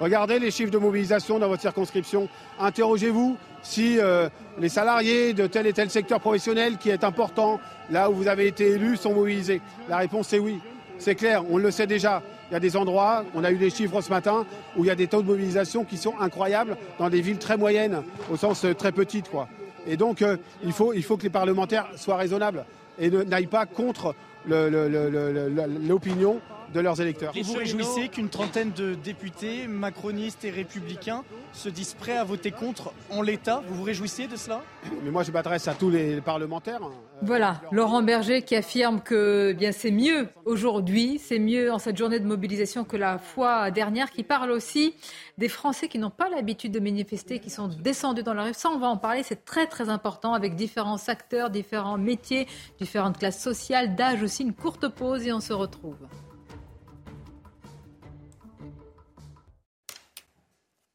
regardez 0.00 0.38
les 0.38 0.50
chiffres 0.50 0.70
de 0.70 0.78
mobilisation 0.78 1.38
dans 1.38 1.48
votre 1.48 1.62
circonscription, 1.62 2.28
interrogez-vous 2.58 3.36
si 3.62 3.98
euh, 3.98 4.28
les 4.58 4.68
salariés 4.68 5.32
de 5.34 5.46
tel 5.46 5.66
et 5.66 5.72
tel 5.72 5.90
secteur 5.90 6.20
professionnel 6.20 6.76
qui 6.78 6.90
est 6.90 7.04
important, 7.04 7.60
là 7.90 8.10
où 8.10 8.14
vous 8.14 8.28
avez 8.28 8.46
été 8.46 8.68
élu, 8.72 8.96
sont 8.96 9.14
mobilisés. 9.14 9.60
La 9.88 9.98
réponse 9.98 10.32
est 10.32 10.38
oui. 10.38 10.60
C'est 10.98 11.14
clair, 11.14 11.42
on 11.50 11.58
le 11.58 11.70
sait 11.70 11.86
déjà. 11.86 12.22
Il 12.50 12.54
y 12.54 12.56
a 12.56 12.60
des 12.60 12.76
endroits, 12.76 13.24
on 13.34 13.44
a 13.44 13.52
eu 13.52 13.56
des 13.56 13.70
chiffres 13.70 14.00
ce 14.00 14.10
matin, 14.10 14.46
où 14.76 14.84
il 14.84 14.88
y 14.88 14.90
a 14.90 14.94
des 14.94 15.06
taux 15.06 15.22
de 15.22 15.26
mobilisation 15.26 15.84
qui 15.84 15.96
sont 15.96 16.14
incroyables 16.20 16.76
dans 16.98 17.10
des 17.10 17.20
villes 17.20 17.38
très 17.38 17.56
moyennes, 17.56 18.02
au 18.32 18.36
sens 18.36 18.64
euh, 18.64 18.74
très 18.74 18.92
petites. 18.92 19.28
Quoi. 19.28 19.48
Et 19.86 19.96
donc, 19.96 20.22
euh, 20.22 20.36
il, 20.64 20.72
faut, 20.72 20.92
il 20.92 21.04
faut 21.04 21.16
que 21.16 21.24
les 21.24 21.30
parlementaires 21.30 21.88
soient 21.96 22.16
raisonnables 22.16 22.64
et 22.98 23.10
n'aillent 23.10 23.46
pas 23.46 23.66
contre 23.66 24.14
l'opinion 24.46 26.40
de 26.72 26.80
leurs 26.80 27.00
électeurs. 27.00 27.32
Vous 27.34 27.42
vous 27.42 27.58
réjouissez 27.58 28.08
qu'une 28.08 28.28
trentaine 28.28 28.72
de 28.72 28.94
députés 28.94 29.66
macronistes 29.66 30.44
et 30.44 30.50
républicains 30.50 31.24
se 31.52 31.68
disent 31.68 31.94
prêts 31.94 32.16
à 32.16 32.24
voter 32.24 32.50
contre 32.50 32.92
en 33.10 33.22
l'état? 33.22 33.62
Vous 33.66 33.76
vous 33.76 33.82
réjouissez 33.82 34.26
de 34.26 34.36
cela? 34.36 34.62
Mais 35.02 35.10
moi, 35.10 35.22
je 35.22 35.32
m'adresse 35.32 35.68
à 35.68 35.74
tous 35.74 35.90
les 35.90 36.20
parlementaires. 36.20 36.80
Voilà, 37.20 37.60
Laurent 37.72 38.02
Berger 38.02 38.42
qui 38.42 38.54
affirme 38.54 39.00
que 39.00 39.48
eh 39.50 39.54
bien 39.54 39.72
c'est 39.72 39.90
mieux 39.90 40.28
aujourd'hui, 40.44 41.18
c'est 41.18 41.40
mieux 41.40 41.72
en 41.72 41.80
cette 41.80 41.96
journée 41.96 42.20
de 42.20 42.26
mobilisation 42.26 42.84
que 42.84 42.96
la 42.96 43.18
fois 43.18 43.72
dernière, 43.72 44.12
qui 44.12 44.22
parle 44.22 44.52
aussi 44.52 44.94
des 45.36 45.48
Français 45.48 45.88
qui 45.88 45.98
n'ont 45.98 46.10
pas 46.10 46.28
l'habitude 46.28 46.70
de 46.70 46.78
manifester, 46.78 47.40
qui 47.40 47.50
sont 47.50 47.66
descendus 47.66 48.22
dans 48.22 48.34
la 48.34 48.44
rue. 48.44 48.54
Ça, 48.54 48.68
on 48.70 48.78
va 48.78 48.86
en 48.86 48.96
parler, 48.96 49.24
c'est 49.24 49.44
très 49.44 49.66
très 49.66 49.88
important 49.88 50.32
avec 50.32 50.54
différents 50.54 51.08
acteurs, 51.08 51.50
différents 51.50 51.98
métiers, 51.98 52.46
différentes 52.78 53.18
classes 53.18 53.42
sociales, 53.42 53.96
d'âge 53.96 54.22
aussi. 54.22 54.44
Une 54.44 54.54
courte 54.54 54.86
pause 54.88 55.26
et 55.26 55.32
on 55.32 55.40
se 55.40 55.52
retrouve. 55.52 55.96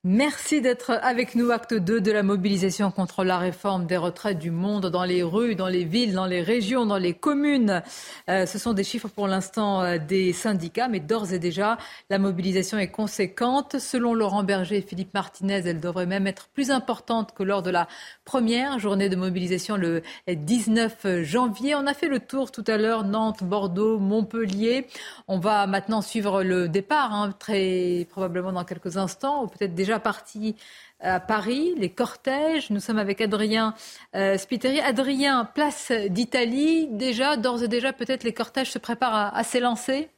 Merci 0.06 0.60
d'être 0.60 1.00
avec 1.02 1.34
nous. 1.34 1.52
Acte 1.52 1.74
2 1.74 2.02
de 2.02 2.12
la 2.12 2.24
mobilisation 2.24 2.92
contre 2.92 3.24
la 3.24 3.38
réforme 3.38 3.86
des 3.86 3.96
retraites 3.96 4.38
du 4.38 4.52
monde 4.52 4.88
dans 4.88 5.06
les 5.06 5.24
rues, 5.24 5.56
dans 5.56 5.70
les 5.70 5.86
villes, 5.86 6.14
dans 6.14 6.26
les 6.26 6.42
régions, 6.42 6.86
dans 6.86 6.98
les 6.98 7.14
communes. 7.14 7.82
Euh, 8.30 8.46
ce 8.46 8.60
sont 8.60 8.74
des 8.74 8.84
chiffres 8.84 9.08
pour 9.08 9.30
l'instant 9.30 9.82
euh, 9.82 9.98
des 9.98 10.34
syndicats, 10.34 10.90
mais 10.90 11.00
d'ores 11.00 11.32
et 11.32 11.40
déjà, 11.40 11.78
la 12.10 12.20
mobilisation 12.20 12.78
est 12.78 12.90
conséquente. 12.90 13.80
Selon 13.80 14.14
Laurent 14.14 14.44
Berger 14.44 14.80
et 14.80 14.82
Philippe 14.82 15.14
Martinez, 15.14 15.62
elle 15.66 15.80
devrait 15.80 16.06
même 16.06 16.28
être 16.28 16.50
plus 16.50 16.70
importante 16.70 17.34
que 17.34 17.44
lors 17.44 17.62
de 17.62 17.70
la 17.70 17.88
première 18.26 18.80
journée 18.80 19.08
de 19.08 19.16
mobilisation 19.16 19.78
le 19.78 20.02
19 20.28 21.24
janvier. 21.24 21.76
On 21.76 21.88
a 21.88 21.94
fait 21.94 22.10
le 22.10 22.20
tour 22.20 22.52
tout 22.52 22.66
à 22.68 22.76
l'heure, 22.76 23.06
Nantes, 23.06 23.42
Bordeaux, 23.42 24.00
Montpellier. 24.00 24.86
On 25.30 25.40
va 25.40 25.66
maintenant 25.66 26.02
suivre 26.02 26.44
le 26.44 26.68
départ, 26.68 27.14
hein, 27.14 27.34
très 27.40 28.06
probablement 28.10 28.52
dans 28.52 28.66
quelques 28.66 28.98
instants, 28.98 29.46
ou 29.46 29.48
peut-être 29.48 29.74
déjà 29.74 29.93
parti 30.00 30.56
à 31.04 31.20
Paris, 31.20 31.74
les 31.78 31.90
cortèges. 31.90 32.70
Nous 32.70 32.80
sommes 32.80 32.98
avec 32.98 33.22
Adrien 33.22 33.76
euh, 34.16 34.38
Spiteri. 34.38 34.80
Adrien, 34.80 35.46
place 35.46 35.92
d'Italie. 36.10 36.88
Déjà, 36.92 37.36
d'ores 37.36 37.64
et 37.64 37.68
déjà, 37.68 37.94
peut-être 37.94 38.24
les 38.24 38.34
cortèges 38.34 38.72
se 38.72 38.80
préparent 38.80 39.36
à, 39.36 39.44
s'élancer 39.44 40.10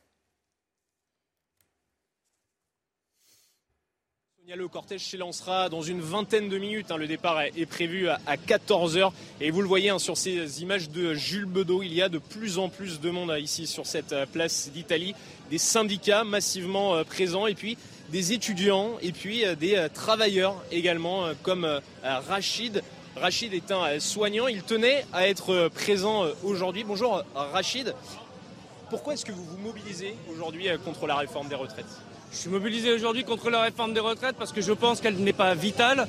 Le 4.47 4.67
cortège 4.67 5.01
s'élancera 5.01 5.69
dans 5.69 5.81
une 5.81 5.99
vingtaine 5.99 6.49
de 6.49 6.59
minutes. 6.59 6.91
Hein. 6.91 6.97
Le 6.97 7.07
départ 7.07 7.41
est 7.41 7.65
prévu 7.65 8.07
à 8.07 8.19
14h. 8.47 9.11
Et 9.41 9.49
vous 9.49 9.61
le 9.61 9.67
voyez 9.67 9.89
hein, 9.89 9.97
sur 9.97 10.15
ces 10.15 10.61
images 10.61 10.91
de 10.91 11.15
Jules 11.15 11.45
Bedeau, 11.45 11.81
il 11.81 11.93
y 11.93 12.01
a 12.03 12.09
de 12.09 12.19
plus 12.19 12.59
en 12.59 12.69
plus 12.69 13.01
de 13.01 13.09
monde 13.09 13.31
hein, 13.31 13.39
ici 13.39 13.65
sur 13.65 13.87
cette 13.87 14.13
euh, 14.13 14.27
place 14.27 14.69
d'Italie. 14.71 15.15
Des 15.49 15.57
syndicats 15.57 16.23
massivement 16.23 16.95
euh, 16.95 17.03
présents. 17.03 17.47
Et 17.47 17.55
puis 17.55 17.75
des 18.15 18.31
étudiants 18.31 18.91
et 19.01 19.11
puis 19.11 19.43
euh, 19.43 19.55
des 19.55 19.75
euh, 19.75 19.89
travailleurs 19.93 20.55
également, 20.71 21.25
euh, 21.25 21.33
comme 21.43 21.67
Rachid. 22.01 22.81
Rachid 23.17 23.53
est 23.53 23.71
un 23.73 23.99
soignant, 23.99 24.47
il 24.47 24.63
tenait 24.63 25.05
à 25.11 25.27
être 25.27 25.67
présent 25.67 26.23
aujourd'hui. 26.41 26.85
Bonjour 26.85 27.23
Rachid, 27.35 27.93
pourquoi 28.89 29.13
est-ce 29.13 29.25
que 29.25 29.33
vous 29.33 29.43
vous 29.43 29.57
mobilisez 29.57 30.15
aujourd'hui 30.31 30.67
contre 30.85 31.07
la 31.07 31.15
réforme 31.15 31.49
des 31.49 31.55
retraites? 31.55 31.85
Je 32.31 32.37
suis 32.37 32.49
mobilisé 32.49 32.93
aujourd'hui 32.93 33.25
contre 33.25 33.49
la 33.49 33.61
réforme 33.61 33.93
des 33.93 33.99
retraites 33.99 34.35
parce 34.37 34.53
que 34.53 34.61
je 34.61 34.71
pense 34.71 35.01
qu'elle 35.01 35.15
n'est 35.15 35.33
pas 35.33 35.53
vitale. 35.53 36.07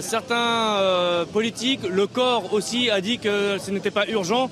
certains 0.00 1.26
politiques, 1.32 1.82
le 1.88 2.06
corps 2.06 2.52
aussi, 2.52 2.90
a 2.90 3.00
dit 3.00 3.18
que 3.18 3.58
ce 3.58 3.70
n'était 3.72 3.92
pas 3.92 4.08
urgent. 4.08 4.48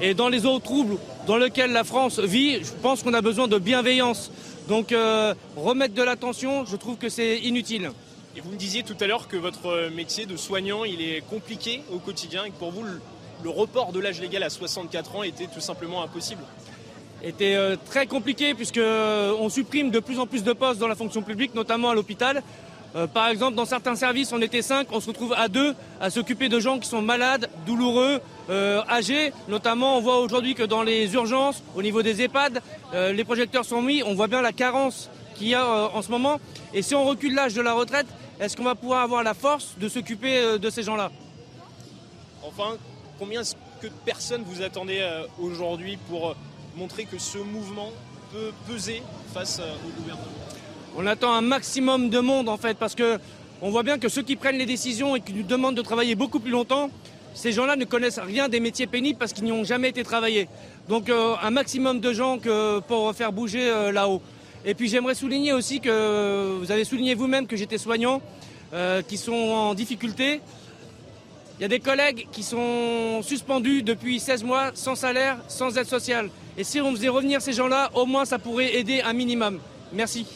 Et 0.00 0.14
dans 0.14 0.28
les 0.28 0.46
autres 0.46 0.64
troubles 0.64 0.98
dans 1.26 1.36
lesquels 1.36 1.72
la 1.72 1.84
France 1.84 2.18
vit, 2.18 2.64
je 2.64 2.72
pense 2.82 3.02
qu'on 3.02 3.14
a 3.14 3.22
besoin 3.22 3.48
de 3.48 3.58
bienveillance. 3.58 4.30
Donc 4.68 4.92
euh, 4.92 5.34
remettre 5.56 5.94
de 5.94 6.02
l'attention, 6.02 6.64
je 6.64 6.76
trouve 6.76 6.96
que 6.96 7.08
c'est 7.08 7.38
inutile. 7.38 7.90
Et 8.36 8.40
vous 8.40 8.50
me 8.50 8.56
disiez 8.56 8.82
tout 8.82 8.96
à 9.00 9.06
l'heure 9.06 9.28
que 9.28 9.36
votre 9.36 9.90
métier 9.94 10.26
de 10.26 10.36
soignant, 10.36 10.84
il 10.84 11.00
est 11.02 11.20
compliqué 11.28 11.82
au 11.92 11.98
quotidien 11.98 12.44
et 12.44 12.50
que 12.50 12.56
pour 12.56 12.72
vous, 12.72 12.82
le, 12.82 13.50
report 13.50 13.92
de 13.92 14.00
l'âge 14.00 14.20
légal 14.20 14.42
à 14.42 14.50
64 14.50 15.16
ans 15.16 15.22
était 15.22 15.46
tout 15.46 15.60
simplement 15.60 16.02
impossible 16.02 16.42
était 17.26 17.54
euh, 17.54 17.76
très 17.86 18.06
compliqué 18.06 18.54
puisque 18.54 18.78
euh, 18.78 19.34
on 19.40 19.48
supprime 19.48 19.90
de 19.90 19.98
plus 19.98 20.18
en 20.18 20.26
plus 20.26 20.44
de 20.44 20.52
postes 20.52 20.78
dans 20.78 20.88
la 20.88 20.94
fonction 20.94 21.22
publique, 21.22 21.54
notamment 21.54 21.90
à 21.90 21.94
l'hôpital. 21.94 22.42
Euh, 22.94 23.08
par 23.08 23.28
exemple, 23.28 23.56
dans 23.56 23.64
certains 23.64 23.96
services, 23.96 24.32
on 24.32 24.40
était 24.40 24.62
cinq, 24.62 24.86
on 24.92 25.00
se 25.00 25.08
retrouve 25.08 25.34
à 25.36 25.48
deux 25.48 25.74
à 26.00 26.10
s'occuper 26.10 26.48
de 26.48 26.60
gens 26.60 26.78
qui 26.78 26.88
sont 26.88 27.02
malades, 27.02 27.50
douloureux, 27.66 28.20
euh, 28.50 28.82
âgés. 28.88 29.32
Notamment, 29.48 29.98
on 29.98 30.00
voit 30.00 30.20
aujourd'hui 30.20 30.54
que 30.54 30.62
dans 30.62 30.82
les 30.82 31.12
urgences, 31.14 31.62
au 31.74 31.82
niveau 31.82 32.02
des 32.02 32.22
EHPAD, 32.22 32.62
euh, 32.92 33.12
les 33.12 33.24
projecteurs 33.24 33.64
sont 33.64 33.82
mis. 33.82 34.02
On 34.04 34.14
voit 34.14 34.28
bien 34.28 34.42
la 34.42 34.52
carence 34.52 35.10
qu'il 35.34 35.48
y 35.48 35.54
a 35.54 35.66
en 35.92 36.02
ce 36.02 36.10
moment. 36.10 36.38
Et 36.72 36.82
si 36.82 36.94
on 36.94 37.04
recule 37.04 37.34
l'âge 37.34 37.54
de 37.54 37.62
la 37.62 37.72
retraite, 37.72 38.06
est-ce 38.38 38.56
qu'on 38.56 38.64
va 38.64 38.76
pouvoir 38.76 39.02
avoir 39.02 39.24
la 39.24 39.34
force 39.34 39.74
de 39.80 39.88
s'occuper 39.88 40.58
de 40.58 40.70
ces 40.70 40.84
gens-là? 40.84 41.10
Enfin, 42.44 42.76
combien 43.18 43.42
de 43.42 43.88
personnes 44.04 44.44
vous 44.46 44.62
attendez 44.62 45.04
aujourd'hui 45.40 45.98
pour 46.08 46.36
montrer 46.76 47.04
que 47.04 47.18
ce 47.18 47.38
mouvement 47.38 47.90
peut 48.32 48.52
peser 48.68 49.02
face 49.32 49.60
au 49.60 50.00
gouvernement? 50.00 50.53
On 50.96 51.06
attend 51.06 51.32
un 51.32 51.40
maximum 51.40 52.08
de 52.10 52.20
monde 52.20 52.48
en 52.48 52.56
fait, 52.56 52.76
parce 52.76 52.94
que 52.94 53.18
on 53.62 53.70
voit 53.70 53.82
bien 53.82 53.98
que 53.98 54.08
ceux 54.08 54.22
qui 54.22 54.36
prennent 54.36 54.58
les 54.58 54.66
décisions 54.66 55.16
et 55.16 55.20
qui 55.20 55.32
nous 55.32 55.42
demandent 55.42 55.76
de 55.76 55.82
travailler 55.82 56.14
beaucoup 56.14 56.40
plus 56.40 56.50
longtemps, 56.50 56.90
ces 57.34 57.50
gens-là 57.50 57.76
ne 57.76 57.84
connaissent 57.84 58.18
rien 58.18 58.48
des 58.48 58.60
métiers 58.60 58.86
pénibles 58.86 59.18
parce 59.18 59.32
qu'ils 59.32 59.44
n'y 59.44 59.52
ont 59.52 59.64
jamais 59.64 59.88
été 59.88 60.02
travaillés. 60.04 60.48
Donc 60.88 61.08
euh, 61.08 61.34
un 61.42 61.50
maximum 61.50 62.00
de 62.00 62.12
gens 62.12 62.38
pour 62.86 63.14
faire 63.14 63.32
bouger 63.32 63.68
euh, 63.68 63.90
là-haut. 63.90 64.22
Et 64.64 64.74
puis 64.74 64.88
j'aimerais 64.88 65.14
souligner 65.14 65.52
aussi 65.52 65.80
que 65.80 66.58
vous 66.60 66.70
avez 66.70 66.84
souligné 66.84 67.14
vous-même 67.14 67.46
que 67.46 67.56
j'étais 67.56 67.78
soignant, 67.78 68.22
euh, 68.72 69.02
qui 69.02 69.16
sont 69.16 69.32
en 69.32 69.74
difficulté. 69.74 70.40
Il 71.58 71.62
y 71.62 71.64
a 71.64 71.68
des 71.68 71.80
collègues 71.80 72.26
qui 72.32 72.42
sont 72.42 73.22
suspendus 73.22 73.82
depuis 73.82 74.20
16 74.20 74.44
mois 74.44 74.70
sans 74.74 74.94
salaire, 74.94 75.38
sans 75.48 75.76
aide 75.76 75.86
sociale. 75.86 76.30
Et 76.56 76.64
si 76.64 76.80
on 76.80 76.92
faisait 76.92 77.08
revenir 77.08 77.40
ces 77.40 77.52
gens-là, 77.52 77.90
au 77.94 78.06
moins 78.06 78.24
ça 78.24 78.38
pourrait 78.38 78.76
aider 78.76 79.00
un 79.02 79.12
minimum. 79.12 79.58
Merci 79.92 80.26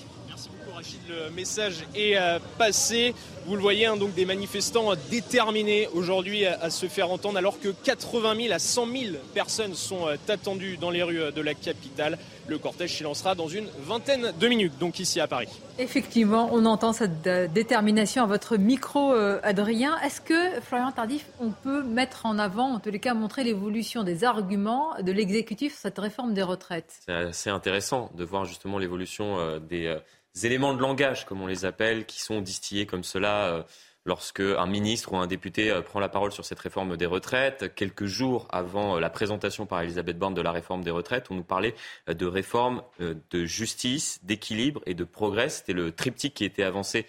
le 1.09 1.30
message 1.30 1.85
est 1.94 2.16
euh, 2.16 2.39
passé. 2.59 3.14
Vous 3.47 3.56
le 3.56 3.62
voyez, 3.62 3.86
hein, 3.86 3.97
donc 3.97 4.14
des 4.14 4.26
manifestants 4.26 4.93
déterminés 5.10 5.89
aujourd'hui 5.94 6.44
à, 6.44 6.68
se 6.68 6.86
faire 6.86 7.10
entendre, 7.10 7.39
alors 7.39 7.59
que 7.59 7.68
80 7.68 8.36
000 8.36 8.52
à 8.52 8.59
100 8.59 8.86
000 8.86 9.16
personnes 9.32 9.74
sont 9.74 10.06
euh, 10.06 10.16
attendues 10.28 10.76
dans 10.76 10.90
les 10.90 11.02
rues 11.02 11.20
euh, 11.20 11.30
de 11.30 11.40
la 11.40 11.55
capitale. 11.55 12.18
Le 12.47 12.59
cortège 12.59 12.94
s'y 12.94 13.02
lancera 13.02 13.35
dans 13.35 13.48
une 13.48 13.66
vingtaine 13.86 14.32
de 14.39 14.48
minutes, 14.48 14.78
donc 14.78 14.98
ici 15.01 15.20
à 15.20 15.26
Paris. 15.26 15.48
Effectivement, 15.78 16.48
on 16.52 16.64
entend 16.64 16.93
cette 16.93 17.22
détermination 17.22 18.24
à 18.24 18.26
votre 18.26 18.56
micro, 18.56 19.12
Adrien. 19.43 19.98
Est-ce 20.01 20.22
que, 20.22 20.59
Florian 20.62 20.90
Tardif, 20.90 21.26
on 21.40 21.51
peut 21.51 21.82
mettre 21.82 22.24
en 22.24 22.39
avant, 22.39 22.72
en 22.72 22.80
tous 22.80 22.90
les 22.90 23.01
cas, 23.01 23.12
montrer 23.12 23.44
l'évolution 23.44 24.02
des 24.02 24.24
arguments 24.24 24.94
de 25.02 25.12
l'exécutif 25.12 25.72
sur 25.72 25.82
cette 25.82 25.98
réforme 25.98 26.32
des 26.32 26.43
retraites? 26.43 27.01
C'est 27.05 27.12
assez 27.12 27.51
intéressant 27.51 28.10
de 28.14 28.24
voir 28.24 28.47
justement 28.47 28.78
l'évolution 28.78 29.59
des 29.60 29.94
éléments 30.42 30.74
de 30.74 30.80
langage, 30.80 31.26
comme 31.26 31.40
on 31.40 31.46
les 31.46 31.64
appelle, 31.64 32.06
qui 32.06 32.20
sont 32.20 32.40
distillés 32.40 32.86
comme 32.86 33.05
cela 33.05 33.46
euh, 33.46 33.62
lorsque 34.05 34.40
un 34.40 34.66
ministre 34.66 35.12
ou 35.12 35.16
un 35.16 35.26
député 35.26 35.70
euh, 35.70 35.82
prend 35.82 36.00
la 36.00 36.09
parole 36.09 36.32
sur 36.32 36.44
cette 36.44 36.60
réforme 36.60 36.96
des 36.96 37.06
retraites. 37.06 37.74
Quelques 37.74 38.06
jours 38.06 38.46
avant 38.50 38.96
euh, 38.96 39.00
la 39.00 39.10
présentation 39.10 39.66
par 39.66 39.82
Elisabeth 39.82 40.18
Borne 40.18 40.34
de 40.34 40.40
la 40.40 40.52
réforme 40.52 40.82
des 40.82 40.90
retraites, 40.90 41.30
on 41.30 41.34
nous 41.34 41.44
parlait 41.44 41.74
de 42.06 42.26
réforme 42.26 42.82
de 42.98 43.44
justice, 43.44 44.20
d'équilibre 44.24 44.80
et 44.86 44.94
de 44.94 45.05
progrès. 45.05 45.48
C'était 45.48 45.72
le 45.72 45.92
triptyque 45.92 46.34
qui 46.34 46.44
était 46.44 46.62
avancé 46.62 47.06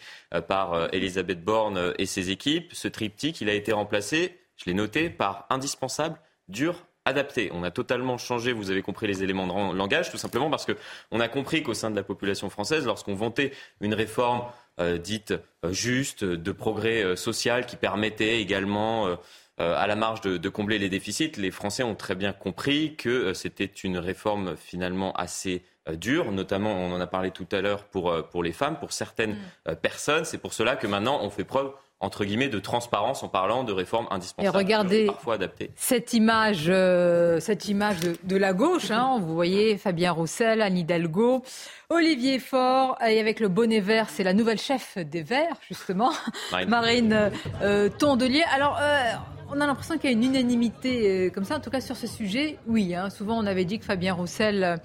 par 0.48 0.94
Elisabeth 0.94 1.44
Borne 1.44 1.94
et 1.98 2.06
ses 2.06 2.32
équipes. 2.32 2.74
Ce 2.74 2.88
triptyque, 2.88 3.42
il 3.42 3.50
a 3.50 3.54
été 3.54 3.72
remplacé, 3.72 4.40
je 4.58 4.66
l'ai 4.66 4.74
noté, 4.74 5.10
par 5.10 5.46
indispensable, 5.50 6.20
dur, 6.48 6.86
adapté. 7.10 7.52
On 7.54 7.64
a 7.64 7.72
totalement 7.72 8.18
changé, 8.18 8.54
vous 8.54 8.72
avez 8.72 8.82
compris, 8.82 9.08
les 9.08 9.24
éléments 9.24 9.48
de 9.48 9.76
langage, 9.76 10.10
tout 10.10 10.18
simplement 10.18 10.50
parce 10.50 10.66
qu'on 10.66 11.20
a 11.20 11.28
compris 11.28 11.64
qu'au 11.64 11.74
sein 11.74 11.92
de 11.92 11.96
la 11.96 12.04
population 12.04 12.50
française, 12.50 12.86
lorsqu'on 12.86 13.16
vantait 13.16 13.52
une 13.82 13.94
réforme 13.94 14.44
euh, 14.80 14.98
dite 14.98 15.34
euh, 15.66 15.74
juste, 15.74 16.24
de 16.24 16.52
progrès 16.52 17.04
euh, 17.04 17.16
social, 17.16 17.66
qui 17.66 17.76
permettait 17.76 18.40
également 18.40 19.18
à 19.58 19.88
la 19.88 19.98
marge 19.98 20.22
de, 20.22 20.48
combler 20.48 20.80
les 20.80 20.88
déficits, 20.88 21.34
les 21.36 21.52
Français 21.52 21.84
ont 21.84 21.96
très 21.96 22.16
bien 22.16 22.32
compris 22.32 22.96
que 22.96 23.34
c'était 23.34 23.66
une 23.66 23.98
réforme 23.98 24.56
finalement 24.56 25.12
assez 25.18 25.64
dure, 25.92 26.32
notamment 26.32 26.72
on 26.72 26.94
en 26.94 27.02
a 27.02 27.08
parlé 27.08 27.32
tout 27.32 27.48
à 27.52 27.60
l'heure 27.60 27.84
pour, 27.84 28.16
pour 28.30 28.42
les 28.42 28.54
femmes, 28.54 28.80
pour 28.80 28.94
certaines 28.94 29.36
mm. 29.68 29.76
personnes. 29.82 30.24
C'est 30.24 30.38
pour 30.38 30.54
cela 30.54 30.78
que 30.78 30.88
maintenant 30.88 31.20
on 31.22 31.30
fait 31.30 31.44
preuve 31.44 31.74
entre 32.02 32.24
guillemets, 32.24 32.48
de 32.48 32.60
transparence 32.60 33.24
en 33.24 33.28
parlant 33.28 33.64
de 33.64 33.74
réformes 33.74 34.08
indispensables, 34.10 34.56
Et 34.56 34.58
regardez 34.58 35.06
parfois 35.08 35.34
adaptées. 35.34 35.72
Cette 35.76 36.14
image, 36.14 36.66
euh, 36.70 37.40
cette 37.42 37.68
image 37.68 37.98
de, 38.00 38.38
la 38.38 38.54
gauche, 38.54 38.90
hein, 38.90 39.18
vous 39.20 39.34
voyez 39.34 39.78
Fabien 39.78 40.14
Roussel, 40.14 40.62
Anne 40.62 40.78
Hidalgo, 40.78 41.44
Olivier 41.90 42.40
Faure, 42.40 42.98
et 43.06 43.20
avec 43.20 43.42
le 43.42 43.50
bonnet 43.50 43.82
vert, 43.82 44.10
c'est 44.10 44.24
la 44.24 44.34
nouvelle 44.34 44.60
chef 44.60 44.98
des 44.98 45.24
Verts, 45.24 45.58
justement, 45.68 46.12
Marine, 46.68 47.32
euh, 47.62 47.90
Tondelier. 47.90 48.44
Alors, 48.54 48.78
euh, 48.82 49.12
on 49.52 49.62
a 49.62 49.68
l'impression 49.68 49.98
qu'il 49.98 50.10
y 50.10 50.14
a 50.14 50.16
une 50.16 50.24
unanimité 50.24 51.28
euh, 51.28 51.30
comme 51.30 51.44
ça, 51.44 51.58
en 51.58 51.60
tout 51.60 51.70
cas 51.70 51.82
sur 51.82 51.96
ce 51.96 52.08
sujet. 52.08 52.58
Oui, 52.68 52.94
hein, 52.94 53.10
souvent 53.10 53.38
on 53.38 53.46
avait 53.46 53.66
dit 53.66 53.80
que 53.80 53.86
Fabien 53.86 54.14
Roussel 54.14 54.64
euh, 54.64 54.78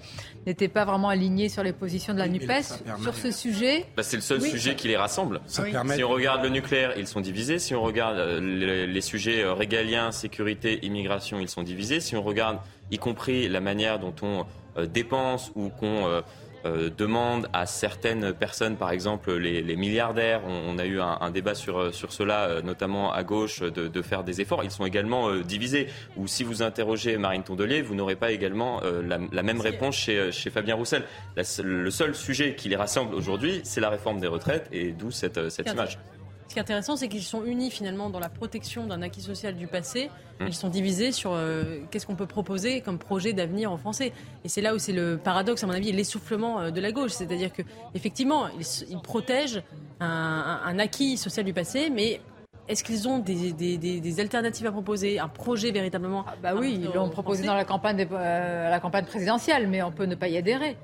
n'était 0.45 0.67
pas 0.67 0.85
vraiment 0.85 1.09
aligné 1.09 1.49
sur 1.49 1.63
les 1.63 1.73
positions 1.73 2.13
de 2.13 2.19
la 2.19 2.27
NUPES. 2.27 2.83
Sur 3.01 3.13
ce 3.13 3.31
sujet. 3.31 3.85
Bah, 3.95 4.03
c'est 4.03 4.17
le 4.17 4.21
seul 4.21 4.41
sujet 4.41 4.75
qui 4.75 4.87
les 4.87 4.97
rassemble. 4.97 5.41
Si 5.47 5.61
on 6.03 6.09
regarde 6.09 6.43
le 6.43 6.49
nucléaire, 6.49 6.93
ils 6.97 7.07
sont 7.07 7.21
divisés. 7.21 7.59
Si 7.59 7.75
on 7.75 7.81
regarde 7.81 8.17
euh, 8.17 8.87
les, 8.87 9.01
sujets 9.01 9.45
régaliens, 9.45 10.11
sécurité, 10.11 10.85
immigration, 10.85 11.39
ils 11.39 11.49
sont 11.49 11.63
divisés. 11.63 11.99
Si 11.99 12.15
on 12.15 12.23
regarde 12.23 12.57
y 12.91 12.97
compris 12.97 13.47
la 13.47 13.61
manière 13.61 13.99
dont 13.99 14.13
on 14.21 14.45
dépense 14.85 15.51
ou 15.55 15.69
qu'on 15.69 16.21
euh, 16.65 16.89
demande 16.89 17.47
à 17.53 17.65
certaines 17.65 18.33
personnes, 18.33 18.75
par 18.75 18.91
exemple 18.91 19.33
les, 19.33 19.75
milliardaires, 19.75 20.41
on, 20.47 20.77
a 20.79 20.85
eu 20.85 20.99
un, 20.99 21.29
débat 21.29 21.53
sur, 21.53 21.93
sur 21.93 22.11
cela, 22.11 22.45
euh, 22.45 22.61
notamment 22.61 23.13
à 23.13 23.23
gauche, 23.23 23.61
de, 23.61 24.01
faire 24.01 24.23
des 24.23 24.41
efforts. 24.41 24.63
Ils 24.63 24.71
sont 24.71 24.85
également 24.85 25.29
euh, 25.29 25.43
divisés. 25.43 25.87
Ou 26.17 26.27
si 26.27 26.43
vous 26.43 26.63
interrogez 26.63 27.17
Marine 27.17 27.43
Tondelier, 27.43 27.81
vous 27.81 27.93
n'aurez 27.93 28.15
pas 28.15 28.31
également 28.31 28.81
la, 29.03 29.43
même 29.43 29.61
réponse 29.61 29.95
chez, 29.95 30.31
chez 30.31 30.49
Fabien 30.49 30.75
Roussel. 30.75 31.03
le 31.35 31.89
seul 31.91 32.15
sujet 32.15 32.55
qui 32.55 32.69
les 32.69 32.75
rassemble 32.75 33.13
aujourd'hui, 33.13 33.61
c'est 33.63 33.81
la 33.81 33.89
réforme 33.89 34.19
des 34.19 34.27
retraites, 34.27 34.67
et 34.71 34.91
d'où 34.91 35.11
cette, 35.11 35.49
cette 35.49 35.71
image. 35.71 35.99
Ce 36.47 36.53
qui 36.53 36.59
est 36.59 36.61
intéressant, 36.61 36.95
c'est 36.95 37.07
qu'ils 37.07 37.23
sont 37.23 37.43
unis 37.43 37.71
finalement 37.71 38.09
dans 38.09 38.19
la 38.19 38.29
protection 38.29 38.85
d'un 38.85 39.01
acquis 39.01 39.21
social 39.21 39.55
du 39.55 39.67
passé. 39.67 40.09
Mmh. 40.39 40.47
Ils 40.47 40.53
sont 40.53 40.69
divisés 40.69 41.11
sur 41.11 41.33
euh, 41.33 41.79
qu'est-ce 41.89 42.05
qu'on 42.05 42.15
peut 42.15 42.27
proposer 42.27 42.81
comme 42.81 42.99
projet 42.99 43.33
d'avenir 43.33 43.71
en 43.71 43.77
Français. 43.77 44.13
Et 44.43 44.49
c'est 44.49 44.61
là 44.61 44.75
où 44.75 44.79
c'est 44.79 44.93
le 44.93 45.17
paradoxe, 45.17 45.63
à 45.63 45.67
mon 45.67 45.73
avis, 45.73 45.91
l'essoufflement 45.91 46.59
euh, 46.59 46.71
de 46.71 46.79
la 46.79 46.91
gauche. 46.91 47.11
C'est-à-dire 47.11 47.51
qu'effectivement, 47.51 48.47
ils, 48.59 48.87
ils 48.89 49.01
protègent 49.01 49.63
un, 49.99 50.77
acquis 50.79 51.17
social 51.17 51.45
du 51.45 51.53
passé, 51.53 51.89
mais 51.89 52.21
est-ce 52.67 52.83
qu'ils 52.83 53.07
ont 53.07 53.19
des, 53.19 54.19
alternatives 54.19 54.67
à 54.67 54.71
proposer, 54.71 55.19
un 55.19 55.27
projet 55.27 55.71
véritablement 55.71 56.25
ah 56.27 56.35
Bah 56.41 56.53
oui, 56.55 56.79
ils 56.81 56.93
l'ont 56.93 57.09
proposé 57.09 57.45
dans 57.45 57.53
la 57.53 57.65
campagne, 57.65 58.07
euh, 58.11 58.69
la 58.69 58.79
campagne 58.79 59.05
présidentielle, 59.05 59.67
mais 59.67 59.81
on 59.81 59.91
peut 59.91 60.05
ne 60.05 60.15
pas 60.15 60.27
y 60.27 60.37
adhérer 60.37 60.77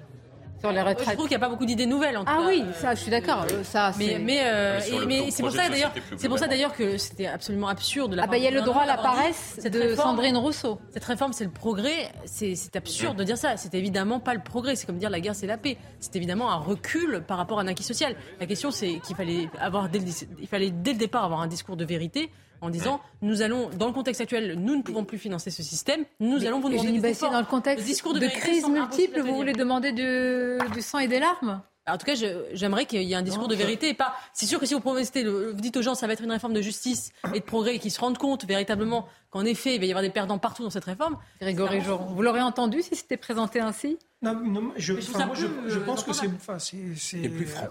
sur 0.61 0.71
les 0.71 0.81
retraites. 0.81 1.09
Je 1.09 1.13
trouve 1.13 1.27
qu'il 1.27 1.37
n'y 1.37 1.43
a 1.43 1.45
pas 1.45 1.49
beaucoup 1.49 1.65
d'idées 1.65 1.85
nouvelles. 1.85 2.17
En 2.17 2.23
tout 2.23 2.31
ah 2.33 2.43
oui, 2.47 2.63
ça, 2.75 2.95
je 2.95 3.01
suis 3.01 3.11
d'accord. 3.11 3.45
Ça, 3.63 3.91
mais 3.97 4.19
mais, 4.19 4.41
euh, 4.43 4.79
mais 5.07 5.31
c'est 5.31 5.43
pour 5.43 5.51
ça 5.51 5.69
d'ailleurs, 5.69 5.91
c'est 6.17 6.29
pour 6.29 6.39
ça 6.39 6.47
d'ailleurs 6.47 6.73
que 6.73 6.97
c'était 6.97 7.27
absolument 7.27 7.67
absurde. 7.67 8.17
ah 8.21 8.27
bah 8.27 8.37
il 8.37 8.43
y 8.43 8.47
a 8.47 8.51
le 8.51 8.61
droit 8.61 8.83
à 8.83 8.85
la 8.85 8.97
paresse 8.97 9.59
de 9.63 9.95
Sandrine 9.95 10.37
Rousseau. 10.37 10.79
Cette 10.91 11.03
réforme, 11.03 11.33
c'est 11.33 11.43
le 11.43 11.51
progrès. 11.51 12.11
C'est 12.25 12.75
absurde 12.75 13.17
de 13.17 13.23
dire 13.23 13.37
ça. 13.37 13.57
C'est 13.57 13.73
évidemment 13.73 14.19
pas 14.19 14.33
le 14.33 14.41
progrès. 14.41 14.75
C'est 14.75 14.85
comme 14.85 14.97
dire 14.97 15.09
la 15.09 15.19
guerre, 15.19 15.35
c'est 15.35 15.47
la 15.47 15.57
paix. 15.57 15.77
C'est 15.99 16.15
évidemment 16.15 16.51
un 16.51 16.57
recul 16.57 17.23
par 17.27 17.37
rapport 17.37 17.59
à 17.59 17.63
un 17.63 17.67
acquis 17.67 17.83
social. 17.83 18.15
La 18.39 18.45
question, 18.45 18.71
c'est 18.71 18.99
qu'il 18.99 19.15
fallait 19.15 19.49
avoir 19.59 19.89
dès 19.89 19.99
il 20.39 20.47
fallait 20.47 20.71
dès 20.71 20.93
le 20.93 20.97
départ 20.97 21.25
avoir 21.25 21.41
un 21.41 21.47
discours 21.47 21.77
de 21.77 21.85
vérité 21.85 22.31
en 22.61 22.69
disant 22.69 23.01
nous 23.21 23.41
allons, 23.41 23.69
dans 23.77 23.87
le 23.87 23.93
contexte 23.93 24.21
actuel, 24.21 24.55
nous 24.57 24.75
ne 24.75 24.81
pouvons 24.81 25.03
plus 25.03 25.17
financer 25.17 25.49
ce 25.49 25.63
système, 25.63 26.05
nous 26.19 26.45
allons 26.45 26.59
vous 26.59 26.69
demander 26.69 26.99
des 26.99 27.09
efforts. 27.09 27.31
Dans 27.31 27.39
le 27.39 27.45
contexte 27.45 27.85
discours 27.85 28.13
de, 28.13 28.27
crise 28.27 28.67
multiple, 28.67 29.21
vous 29.21 29.35
voulez 29.35 29.53
demander 29.53 29.91
du 29.91 30.81
sang 30.81 30.99
et 30.99 31.07
des 31.07 31.19
larmes 31.19 31.61
en 31.87 31.97
tout 31.97 32.05
cas, 32.05 32.13
j'aimerais 32.53 32.85
qu'il 32.85 33.01
y 33.01 33.13
ait 33.13 33.15
un 33.15 33.23
discours 33.23 33.47
de 33.47 33.55
vérité. 33.55 33.93
pas, 33.93 34.13
c'est 34.33 34.45
sûr 34.45 34.59
que 34.59 34.65
si 34.65 34.73
vous 34.73 34.79
promettez, 34.79 35.23
vous 35.23 35.53
dites 35.53 35.77
aux 35.77 35.81
gens, 35.81 35.95
ça 35.95 36.05
va 36.05 36.13
être 36.13 36.23
une 36.23 36.31
réforme 36.31 36.53
de 36.53 36.61
justice 36.61 37.11
et 37.33 37.39
de 37.39 37.45
progrès, 37.45 37.75
et 37.75 37.79
qu'ils 37.79 37.91
se 37.91 37.99
rendent 37.99 38.19
compte 38.19 38.45
véritablement 38.45 39.07
qu'en 39.31 39.45
effet, 39.45 39.75
il 39.75 39.79
va 39.79 39.85
y 39.85 39.89
avoir 39.89 40.03
des 40.03 40.11
perdants 40.11 40.37
partout 40.37 40.63
dans 40.63 40.69
cette 40.69 40.85
réforme. 40.85 41.17
Grégory 41.41 41.81
Joron, 41.81 42.05
vous 42.05 42.21
l'aurez 42.21 42.41
entendu 42.41 42.81
si 42.83 42.95
c'était 42.95 43.17
présenté 43.17 43.59
ainsi 43.59 43.97
non, 44.23 44.71
je, 44.77 44.93
je, 44.99 45.79
pense 45.79 46.03
que 46.03 46.13
c'est, 46.13 46.29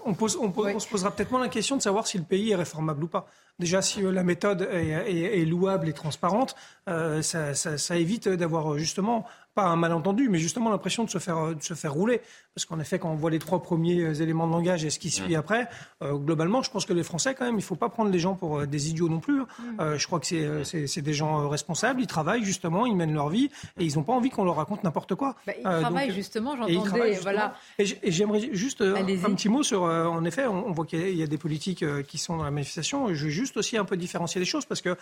on, 0.05 0.15
pose, 0.15 0.37
on, 0.37 0.81
se 0.81 0.89
posera 0.89 1.13
peut-être 1.13 1.31
moins 1.31 1.41
la 1.41 1.49
question 1.49 1.77
de 1.77 1.83
savoir 1.83 2.09
si 2.09 2.19
le 2.19 2.25
pays 2.25 2.51
est 2.51 2.57
réformable 2.57 3.05
ou 3.05 3.07
pas. 3.07 3.29
Déjà, 3.61 3.83
si 3.83 4.03
euh, 4.03 4.11
la 4.11 4.23
méthode 4.23 4.63
est, 4.73 5.45
louable 5.45 5.91
et 5.91 5.93
transparente, 5.93 6.57
euh, 6.89 7.21
ça, 7.21 7.97
évite 7.99 8.27
d'avoir 8.27 8.73
euh, 8.73 8.79
justement 8.79 9.27
pas 9.55 9.65
un 9.65 9.77
malentendu, 9.77 10.29
mais 10.29 10.39
justement 10.39 10.71
l'impression 10.71 11.05
de 11.05 11.11
se 11.11 11.19
faire, 11.19 11.55
de 11.55 11.63
se 11.63 11.75
faire 11.75 11.93
rouler. 11.93 12.21
Parce 12.55 12.67
qu'en 12.67 12.79
effet, 12.79 12.99
quand 12.99 13.11
on 13.11 13.17
voit 13.17 13.31
les 13.31 13.39
trois 13.39 13.63
premiers 13.63 14.01
euh, 14.01 14.15
éléments 14.15 14.47
de 14.47 14.53
langage 14.53 14.85
et 14.85 14.91
ce 14.91 14.99
qui 14.99 15.11
suit 15.11 15.35
mmh. 15.35 15.39
après, 15.39 15.69
euh, 16.03 16.15
globalement, 16.15 16.63
je 16.63 16.71
pense 16.71 16.85
que 16.85 16.93
les 16.93 17.03
Français, 17.03 17.35
quand 17.35 17.45
même, 17.45 17.55
il 17.55 17.59
ne 17.59 17.63
faut 17.63 17.77
pas 17.77 17.89
prendre 17.89 18.11
les 18.11 18.19
gens 18.19 18.35
pour 18.35 18.61
euh, 18.61 18.67
des 18.67 18.91
idiots 18.91 19.09
non 19.09 19.19
plus. 19.19 19.41
Hein. 19.41 19.47
Mmh. 19.79 19.97
je 19.97 20.07
crois 20.07 20.21
que 20.21 20.27
c'est 20.27 21.03
des 21.03 21.13
gens 21.13 21.49
responsables, 21.49 22.01
ils 22.01 22.07
travaillent 22.07 22.45
justement, 22.45 22.87
ils 22.87 22.95
mènent 22.95 23.15
leur 23.15 23.29
vie 23.29 23.51
et 23.79 23.85
ils 23.85 23.97
n'ont 23.97 24.03
pas 24.03 24.13
envie 24.13 24.31
qu'on 24.31 24.45
leur 24.45 24.57
raconte 24.57 24.85
n'importe 24.85 25.15
quoi. 25.15 25.35
Bah, 25.47 25.53
ils 25.59 25.63
travaillent 25.63 26.13
justement, 26.13 26.57
j'entendais. 26.57 27.19
Voilà. 27.21 27.55
Et 27.79 28.11
j'aimerais 28.11 28.51
juste 28.53 28.83
un 28.83 29.05
petit 29.35 29.49
mot 29.49 29.63
sur, 29.63 29.83
en 29.83 30.25
effet, 30.25 30.47
on, 30.47 30.73
voit 30.73 30.87
qu'il 30.87 31.17
y, 31.17 31.23
a 31.23 31.27
des 31.27 31.39
politiques 31.39 31.85
qui 32.05 32.19
sont 32.19 32.37
dans 32.37 32.45
la 32.45 32.51
manifestation. 32.51 33.13
Je 33.15 33.25
veux 33.25 33.31
juste 33.31 33.57
aussi 33.57 33.77
un 33.77 33.85
peu 33.85 33.97
différencier 33.97 34.39
les 34.39 34.45
choses 34.45 34.65
parce 34.65 34.81
qu'ils 34.81 34.97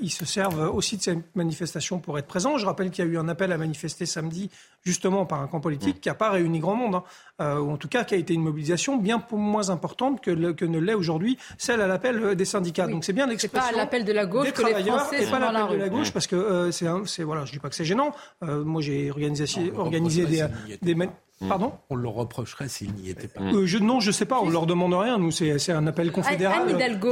ils 0.00 0.10
se 0.10 0.24
servent 0.24 0.70
aussi 0.74 0.96
de 0.96 1.02
ces 1.02 1.18
manifestations 1.34 1.98
pour 1.98 2.18
être 2.18 2.26
présents. 2.26 2.58
Je 2.58 2.66
rappelle 2.66 2.90
qu'il 2.90 3.04
y 3.04 3.08
a 3.08 3.10
eu 3.10 3.18
un 3.18 3.28
appel 3.28 3.52
à 3.52 3.58
manifester 3.58 3.91
samedi 4.06 4.50
justement 4.84 5.26
par 5.26 5.40
un 5.40 5.46
camp 5.46 5.60
politique 5.60 5.96
mmh. 5.96 6.00
qui 6.00 6.08
n'a 6.08 6.14
pas 6.14 6.30
réuni 6.30 6.58
grand 6.58 6.74
monde. 6.74 6.96
Hein. 6.96 7.04
Euh, 7.40 7.58
ou 7.58 7.70
en 7.70 7.76
tout 7.76 7.88
cas 7.88 8.04
qui 8.04 8.14
a 8.14 8.16
été 8.16 8.34
une 8.34 8.42
mobilisation 8.42 8.96
bien 8.96 9.24
moins 9.32 9.70
importante 9.70 10.20
que, 10.20 10.30
ne 10.30 10.78
l'est 10.78 10.94
aujourd'hui 10.94 11.38
celle 11.58 11.80
à 11.80 11.86
l'appel 11.86 12.22
euh, 12.22 12.34
des 12.34 12.44
syndicats. 12.44 12.86
Donc 12.86 13.04
c'est 13.04 13.12
bien 13.12 13.26
l'expression. 13.26 13.66
C'est 13.68 13.74
pas 13.74 13.76
l'appel 13.76 14.04
de 14.04 14.12
la 14.12 14.26
gauche 14.26 14.52
que 14.52 14.62
les 14.62 14.84
Français 14.84 15.24
et 15.24 15.30
pas 15.30 15.38
l'appel 15.38 15.78
de 15.78 15.82
la 15.82 15.88
gauche 15.88 16.12
parce 16.12 16.26
que 16.26 16.36
euh, 16.36 16.70
c'est 16.70 17.22
voilà, 17.22 17.44
je 17.44 17.52
dis 17.52 17.58
pas 17.58 17.68
que 17.68 17.74
c'est 17.74 17.84
gênant. 17.84 18.12
moi 18.40 18.82
j'ai 18.82 19.10
organisé, 19.10 19.72
organisé 19.76 20.26
des, 20.26 20.44
des, 20.82 20.94
Mm. 20.94 21.12
Pardon 21.48 21.72
On 21.90 21.94
le 21.94 22.08
reprocherait 22.08 22.68
s'il 22.68 22.92
n'y 22.94 23.10
était 23.10 23.28
pas. 23.28 23.42
Euh, 23.42 23.66
je, 23.66 23.78
non, 23.78 24.00
je 24.00 24.08
ne 24.08 24.12
sais 24.12 24.24
pas, 24.24 24.40
on 24.40 24.46
ne 24.46 24.52
leur 24.52 24.66
demande 24.66 24.94
rien. 24.94 25.18
Nous, 25.18 25.30
c'est 25.30 25.72
un 25.72 25.86
appel 25.86 26.12
confédéral. 26.12 26.62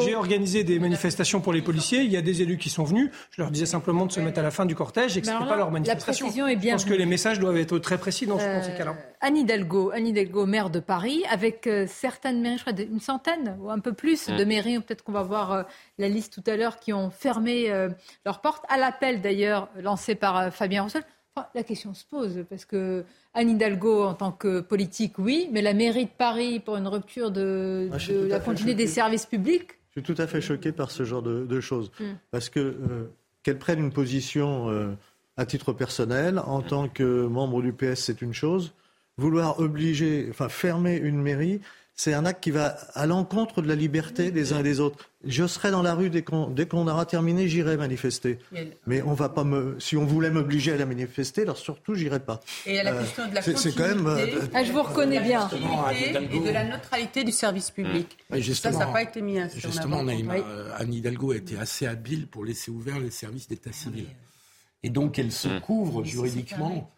J'ai 0.04 0.14
organisé 0.14 0.64
des 0.64 0.78
manifestations 0.78 1.40
pour 1.40 1.52
les 1.52 1.62
policiers. 1.62 2.02
Il 2.02 2.10
y 2.10 2.16
a 2.16 2.22
des 2.22 2.42
élus 2.42 2.58
qui 2.58 2.70
sont 2.70 2.84
venus. 2.84 3.10
Je 3.30 3.42
leur 3.42 3.50
disais 3.50 3.66
simplement 3.66 4.06
de 4.06 4.12
se 4.12 4.20
mettre 4.20 4.38
à 4.38 4.42
la 4.42 4.50
fin 4.50 4.66
du 4.66 4.74
cortège 4.74 5.16
et 5.16 5.20
que 5.20 5.26
ce 5.26 5.32
n'était 5.32 5.46
pas 5.46 5.56
leur 5.56 5.70
manifestation. 5.70 6.26
La 6.26 6.30
précision 6.30 6.46
est 6.46 6.56
bien 6.56 6.70
je 6.70 6.84
pense 6.84 6.92
que 6.92 6.98
les 6.98 7.06
messages 7.06 7.38
doivent 7.38 7.56
être 7.56 7.78
très 7.78 7.98
précis 7.98 8.26
dans, 8.26 8.38
euh, 8.38 8.62
ces 8.62 8.72
cas-là. 8.74 8.94
Anne 9.20 9.36
Hidalgo, 9.36 9.90
Anne 9.92 10.06
Hidalgo, 10.06 10.46
maire 10.46 10.70
de 10.70 10.80
Paris, 10.80 11.22
avec 11.30 11.66
euh, 11.66 11.86
certaines 11.88 12.40
mairies, 12.40 12.58
je 12.58 12.64
crois 12.64 12.80
une 12.80 13.00
centaine 13.00 13.56
ou 13.60 13.70
un 13.70 13.78
peu 13.78 13.92
plus 13.92 14.28
mm. 14.28 14.36
de 14.36 14.44
mairies, 14.44 14.78
peut-être 14.80 15.02
qu'on 15.02 15.12
va 15.12 15.22
voir 15.22 15.52
euh, 15.52 15.62
la 15.98 16.08
liste 16.08 16.32
tout 16.32 16.50
à 16.50 16.56
l'heure, 16.56 16.78
qui 16.78 16.92
ont 16.92 17.10
fermé 17.10 17.70
leurs 18.24 18.40
portes, 18.40 18.64
à 18.68 18.78
l'appel 18.78 19.20
d'ailleurs 19.20 19.68
lancé 19.80 20.14
par 20.14 20.52
Fabien 20.52 20.82
Roussel. 20.82 21.02
La 21.54 21.62
question 21.62 21.94
se 21.94 22.04
pose 22.04 22.44
parce 22.48 22.64
que 22.64 23.04
Anne 23.34 23.50
Hidalgo 23.50 24.04
en 24.04 24.14
tant 24.14 24.32
que 24.32 24.60
politique, 24.60 25.18
oui, 25.18 25.48
mais 25.52 25.62
la 25.62 25.74
mairie 25.74 26.06
de 26.06 26.10
Paris 26.10 26.60
pour 26.60 26.76
une 26.76 26.88
rupture 26.88 27.30
de, 27.30 27.88
ah, 27.92 27.96
la 28.28 28.40
continuité 28.40 28.74
des 28.74 28.86
services 28.86 29.26
publics 29.26 29.78
Je 29.90 30.00
suis 30.00 30.02
tout 30.02 30.20
à 30.20 30.26
fait 30.26 30.40
choqué 30.40 30.72
par 30.72 30.90
ce 30.90 31.04
genre 31.04 31.22
de, 31.22 31.60
choses. 31.60 31.90
Hmm. 32.00 32.14
Parce 32.30 32.48
que 32.48 32.60
euh, 32.60 33.10
qu'elle 33.42 33.58
prenne 33.58 33.78
une 33.78 33.92
position 33.92 34.70
euh, 34.70 34.94
à 35.36 35.46
titre 35.46 35.72
personnel, 35.72 36.38
en 36.38 36.62
tant 36.62 36.88
que 36.88 37.26
membre 37.26 37.62
du 37.62 37.72
PS, 37.72 38.04
c'est 38.04 38.22
une 38.22 38.34
chose. 38.34 38.74
Vouloir 39.16 39.60
obliger, 39.60 40.26
enfin 40.30 40.48
fermer 40.48 40.96
une 40.96 41.20
mairie, 41.20 41.60
c'est 42.02 42.14
un 42.14 42.24
acte 42.24 42.42
qui 42.42 42.50
va 42.50 42.78
à 42.94 43.04
l'encontre 43.04 43.60
de 43.60 43.68
la 43.68 43.74
liberté 43.74 44.30
des 44.30 44.54
uns 44.54 44.60
et 44.60 44.62
des 44.62 44.80
autres. 44.80 45.10
Je 45.22 45.46
serai 45.46 45.70
dans 45.70 45.82
la 45.82 45.94
rue 45.94 46.08
dès 46.08 46.22
qu'on 46.22 46.88
aura 46.88 47.04
terminé, 47.04 47.46
j'irai 47.46 47.76
manifester. 47.76 48.38
Mais 48.86 49.02
on 49.02 49.12
va 49.12 49.28
pas 49.28 49.44
me, 49.44 49.78
si 49.78 49.98
on 49.98 50.06
voulait 50.06 50.30
m'obliger 50.30 50.72
à 50.72 50.78
la 50.78 50.86
manifester, 50.86 51.42
alors 51.42 51.58
surtout 51.58 51.94
j'irai 51.94 52.20
pas. 52.20 52.40
Et 52.64 52.82
la 52.82 52.94
euh, 52.94 53.02
question 53.02 53.28
de 53.28 53.34
la 53.34 53.42
c'est 53.42 53.74
quand 53.74 53.86
même. 53.86 54.06
Euh, 54.06 54.46
ah, 54.54 54.64
je 54.64 54.72
vous 54.72 54.82
reconnais 54.82 55.20
bien. 55.20 55.46
Et 55.92 56.12
de 56.40 56.50
la 56.50 56.64
neutralité 56.64 57.22
du 57.22 57.32
service 57.32 57.70
public. 57.70 58.16
ça, 58.30 58.54
ça 58.54 58.70
n'a 58.70 58.86
pas 58.86 59.02
été 59.02 59.20
mis 59.20 59.36
Justement, 59.54 60.02
euh, 60.02 60.72
Anne 60.78 60.94
Hidalgo 60.94 61.32
a 61.32 61.36
été 61.36 61.58
assez 61.58 61.86
habile 61.86 62.28
pour 62.28 62.46
laisser 62.46 62.70
ouvert 62.70 62.98
les 62.98 63.10
services 63.10 63.46
d'état 63.46 63.72
civil. 63.72 64.06
Et 64.82 64.88
donc 64.88 65.18
elle 65.18 65.32
se 65.32 65.48
mm. 65.48 65.60
couvre 65.60 66.02
juridiquement. 66.02 66.90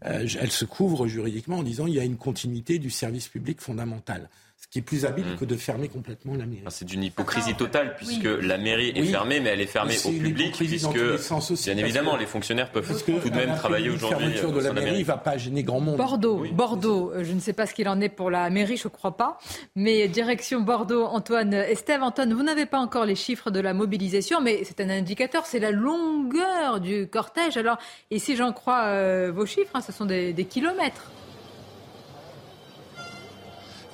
elle 0.00 0.50
se 0.50 0.64
couvre 0.64 1.06
juridiquement 1.08 1.58
en 1.58 1.62
disant 1.62 1.84
qu'il 1.84 1.96
y 1.96 2.00
a 2.00 2.04
une 2.04 2.16
continuité 2.16 2.78
du 2.78 2.88
service 2.88 3.28
public 3.28 3.60
fondamental 3.60 4.30
ce 4.58 4.66
qui 4.68 4.78
est 4.78 4.82
plus 4.82 5.04
habile 5.04 5.26
mm. 5.26 5.36
que 5.36 5.44
de 5.44 5.56
fermer 5.56 5.88
complètement 5.88 6.34
la 6.34 6.46
mairie. 6.46 6.64
C'est 6.70 6.86
d'une 6.86 7.04
hypocrisie 7.04 7.54
totale, 7.54 7.94
puisque 7.96 8.24
la 8.24 8.56
mairie 8.58 8.92
est 8.94 9.04
fermée, 9.04 9.40
mais 9.40 9.50
elle 9.50 9.60
est 9.60 9.66
fermée 9.66 9.96
au 10.04 10.10
public, 10.10 10.54
puisque, 10.56 10.88
bien 10.94 11.76
évidemment, 11.76 12.16
les 12.16 12.26
fonctionnaires 12.26 12.70
peuvent 12.70 12.86
tout 13.04 13.30
de 13.30 13.34
même 13.34 13.54
travailler 13.56 13.90
aujourd'hui. 13.90 14.26
La 14.26 14.32
fermeture 14.32 14.52
de 14.52 14.60
la 14.60 14.72
mairie 14.72 15.00
ne 15.00 15.04
va 15.04 15.18
pas 15.18 15.36
gêner 15.36 15.62
grand 15.62 15.80
monde. 15.80 15.96
Bordeaux, 15.96 16.44
Bordeaux, 16.52 17.12
euh, 17.12 17.24
je 17.24 17.32
ne 17.32 17.40
sais 17.40 17.52
pas 17.52 17.66
ce 17.66 17.74
qu'il 17.74 17.88
en 17.88 18.00
est 18.00 18.08
pour 18.08 18.30
la 18.30 18.48
mairie, 18.50 18.76
je 18.76 18.88
ne 18.88 18.92
crois 18.92 19.16
pas, 19.16 19.38
mais 19.74 20.08
direction 20.08 20.60
Bordeaux, 20.60 21.04
Antoine 21.04 21.52
Estève. 21.54 22.02
Antoine, 22.02 22.32
vous 22.32 22.42
n'avez 22.42 22.66
pas 22.66 22.78
encore 22.78 23.04
les 23.04 23.14
chiffres 23.14 23.50
de 23.50 23.60
la 23.60 23.74
mobilisation, 23.74 24.40
mais 24.40 24.62
c'est 24.64 24.80
un 24.80 24.90
indicateur, 24.90 25.46
c'est 25.46 25.58
la 25.58 25.70
longueur 25.70 26.80
du 26.80 27.06
cortège. 27.08 27.56
Alors, 27.56 27.78
et 28.10 28.18
si 28.18 28.36
j'en 28.36 28.52
crois 28.52 28.84
euh, 28.86 29.32
vos 29.34 29.46
chiffres, 29.46 29.72
hein, 29.74 29.80
ce 29.80 29.92
sont 29.92 30.06
des 30.06 30.46
kilomètres. 30.48 31.10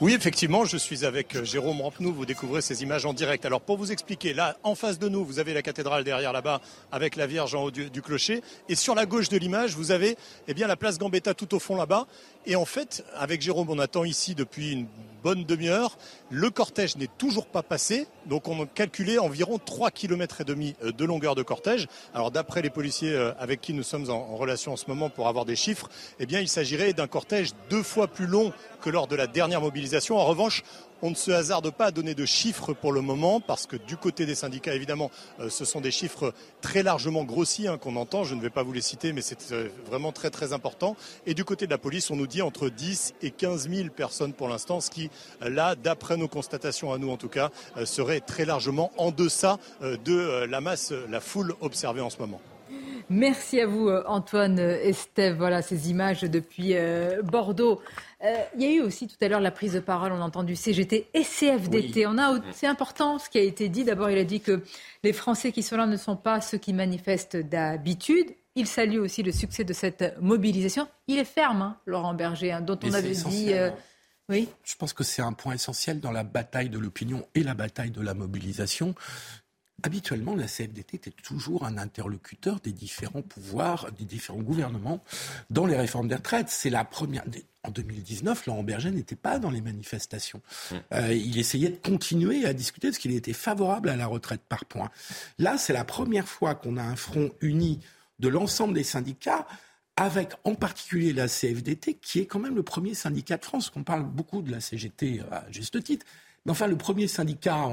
Oui, 0.02 0.14
effectivement, 0.14 0.64
je 0.64 0.76
suis 0.76 1.04
avec 1.04 1.36
euh, 1.36 1.44
Jérôme 1.44 1.80
Rampenou. 1.80 2.12
Vous 2.12 2.26
découvrez 2.26 2.60
ces 2.60 2.82
images 2.82 3.06
en 3.06 3.12
direct. 3.12 3.46
Alors, 3.46 3.60
pour 3.60 3.76
vous 3.76 3.92
expliquer, 3.92 4.34
là, 4.34 4.56
en 4.64 4.74
face 4.74 4.98
de 4.98 5.08
nous, 5.08 5.24
vous 5.24 5.38
avez 5.38 5.54
la 5.54 5.62
cathédrale 5.62 6.02
derrière 6.02 6.32
là-bas, 6.32 6.60
avec 6.90 7.14
la 7.14 7.28
Vierge 7.28 7.54
en 7.54 7.62
haut 7.62 7.70
du, 7.70 8.02
clocher. 8.02 8.42
Et 8.68 8.74
sur 8.74 8.96
la 8.96 9.06
gauche 9.06 9.28
de 9.28 9.36
l'image, 9.36 9.76
vous 9.76 9.92
avez 9.92 10.16
eh 10.48 10.54
bien, 10.54 10.66
la 10.66 10.74
place 10.74 10.98
Gambetta 10.98 11.34
tout 11.34 11.54
au 11.54 11.60
fond 11.60 11.76
là-bas. 11.76 12.08
Et 12.44 12.56
en 12.56 12.64
fait, 12.64 13.04
avec 13.14 13.40
Jérôme, 13.40 13.70
on 13.70 13.78
attend 13.78 14.04
ici 14.04 14.34
depuis 14.34 14.72
une 14.72 14.86
bonne 15.22 15.44
demi-heure. 15.44 15.96
Le 16.28 16.50
cortège 16.50 16.96
n'est 16.96 17.08
toujours 17.18 17.46
pas 17.46 17.62
passé. 17.62 18.08
Donc, 18.26 18.48
on 18.48 18.64
a 18.64 18.66
calculé 18.66 19.18
environ 19.18 19.58
3 19.58 19.92
km 19.92 20.40
et 20.40 20.44
demi 20.44 20.74
euh, 20.82 20.90
de 20.90 21.04
longueur 21.04 21.36
de 21.36 21.42
cortège. 21.44 21.86
Alors, 22.14 22.32
d'après 22.32 22.60
les 22.60 22.70
policiers 22.70 23.12
euh, 23.12 23.32
avec 23.38 23.60
qui 23.60 23.74
nous 23.74 23.84
sommes 23.84 24.10
en, 24.10 24.34
relation 24.34 24.72
en 24.72 24.76
ce 24.76 24.86
moment 24.88 25.08
pour 25.08 25.28
avoir 25.28 25.44
des 25.44 25.54
chiffres, 25.54 25.88
eh 26.18 26.26
bien, 26.26 26.40
il 26.40 26.48
s'agirait 26.48 26.92
d'un 26.92 27.06
cortège 27.06 27.50
deux 27.70 27.84
fois 27.84 28.08
plus 28.08 28.26
long 28.26 28.52
que 28.80 28.90
lors 28.90 29.06
de 29.06 29.14
la 29.14 29.28
dernière 29.28 29.60
mobilisation. 29.60 30.18
En 30.18 30.24
revanche, 30.24 30.64
on 31.02 31.10
ne 31.10 31.14
se 31.14 31.32
hasarde 31.32 31.70
pas 31.70 31.86
à 31.86 31.90
donner 31.90 32.14
de 32.14 32.24
chiffres 32.24 32.72
pour 32.72 32.92
le 32.92 33.00
moment 33.00 33.40
parce 33.40 33.66
que 33.66 33.76
du 33.76 33.96
côté 33.96 34.24
des 34.24 34.36
syndicats, 34.36 34.74
évidemment, 34.74 35.10
euh, 35.40 35.50
ce 35.50 35.64
sont 35.64 35.80
des 35.80 35.90
chiffres 35.90 36.32
très 36.60 36.82
largement 36.82 37.24
grossis 37.24 37.66
hein, 37.66 37.76
qu'on 37.76 37.96
entend. 37.96 38.24
Je 38.24 38.36
ne 38.36 38.40
vais 38.40 38.50
pas 38.50 38.62
vous 38.62 38.72
les 38.72 38.80
citer, 38.80 39.12
mais 39.12 39.20
c'est 39.20 39.52
euh, 39.52 39.68
vraiment 39.86 40.12
très 40.12 40.30
très 40.30 40.52
important. 40.52 40.96
Et 41.26 41.34
du 41.34 41.44
côté 41.44 41.66
de 41.66 41.72
la 41.72 41.78
police, 41.78 42.10
on 42.10 42.16
nous 42.16 42.28
dit 42.28 42.40
entre 42.40 42.68
10 42.68 43.14
et 43.22 43.32
15 43.32 43.68
000 43.68 43.88
personnes 43.88 44.32
pour 44.32 44.48
l'instant, 44.48 44.80
ce 44.80 44.90
qui, 44.90 45.10
euh, 45.42 45.50
là, 45.50 45.74
d'après 45.74 46.16
nos 46.16 46.28
constatations 46.28 46.92
à 46.92 46.98
nous 46.98 47.10
en 47.10 47.16
tout 47.16 47.28
cas, 47.28 47.50
serait 47.84 48.20
très 48.20 48.44
largement 48.44 48.92
en 48.96 49.10
deçà 49.10 49.58
de 49.82 50.44
la 50.44 50.60
masse, 50.60 50.92
la 51.10 51.20
foule 51.20 51.54
observée 51.60 52.00
en 52.00 52.10
ce 52.10 52.18
moment. 52.18 52.40
Merci 53.10 53.60
à 53.60 53.66
vous, 53.66 53.90
Antoine 54.06 54.58
Estève. 54.58 55.36
Voilà 55.36 55.62
ces 55.62 55.90
images 55.90 56.22
depuis 56.22 56.74
Bordeaux. 57.24 57.80
Euh, 58.24 58.44
il 58.54 58.62
y 58.62 58.66
a 58.66 58.70
eu 58.70 58.80
aussi 58.80 59.08
tout 59.08 59.16
à 59.20 59.28
l'heure 59.28 59.40
la 59.40 59.50
prise 59.50 59.72
de 59.72 59.80
parole, 59.80 60.12
on 60.12 60.20
a 60.20 60.24
entendu 60.24 60.54
CGT 60.54 61.08
et 61.12 61.22
CFDT. 61.22 62.06
On 62.06 62.18
a, 62.18 62.38
c'est 62.52 62.68
important 62.68 63.18
ce 63.18 63.28
qui 63.28 63.38
a 63.38 63.42
été 63.42 63.68
dit. 63.68 63.84
D'abord, 63.84 64.10
il 64.10 64.18
a 64.18 64.24
dit 64.24 64.40
que 64.40 64.62
les 65.02 65.12
Français 65.12 65.50
qui 65.50 65.62
sont 65.62 65.76
là 65.76 65.86
ne 65.86 65.96
sont 65.96 66.16
pas 66.16 66.40
ceux 66.40 66.58
qui 66.58 66.72
manifestent 66.72 67.36
d'habitude. 67.36 68.26
Il 68.54 68.66
salue 68.66 68.98
aussi 68.98 69.22
le 69.22 69.32
succès 69.32 69.64
de 69.64 69.72
cette 69.72 70.16
mobilisation. 70.20 70.86
Il 71.08 71.18
est 71.18 71.24
ferme, 71.24 71.62
hein, 71.62 71.76
Laurent 71.86 72.14
Berger, 72.14 72.52
hein, 72.52 72.60
dont 72.60 72.78
on 72.84 72.92
avait 72.92 73.10
dit. 73.10 73.52
Euh, 73.54 73.70
oui. 74.28 74.48
Je 74.62 74.76
pense 74.76 74.92
que 74.92 75.02
c'est 75.02 75.22
un 75.22 75.32
point 75.32 75.54
essentiel 75.54 75.98
dans 75.98 76.12
la 76.12 76.22
bataille 76.22 76.68
de 76.68 76.78
l'opinion 76.78 77.26
et 77.34 77.42
la 77.42 77.54
bataille 77.54 77.90
de 77.90 78.00
la 78.00 78.14
mobilisation. 78.14 78.94
Habituellement, 79.82 80.36
la 80.36 80.46
CFDT 80.46 80.96
était 80.96 81.10
toujours 81.10 81.64
un 81.64 81.76
interlocuteur 81.78 82.60
des 82.60 82.72
différents 82.72 83.22
pouvoirs, 83.22 83.90
des 83.98 84.04
différents 84.04 84.40
gouvernements 84.40 85.02
dans 85.50 85.66
les 85.66 85.76
réformes 85.76 86.08
des 86.08 86.14
retraites. 86.14 86.48
C'est 86.48 86.70
la 86.70 86.84
première. 86.84 87.24
En 87.64 87.70
2019, 87.70 88.46
Laurent 88.46 88.64
Berger 88.64 88.90
n'était 88.90 89.16
pas 89.16 89.38
dans 89.38 89.50
les 89.50 89.60
manifestations. 89.60 90.40
Mmh. 90.70 90.74
Euh, 90.94 91.14
il 91.14 91.38
essayait 91.38 91.68
de 91.68 91.76
continuer 91.76 92.44
à 92.44 92.52
discuter 92.52 92.88
parce 92.88 92.98
qu'il 92.98 93.14
était 93.14 93.32
favorable 93.32 93.88
à 93.88 93.96
la 93.96 94.06
retraite 94.06 94.42
par 94.48 94.64
points. 94.64 94.90
Là, 95.38 95.58
c'est 95.58 95.72
la 95.72 95.84
première 95.84 96.26
fois 96.26 96.54
qu'on 96.54 96.76
a 96.76 96.82
un 96.82 96.96
front 96.96 97.30
uni 97.40 97.80
de 98.18 98.28
l'ensemble 98.28 98.74
des 98.74 98.84
syndicats 98.84 99.46
avec 99.96 100.32
en 100.44 100.54
particulier 100.54 101.12
la 101.12 101.28
CFDT, 101.28 101.94
qui 101.94 102.20
est 102.20 102.26
quand 102.26 102.38
même 102.38 102.54
le 102.54 102.62
premier 102.62 102.94
syndicat 102.94 103.36
de 103.36 103.44
France. 103.44 103.70
On 103.76 103.84
parle 103.84 104.04
beaucoup 104.04 104.42
de 104.42 104.50
la 104.50 104.60
CGT 104.60 105.20
à 105.30 105.44
juste 105.50 105.82
titre, 105.82 106.06
mais 106.44 106.52
enfin, 106.52 106.66
le 106.66 106.76
premier 106.76 107.06
syndicat 107.06 107.68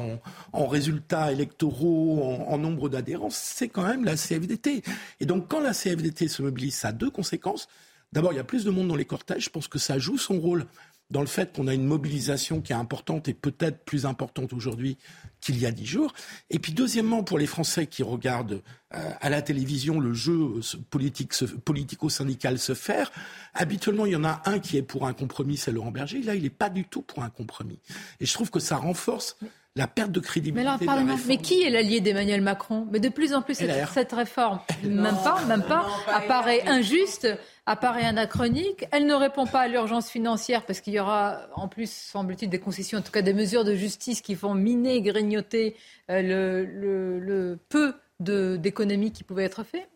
en, 0.53 0.67
résultats 0.67 1.31
électoraux, 1.31 2.21
en, 2.47 2.57
nombre 2.57 2.89
d'adhérents, 2.89 3.31
c'est 3.31 3.67
quand 3.67 3.83
même 3.83 4.05
la 4.05 4.15
CFDT. 4.15 4.83
Et 5.19 5.25
donc, 5.25 5.47
quand 5.47 5.59
la 5.59 5.73
CFDT 5.73 6.27
se 6.27 6.41
mobilise, 6.41 6.75
ça 6.75 6.89
a 6.89 6.91
deux 6.91 7.09
conséquences. 7.09 7.67
D'abord, 8.11 8.33
il 8.33 8.37
y 8.37 8.39
a 8.39 8.43
plus 8.43 8.65
de 8.65 8.71
monde 8.71 8.87
dans 8.87 8.95
les 8.95 9.05
cortèges. 9.05 9.45
Je 9.45 9.49
pense 9.49 9.67
que 9.67 9.79
ça 9.79 9.97
joue 9.97 10.17
son 10.17 10.39
rôle 10.39 10.65
dans 11.09 11.21
le 11.21 11.27
fait 11.27 11.55
qu'on 11.55 11.67
a 11.67 11.73
une 11.73 11.85
mobilisation 11.85 12.61
qui 12.61 12.71
est 12.71 12.75
importante 12.75 13.27
et 13.27 13.33
peut-être 13.33 13.83
plus 13.83 14.05
importante 14.05 14.53
aujourd'hui 14.53 14.97
qu'il 15.41 15.57
y 15.59 15.65
a 15.65 15.71
dix 15.71 15.85
jours. 15.85 16.13
Et 16.49 16.59
puis 16.59 16.73
deuxièmement, 16.73 17.23
pour 17.23 17.39
les 17.39 17.47
Français 17.47 17.87
qui 17.87 18.03
regardent 18.03 18.61
euh, 18.93 19.11
à 19.19 19.29
la 19.29 19.41
télévision 19.41 19.99
le 19.99 20.13
jeu 20.13 20.59
politique, 20.89 21.33
politico-syndical 21.65 22.59
se 22.59 22.73
faire, 22.73 23.11
habituellement 23.53 24.05
il 24.05 24.13
y 24.13 24.15
en 24.15 24.23
a 24.23 24.41
un 24.45 24.59
qui 24.59 24.77
est 24.77 24.83
pour 24.83 25.07
un 25.07 25.13
compromis, 25.13 25.57
c'est 25.57 25.71
Laurent 25.71 25.91
Berger. 25.91 26.21
Là, 26.21 26.35
il 26.35 26.43
n'est 26.43 26.49
pas 26.49 26.69
du 26.69 26.83
tout 26.83 27.01
pour 27.01 27.23
un 27.23 27.29
compromis. 27.29 27.79
Et 28.19 28.25
je 28.25 28.33
trouve 28.33 28.51
que 28.51 28.59
ça 28.59 28.77
renforce 28.77 29.37
la 29.79 29.87
perte 29.87 30.11
de 30.11 30.19
crédibilité. 30.19 30.85
Mais, 30.85 30.91
alors, 30.91 31.17
mais 31.25 31.37
qui 31.37 31.63
est 31.63 31.69
l'allié 31.69 32.01
d'Emmanuel 32.01 32.41
Macron 32.41 32.85
Mais 32.91 32.99
de 32.99 33.09
plus 33.09 33.33
en 33.33 33.41
plus, 33.41 33.55
cette, 33.55 33.87
cette 33.89 34.11
réforme, 34.11 34.59
même 34.83 35.17
pas, 35.23 35.43
même 35.45 35.63
pas, 35.63 35.87
apparaît 36.13 36.67
injuste, 36.67 37.27
apparaît 37.65 38.05
anachronique. 38.05 38.85
Elle 38.91 39.05
ne 39.05 39.13
répond 39.13 39.45
pas 39.45 39.61
à 39.61 39.67
l'urgence 39.67 40.09
financière 40.09 40.65
parce 40.65 40.81
qu'il 40.81 40.93
y 40.93 40.99
aura, 40.99 41.47
en 41.55 41.67
plus, 41.67 41.89
semble-t-il, 41.89 42.49
des 42.49 42.59
concessions, 42.59 42.99
en 42.99 43.01
tout 43.01 43.11
cas 43.11 43.21
des 43.21 43.33
mesures 43.33 43.63
de 43.63 43.73
justice 43.73 44.21
qui 44.21 44.35
vont 44.35 44.53
miner, 44.53 45.01
grignoter 45.01 45.75
euh, 46.09 46.21
le, 46.21 46.65
le, 46.65 47.19
le 47.19 47.59
peu 47.69 47.93
d'économies 48.19 49.11
qui 49.13 49.23
pouvaient 49.23 49.45
être 49.45 49.63
faites. 49.63 49.89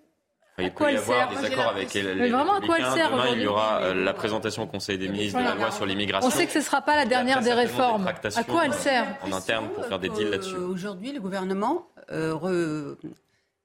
Il 0.60 0.72
peut 0.72 0.92
y 0.92 0.98
avoir 0.98 1.30
des 1.30 1.46
accords 1.46 1.70
avec 1.70 1.94
les, 1.94 2.04
Mais 2.16 2.30
vraiment, 2.30 2.54
à 2.54 2.62
quoi 2.62 2.78
elle 2.78 2.86
sert 2.86 3.10
Demain, 3.10 3.30
il 3.34 3.42
y 3.42 3.48
aura 3.48 3.82
euh, 3.82 3.94
la 3.96 4.14
présentation 4.14 4.64
au 4.64 4.68
Conseil 4.68 5.00
des 5.00 5.08
ministres 5.08 5.40
de 5.40 5.44
la 5.44 5.56
loi 5.56 5.72
sur 5.72 5.86
l'immigration. 5.86 6.28
On 6.28 6.32
sait 6.32 6.46
que 6.46 6.52
ce 6.52 6.60
ne 6.60 6.64
sera 6.64 6.82
pas 6.82 6.96
la 6.96 7.06
dernière 7.06 7.42
des 7.42 7.54
réformes. 7.54 8.08
À 8.08 8.44
quoi 8.44 8.66
elle 8.66 8.74
sert 8.74 9.18
En 9.24 9.32
interne 9.32 9.70
pour 9.70 9.86
faire 9.86 10.00
des 10.00 10.10
deals 10.10 10.30
là-dessus. 10.30 10.56
Aujourd'hui, 10.56 11.12
le 11.12 11.20
gouvernement 11.20 11.88
euh, 12.12 12.96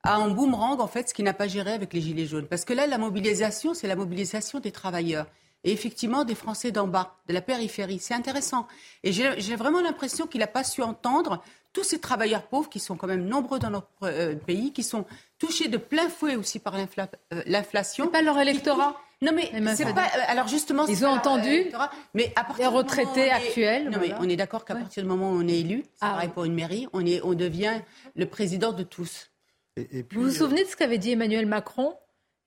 a 0.02 0.16
un 0.16 0.28
boomerang, 0.28 0.81
en 0.81 0.86
fait, 0.86 1.10
ce 1.10 1.15
qui 1.15 1.23
n'a 1.23 1.35
pas 1.35 1.47
géré 1.47 1.73
avec 1.73 1.93
les 1.93 2.01
Gilets 2.01 2.27
jaunes. 2.27 2.47
Parce 2.47 2.65
que 2.65 2.73
là, 2.73 2.86
la 2.86 2.98
mobilisation, 2.98 3.74
c'est 3.74 3.86
la 3.86 3.97
mobilisation 3.97 4.59
des 4.59 4.73
travailleurs. 4.73 5.27
Et 5.65 5.73
effectivement, 5.73 6.24
des 6.24 6.36
Français 6.36 6.70
d'en 6.70 6.86
bas, 6.86 7.16
de 7.27 7.35
la 7.35 7.43
périphérie. 7.43 7.98
C'est 7.98 8.15
intéressant. 8.15 8.66
Et 9.02 9.12
j'ai 9.12 9.56
vraiment 9.56 9.82
l'impression 9.82 10.27
qu'il 10.27 10.40
n'a 10.40 10.47
pas 10.47 10.65
su 10.65 10.82
entendre 10.82 11.43
tous 11.73 11.85
ces 11.85 12.01
travailleurs 12.01 12.43
pauvres 12.43 12.69
qui 12.69 12.81
sont 12.81 12.97
quand 12.97 13.07
même 13.07 13.27
nombreux 13.27 13.59
dans 13.59 13.70
notre 13.70 13.89
euh, 14.03 14.35
pays, 14.35 14.73
qui 14.73 14.82
sont 14.82 15.05
touchés 15.39 15.69
de 15.69 15.77
plein 15.77 16.09
fouet 16.09 16.36
aussi 16.36 16.59
par 16.59 16.74
euh, 16.74 17.43
l'inflation. 17.47 18.05
C'est 18.07 18.11
pas 18.11 18.23
leur 18.23 18.39
électorat. 18.39 19.01
Non 19.20 19.32
mais 19.35 19.51
c'est 19.74 19.93
pas. 19.95 20.05
Euh, 20.05 20.20
alors 20.28 20.47
justement, 20.47 20.86
ils 20.86 21.05
ont 21.05 21.11
entendu. 21.11 21.66
Mais 22.15 22.32
à 22.36 22.47
les 22.57 22.66
retraités 22.66 23.31
actuels. 23.31 23.90
Non 23.90 23.99
mais 24.01 24.12
on 24.20 24.28
est 24.28 24.36
d'accord 24.36 24.65
qu'à 24.65 24.77
partir 24.77 25.03
du 25.03 25.09
moment 25.09 25.32
où 25.32 25.35
on 25.43 25.49
est 25.49 25.61
élu, 25.61 25.85
c'est 25.95 25.99
ah, 26.03 26.11
pareil 26.11 26.28
pour 26.28 26.45
une 26.45 26.55
mairie, 26.55 26.86
on 26.93 27.05
est, 27.05 27.20
on 27.23 27.35
devient 27.35 27.81
le 28.15 28.27
président 28.27 28.73
de 28.73 28.85
tous. 28.85 29.31
Et, 29.77 30.05
vous 30.12 30.23
vous 30.23 30.31
souvenez 30.31 30.65
de 30.65 30.69
ce 30.69 30.77
qu'avait 30.77 30.99
dit 30.99 31.12
Emmanuel 31.12 31.47
Macron 31.47 31.95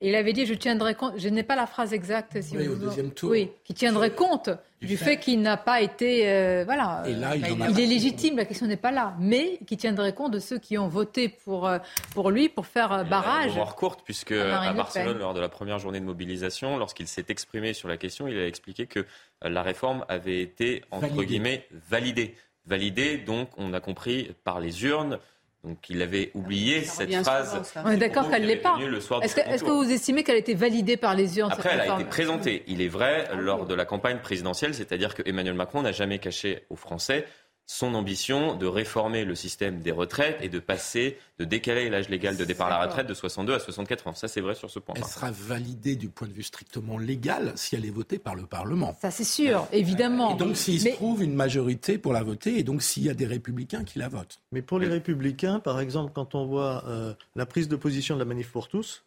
il 0.08 0.14
avait 0.16 0.32
dit, 0.32 0.46
je 0.46 0.54
tiendrai 0.54 0.94
compte, 0.94 1.14
je 1.16 1.28
n'ai 1.28 1.42
pas 1.42 1.56
la 1.56 1.66
phrase 1.66 1.92
exacte, 1.92 2.40
si 2.42 2.56
oui, 2.56 2.68
au 2.68 2.74
deuxième 2.74 3.12
tour. 3.12 3.30
Oui, 3.30 3.50
qui 3.64 3.72
tiendrait 3.72 4.10
compte 4.10 4.50
du, 4.80 4.96
fait, 4.96 5.18
qu'il 5.18 5.40
n'a 5.42 5.56
pas 5.56 5.80
été, 5.80 6.28
euh, 6.28 6.64
voilà. 6.64 7.04
Et 7.06 7.14
là, 7.14 7.36
il, 7.36 7.44
il 7.70 7.80
est 7.80 7.86
légitime, 7.86 8.36
la 8.36 8.44
question 8.44 8.66
n'est 8.66 8.76
pas 8.76 8.90
là, 8.90 9.14
mais 9.20 9.60
qui 9.66 9.76
tiendrait 9.76 10.12
compte 10.12 10.32
de 10.32 10.40
ceux 10.40 10.58
qui 10.58 10.76
ont 10.76 10.88
voté 10.88 11.28
pour 11.28 11.68
euh, 11.68 11.78
pour 12.14 12.30
lui 12.30 12.48
pour 12.48 12.66
faire 12.66 12.92
euh, 12.92 13.04
barrage. 13.04 13.56
Une 13.56 13.64
courte, 13.76 14.00
puisque 14.04 14.32
à 14.32 14.72
Barcelone, 14.72 15.18
lors 15.18 15.34
de 15.34 15.40
la 15.40 15.48
première 15.48 15.78
journée 15.78 16.00
de 16.00 16.04
mobilisation, 16.04 16.76
lorsqu'il 16.78 17.06
s'est 17.06 17.26
exprimé 17.28 17.72
sur 17.72 17.88
la 17.88 17.96
question, 17.96 18.26
il 18.26 18.36
a 18.36 18.46
expliqué 18.46 18.86
que 18.86 19.06
la 19.40 19.62
réforme 19.62 20.04
avait 20.08 20.40
été 20.40 20.82
entre 20.90 21.22
guillemets 21.22 21.66
validée. 21.88 22.34
Validée, 22.66 23.18
donc 23.18 23.50
on 23.56 23.72
a 23.72 23.80
compris 23.80 24.34
par 24.44 24.60
les 24.60 24.84
urnes 24.84 25.18
donc 25.64 25.78
il 25.88 26.02
avait 26.02 26.32
oublié 26.34 26.82
cette 26.82 27.14
phrase. 27.22 27.72
On 27.84 27.90
est 27.90 27.96
d'accord 27.96 28.28
qu'elle 28.28 28.42
ne 28.42 28.48
l'est 28.48 28.56
pas. 28.56 28.76
Est-ce 29.22 29.62
que, 29.62 29.70
vous 29.70 29.90
estimez 29.90 30.24
qu'elle 30.24 30.34
a 30.34 30.38
été 30.38 30.54
validée 30.54 30.96
par 30.96 31.14
les 31.14 31.38
urnes 31.38 31.52
Après, 31.52 31.70
elle 31.72 31.80
a 31.82 31.94
été 31.94 32.04
présentée. 32.04 32.64
Il 32.66 32.82
est 32.82 32.88
vrai 32.88 33.28
lors 33.36 33.66
de 33.66 33.74
la 33.74 33.84
campagne 33.84 34.18
présidentielle, 34.18 34.74
c'est-à-dire 34.74 35.14
que 35.14 35.22
Emmanuel 35.24 35.54
Macron 35.54 35.82
n'a 35.82 35.92
jamais 35.92 36.18
caché 36.18 36.64
aux 36.68 36.76
Français 36.76 37.26
son 37.72 37.94
ambition 37.94 38.54
de 38.54 38.66
réformer 38.66 39.24
le 39.24 39.34
système 39.34 39.80
des 39.80 39.92
retraites 39.92 40.36
et 40.42 40.50
de 40.50 40.58
passer, 40.58 41.16
de 41.38 41.46
décaler 41.46 41.88
l'âge 41.88 42.10
légal 42.10 42.36
de 42.36 42.44
départ 42.44 42.66
à 42.66 42.70
la 42.70 42.84
retraite 42.84 43.06
de 43.06 43.14
62 43.14 43.54
à 43.54 43.58
64 43.58 44.08
ans. 44.08 44.14
Ça, 44.14 44.28
c'est 44.28 44.42
vrai 44.42 44.54
sur 44.54 44.70
ce 44.70 44.78
point. 44.78 44.94
Elle 44.98 45.04
sera 45.04 45.30
validée 45.30 45.96
du 45.96 46.10
point 46.10 46.28
de 46.28 46.34
vue 46.34 46.42
strictement 46.42 46.98
légal 46.98 47.54
si 47.56 47.74
elle 47.74 47.86
est 47.86 47.90
votée 47.90 48.18
par 48.18 48.34
le 48.34 48.44
Parlement. 48.44 48.94
Ça, 49.00 49.10
c'est 49.10 49.24
sûr, 49.24 49.66
évidemment. 49.72 50.34
Et 50.34 50.38
donc, 50.38 50.58
s'il 50.58 50.82
se 50.82 50.90
trouve 50.90 51.22
une 51.22 51.34
majorité 51.34 51.96
pour 51.96 52.12
la 52.12 52.22
voter, 52.22 52.58
et 52.58 52.62
donc 52.62 52.82
s'il 52.82 53.04
y 53.04 53.10
a 53.10 53.14
des 53.14 53.26
républicains 53.26 53.84
qui 53.84 53.98
la 53.98 54.08
votent. 54.08 54.38
Mais 54.52 54.60
pour 54.60 54.78
les 54.78 54.88
républicains, 54.88 55.58
par 55.58 55.80
exemple, 55.80 56.12
quand 56.14 56.34
on 56.34 56.44
voit 56.44 56.84
euh, 56.86 57.14
la 57.36 57.46
prise 57.46 57.68
de 57.68 57.76
position 57.76 58.16
de 58.16 58.18
la 58.18 58.26
manif 58.26 58.50
pour 58.50 58.68
tous, 58.68 59.02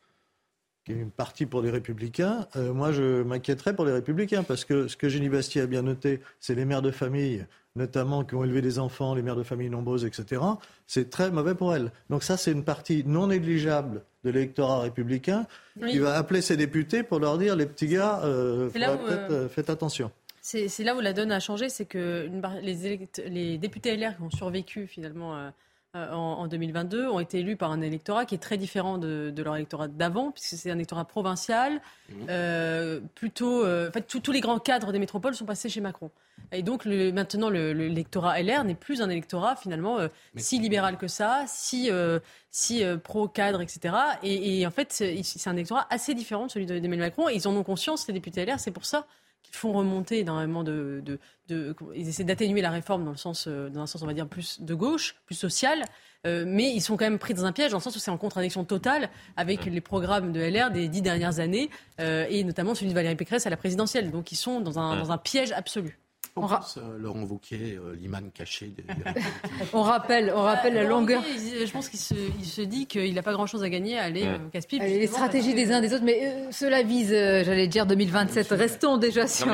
qui 0.86 0.92
est 0.92 0.96
une 0.96 1.12
partie 1.12 1.46
pour 1.46 1.62
les 1.62 1.72
républicains, 1.72 2.48
euh, 2.56 2.74
moi 2.74 2.92
je 2.92 3.24
m'inquiéterais 3.24 3.76
pour 3.76 3.86
les 3.86 3.92
républicains, 3.92 4.44
parce 4.44 4.66
que 4.66 4.88
ce 4.88 4.96
que 4.96 5.10
Génie 5.10 5.30
Bastier 5.30 5.62
a 5.62 5.68
bien 5.68 5.82
noté, 5.82 6.22
c'est 6.40 6.56
les 6.56 6.66
mères 6.66 6.82
de 6.82 6.92
famille 6.92 7.46
notamment 7.76 8.24
qui 8.24 8.36
ont 8.36 8.44
élevé 8.44 8.62
des 8.62 8.80
enfants, 8.80 9.16
les 9.16 9.22
mères 9.22 9.36
de 9.36 9.44
familles 9.44 9.70
nombreuses, 9.70 10.06
etc., 10.06 10.42
c'est 10.88 11.10
très 11.10 11.30
mauvais 11.30 11.56
pour 11.56 11.76
elles. 11.76 11.92
Donc 12.10 12.24
ça, 12.24 12.38
c'est 12.38 12.52
une 12.52 12.64
partie 12.64 13.04
non 13.06 13.28
négligeable 13.28 14.04
de 14.24 14.30
l'électorat 14.32 14.80
républicain 14.80 15.46
qui 15.88 16.00
va 16.00 16.16
appeler 16.16 16.42
ses 16.42 16.58
députés 16.58 17.04
pour 17.04 17.20
leur 17.20 17.38
dire, 17.38 17.56
les 17.56 17.66
petits 17.66 17.88
gars, 17.88 18.22
euh, 18.24 18.70
euh, 18.76 19.28
euh, 19.30 19.50
faites 19.50 19.70
attention. 19.70 20.12
C'est 20.42 20.84
là 20.84 20.96
où 20.96 21.02
la 21.02 21.14
donne 21.14 21.32
a 21.32 21.40
changé, 21.40 21.70
c'est 21.70 21.86
que 21.86 22.30
les, 22.62 23.10
les, 23.28 23.58
députés 23.58 23.98
LR 23.98 24.16
qui 24.16 24.22
ont 24.22 24.30
survécu 24.30 24.86
finalement 24.86 25.52
euh, 25.96 26.12
en, 26.12 26.48
2022 26.48 27.08
ont 27.08 27.20
été 27.20 27.40
élus 27.40 27.56
par 27.56 27.72
un 27.72 27.80
électorat 27.82 28.26
qui 28.26 28.36
est 28.36 28.40
très 28.40 28.58
différent 28.58 28.98
de, 28.98 29.34
leur 29.38 29.56
électorat 29.56 29.88
d'avant, 29.88 30.32
puisque 30.32 30.58
c'est 30.58 30.70
un 30.70 30.76
électorat 30.76 31.06
provincial. 31.06 31.82
Mmh. 32.10 32.14
Euh, 32.30 33.00
plutôt, 33.16 33.64
euh, 33.64 33.88
en 33.88 33.92
fait, 33.92 34.02
tous 34.02 34.32
les 34.32 34.42
grands 34.42 34.60
cadres 34.60 34.92
des 34.92 35.00
métropoles 35.00 35.36
sont 35.36 35.46
passés 35.46 35.70
chez 35.70 35.80
Macron. 35.80 36.12
Et 36.52 36.64
donc 36.64 36.84
le, 36.84 37.12
maintenant, 37.12 37.50
l'électorat 37.50 38.42
LR 38.42 38.66
n'est 38.66 38.76
plus 38.76 39.02
un 39.02 39.10
électorat 39.10 39.56
finalement 39.56 39.98
si 40.36 40.60
libéral 40.60 40.98
que 40.98 41.08
ça, 41.08 41.46
si, 41.48 41.90
si 42.52 42.84
pro-cadre, 43.04 43.62
etc. 43.62 43.96
Et, 44.22 44.68
en 44.68 44.72
fait, 44.72 44.92
c'est 44.92 45.50
un 45.50 45.54
électorat 45.54 45.88
assez 45.90 46.14
différent 46.14 46.48
de 46.48 46.52
celui 46.52 46.66
d'Emmanuel 46.66 47.00
Macron. 47.00 47.30
Et 47.30 47.36
ils 47.36 47.48
en 47.48 47.56
ont 47.56 47.64
conscience, 47.64 48.08
les 48.08 48.14
députés 48.14 48.46
LR. 48.46 48.60
C'est 48.60 48.72
pour 48.72 48.86
ça 48.86 49.08
font 49.56 49.74
remonter 49.74 50.20
énormément 50.20 50.64
de, 50.64 51.04
de, 51.48 51.76
ils 51.96 52.08
essaient 52.08 52.24
d'atténuer 52.24 52.62
la 52.62 52.72
réforme 52.72 53.06
dans 53.06 53.12
le 53.12 53.18
sens, 53.18 53.48
euh, 53.48 53.70
dans 53.70 53.82
un 53.82 53.88
sens 53.88 54.02
on 54.02 54.06
va 54.06 54.14
dire 54.14 54.28
plus 54.28 54.62
de 54.62 54.74
gauche, 54.74 55.16
plus 55.26 55.36
social, 55.36 55.84
euh, 56.26 56.44
mais 56.48 56.72
ils 56.72 56.82
sont 56.82 56.98
quand 56.98 57.06
même 57.06 57.20
pris 57.20 57.34
dans 57.34 57.46
un 57.46 57.52
piège 57.52 57.72
dans 57.72 57.78
le 57.78 57.84
sens 57.84 57.96
où 57.96 58.00
c'est 58.00 58.12
en 58.12 58.18
contradiction 58.18 58.66
totale 58.66 59.10
avec 59.38 59.66
les 59.66 59.82
programmes 59.82 60.32
de 60.32 60.40
LR 60.40 60.72
des 60.72 60.88
dix 60.88 61.02
dernières 61.02 61.40
années 61.40 61.70
euh, 62.00 62.26
et 62.30 62.44
notamment 62.44 62.74
celui 62.74 62.90
de 62.90 62.96
Valérie 62.96 63.16
Pécresse 63.16 63.46
à 63.46 63.50
la 63.50 63.58
présidentielle. 63.58 64.12
Donc 64.12 64.32
ils 64.32 64.38
sont 64.38 64.62
dans 64.62 64.80
un, 64.80 64.98
dans 64.98 65.12
un 65.12 65.18
piège 65.18 65.52
absolu. 65.52 66.00
On 66.38 66.48
pense, 66.48 66.78
Laurent 66.98 67.24
Wauquiez, 67.24 67.80
l'imam 68.00 68.30
caché. 68.32 68.74
on 69.74 69.82
rappelle, 69.82 70.34
on 70.36 70.42
rappelle 70.42 70.74
la 70.74 70.84
longueur. 70.84 71.24
je 71.24 71.72
pense 71.72 71.88
qu'il 71.88 72.00
se, 72.00 72.14
il 72.38 72.46
se, 72.46 72.62
dit 72.62 72.88
qu'il 72.88 73.14
n'a 73.14 73.24
pas 73.24 73.32
grand-chose 73.32 73.64
à 73.64 73.70
gagner 73.70 73.98
à 73.98 74.04
aller 74.04 74.24
au 74.24 74.50
casse 74.50 74.68
Les 74.70 75.08
stratégies 75.08 75.54
des 75.54 75.72
uns 75.72 75.80
des 75.80 75.94
autres, 75.94 76.04
mais 76.04 76.52
cela 76.52 76.84
vise, 76.84 77.12
j'allais 77.12 77.68
dire 77.68 77.86
2027. 77.86 78.50
Restons 78.50 78.98
déjà 78.98 79.28
sur 79.28 79.48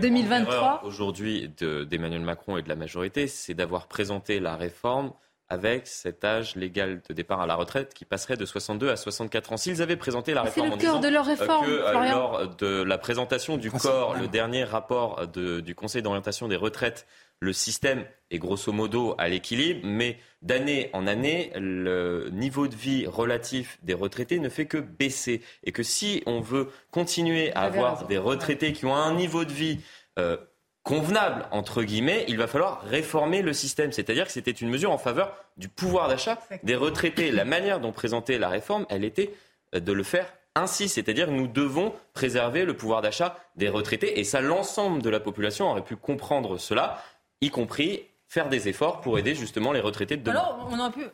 2023. 0.00 0.82
Aujourd'hui, 0.84 1.50
d'Emmanuel 1.58 2.20
Macron 2.20 2.58
et 2.58 2.62
de 2.62 2.68
la 2.68 2.76
majorité, 2.76 3.26
c'est 3.28 3.54
d'avoir 3.54 3.86
présenté 3.86 4.38
la 4.38 4.56
réforme 4.56 5.12
avec 5.48 5.86
cet 5.86 6.24
âge 6.24 6.56
légal 6.56 7.00
de 7.08 7.14
départ 7.14 7.40
à 7.40 7.46
la 7.46 7.54
retraite 7.54 7.94
qui 7.94 8.04
passerait 8.04 8.36
de 8.36 8.44
62 8.44 8.90
à 8.90 8.96
64 8.96 9.52
ans. 9.52 9.56
S'ils 9.56 9.80
avaient 9.80 9.96
présenté 9.96 10.34
la 10.34 10.42
réforme 10.42 10.72
en 10.72 10.76
disant 10.76 11.00
de 11.00 11.08
leur 11.08 11.26
euh, 11.26 11.30
réforme, 11.30 11.66
que 11.66 11.70
euh, 11.70 12.10
lors 12.10 12.56
de 12.56 12.82
la 12.82 12.98
présentation 12.98 13.56
du 13.56 13.70
corps, 13.70 14.16
le 14.16 14.28
dernier 14.28 14.64
rapport 14.64 15.26
du 15.28 15.74
Conseil 15.74 16.02
d'orientation 16.02 16.48
des 16.48 16.56
retraites, 16.56 17.06
le 17.40 17.52
système 17.52 18.04
est 18.30 18.38
grosso 18.38 18.72
modo 18.72 19.14
à 19.18 19.28
l'équilibre, 19.28 19.80
mais 19.84 20.18
d'année 20.42 20.90
en 20.94 21.06
année, 21.06 21.52
le 21.54 22.30
niveau 22.32 22.66
de 22.66 22.74
vie 22.74 23.06
relatif 23.06 23.78
des 23.82 23.94
retraités 23.94 24.38
ne 24.38 24.48
fait 24.48 24.66
que 24.66 24.78
baisser. 24.78 25.42
Et 25.62 25.70
que 25.70 25.82
si 25.82 26.22
on 26.26 26.40
veut 26.40 26.70
continuer 26.90 27.52
à 27.52 27.60
avoir 27.62 28.06
des 28.06 28.18
retraités 28.18 28.72
qui 28.72 28.86
ont 28.86 28.96
un 28.96 29.14
niveau 29.14 29.44
de 29.44 29.52
vie 29.52 29.80
euh, 30.18 30.38
convenable, 30.86 31.46
entre 31.50 31.82
guillemets, 31.82 32.24
il 32.28 32.38
va 32.38 32.46
falloir 32.46 32.80
réformer 32.82 33.42
le 33.42 33.52
système. 33.52 33.90
C'est-à-dire 33.90 34.24
que 34.24 34.32
c'était 34.32 34.52
une 34.52 34.70
mesure 34.70 34.92
en 34.92 34.98
faveur 34.98 35.34
du 35.56 35.68
pouvoir 35.68 36.08
d'achat 36.08 36.38
des 36.62 36.76
retraités. 36.76 37.32
La 37.32 37.44
manière 37.44 37.80
dont 37.80 37.90
présentait 37.90 38.38
la 38.38 38.48
réforme, 38.48 38.86
elle 38.88 39.04
était 39.04 39.34
euh, 39.74 39.80
de 39.80 39.92
le 39.92 40.04
faire 40.04 40.32
ainsi. 40.54 40.88
C'est-à-dire 40.88 41.26
que 41.26 41.32
nous 41.32 41.48
devons 41.48 41.92
préserver 42.14 42.64
le 42.64 42.76
pouvoir 42.76 43.02
d'achat 43.02 43.36
des 43.56 43.68
retraités. 43.68 44.20
Et 44.20 44.24
ça, 44.24 44.40
l'ensemble 44.40 45.02
de 45.02 45.10
la 45.10 45.18
population 45.18 45.68
aurait 45.68 45.82
pu 45.82 45.96
comprendre 45.96 46.56
cela, 46.56 47.02
y 47.40 47.50
compris 47.50 48.04
faire 48.28 48.48
des 48.48 48.68
efforts 48.68 49.00
pour 49.00 49.18
aider 49.18 49.34
justement 49.34 49.72
les 49.72 49.80
retraités 49.80 50.16
de 50.16 50.22
demain. 50.22 50.38
Alors, 50.38 50.68
on 50.70 50.78
a 50.78 50.84
un 50.84 50.90
peu. 50.90 51.10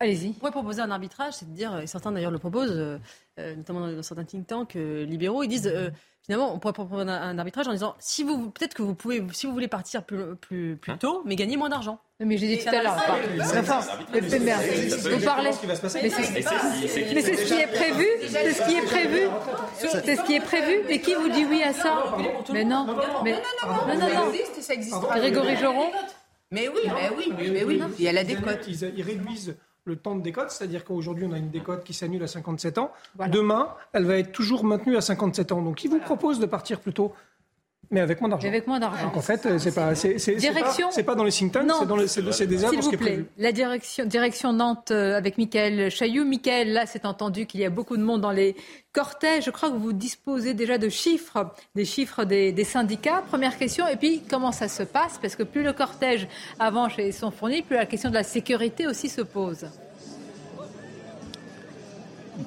Allez-y. 0.00 0.30
On 0.30 0.32
pourrait 0.32 0.50
proposer 0.50 0.80
un 0.80 0.90
arbitrage, 0.90 1.34
c'est 1.34 1.50
de 1.50 1.54
dire, 1.54 1.78
et 1.78 1.86
certains 1.86 2.12
d'ailleurs 2.12 2.30
le 2.30 2.38
proposent, 2.38 2.98
euh, 3.38 3.56
notamment 3.56 3.88
dans 3.88 4.02
certains 4.02 4.24
think 4.24 4.46
tanks 4.46 4.74
libéraux, 4.74 5.42
ils 5.42 5.48
disent 5.48 5.72
finalement, 6.24 6.54
on 6.54 6.58
pourrait 6.58 6.72
proposer 6.72 7.10
un, 7.10 7.38
arbitrage 7.38 7.68
en 7.68 7.72
disant 7.72 7.94
si 7.98 8.22
vous, 8.22 8.50
peut-être 8.50 8.74
que 8.74 8.82
vous 8.82 8.94
pouvez, 8.94 9.22
si 9.32 9.46
vous 9.46 9.52
voulez 9.52 9.68
partir 9.68 10.04
plus, 10.04 10.36
plus, 10.36 10.76
plus 10.76 10.92
hein 10.92 10.96
tôt, 10.96 11.22
mais 11.24 11.36
gagner 11.36 11.56
moins 11.56 11.68
d'argent. 11.68 11.98
Mais 12.20 12.38
j'ai 12.38 12.56
dit 12.56 12.64
tout 12.64 12.68
à 12.68 12.82
l'heure, 12.82 12.94
vous 12.94 15.24
parlez. 15.24 15.50
Mais 16.02 16.08
c'est 16.08 17.36
ce 17.36 17.44
qui 17.44 17.60
est 17.60 17.66
prévu. 17.66 18.06
C'est 18.28 18.52
ce 18.52 18.66
qui 18.66 18.76
est 18.76 18.82
prévu. 18.82 19.28
C'est 19.76 20.16
ce 20.16 20.22
qui 20.22 20.34
est 20.34 20.40
prévu. 20.40 20.84
Et 20.88 21.00
qui 21.00 21.14
vous 21.14 21.28
dit 21.28 21.44
oui 21.44 21.62
à 21.62 21.72
ça? 21.72 22.04
Mais 22.52 22.64
non. 22.64 22.86
Mais 23.24 23.32
non, 23.32 23.94
non, 23.94 24.08
non. 24.08 24.32
Grégory 25.16 25.56
Joron. 25.56 25.90
Mais 26.50 26.68
oui, 26.68 26.80
mais 26.86 27.10
oui, 27.16 27.32
mais 27.52 27.64
oui. 27.64 27.80
Il 27.98 28.04
y 28.04 28.08
a 28.08 28.12
la 28.12 28.24
décote. 28.24 28.66
Ils 28.68 29.02
réduisent 29.02 29.56
le 29.86 29.96
temps 29.96 30.14
de 30.14 30.22
décote, 30.22 30.50
c'est-à-dire 30.50 30.84
qu'aujourd'hui 30.84 31.26
on 31.28 31.32
a 31.32 31.38
une 31.38 31.50
décote 31.50 31.84
qui 31.84 31.92
s'annule 31.92 32.22
à 32.22 32.26
57 32.26 32.78
ans. 32.78 32.92
Demain, 33.30 33.74
elle 33.92 34.04
va 34.04 34.18
être 34.18 34.32
toujours 34.32 34.64
maintenue 34.64 34.96
à 34.96 35.00
57 35.00 35.52
ans. 35.52 35.60
Donc, 35.60 35.76
qui 35.76 35.88
vous 35.88 35.98
propose 35.98 36.40
de 36.40 36.46
partir 36.46 36.80
plus 36.80 36.94
tôt? 36.94 37.12
Mais 37.90 38.00
avec 38.00 38.20
moins 38.20 38.28
d'argent. 38.30 38.48
Avec 38.48 38.66
moins 38.66 38.80
d'argent. 38.80 39.04
Donc 39.04 39.16
en 39.16 39.20
fait, 39.20 39.58
c'est 39.58 39.74
pas, 39.74 39.94
c'est, 39.94 40.14
direction... 40.36 40.88
c'est 40.90 41.02
pas, 41.02 41.14
dans 41.14 41.24
les 41.24 41.30
think 41.30 41.52
tanks, 41.52 41.70
c'est 41.78 41.86
dans 41.86 41.96
les, 41.96 42.08
c'est, 42.08 42.22
S'il 42.32 42.46
vous 42.48 42.88
qui 42.88 42.94
est 42.94 42.98
plaît, 42.98 43.06
prévu. 43.12 43.26
la 43.38 43.52
direction, 43.52 44.04
direction 44.04 44.52
Nantes 44.52 44.90
euh, 44.90 45.16
avec 45.16 45.38
Michael 45.38 45.90
Chailloux. 45.90 46.24
Michael, 46.24 46.72
là, 46.72 46.86
c'est 46.86 47.04
entendu 47.06 47.46
qu'il 47.46 47.60
y 47.60 47.64
a 47.64 47.70
beaucoup 47.70 47.96
de 47.96 48.02
monde 48.02 48.20
dans 48.20 48.30
les 48.30 48.56
cortèges. 48.92 49.44
Je 49.44 49.50
crois 49.50 49.70
que 49.70 49.76
vous 49.76 49.92
disposez 49.92 50.54
déjà 50.54 50.78
de 50.78 50.88
chiffres, 50.88 51.52
des 51.74 51.84
chiffres 51.84 52.24
des, 52.24 52.52
des 52.52 52.64
syndicats. 52.64 53.22
Première 53.28 53.58
question. 53.58 53.86
Et 53.88 53.96
puis, 53.96 54.22
comment 54.30 54.52
ça 54.52 54.68
se 54.68 54.82
passe? 54.82 55.18
Parce 55.20 55.36
que 55.36 55.42
plus 55.42 55.62
le 55.62 55.72
cortège 55.72 56.28
avance 56.58 56.92
et 56.98 57.12
sont 57.12 57.30
fournis, 57.30 57.62
plus 57.62 57.76
la 57.76 57.86
question 57.86 58.10
de 58.10 58.14
la 58.14 58.22
sécurité 58.22 58.86
aussi 58.86 59.08
se 59.08 59.22
pose. 59.22 59.66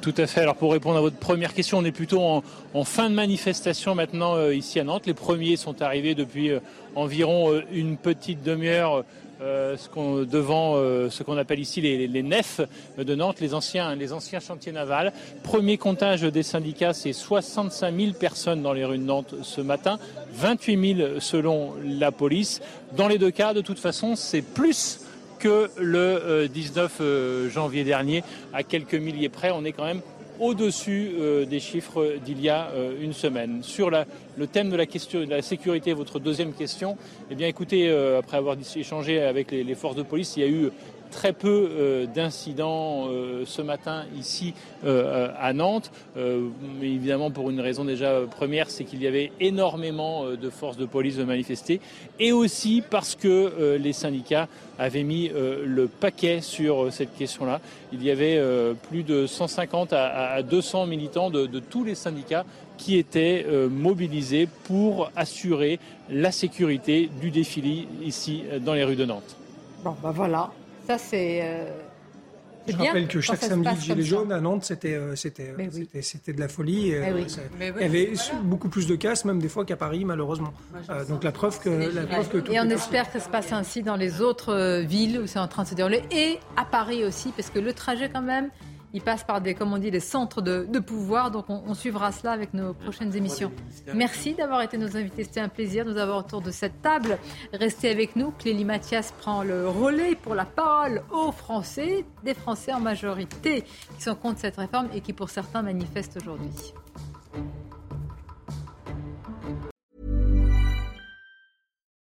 Tout 0.01 0.13
à 0.17 0.27
fait. 0.27 0.41
Alors 0.41 0.55
pour 0.55 0.73
répondre 0.73 0.97
à 0.97 1.01
votre 1.01 1.15
première 1.15 1.53
question, 1.53 1.77
on 1.77 1.85
est 1.85 1.93
plutôt 1.93 2.21
en, 2.21 2.83
fin 2.83 3.09
de 3.09 3.15
manifestation 3.15 3.95
maintenant 3.95 4.35
euh, 4.35 4.53
ici 4.53 4.79
à 4.79 4.83
Nantes. 4.83 5.05
Les 5.05 5.13
premiers 5.13 5.55
sont 5.55 5.81
arrivés 5.81 6.13
depuis 6.13 6.51
euh, 6.51 6.59
environ 6.95 7.53
euh, 7.53 7.63
une 7.71 7.95
petite 7.95 8.43
demi-heure 8.43 9.05
devant 9.39 10.77
ce 11.11 11.21
qu'on 11.21 11.37
appelle 11.37 11.59
ici 11.59 11.79
les, 11.79 12.07
les, 12.07 12.23
nefs 12.23 12.59
de 12.97 13.13
Nantes, 13.13 13.39
les 13.39 13.53
anciens, 13.53 13.93
les 13.93 14.11
anciens 14.11 14.39
chantiers 14.39 14.71
navals. 14.71 15.13
Premier 15.43 15.77
comptage 15.77 16.23
des 16.23 16.41
syndicats, 16.41 16.93
c'est 16.95 17.13
65 17.13 17.95
000 17.95 18.11
personnes 18.13 18.63
dans 18.63 18.73
les 18.73 18.83
rues 18.83 18.97
de 18.97 19.03
Nantes 19.03 19.35
ce 19.43 19.61
matin, 19.61 19.99
28 20.33 20.95
000 20.95 21.09
selon 21.19 21.75
la 21.85 22.11
police. 22.11 22.61
Dans 22.95 23.07
les 23.07 23.19
deux 23.19 23.29
cas, 23.29 23.53
de 23.53 23.61
toute 23.61 23.77
façon, 23.77 24.15
c'est 24.15 24.41
plus 24.41 25.01
que 25.39 25.69
le 25.77 26.47
19 26.47 27.49
janvier 27.49 27.83
dernier, 27.83 28.23
à 28.53 28.63
quelques 28.63 28.95
milliers 28.95 29.29
près. 29.29 29.51
On 29.51 29.65
est 29.65 29.71
quand 29.71 29.85
même 29.85 30.01
au-dessus 30.39 31.11
euh, 31.19 31.45
des 31.45 31.59
chiffres 31.59 32.17
d'il 32.23 32.41
y 32.41 32.49
a 32.49 32.69
euh, 32.69 32.93
une 33.01 33.13
semaine. 33.13 33.63
Sur 33.63 33.89
le 33.89 34.47
thème 34.47 34.69
de 34.69 34.75
la, 34.75 34.85
question, 34.85 35.21
de 35.21 35.29
la 35.29 35.41
sécurité, 35.41 35.93
votre 35.93 36.19
deuxième 36.19 36.53
question, 36.53 36.97
eh 37.31 37.35
bien 37.35 37.47
écoutez, 37.47 37.89
euh, 37.89 38.19
après 38.19 38.37
avoir 38.37 38.55
échangé 38.75 39.21
avec 39.21 39.51
les, 39.51 39.75
forces 39.75 39.95
de 39.95 40.03
police, 40.03 40.35
il 40.37 40.43
y 40.43 40.45
a 40.45 40.49
eu 40.49 40.69
très 41.09 41.33
peu 41.33 41.69
euh, 41.71 42.05
d'incidents 42.05 43.07
euh, 43.07 43.43
ce 43.45 43.61
matin 43.61 44.05
ici 44.17 44.53
euh, 44.85 45.29
à 45.39 45.53
Nantes. 45.53 45.91
mais 46.15 46.87
évidemment, 46.87 47.31
pour 47.31 47.49
une 47.49 47.61
raison 47.61 47.85
déjà 47.85 48.21
première, 48.29 48.69
c'est 48.69 48.83
qu'il 48.83 49.01
y 49.01 49.07
avait 49.07 49.31
énormément 49.39 50.25
de 50.29 50.49
forces 50.49 50.77
de 50.77 50.85
police 50.85 51.17
de 51.17 51.23
manifester. 51.23 51.79
Et 52.19 52.31
aussi 52.31 52.83
parce 52.87 53.15
que 53.15 53.77
les 53.77 53.93
syndicats 53.93 54.47
avaient 54.79 55.03
mis 55.03 55.29
le 55.29 55.87
paquet 55.87 56.41
sur 56.41 56.91
cette 56.91 57.15
question-là. 57.15 57.61
Il 57.93 58.03
y 58.03 58.11
avait 58.11 58.41
plus 58.89 59.03
de 59.03 59.27
150 59.27 59.93
à, 59.93 60.33
à 60.33 60.41
200 60.43 60.87
militants 60.87 61.29
de, 61.29 61.45
de, 61.45 61.59
tous 61.59 61.83
les 61.83 61.95
syndicats 61.95 62.45
qui 62.77 62.97
étaient 62.97 63.45
mobilisés 63.69 64.47
pour 64.65 65.11
assurer 65.15 65.79
la 66.09 66.31
sécurité 66.31 67.09
du 67.21 67.31
défilé 67.31 67.87
ici 68.03 68.43
dans 68.61 68.73
les 68.73 68.83
rues 68.83 68.95
de 68.95 69.05
Nantes. 69.05 69.35
Bon, 69.83 69.95
ben 70.01 70.11
voilà, 70.11 70.49
ça, 70.87 70.97
c'est. 70.97 71.41
Euh, 71.43 71.69
je 72.65 72.75
rappelle 72.75 73.07
que 73.07 73.21
chaque 73.21 73.41
samedi 73.41 73.75
de 73.75 73.81
Gilets 73.81 74.03
jaunes 74.03 74.31
à 74.31 74.41
Nantes, 74.41 74.65
c'était 74.65 74.95
euh, 74.95 75.15
c'était 75.15 75.53
oui. 75.57 75.87
c'était 76.01 76.33
de 76.33 76.39
la 76.39 76.47
folie. 76.47 76.93
Oui. 76.97 77.25
Oui. 77.59 77.71
Il 77.77 77.81
y 77.81 77.85
avait 77.85 78.13
beaucoup 78.43 78.67
plus 78.69 78.87
de 78.87 78.95
casse, 78.95 79.23
même 79.23 79.39
des 79.39 79.47
fois 79.47 79.63
qu'à 79.65 79.77
Paris, 79.77 80.03
malheureusement. 80.03 80.53
Euh, 80.89 81.05
donc 81.05 81.23
la 81.23 81.31
preuve 81.31 81.59
que 81.59 81.69
la 81.69 82.05
preuve 82.05 82.29
que 82.29 82.51
Et 82.51 82.59
on 82.59 82.69
espère 82.69 83.11
que 83.11 83.19
ça 83.19 83.25
se 83.25 83.29
passe 83.29 83.53
ainsi 83.53 83.83
dans 83.83 83.95
les 83.95 84.21
autres 84.21 84.81
villes 84.81 85.19
où 85.19 85.27
c'est 85.27 85.39
en 85.39 85.47
train 85.47 85.63
de 85.63 85.69
se 85.69 85.75
dérouler 85.75 86.03
et 86.11 86.39
à 86.57 86.65
Paris 86.65 87.05
aussi, 87.05 87.31
parce 87.35 87.49
que 87.49 87.59
le 87.59 87.73
trajet 87.73 88.09
quand 88.09 88.21
même. 88.21 88.49
Il 88.93 89.01
passe 89.01 89.23
par 89.23 89.41
des, 89.41 89.53
comme 89.53 89.73
on 89.73 89.77
dit, 89.77 89.91
des 89.91 89.99
centres 89.99 90.41
de, 90.41 90.65
de 90.69 90.79
pouvoir. 90.79 91.31
Donc, 91.31 91.49
on, 91.49 91.61
on, 91.67 91.73
suivra 91.73 92.11
cela 92.11 92.31
avec 92.31 92.53
nos 92.53 92.73
prochaines 92.73 93.15
émissions. 93.15 93.51
Merci 93.93 94.33
d'avoir 94.33 94.61
été 94.61 94.77
nos 94.77 94.95
invités. 94.95 95.23
C'était 95.23 95.41
un 95.41 95.49
plaisir 95.49 95.85
de 95.85 95.91
nous 95.91 95.97
avoir 95.97 96.19
autour 96.19 96.41
de 96.41 96.51
cette 96.51 96.81
table. 96.81 97.17
Restez 97.53 97.89
avec 97.89 98.15
nous. 98.15 98.31
Clélie 98.31 98.65
Mathias 98.65 99.11
prend 99.11 99.43
le 99.43 99.67
relais 99.67 100.15
pour 100.15 100.35
la 100.35 100.45
parole 100.45 101.03
aux 101.11 101.31
Français, 101.31 102.05
des 102.23 102.33
Français 102.33 102.73
en 102.73 102.79
majorité 102.79 103.63
qui 103.97 104.03
sont 104.03 104.15
contre 104.15 104.39
cette 104.39 104.57
réforme 104.57 104.87
et 104.93 105.01
qui, 105.01 105.13
pour 105.13 105.29
certains, 105.29 105.61
manifestent 105.61 106.17
aujourd'hui. 106.17 106.73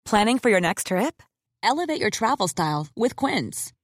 Planning 0.05 0.39
for 0.39 0.51
your 0.51 0.61
next 0.61 0.89
trip? 0.89 1.23
Elevate 1.63 2.01
your 2.01 2.11
travel 2.11 2.49
style 2.49 2.89
with 2.95 3.15
Quince. 3.15 3.73